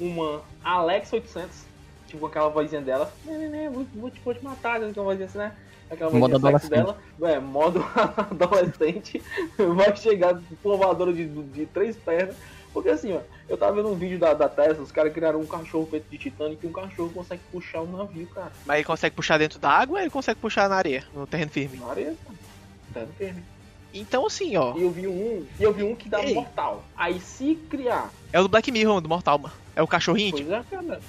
uma 0.00 0.42
Alexa 0.64 1.16
800, 1.16 1.66
tipo 2.06 2.20
com 2.20 2.26
aquela 2.26 2.48
vozinha 2.48 2.80
dela. 2.80 3.12
Né, 3.22 3.36
né, 3.36 3.48
né, 3.48 3.70
vou, 3.70 3.86
vou, 3.94 4.10
te, 4.10 4.18
vou 4.24 4.32
te 4.32 4.42
matar, 4.42 4.80
né, 4.80 4.88
aquela 4.88 5.04
vozinha 5.04 5.26
assim, 5.26 5.36
né? 5.36 5.54
Aquela 5.90 6.10
Modo 6.10 6.36
adolescente. 6.36 6.70
dela. 6.70 6.98
É, 7.22 7.38
modo 7.38 7.84
adolescente. 8.16 9.22
Vai 9.74 9.96
chegar 9.96 10.40
com 10.62 10.76
voadora 10.76 11.12
de, 11.12 11.26
de 11.26 11.66
três 11.66 11.96
pernas. 11.96 12.34
Porque 12.72 12.90
assim, 12.90 13.14
ó, 13.14 13.20
eu 13.48 13.56
tava 13.56 13.72
vendo 13.76 13.88
um 13.88 13.94
vídeo 13.94 14.18
da, 14.18 14.34
da 14.34 14.48
Tesla, 14.50 14.82
os 14.82 14.92
caras 14.92 15.12
criaram 15.12 15.40
um 15.40 15.46
cachorro 15.46 15.86
feito 15.90 16.10
de 16.10 16.18
titânio 16.18 16.58
que 16.58 16.66
um 16.66 16.72
cachorro 16.72 17.08
consegue 17.10 17.40
puxar 17.50 17.80
um 17.80 17.96
navio, 17.96 18.26
cara. 18.26 18.52
Mas 18.66 18.76
ele 18.76 18.84
consegue 18.84 19.16
puxar 19.16 19.38
dentro 19.38 19.58
da 19.58 19.70
água 19.70 19.96
ou 19.96 20.02
ele 20.02 20.10
consegue 20.10 20.38
puxar 20.38 20.68
na 20.68 20.76
areia, 20.76 21.04
no 21.14 21.26
terreno 21.26 21.50
firme? 21.50 21.78
Na 21.78 21.86
areia, 21.86 22.14
cara. 22.24 22.38
Tá 22.92 23.00
no 23.00 23.12
firme. 23.14 23.42
Então 23.94 24.26
assim, 24.26 24.56
ó. 24.56 24.76
E 24.76 24.82
eu 24.82 24.90
vi 24.90 25.06
um, 25.06 25.46
e 25.58 25.62
eu 25.62 25.72
vi 25.72 25.84
um 25.84 25.94
que 25.96 26.06
dá 26.06 26.22
Ei. 26.22 26.34
mortal. 26.34 26.84
Aí 26.94 27.18
se 27.18 27.54
criar, 27.70 28.10
É 28.30 28.38
o 28.38 28.42
do 28.42 28.48
Black 28.50 28.70
Mirror, 28.70 29.00
do 29.00 29.08
Mortal, 29.08 29.38
mano. 29.38 29.54
É 29.74 29.82
o 29.82 29.86
cachorrinho, 29.86 30.36
tipo. 30.36 30.50
pois 30.50 30.60
é, 30.60 30.76
cara. 30.76 31.00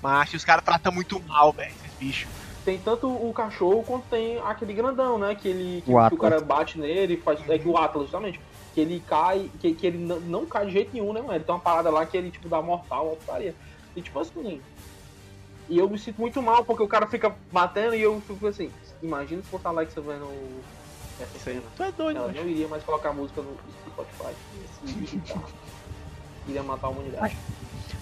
Mas 0.00 0.32
os 0.32 0.44
caras 0.44 0.64
tratam 0.64 0.92
muito 0.92 1.20
mal, 1.20 1.52
velho, 1.52 1.72
esses 1.84 1.98
bichos. 1.98 2.28
Tem 2.64 2.78
tanto 2.78 3.08
o 3.08 3.32
cachorro 3.32 3.82
quanto 3.82 4.04
tem 4.08 4.38
aquele 4.38 4.72
grandão, 4.72 5.18
né? 5.18 5.34
Que 5.34 5.48
ele. 5.48 5.82
Que, 5.82 5.92
O 5.92 6.08
que 6.08 6.14
o 6.14 6.18
cara 6.18 6.40
bate 6.40 6.78
nele 6.78 7.14
e 7.14 7.16
faz. 7.16 7.40
É 7.48 7.58
que 7.58 7.68
o 7.68 7.76
Atlas, 7.76 8.04
justamente. 8.04 8.40
Que 8.72 8.80
ele 8.80 9.02
cai. 9.06 9.50
Que, 9.58 9.74
que 9.74 9.86
ele 9.86 9.98
não, 9.98 10.46
cai 10.46 10.66
de 10.66 10.72
jeito 10.72 10.90
nenhum, 10.92 11.12
né, 11.12 11.20
mano? 11.20 11.34
Ele 11.34 11.44
tem 11.44 11.54
uma 11.54 11.60
parada 11.60 11.90
lá 11.90 12.06
que 12.06 12.16
ele, 12.16 12.30
tipo, 12.30 12.48
dá 12.48 12.62
mortal, 12.62 13.06
uma 13.08 13.16
putaria. 13.16 13.54
E 13.96 14.00
tipo 14.02 14.18
assim. 14.20 14.60
E 15.68 15.78
eu 15.78 15.88
me 15.88 15.98
sinto 15.98 16.20
muito 16.20 16.40
mal, 16.40 16.64
porque 16.64 16.82
o 16.82 16.88
cara 16.88 17.06
fica 17.06 17.34
batendo 17.50 17.94
e 17.94 18.02
eu 18.02 18.20
fico 18.20 18.46
assim. 18.46 18.70
Imagina 19.02 19.42
se 19.42 19.48
fosse 19.48 19.66
a 19.66 19.70
Alexa 19.70 20.00
vendo 20.00 20.28
essa 21.20 21.38
cena. 21.38 21.62
Tu 21.76 21.82
é 21.82 21.92
doido, 21.92 22.16
Ela 22.18 22.28
mano. 22.28 22.40
não 22.40 22.48
iria 22.48 22.68
mais 22.68 22.84
colocar 22.84 23.12
música 23.12 23.42
no 23.42 23.56
Spotify. 23.88 24.34
Iria 26.48 26.62
matar 26.62 26.88
a 26.88 26.90
humanidade. 26.90 27.36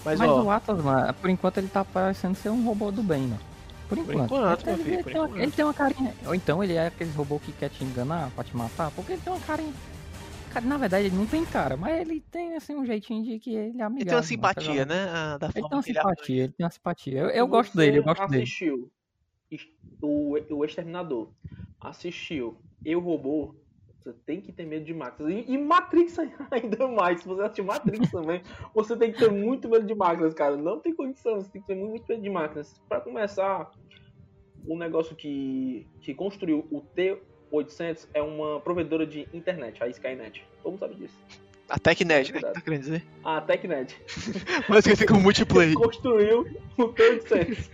Mas, 0.05 0.19
Mas 0.19 0.31
ó, 0.31 0.43
o 0.43 0.51
Atlas, 0.51 0.83
mano, 0.83 1.13
por 1.15 1.29
enquanto 1.29 1.59
ele 1.59 1.69
tá 1.69 1.85
parecendo 1.85 2.35
ser 2.35 2.49
um 2.49 2.65
robô 2.65 2.91
do 2.91 3.03
bem, 3.03 3.23
mano. 3.23 3.50
Por 3.91 3.99
enquanto. 3.99 4.25
enquanto, 4.25 4.65
meu 4.65 4.75
ele, 4.75 4.85
filho, 4.85 4.95
ele 4.95 5.03
por 5.03 5.13
tem 5.13 5.21
uma, 5.21 5.27
enquanto. 5.27 5.43
ele 5.43 5.53
tem 5.53 5.65
uma 5.65 5.75
carinha. 5.75 6.15
Ou 6.25 6.35
então 6.35 6.63
ele 6.63 6.75
é 6.75 6.87
aqueles 6.87 7.15
robôs 7.15 7.43
que 7.43 7.53
quer 7.53 7.69
te 7.69 7.83
enganar 7.83 8.31
pra 8.31 8.45
te 8.45 8.57
matar, 8.57 8.91
porque 8.93 9.13
ele 9.15 9.21
tem 9.23 9.33
uma 9.33 9.43
carinha. 9.43 9.75
Cara, 10.53 10.65
na 10.65 10.79
verdade 10.79 11.07
ele 11.07 11.17
não 11.17 11.27
tem 11.27 11.45
cara, 11.45 11.77
mas 11.77 12.01
ele 12.01 12.21
tem 12.31 12.57
assim 12.57 12.75
um 12.75 12.87
jeitinho 12.87 13.25
de 13.25 13.39
que 13.39 13.51
ele 13.55 13.81
é 13.81 13.85
amigável. 13.85 13.97
ele 13.99 14.05
tem 14.05 14.17
uma 14.17 14.23
simpatia, 14.23 14.85
né? 14.85 15.09
ah, 15.11 15.39
Da 15.39 15.47
Ele 15.47 15.55
tem 15.55 15.63
uma 15.63 15.83
que 15.83 15.91
ele 15.91 15.99
simpatia, 15.99 16.45
ele 16.45 16.53
tem 16.53 16.65
uma 16.65 16.71
simpatia. 16.71 17.19
Eu, 17.19 17.29
eu 17.31 17.47
gosto 17.49 17.77
dele, 17.77 17.99
eu 17.99 18.05
gosto 18.05 18.27
dele. 18.29 18.43
assistiu 18.45 18.91
o, 20.01 20.37
o 20.51 20.65
Exterminador, 20.65 21.29
assistiu 21.81 22.57
Eu 22.85 23.01
Robô, 23.01 23.55
você 24.03 24.15
tem 24.25 24.41
que 24.41 24.53
ter 24.53 24.67
medo 24.67 24.85
de 24.85 24.95
máquinas. 24.95 25.33
E, 25.33 25.53
e 25.53 25.59
Matrix 25.59 26.19
ainda 26.51 26.89
mais. 26.89 27.21
Se 27.21 27.29
você 27.29 27.43
assistir 27.43 27.63
Matrix 27.63 28.11
também, 28.13 28.43
você 28.75 28.97
tem 28.97 29.13
que 29.13 29.19
ter 29.19 29.31
muito 29.31 29.69
medo 29.69 29.87
de 29.87 29.95
máquinas, 29.95 30.35
cara. 30.35 30.57
Não 30.57 30.81
tem 30.81 30.95
condição, 30.95 31.41
você 31.41 31.51
tem 31.51 31.61
que 31.61 31.67
ter 31.67 31.75
muito, 31.75 31.91
muito 31.91 32.09
medo 32.09 32.23
de 32.23 32.31
máquinas. 32.31 32.81
Pra 32.89 33.01
começar, 33.01 33.71
o 34.67 34.77
negócio 34.77 35.15
que, 35.15 35.87
que 36.01 36.15
construiu 36.15 36.67
o 36.71 36.83
T800 36.97 38.09
é 38.15 38.23
uma 38.23 38.61
provedora 38.61 39.07
de 39.07 39.29
internet, 39.33 39.83
a 39.83 39.89
Skynet. 39.89 40.45
Todo 40.63 40.73
mundo 40.73 40.81
sabe 40.81 40.95
disso. 40.95 41.19
A 41.69 41.79
TechNet, 41.79 42.33
né? 42.33 42.41
Tá 42.41 42.61
querendo 42.61 42.81
dizer? 42.81 43.05
A 43.23 43.41
TechNet. 43.41 43.97
Mas 44.69 44.85
que 44.85 44.97
tem 44.97 45.07
como 45.07 45.21
multiplayer. 45.21 45.75
construiu 45.75 46.41
o 46.77 46.89
T800. 46.89 47.71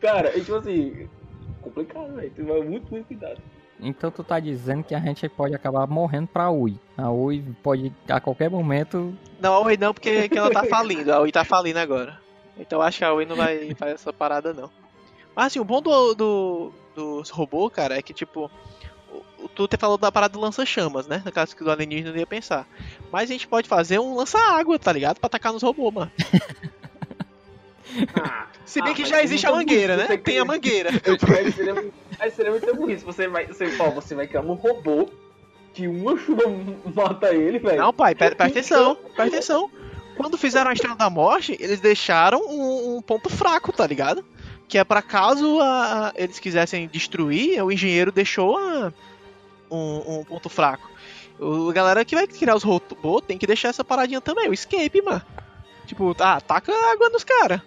Cara, 0.00 0.28
é 0.28 0.38
tipo 0.38 0.54
assim, 0.54 1.08
complicado, 1.60 2.14
velho. 2.14 2.30
Tem 2.30 2.44
que 2.44 2.52
tomar 2.52 2.64
muito, 2.64 2.88
muito 2.92 3.06
cuidado. 3.06 3.42
Então 3.80 4.10
tu 4.10 4.22
tá 4.22 4.38
dizendo 4.40 4.84
que 4.84 4.94
a 4.94 5.00
gente 5.00 5.28
pode 5.28 5.54
acabar 5.54 5.86
morrendo 5.86 6.28
pra 6.28 6.50
Ui. 6.50 6.76
A 6.96 7.10
Ui 7.10 7.44
pode 7.62 7.92
a 8.08 8.20
qualquer 8.20 8.48
momento. 8.48 9.16
Não, 9.40 9.54
a 9.54 9.60
Oi 9.60 9.76
não, 9.76 9.92
porque 9.92 10.28
que 10.28 10.38
ela 10.38 10.50
tá 10.50 10.64
falindo. 10.64 11.12
A 11.12 11.20
Oi 11.20 11.32
tá 11.32 11.44
falindo 11.44 11.78
agora. 11.78 12.20
Então 12.56 12.80
acho 12.80 12.98
que 12.98 13.04
a 13.04 13.12
Oi 13.12 13.26
não 13.26 13.34
vai 13.36 13.74
fazer 13.74 13.92
essa 13.92 14.12
parada, 14.12 14.54
não. 14.54 14.70
Mas 15.34 15.46
assim, 15.46 15.58
o 15.58 15.64
bom 15.64 15.82
do, 15.82 16.14
do, 16.14 16.72
dos 16.94 17.30
robôs, 17.30 17.72
cara, 17.72 17.98
é 17.98 18.02
que 18.02 18.14
tipo. 18.14 18.48
o- 19.12 19.44
o- 19.44 19.48
Tu 19.48 19.66
te 19.68 19.76
falou 19.76 19.98
da 19.98 20.10
parada 20.12 20.32
do 20.34 20.40
lança-chamas, 20.40 21.06
né? 21.08 21.20
No 21.24 21.32
caso 21.32 21.54
que 21.56 21.64
do 21.64 21.70
alienígena 21.70 22.12
não 22.12 22.18
ia 22.18 22.26
pensar. 22.26 22.66
Mas 23.12 23.28
a 23.28 23.32
gente 23.32 23.48
pode 23.48 23.68
fazer 23.68 23.98
um 23.98 24.14
lança-água, 24.14 24.78
tá 24.78 24.92
ligado? 24.92 25.18
Pra 25.18 25.26
atacar 25.26 25.52
nos 25.52 25.62
robôs, 25.62 25.92
mano. 25.92 26.10
Ah, 28.20 28.46
Se 28.64 28.82
bem 28.82 28.92
Ah, 28.92 28.96
que 28.96 29.04
já 29.04 29.22
existe 29.22 29.46
a 29.46 29.52
mangueira, 29.52 29.96
né? 29.96 30.06
Tem 30.06 30.16
a 30.16 30.18
cria- 30.20 30.44
mangueira. 30.44 30.90
muito- 31.04 31.94
aí 32.18 32.30
seria 32.30 32.50
muito 32.52 32.74
burrice. 32.74 33.04
Você 33.04 33.28
vai, 33.28 33.46
você, 33.46 33.66
ó, 33.80 33.90
você 33.90 34.14
vai 34.14 34.26
criar 34.26 34.42
um 34.42 34.54
robô 34.54 35.08
que 35.72 35.88
uma 35.88 36.16
chuva 36.16 36.42
mata 36.94 37.34
ele, 37.34 37.58
velho. 37.58 37.78
Não, 37.82 37.92
pai, 37.92 38.14
pre- 38.14 38.34
presta 38.34 38.44
atenção, 38.44 38.94
presta 38.94 39.22
atenção. 39.24 39.70
Quando 40.16 40.38
fizeram 40.38 40.70
a 40.70 40.72
Estrela 40.72 40.94
da 40.96 41.10
Morte, 41.10 41.56
eles 41.58 41.80
deixaram 41.80 42.40
um, 42.40 42.96
um 42.96 43.02
ponto 43.02 43.28
fraco, 43.28 43.72
tá 43.72 43.84
ligado? 43.86 44.24
Que 44.68 44.78
é 44.78 44.84
pra 44.84 45.02
caso 45.02 45.60
a- 45.60 46.12
eles 46.16 46.38
quisessem 46.38 46.86
destruir, 46.88 47.60
o 47.62 47.72
engenheiro 47.72 48.12
deixou 48.12 48.56
a- 48.56 48.92
um, 49.70 50.20
um 50.20 50.24
ponto 50.24 50.48
fraco. 50.48 50.88
O 51.40 51.68
a 51.68 51.72
galera 51.72 52.04
que 52.04 52.14
vai 52.14 52.28
criar 52.28 52.54
os 52.54 52.62
robôs 52.62 53.24
tem 53.26 53.36
que 53.36 53.46
deixar 53.46 53.68
essa 53.70 53.82
paradinha 53.84 54.20
também, 54.20 54.48
o 54.48 54.54
escape, 54.54 55.02
mano. 55.02 55.22
Tipo, 55.84 56.14
tá, 56.14 56.40
taca 56.40 56.72
água 56.92 57.10
nos 57.10 57.24
caras. 57.24 57.60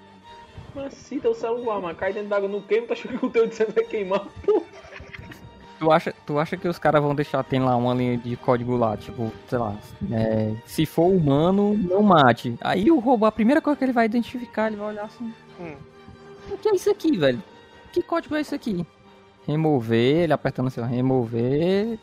Mas 0.78 0.94
se 0.94 1.20
teu 1.20 1.34
celular, 1.34 1.82
mano, 1.82 1.96
cai 1.96 2.14
dentro 2.14 2.30
d'água 2.30 2.48
no 2.48 2.62
queima, 2.62 2.86
tá 2.86 2.94
achando 2.94 3.18
que 3.18 3.26
o 3.26 3.30
teu 3.32 3.44
800 3.44 3.74
vai 3.74 3.84
queimar? 3.84 4.28
Pô, 4.46 4.64
Tu 5.80 5.92
acha, 5.92 6.14
tu 6.26 6.40
acha 6.40 6.58
que 6.58 6.68
os 6.68 6.80
caras 6.80 7.02
vão 7.02 7.14
deixar, 7.14 7.44
tem 7.44 7.60
lá 7.60 7.76
uma 7.76 7.94
linha 7.94 8.18
de 8.18 8.36
código 8.36 8.76
lá, 8.76 8.98
tipo, 8.98 9.32
sei 9.48 9.58
lá, 9.60 9.76
é, 10.12 10.56
se 10.66 10.88
for 10.88 11.06
humano, 11.06 11.78
não 11.78 12.02
mate. 12.02 12.56
Aí 12.62 12.90
o 12.90 12.98
robô, 12.98 13.26
a 13.26 13.32
primeira 13.32 13.62
coisa 13.62 13.78
que 13.78 13.86
ele 13.86 13.92
vai 13.92 14.06
identificar, 14.06 14.68
ele 14.68 14.76
vai 14.76 14.88
olhar 14.90 15.06
assim. 15.06 15.32
Hum. 15.60 15.76
O 16.52 16.58
que 16.58 16.70
é 16.70 16.76
isso 16.76 16.90
aqui, 16.90 17.16
velho? 17.16 17.42
Que 17.92 18.02
código 18.02 18.36
é 18.36 18.42
isso 18.42 18.56
aqui? 18.56 18.86
Remover, 19.46 20.24
ele 20.24 20.34
apertando 20.34 20.68
assim, 20.68 20.82
remover. 20.82 22.00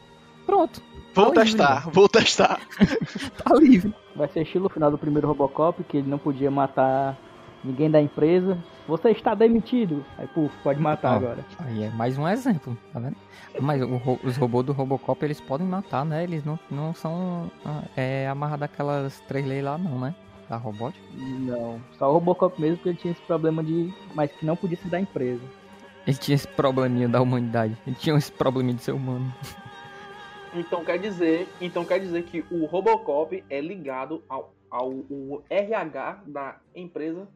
Pronto, 0.46 0.80
Vou 1.14 1.26
Tá 1.32 1.44
livre, 1.44 1.44
testar, 1.44 1.90
vou 1.90 2.08
testar. 2.08 2.60
tá 3.42 3.54
livre. 3.54 3.94
Vai 4.16 4.28
ser 4.28 4.42
estilo 4.42 4.68
final 4.68 4.90
do 4.90 4.98
primeiro 4.98 5.28
Robocop, 5.28 5.82
que 5.84 5.98
ele 5.98 6.10
não 6.10 6.18
podia 6.18 6.50
matar 6.50 7.16
ninguém 7.64 7.90
da 7.90 8.00
empresa. 8.00 8.58
Você 8.86 9.10
está 9.10 9.34
demitido. 9.34 10.04
Aí, 10.18 10.26
puf, 10.28 10.54
pode 10.62 10.80
matar 10.80 11.14
Ó. 11.14 11.16
agora. 11.16 11.44
Aí 11.58 11.84
é 11.84 11.90
mais 11.90 12.18
um 12.18 12.28
exemplo, 12.28 12.76
tá 12.92 13.00
vendo? 13.00 13.16
Mas 13.60 13.82
o 13.82 14.18
os 14.22 14.36
robôs 14.36 14.66
do 14.66 14.72
Robocop, 14.72 15.24
eles 15.24 15.40
podem 15.40 15.66
matar, 15.66 16.04
né? 16.04 16.22
Eles 16.22 16.44
não, 16.44 16.58
não 16.70 16.92
são 16.92 17.50
ah, 17.64 17.82
é, 17.96 18.28
amarrados 18.28 18.64
aquelas 18.64 19.20
três 19.20 19.46
leis 19.46 19.64
lá, 19.64 19.78
não, 19.78 19.98
né? 19.98 20.14
Da 20.48 20.56
robótica. 20.56 21.02
Não, 21.14 21.80
só 21.98 22.10
o 22.10 22.12
Robocop 22.12 22.60
mesmo, 22.60 22.76
porque 22.76 22.90
ele 22.90 22.98
tinha 22.98 23.12
esse 23.12 23.22
problema 23.22 23.64
de. 23.64 23.92
Mas 24.14 24.30
que 24.32 24.44
não 24.44 24.54
podia 24.54 24.76
ser 24.76 24.88
da 24.88 25.00
empresa. 25.00 25.42
Ele 26.06 26.16
tinha 26.16 26.34
esse 26.34 26.46
probleminha 26.48 27.08
da 27.08 27.22
humanidade. 27.22 27.76
Ele 27.86 27.96
tinha 27.96 28.14
esse 28.16 28.30
probleminha 28.30 28.74
de 28.76 28.82
ser 28.82 28.92
humano. 28.92 29.32
Então 30.56 30.84
quer 30.84 30.98
dizer, 30.98 31.48
então 31.60 31.84
quer 31.84 31.98
dizer 31.98 32.22
que 32.22 32.44
o 32.48 32.64
Robocop 32.64 33.44
é 33.50 33.60
ligado 33.60 34.22
ao, 34.28 34.54
ao 34.70 34.92
RH 35.50 36.22
da 36.28 36.60
empresa. 36.76 37.26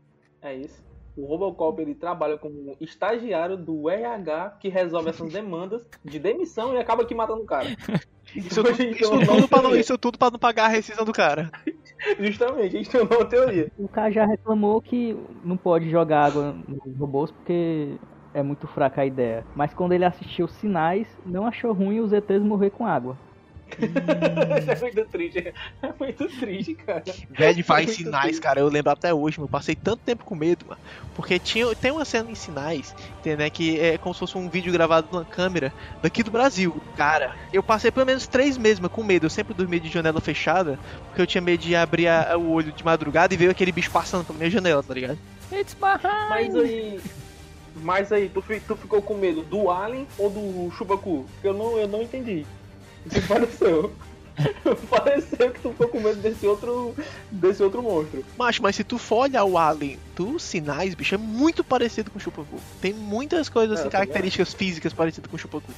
É 0.42 0.54
isso. 0.54 0.82
O 1.16 1.26
Robocop 1.26 1.80
ele 1.82 1.94
trabalha 1.96 2.38
como 2.38 2.76
estagiário 2.80 3.56
do 3.56 3.90
RH 3.90 4.58
que 4.60 4.68
resolve 4.68 5.10
essas 5.10 5.32
demandas 5.32 5.84
de 6.04 6.18
demissão 6.18 6.74
e 6.74 6.78
acaba 6.78 7.02
aqui 7.02 7.14
matando 7.14 7.42
o 7.42 7.46
cara. 7.46 7.66
Isso, 8.36 8.60
Então, 8.60 8.72
isso 8.74 9.10
tudo 9.24 9.48
pra 9.48 9.56
não, 9.56 9.62
teoria. 9.70 9.80
isso 9.80 9.96
tudo 9.96 10.18
pra 10.18 10.30
não 10.30 10.38
pagar 10.38 10.66
a 10.66 10.68
rescisão 10.68 11.02
do 11.02 11.14
cara. 11.14 11.50
Justamente, 12.20 12.76
a 12.76 12.78
gente 12.78 12.90
tem 12.90 13.00
uma 13.00 13.24
teoria. 13.24 13.72
O 13.78 13.88
cara 13.88 14.10
já 14.10 14.26
reclamou 14.26 14.82
que 14.82 15.16
não 15.42 15.56
pode 15.56 15.88
jogar 15.88 16.26
água 16.26 16.54
nos 16.68 16.94
robôs 16.98 17.30
porque 17.30 17.96
é 18.34 18.42
muito 18.42 18.66
fraca 18.66 19.00
a 19.00 19.06
ideia. 19.06 19.46
Mas 19.56 19.72
quando 19.72 19.92
ele 19.92 20.04
assistiu 20.04 20.46
Sinais, 20.46 21.08
não 21.24 21.46
achou 21.46 21.72
ruim 21.72 22.00
os 22.00 22.12
ETs 22.12 22.42
morrer 22.42 22.68
com 22.68 22.84
água. 22.86 23.16
Isso 23.76 24.70
é 24.70 24.80
muito 24.80 25.04
triste. 25.06 25.54
É 25.82 25.92
muito 25.98 26.28
triste, 26.38 26.74
cara. 26.74 27.02
Velho, 27.30 27.64
vai 27.64 27.82
É 27.82 27.84
em 27.84 27.88
sinais, 27.88 28.24
triste. 28.24 28.40
cara. 28.40 28.60
Eu 28.60 28.68
lembro 28.68 28.90
até 28.92 29.12
hoje, 29.12 29.38
mano. 29.38 29.46
Eu 29.46 29.50
passei 29.50 29.74
tanto 29.74 30.00
tempo 30.04 30.24
com 30.24 30.34
medo, 30.34 30.64
mano. 30.68 30.80
Porque 31.14 31.38
tinha, 31.38 31.74
tem 31.74 31.90
uma 31.90 32.04
cena 32.04 32.30
em 32.30 32.34
sinais, 32.34 32.94
entendeu? 33.18 33.50
Que 33.50 33.78
é 33.80 33.98
como 33.98 34.14
se 34.14 34.20
fosse 34.20 34.38
um 34.38 34.48
vídeo 34.48 34.72
gravado 34.72 35.08
numa 35.12 35.24
câmera 35.24 35.72
daqui 36.02 36.22
do 36.22 36.30
Brasil. 36.30 36.80
Cara, 36.96 37.34
eu 37.52 37.62
passei 37.62 37.90
pelo 37.90 38.06
menos 38.06 38.26
três 38.26 38.56
meses, 38.56 38.78
mano, 38.78 38.90
com 38.90 39.02
medo. 39.02 39.26
Eu 39.26 39.30
sempre 39.30 39.54
dormia 39.54 39.80
de 39.80 39.88
janela 39.88 40.20
fechada, 40.20 40.78
porque 41.06 41.20
eu 41.22 41.26
tinha 41.26 41.40
medo 41.42 41.60
de 41.60 41.74
abrir 41.76 42.08
a- 42.08 42.36
o 42.36 42.50
olho 42.52 42.72
de 42.72 42.84
madrugada 42.84 43.34
e 43.34 43.36
ver 43.36 43.50
aquele 43.50 43.72
bicho 43.72 43.90
passando 43.90 44.24
pela 44.24 44.38
minha 44.38 44.50
janela, 44.50 44.82
tá 44.82 44.94
ligado? 44.94 45.18
It's 45.52 45.74
behind. 45.74 46.28
Mas 46.30 46.54
aí. 46.54 47.00
Mas 47.80 48.10
aí, 48.12 48.28
tu, 48.28 48.42
tu 48.66 48.76
ficou 48.76 49.00
com 49.00 49.14
medo 49.14 49.42
do 49.42 49.70
Alien 49.70 50.06
ou 50.18 50.28
do? 50.28 50.72
Porque 50.76 51.28
eu 51.44 51.54
não, 51.54 51.78
eu 51.78 51.86
não 51.86 52.02
entendi. 52.02 52.44
Pareceu. 53.26 53.92
pareceu 54.88 55.50
que 55.50 55.60
tu 55.60 55.70
ficou 55.70 55.88
com 55.88 56.00
medo 56.00 56.20
desse 56.20 56.46
outro. 56.46 56.94
desse 57.30 57.62
outro 57.62 57.82
monstro. 57.82 58.24
Macho, 58.38 58.62
mas 58.62 58.76
se 58.76 58.84
tu 58.84 58.96
for 58.98 59.22
olhar 59.24 59.44
o 59.44 59.58
Alien 59.58 59.98
dos 60.14 60.42
sinais, 60.42 60.94
bicho, 60.94 61.14
é 61.14 61.18
muito 61.18 61.64
parecido 61.64 62.10
com 62.10 62.18
o 62.18 62.20
Chupacu. 62.20 62.58
Tem 62.80 62.92
muitas 62.94 63.48
coisas, 63.48 63.78
É, 63.78 63.80
assim, 63.82 63.90
também 63.90 64.06
características 64.06 64.54
físicas 64.54 64.92
parecidas 64.92 65.28
com 65.28 65.36
o 65.36 65.38
Chupacu. 65.38 65.72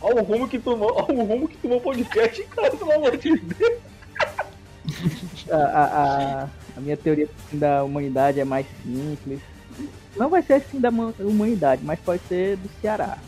Olha 0.00 0.22
o 0.22 0.24
rumo 0.24 0.48
que 0.48 0.58
tomou, 0.58 0.92
olha 0.94 1.18
o 1.18 1.24
rumo 1.24 1.48
que 1.48 1.56
tomou 1.56 1.78
o 1.78 1.80
podcast, 1.80 2.42
cara, 2.44 2.70
pelo 2.70 2.92
amor 2.92 3.16
de 3.16 3.36
Deus. 3.36 3.78
A, 5.50 5.56
a, 5.56 5.84
a- 6.44 6.48
a 6.76 6.80
minha 6.80 6.96
teoria 6.96 7.28
da 7.52 7.82
humanidade 7.84 8.38
é 8.40 8.44
mais 8.44 8.64
simples. 8.82 9.40
Não 10.16 10.28
vai 10.30 10.40
ser 10.42 10.54
assim 10.54 10.80
da 10.80 10.90
ma- 10.90 11.12
humanidade, 11.18 11.82
mas 11.84 11.98
pode 12.00 12.22
ser 12.28 12.56
do 12.56 12.70
Ceará. 12.80 13.18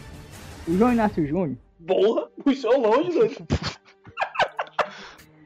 O 0.67 0.77
João 0.79 0.93
Inácio 0.93 1.27
Júnior, 1.27 1.57
Porra, 1.87 2.29
puxou 2.43 2.81
longe, 2.81 3.11
doido. 3.11 3.47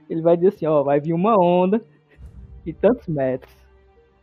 ele 0.08 0.22
vai 0.22 0.36
dizer 0.36 0.48
assim, 0.48 0.66
ó, 0.66 0.82
vai 0.82 1.00
vir 1.00 1.12
uma 1.12 1.38
onda 1.38 1.82
de 2.64 2.72
tantos 2.72 3.06
metros. 3.06 3.52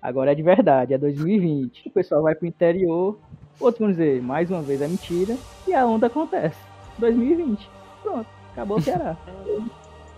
Agora 0.01 0.31
é 0.31 0.35
de 0.35 0.43
verdade, 0.43 0.93
é 0.93 0.97
2020. 0.97 1.87
O 1.87 1.91
pessoal 1.91 2.23
vai 2.23 2.35
pro 2.35 2.47
interior, 2.47 3.17
outros 3.59 3.79
vão 3.79 3.89
dizer, 3.89 4.21
mais 4.21 4.51
uma 4.51 4.61
vez 4.61 4.81
é 4.81 4.87
mentira, 4.87 5.37
e 5.67 5.73
a 5.73 5.85
onda 5.85 6.07
acontece. 6.07 6.59
2020. 6.97 7.69
Pronto, 8.01 8.27
acabou 8.51 8.77
o 8.77 8.81
Ceará. 8.81 9.17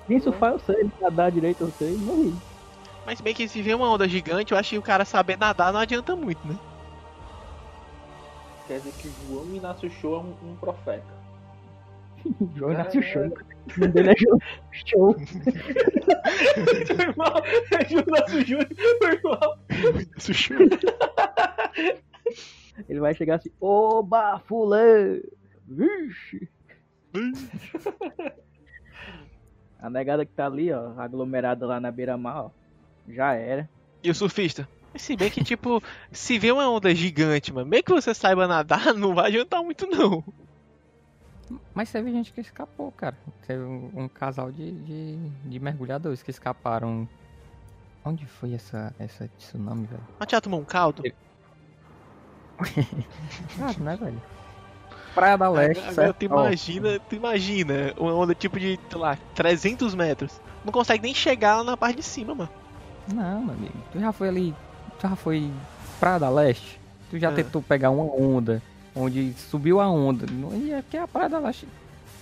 Nem 0.07 0.19
surfar 0.19 0.53
eu 0.53 0.59
sei, 0.59 0.89
nadar 1.01 1.31
direito 1.31 1.61
eu 1.61 1.71
sei, 1.71 1.95
morri. 1.97 2.33
Mas 3.05 3.21
bem 3.21 3.33
que 3.33 3.47
se 3.47 3.61
vê 3.61 3.73
uma 3.73 3.89
onda 3.89 4.07
gigante, 4.07 4.51
eu 4.51 4.57
acho 4.57 4.71
que 4.71 4.77
o 4.77 4.81
cara 4.81 5.05
saber 5.05 5.37
nadar 5.37 5.71
não 5.71 5.79
adianta 5.79 6.15
muito, 6.15 6.45
né? 6.47 6.57
Quer 8.67 8.79
dizer 8.79 8.93
que 8.93 9.11
João 9.27 9.45
Inácio 9.53 9.89
Show 9.89 10.15
é 10.15 10.19
um, 10.19 10.51
um 10.51 10.55
profeta. 10.55 11.24
O 12.25 12.49
João 12.57 12.71
Inácio 12.71 13.03
Show. 13.03 13.23
O 13.23 13.79
nome 13.79 13.93
dele 13.93 14.09
é 14.11 14.15
João 14.17 14.39
Show. 14.71 15.15
João 17.89 18.03
Inácio 18.07 18.45
Júnior, 18.45 18.67
meu 19.01 19.11
irmão. 19.13 19.57
Ele 22.89 22.99
vai 22.99 23.13
chegar 23.13 23.35
assim, 23.35 23.51
oba, 23.61 24.39
fulano! 24.39 25.21
Vixe! 25.67 26.49
A 29.79 29.89
negada 29.89 30.25
que 30.25 30.31
tá 30.31 30.47
ali, 30.47 30.71
ó, 30.71 30.93
aglomerada 30.97 31.65
lá 31.65 31.79
na 31.79 31.91
beira-mar, 31.91 32.45
ó, 32.45 32.49
já 33.07 33.33
era. 33.33 33.69
E 34.03 34.09
o 34.09 34.15
surfista? 34.15 34.67
Se 34.95 35.15
bem 35.15 35.29
que, 35.29 35.43
tipo, 35.43 35.83
se 36.11 36.39
vê 36.39 36.51
uma 36.51 36.69
onda 36.69 36.95
gigante, 36.95 37.53
mano, 37.53 37.67
meio 37.67 37.83
que 37.83 37.91
você 37.91 38.13
saiba 38.13 38.47
nadar, 38.47 38.93
não 38.95 39.13
vai 39.13 39.27
adiantar 39.27 39.61
muito, 39.61 39.85
não. 39.85 40.23
Mas 41.73 41.91
teve 41.91 42.11
gente 42.11 42.33
que 42.33 42.41
escapou, 42.41 42.91
cara. 42.91 43.15
Teve 43.45 43.63
um, 43.63 43.91
um 43.95 44.07
casal 44.07 44.51
de, 44.51 44.71
de, 44.71 45.17
de 45.45 45.59
mergulhadores 45.59 46.23
que 46.23 46.31
escaparam. 46.31 47.07
Onde 48.03 48.25
foi 48.25 48.53
essa, 48.53 48.93
essa 48.99 49.27
tsunami, 49.37 49.85
velho? 49.87 50.03
Mas 50.19 50.27
já 50.31 50.39
tomou 50.39 50.59
um 50.59 50.63
caldo? 50.65 51.03
Claro, 53.55 53.79
né, 53.83 53.95
velho? 53.95 54.21
Praia 55.13 55.37
da 55.37 55.49
Leste, 55.49 55.79
Agora 55.79 55.93
certo? 55.95 56.17
tu 56.17 56.25
imagina, 56.25 56.99
tu 56.99 57.15
imagina 57.15 57.93
uma 57.97 58.13
onda 58.13 58.35
tipo 58.35 58.59
de, 58.59 58.77
sei 58.89 58.99
lá, 58.99 59.17
300 59.33 59.95
metros. 59.95 60.41
Não 60.63 60.71
consegue 60.73 61.03
nem 61.03 61.13
chegar 61.13 61.57
lá 61.57 61.63
na 61.63 61.77
parte 61.77 61.97
de 61.97 62.03
cima, 62.03 62.35
mano. 62.35 62.49
Não, 63.13 63.41
meu 63.45 63.53
amigo. 63.55 63.77
Tu 63.91 63.99
já 63.99 64.11
foi 64.11 64.27
ali. 64.27 64.55
Tu 64.99 65.07
já 65.07 65.15
foi 65.15 65.51
Praia 65.99 66.19
da 66.19 66.29
Leste? 66.29 66.79
Tu 67.09 67.17
já 67.19 67.31
É. 67.31 67.35
tentou 67.35 67.61
pegar 67.61 67.91
uma 67.91 68.03
onda 68.03 68.61
onde 68.95 69.33
subiu 69.33 69.79
a 69.79 69.89
onda. 69.89 70.25
Não- 70.31 70.55
E 70.55 70.71
é 70.71 70.81
porque 70.81 70.97
a 70.97 71.07
Praia 71.07 71.29
da 71.29 71.39
Leste 71.39 71.67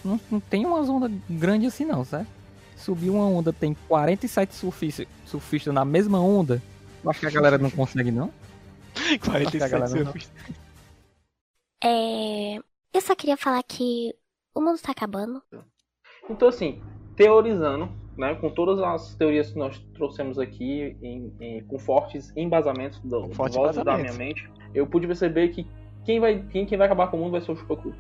não, 0.04 0.20
não 0.32 0.40
tem 0.40 0.66
umas 0.66 0.90
ondas 0.90 1.12
grandes 1.30 1.74
assim, 1.74 1.86
não, 1.86 2.04
certo? 2.04 2.28
Subiu 2.76 3.14
uma 3.16 3.26
onda, 3.28 3.54
tem 3.54 3.76
47 3.88 4.54
surfistas, 4.56 5.08
surfistas 5.26 5.74
na 5.74 5.86
mesma 5.86 6.20
onda. 6.20 6.62
Eu 7.04 7.10
acho 7.10 7.20
que 7.20 7.28
a 7.28 7.32
galera 7.32 7.58
não 7.58 7.70
consegue, 7.70 8.12
não? 8.12 8.32
47 9.26 9.72
galera 9.72 9.90
não- 9.96 10.04
surfistas. 10.06 10.32
É. 11.84 12.58
Eu 12.94 13.02
só 13.02 13.16
queria 13.16 13.38
falar 13.38 13.64
que 13.64 14.14
o 14.54 14.62
mundo 14.62 14.80
tá 14.82 14.92
acabando. 14.92 15.42
Então, 16.30 16.48
assim, 16.48 16.82
teorizando, 17.16 17.90
né, 18.18 18.36
com 18.36 18.50
todas 18.50 18.80
as 18.80 19.16
teorias 19.16 19.52
que 19.52 19.58
nós 19.58 19.78
trouxemos 19.94 20.38
aqui, 20.40 20.96
em- 21.02 21.34
em- 21.40 21.64
com 21.64 21.78
fortes 21.80 22.32
embasamentos 22.36 23.00
do, 23.00 23.28
do 23.28 23.34
Fortes 23.36 23.56
voz 23.58 23.76
da 23.78 23.98
minha 23.98 24.14
mente, 24.14 24.48
eu 24.74 24.86
pude 24.88 25.08
perceber 25.08 25.50
que 25.50 25.68
quem 26.06 26.20
vai, 26.20 26.40
quem, 26.52 26.66
quem 26.66 26.78
vai 26.78 26.86
acabar 26.88 27.08
com 27.08 27.18
o 27.18 27.20
mundo 27.22 27.32
vai 27.32 27.42
ser 27.42 27.52
o 27.52 27.56
Chupacu. 27.56 27.94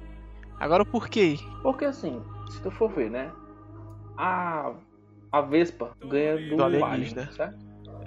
Agora 0.59 0.85
por 0.85 1.09
quê? 1.09 1.37
Porque, 1.61 1.85
assim, 1.85 2.21
se 2.49 2.61
tu 2.61 2.71
for 2.71 2.89
ver, 2.91 3.09
né, 3.09 3.31
a, 4.17 4.71
a 5.31 5.41
Vespa 5.41 5.91
ganha 6.05 6.37
do, 6.49 6.57
Do 6.57 6.63
Alien, 6.63 6.83
alienígena. 6.83 7.31
certo? 7.31 7.57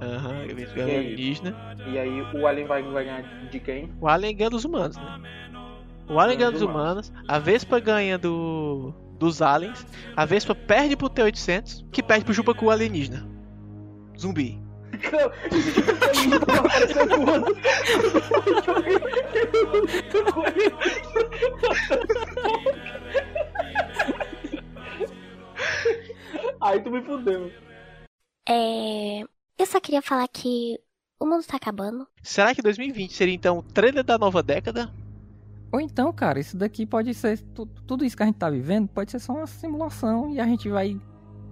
Aham, 0.00 0.44
E 0.44 0.80
é 0.80 0.84
aí? 0.84 0.96
alienígena. 0.98 1.56
E 1.86 1.98
aí 1.98 2.20
o 2.34 2.46
Alien 2.46 2.66
vai, 2.66 2.82
vai 2.82 3.04
ganhar 3.04 3.22
de 3.50 3.60
quem? 3.60 3.92
O 4.00 4.08
Alien 4.08 4.36
ganha 4.36 4.50
dos 4.50 4.64
humanos, 4.64 4.96
né? 4.96 5.20
O 6.08 6.20
Alien 6.20 6.38
ganha 6.38 6.50
dos 6.52 6.62
humanos, 6.62 7.12
a 7.26 7.38
Vespa 7.38 7.80
ganha 7.80 8.16
do 8.18 8.94
dos 9.18 9.40
aliens, 9.40 9.86
a 10.14 10.26
Vespa 10.26 10.54
perde 10.54 10.94
pro 10.94 11.08
T-800, 11.08 11.86
que 11.90 12.02
perde 12.02 12.22
pro 12.26 12.34
Chupacu 12.34 12.68
alienígena. 12.68 13.26
Zumbi. 14.18 14.60
Aí 26.60 26.80
tu 26.80 26.90
me 26.90 27.02
fudeu. 27.02 27.50
É. 28.48 29.20
Eu 29.58 29.66
só 29.66 29.80
queria 29.80 30.02
falar 30.02 30.28
que 30.28 30.78
o 31.18 31.26
mundo 31.26 31.44
tá 31.46 31.56
acabando. 31.56 32.06
Será 32.22 32.54
que 32.54 32.62
2020 32.62 33.12
seria 33.14 33.34
então 33.34 33.58
o 33.58 33.62
trailer 33.62 34.04
da 34.04 34.18
nova 34.18 34.42
década? 34.42 34.92
Ou 35.72 35.80
então, 35.80 36.12
cara, 36.12 36.38
isso 36.38 36.56
daqui 36.56 36.86
pode 36.86 37.12
ser. 37.14 37.40
tu- 37.54 37.66
Tudo 37.86 38.04
isso 38.04 38.16
que 38.16 38.22
a 38.22 38.26
gente 38.26 38.36
tá 38.38 38.50
vivendo 38.50 38.88
pode 38.88 39.10
ser 39.10 39.18
só 39.18 39.32
uma 39.32 39.46
simulação 39.46 40.30
e 40.30 40.40
a 40.40 40.44
gente 40.46 40.68
vai 40.68 41.00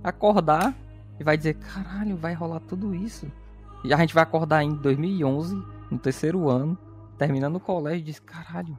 acordar 0.03 0.75
e 1.19 1.25
vai 1.25 1.37
dizer: 1.37 1.55
caralho, 1.55 2.17
vai 2.17 2.35
rolar 2.35 2.61
tudo 2.61 2.95
isso. 2.95 3.31
E 3.85 3.93
a 3.93 3.97
gente 3.99 4.15
vai 4.15 4.23
acordar 4.23 4.63
em 4.63 4.71
2011, 4.75 5.55
no 5.91 5.99
terceiro 5.99 6.49
ano, 6.49 6.77
terminando 7.19 7.57
o 7.57 7.61
colégio 7.61 7.99
e 8.01 8.03
diz: 8.03 8.19
caralho. 8.19 8.77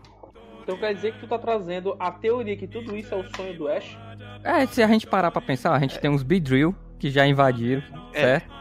Então 0.63 0.77
quer 0.77 0.95
dizer 0.95 1.13
que 1.13 1.19
tu 1.19 1.27
tá 1.27 1.37
trazendo 1.37 1.95
a 1.99 2.11
teoria 2.11 2.57
que 2.57 2.67
tudo 2.67 2.97
isso 2.97 3.13
é 3.13 3.17
o 3.17 3.35
sonho 3.35 3.55
do 3.55 3.67
Ash? 3.67 3.95
É, 4.43 4.65
se 4.65 4.81
a 4.81 4.87
gente 4.87 5.05
parar 5.05 5.29
pra 5.29 5.39
pensar, 5.41 5.73
a 5.73 5.79
gente 5.79 5.99
tem 5.99 6.09
uns 6.09 6.23
Beedrill 6.23 6.75
que 6.97 7.11
já 7.11 7.25
invadiram, 7.27 7.83
É. 8.13 8.21
certo? 8.39 8.55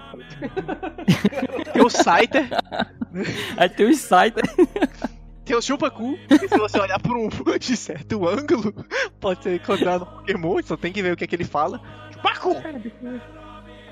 Tem 1.73 1.83
o 1.83 1.89
Scyther, 1.89 2.49
Aí 3.57 3.69
tem 3.71 3.87
os 3.89 3.99
sites. 3.99 4.43
tem 5.45 5.57
o 5.57 5.63
Chupacu, 5.63 6.17
que 6.29 6.47
se 6.49 6.59
você 6.59 6.79
olhar 6.79 7.01
por 7.01 7.17
um 7.17 7.29
de 7.59 7.77
certo 7.77 8.29
ângulo, 8.29 8.73
pode 9.19 9.43
ser 9.43 9.57
encontrado 9.57 10.01
no 10.05 10.11
Pokémon, 10.19 10.61
só 10.63 10.77
tem 10.77 10.93
que 10.93 11.03
ver 11.03 11.13
o 11.13 11.17
que 11.17 11.25
é 11.25 11.27
que 11.27 11.35
ele 11.35 11.45
fala. 11.45 11.81
Chupacu! 12.13 12.55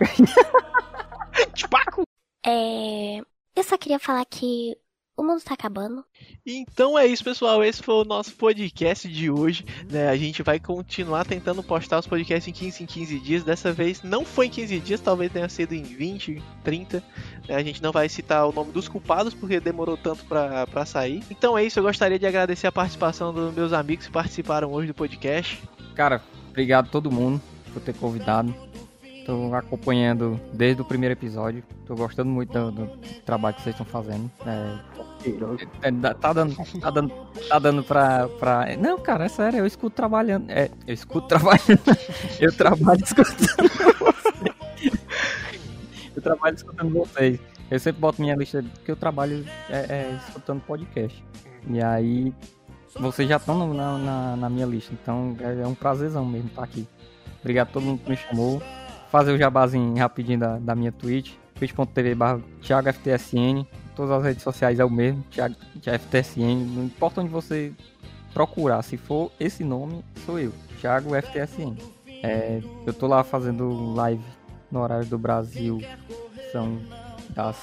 Chupacu! 1.55 2.03
É. 2.45 3.19
Eu 3.55 3.63
só 3.63 3.77
queria 3.77 3.99
falar 3.99 4.25
que 4.25 4.77
o 5.15 5.23
mundo 5.23 5.43
tá 5.43 5.53
acabando. 5.55 6.03
Então 6.45 6.99
é 6.99 7.07
isso, 7.07 7.23
pessoal. 7.23 7.63
Esse 7.63 7.83
foi 7.83 7.95
o 7.97 8.05
nosso 8.05 8.35
podcast 8.35 9.07
de 9.07 9.31
hoje. 9.31 9.65
né? 9.91 10.09
A 10.09 10.17
gente 10.17 10.43
vai 10.43 10.59
continuar 10.59 11.25
tentando 11.27 11.63
postar 11.63 11.99
os 11.99 12.07
podcasts 12.07 12.49
em 12.49 12.53
15 12.53 12.83
em 12.83 12.87
15 12.87 13.19
dias. 13.21 13.45
Dessa 13.45 13.73
vez 13.73 14.03
não 14.03 14.25
foi 14.25 14.47
em 14.47 14.51
15 14.51 14.81
dias, 14.81 15.01
talvez 15.01 15.31
tenha 15.31 15.49
sido 15.49 15.75
em 15.75 15.83
20, 15.83 16.43
30. 16.65 17.05
né? 17.47 17.55
A 17.55 17.63
gente 17.63 17.83
não 17.83 17.93
vai 17.93 18.09
citar 18.09 18.49
o 18.49 18.53
nome 18.53 18.73
dos 18.73 18.89
culpados 18.89 19.35
porque 19.35 19.61
demorou 19.61 19.97
tanto 19.99 20.25
pra 20.25 20.87
sair. 20.87 21.23
Então 21.31 21.57
é 21.57 21.65
isso. 21.65 21.79
Eu 21.79 21.85
gostaria 21.85 22.19
de 22.19 22.27
agradecer 22.27 22.67
a 22.67 22.73
participação 22.73 23.33
dos 23.35 23.55
meus 23.55 23.73
amigos 23.73 24.07
que 24.07 24.13
participaram 24.13 24.73
hoje 24.73 24.89
do 24.89 24.95
podcast. 24.95 25.63
Cara, 25.95 26.23
obrigado 26.49 26.87
a 26.87 26.91
todo 26.91 27.13
mundo 27.13 27.41
por 27.73 27.83
ter 27.83 27.95
convidado. 27.95 28.55
Tô 29.25 29.55
acompanhando 29.55 30.41
desde 30.53 30.83
o 30.83 30.85
primeiro 30.85 31.13
episódio. 31.13 31.63
Tô 31.87 31.95
gostando 31.95 32.31
muito 32.31 32.53
do, 32.53 32.71
do 32.73 32.87
trabalho 33.25 33.55
que 33.55 33.63
vocês 33.63 33.75
estão 33.75 33.87
fazendo. 33.87 34.31
É, 34.45 34.79
é, 35.83 36.15
tá 36.15 36.33
dando, 36.33 36.57
tá 36.81 36.91
dando, 36.91 37.15
tá 37.49 37.59
dando 37.59 37.85
pra, 37.85 38.29
pra. 38.29 38.77
Não, 38.77 38.99
cara, 38.99 39.27
é 39.27 39.29
sério, 39.29 39.61
eu 39.61 39.67
escuto 39.67 39.95
trabalhando. 39.95 40.51
É, 40.51 40.69
eu 40.87 40.95
escuto 40.95 41.29
trabalhando. 41.29 41.81
eu 42.41 42.53
trabalho 42.53 43.05
escutando 43.05 43.69
vocês. 43.99 44.93
Eu 46.17 46.23
trabalho 46.23 46.57
escutando 46.57 46.93
vocês. 46.93 47.41
Eu 47.71 47.79
sempre 47.79 48.01
boto 48.01 48.21
minha 48.21 48.35
lista, 48.35 48.63
porque 48.75 48.91
eu 48.91 48.97
trabalho 48.97 49.47
é, 49.71 49.79
é, 49.79 50.19
escutando 50.27 50.61
podcast. 50.63 51.25
E 51.69 51.81
aí, 51.81 52.35
vocês 52.99 53.29
já 53.29 53.37
estão 53.37 53.73
na, 53.73 53.99
na, 53.99 54.37
na, 54.37 54.51
minha 54.51 54.67
lista, 54.67 54.93
então 54.93 55.37
é, 55.41 55.63
é 55.63 55.67
um 55.67 55.75
prazerzão 55.75 56.25
mesmo 56.27 56.49
estar 56.49 56.65
aqui. 56.65 56.87
Obrigado 57.41 57.69
a 57.69 57.73
todo 57.73 57.85
mundo 57.85 58.03
que 58.03 58.11
me 58.11 58.17
chamou 58.17 58.61
fazer 59.13 59.33
o 59.33 59.39
jabazinho 59.39 59.95
rapidinho 59.99 60.39
da, 60.39 60.59
da 60.59 60.75
minha 60.75 60.91
Twitch, 60.91 61.35
twitch.tv 61.55 62.17
ThiagoFTSN, 62.63 63.67
todas 63.95 64.11
as 64.11 64.25
redes 64.25 64.43
sociais 64.43 64.81
é 64.81 64.85
o 64.85 64.91
mesmo, 64.91 65.23
Thiago, 65.31 65.55
FTSN, 65.77 66.65
não 66.75 66.85
importa 66.85 67.21
onde 67.21 67.29
você 67.29 67.75
procurar, 68.33 68.81
se 68.81 68.97
for 68.97 69.31
esse 69.39 69.63
nome, 69.63 70.03
sou 70.25 70.39
eu, 70.39 70.51
Thiago 70.81 71.11
FTSN. 71.11 71.77
É, 72.23 72.63
eu 72.87 72.95
tô 72.95 73.07
lá 73.07 73.23
fazendo 73.23 73.93
live 73.95 74.25
no 74.71 74.81
horário 74.81 75.07
do 75.07 75.19
Brasil, 75.19 75.79
são 76.51 76.81
das 77.35 77.59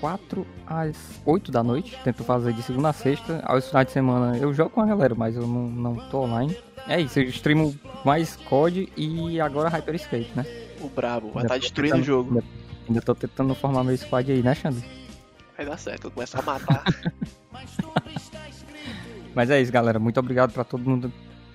4 0.00 0.44
às 0.66 0.96
8 1.24 1.52
da 1.52 1.62
noite, 1.62 1.96
tento 2.02 2.24
fazer 2.24 2.52
de 2.52 2.64
segunda 2.64 2.88
a 2.88 2.92
sexta, 2.92 3.40
aos 3.44 3.68
finais 3.68 3.86
de 3.86 3.92
semana 3.92 4.36
eu 4.38 4.52
jogo 4.52 4.70
com 4.70 4.80
a 4.80 4.86
galera, 4.86 5.14
mas 5.14 5.36
eu 5.36 5.46
não, 5.46 5.68
não 5.68 5.94
tô 6.08 6.22
online. 6.22 6.56
É 6.88 7.00
isso, 7.00 7.20
eu 7.20 7.24
streamo 7.24 7.72
mais 8.04 8.34
COD 8.34 8.92
e 8.96 9.40
agora 9.40 9.68
Hyperscape, 9.68 10.32
né? 10.34 10.44
O 10.80 10.88
brabo, 10.88 11.30
vai 11.30 11.44
estar 11.44 11.54
tá 11.54 11.58
destruindo 11.58 11.96
tentando, 11.96 12.02
o 12.02 12.06
jogo. 12.06 12.30
Ainda, 12.30 12.44
ainda 12.88 13.02
tô 13.02 13.14
tentando 13.14 13.54
formar 13.54 13.84
meu 13.84 13.96
squad 13.96 14.30
aí, 14.30 14.42
né, 14.42 14.54
Xandro? 14.54 14.82
Vai 15.56 15.66
dar 15.66 15.78
certo, 15.78 16.06
eu 16.06 16.10
começo 16.10 16.38
a 16.38 16.42
matar. 16.42 16.84
Mas 19.34 19.50
é 19.50 19.60
isso, 19.60 19.72
galera. 19.72 19.98
Muito 19.98 20.18
obrigado 20.18 20.52
pra 20.52 20.64
todo 20.64 20.88
mundo 20.88 21.12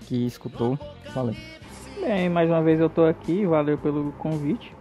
que 0.08 0.26
escutou. 0.26 0.78
Valeu. 1.14 1.36
Bem, 2.00 2.30
mais 2.30 2.50
uma 2.50 2.62
vez 2.62 2.80
eu 2.80 2.90
tô 2.90 3.06
aqui. 3.06 3.46
Valeu 3.46 3.78
pelo 3.78 4.12
convite. 4.14 4.74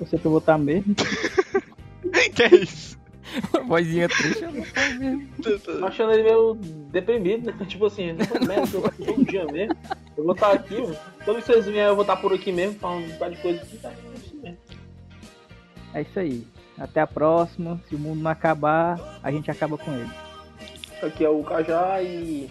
Eu 0.00 0.06
sei 0.06 0.18
que 0.18 0.26
eu 0.26 0.30
vou 0.30 0.40
estar 0.40 0.58
mesmo. 0.58 0.94
que 2.34 2.42
é 2.42 2.54
isso? 2.56 2.98
Vozinha 3.66 4.08
triste, 4.08 4.42
eu 4.42 4.52
não 4.52 4.64
mesmo. 4.98 5.28
Tô 5.78 5.86
achando 5.86 6.12
ele 6.12 6.24
meio 6.24 6.54
deprimido, 6.90 7.46
né? 7.46 7.66
Tipo 7.66 7.86
assim, 7.86 8.12
merda, 8.12 8.68
eu 8.72 8.80
vou 8.80 8.90
todo 8.90 9.24
dia 9.24 9.46
mesmo. 9.46 9.76
Eu 10.16 10.24
vou 10.24 10.34
estar 10.34 10.52
aqui, 10.52 10.80
mano. 10.80 10.96
Todos 11.24 11.44
vocês 11.44 11.64
vierem, 11.66 11.88
eu 11.88 11.94
vou 11.94 12.02
estar 12.02 12.16
por 12.16 12.32
aqui 12.32 12.52
mesmo, 12.52 12.78
falando 12.78 13.04
um 13.04 13.08
bocado 13.10 13.34
de 13.34 13.42
coisa 13.42 13.62
aqui, 13.62 13.76
tá? 13.78 13.92
É 15.94 16.02
isso. 16.02 16.18
É 16.18 16.22
aí. 16.22 16.46
Até 16.78 17.00
a 17.00 17.06
próxima. 17.06 17.80
Se 17.88 17.94
o 17.94 17.98
mundo 17.98 18.22
não 18.22 18.30
acabar, 18.30 19.20
a 19.22 19.30
gente 19.30 19.50
acaba 19.50 19.78
com 19.78 19.92
ele. 19.92 20.10
Aqui 21.02 21.24
é 21.24 21.28
o 21.28 21.42
Cajá 21.42 22.02
e 22.02 22.48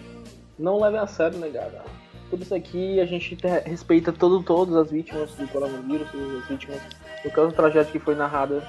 não 0.58 0.80
leve 0.80 0.98
a 0.98 1.06
sério, 1.06 1.38
negada. 1.38 1.78
Né, 1.78 1.84
Tudo 2.30 2.42
isso 2.42 2.54
aqui 2.54 3.00
a 3.00 3.06
gente 3.06 3.36
respeita 3.64 4.12
todo, 4.12 4.42
todas 4.42 4.74
as 4.76 4.90
vítimas 4.90 5.34
do 5.34 5.48
coronavírus, 5.48 6.10
todas 6.10 6.42
as 6.42 6.48
vítimas 6.48 6.80
do 7.24 7.30
caso 7.30 7.52
tragédia 7.52 7.90
que 7.90 7.98
foi 7.98 8.14
narrada 8.14 8.62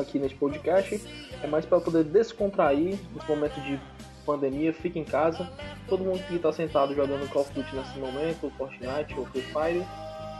aqui 0.00 0.18
nesse 0.18 0.34
podcast. 0.34 1.00
É 1.42 1.46
mais 1.46 1.64
para 1.64 1.80
poder 1.80 2.04
descontrair 2.04 2.98
nesse 3.14 3.28
momento 3.28 3.60
de 3.62 3.80
pandemia, 4.24 4.72
fica 4.72 4.98
em 4.98 5.04
casa. 5.04 5.48
Todo 5.88 6.04
mundo 6.04 6.22
que 6.26 6.34
está 6.34 6.52
sentado 6.52 6.94
jogando 6.94 7.28
Call 7.30 7.42
of 7.42 7.52
Duty 7.52 7.76
nesse 7.76 7.98
momento, 7.98 8.50
Fortnite 8.56 9.14
ou 9.16 9.26
Free 9.26 9.42
Fire, 9.42 9.84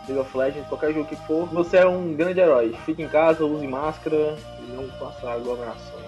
League 0.08 0.18
of 0.18 0.36
Legends, 0.36 0.68
qualquer 0.68 0.92
jogo 0.92 1.08
que 1.08 1.16
for, 1.26 1.46
você 1.48 1.78
é 1.78 1.86
um 1.86 2.14
grande 2.14 2.40
herói. 2.40 2.74
Fique 2.84 3.02
em 3.02 3.08
casa, 3.08 3.44
use 3.44 3.66
máscara 3.66 4.36
e 4.60 4.72
não 4.72 4.88
faça 4.98 5.30
aglomerações. 5.30 6.04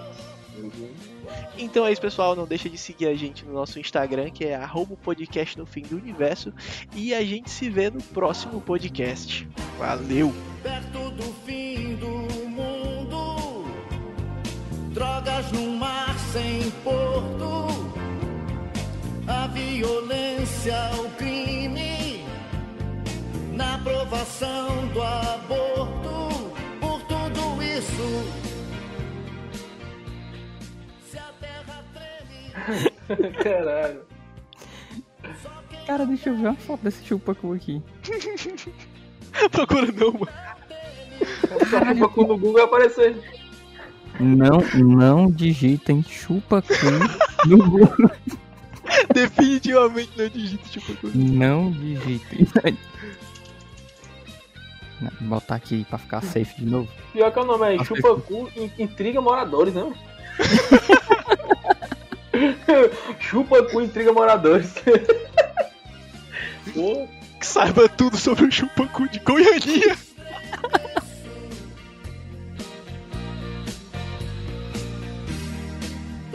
Então 1.57 1.85
é 1.85 1.91
isso, 1.91 2.01
pessoal. 2.01 2.35
Não 2.35 2.45
deixa 2.45 2.69
de 2.69 2.77
seguir 2.77 3.07
a 3.07 3.15
gente 3.15 3.45
no 3.45 3.53
nosso 3.53 3.79
Instagram, 3.79 4.29
que 4.29 4.45
é 4.45 4.59
podcast 5.03 5.57
no 5.57 5.65
fim 5.65 5.81
do 5.81 5.97
universo. 5.97 6.53
E 6.95 7.13
a 7.13 7.23
gente 7.23 7.49
se 7.49 7.69
vê 7.69 7.89
no 7.89 8.01
próximo 8.01 8.61
podcast. 8.61 9.47
Valeu! 9.77 10.33
Drogas 14.97 15.51
no 15.51 15.73
mar 15.73 16.17
sem 16.31 16.71
porto, 16.83 17.67
a 19.27 19.45
violência, 19.45 20.73
o 20.97 21.09
crime, 21.11 22.25
na 23.53 23.75
aprovação 23.75 24.87
do 24.87 25.01
aborto, 25.03 26.51
por 26.79 26.99
tudo 27.03 27.61
isso. 27.61 28.25
Se 31.07 31.19
a 31.19 31.31
terra 31.39 31.85
treme. 31.93 33.33
Caralho. 33.43 34.01
Cara, 35.85 36.05
deixa 36.07 36.29
eu 36.29 36.37
ver 36.37 36.47
uma 36.47 36.55
foto 36.55 36.81
desse 36.81 37.05
chupacu 37.05 37.53
aqui. 37.53 37.83
Procura 39.51 39.91
não, 39.91 40.13
mano. 40.13 40.27
Chupacu 41.69 42.21
no 42.21 42.27
Google 42.29 42.53
vai 42.53 42.63
aparecer. 42.63 43.36
Não, 44.19 44.59
não 44.73 45.31
digitem 45.31 46.03
chupacu 46.03 46.73
no 47.45 47.57
Google. 47.57 48.11
Definitivamente 49.13 50.11
não 50.17 50.29
digita 50.29 50.67
chupacu. 50.67 51.11
Não 51.13 51.71
digitem. 51.71 52.47
Vou 55.01 55.11
botar 55.21 55.55
aqui 55.55 55.85
pra 55.89 55.97
ficar 55.97 56.21
safe 56.21 56.59
de 56.59 56.65
novo. 56.65 56.89
Pior 57.13 57.31
que 57.31 57.39
é 57.39 57.41
o 57.41 57.45
nome 57.45 57.75
é 57.75 57.83
Chupacu 57.83 58.49
Intriga 58.79 59.21
Moradores, 59.21 59.75
né? 59.75 59.93
Chupacu 63.19 63.81
Intriga 63.81 64.11
Moradores. 64.11 64.73
Pô. 66.73 67.07
Que 67.39 67.45
saiba 67.45 67.87
tudo 67.87 68.17
sobre 68.17 68.45
o 68.45 68.51
Chupacu 68.51 69.07
de 69.09 69.19
Goiânia. 69.19 69.95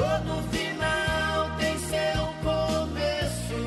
Todo 0.02 0.42
final 0.50 1.56
tem 1.58 1.78
seu 1.78 2.22
começo. 2.42 3.62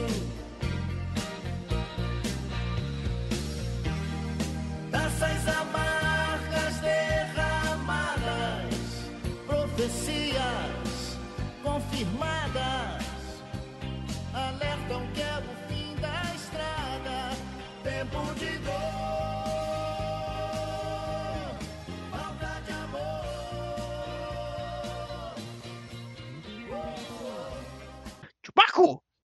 Taças 4.92 5.48
amargas 5.48 6.76
derramadas, 6.82 8.20
profecias 9.48 11.18
confirmadas, 11.64 13.06
alertam 14.34 15.08
que 15.14 15.22
é 15.22 15.38
o 15.40 15.56
fim 15.70 15.96
da 16.02 16.22
estrada. 16.36 17.32
Tempo 17.82 18.34
de 18.38 18.58
dor. 18.58 19.45
Baku. 28.56 29.05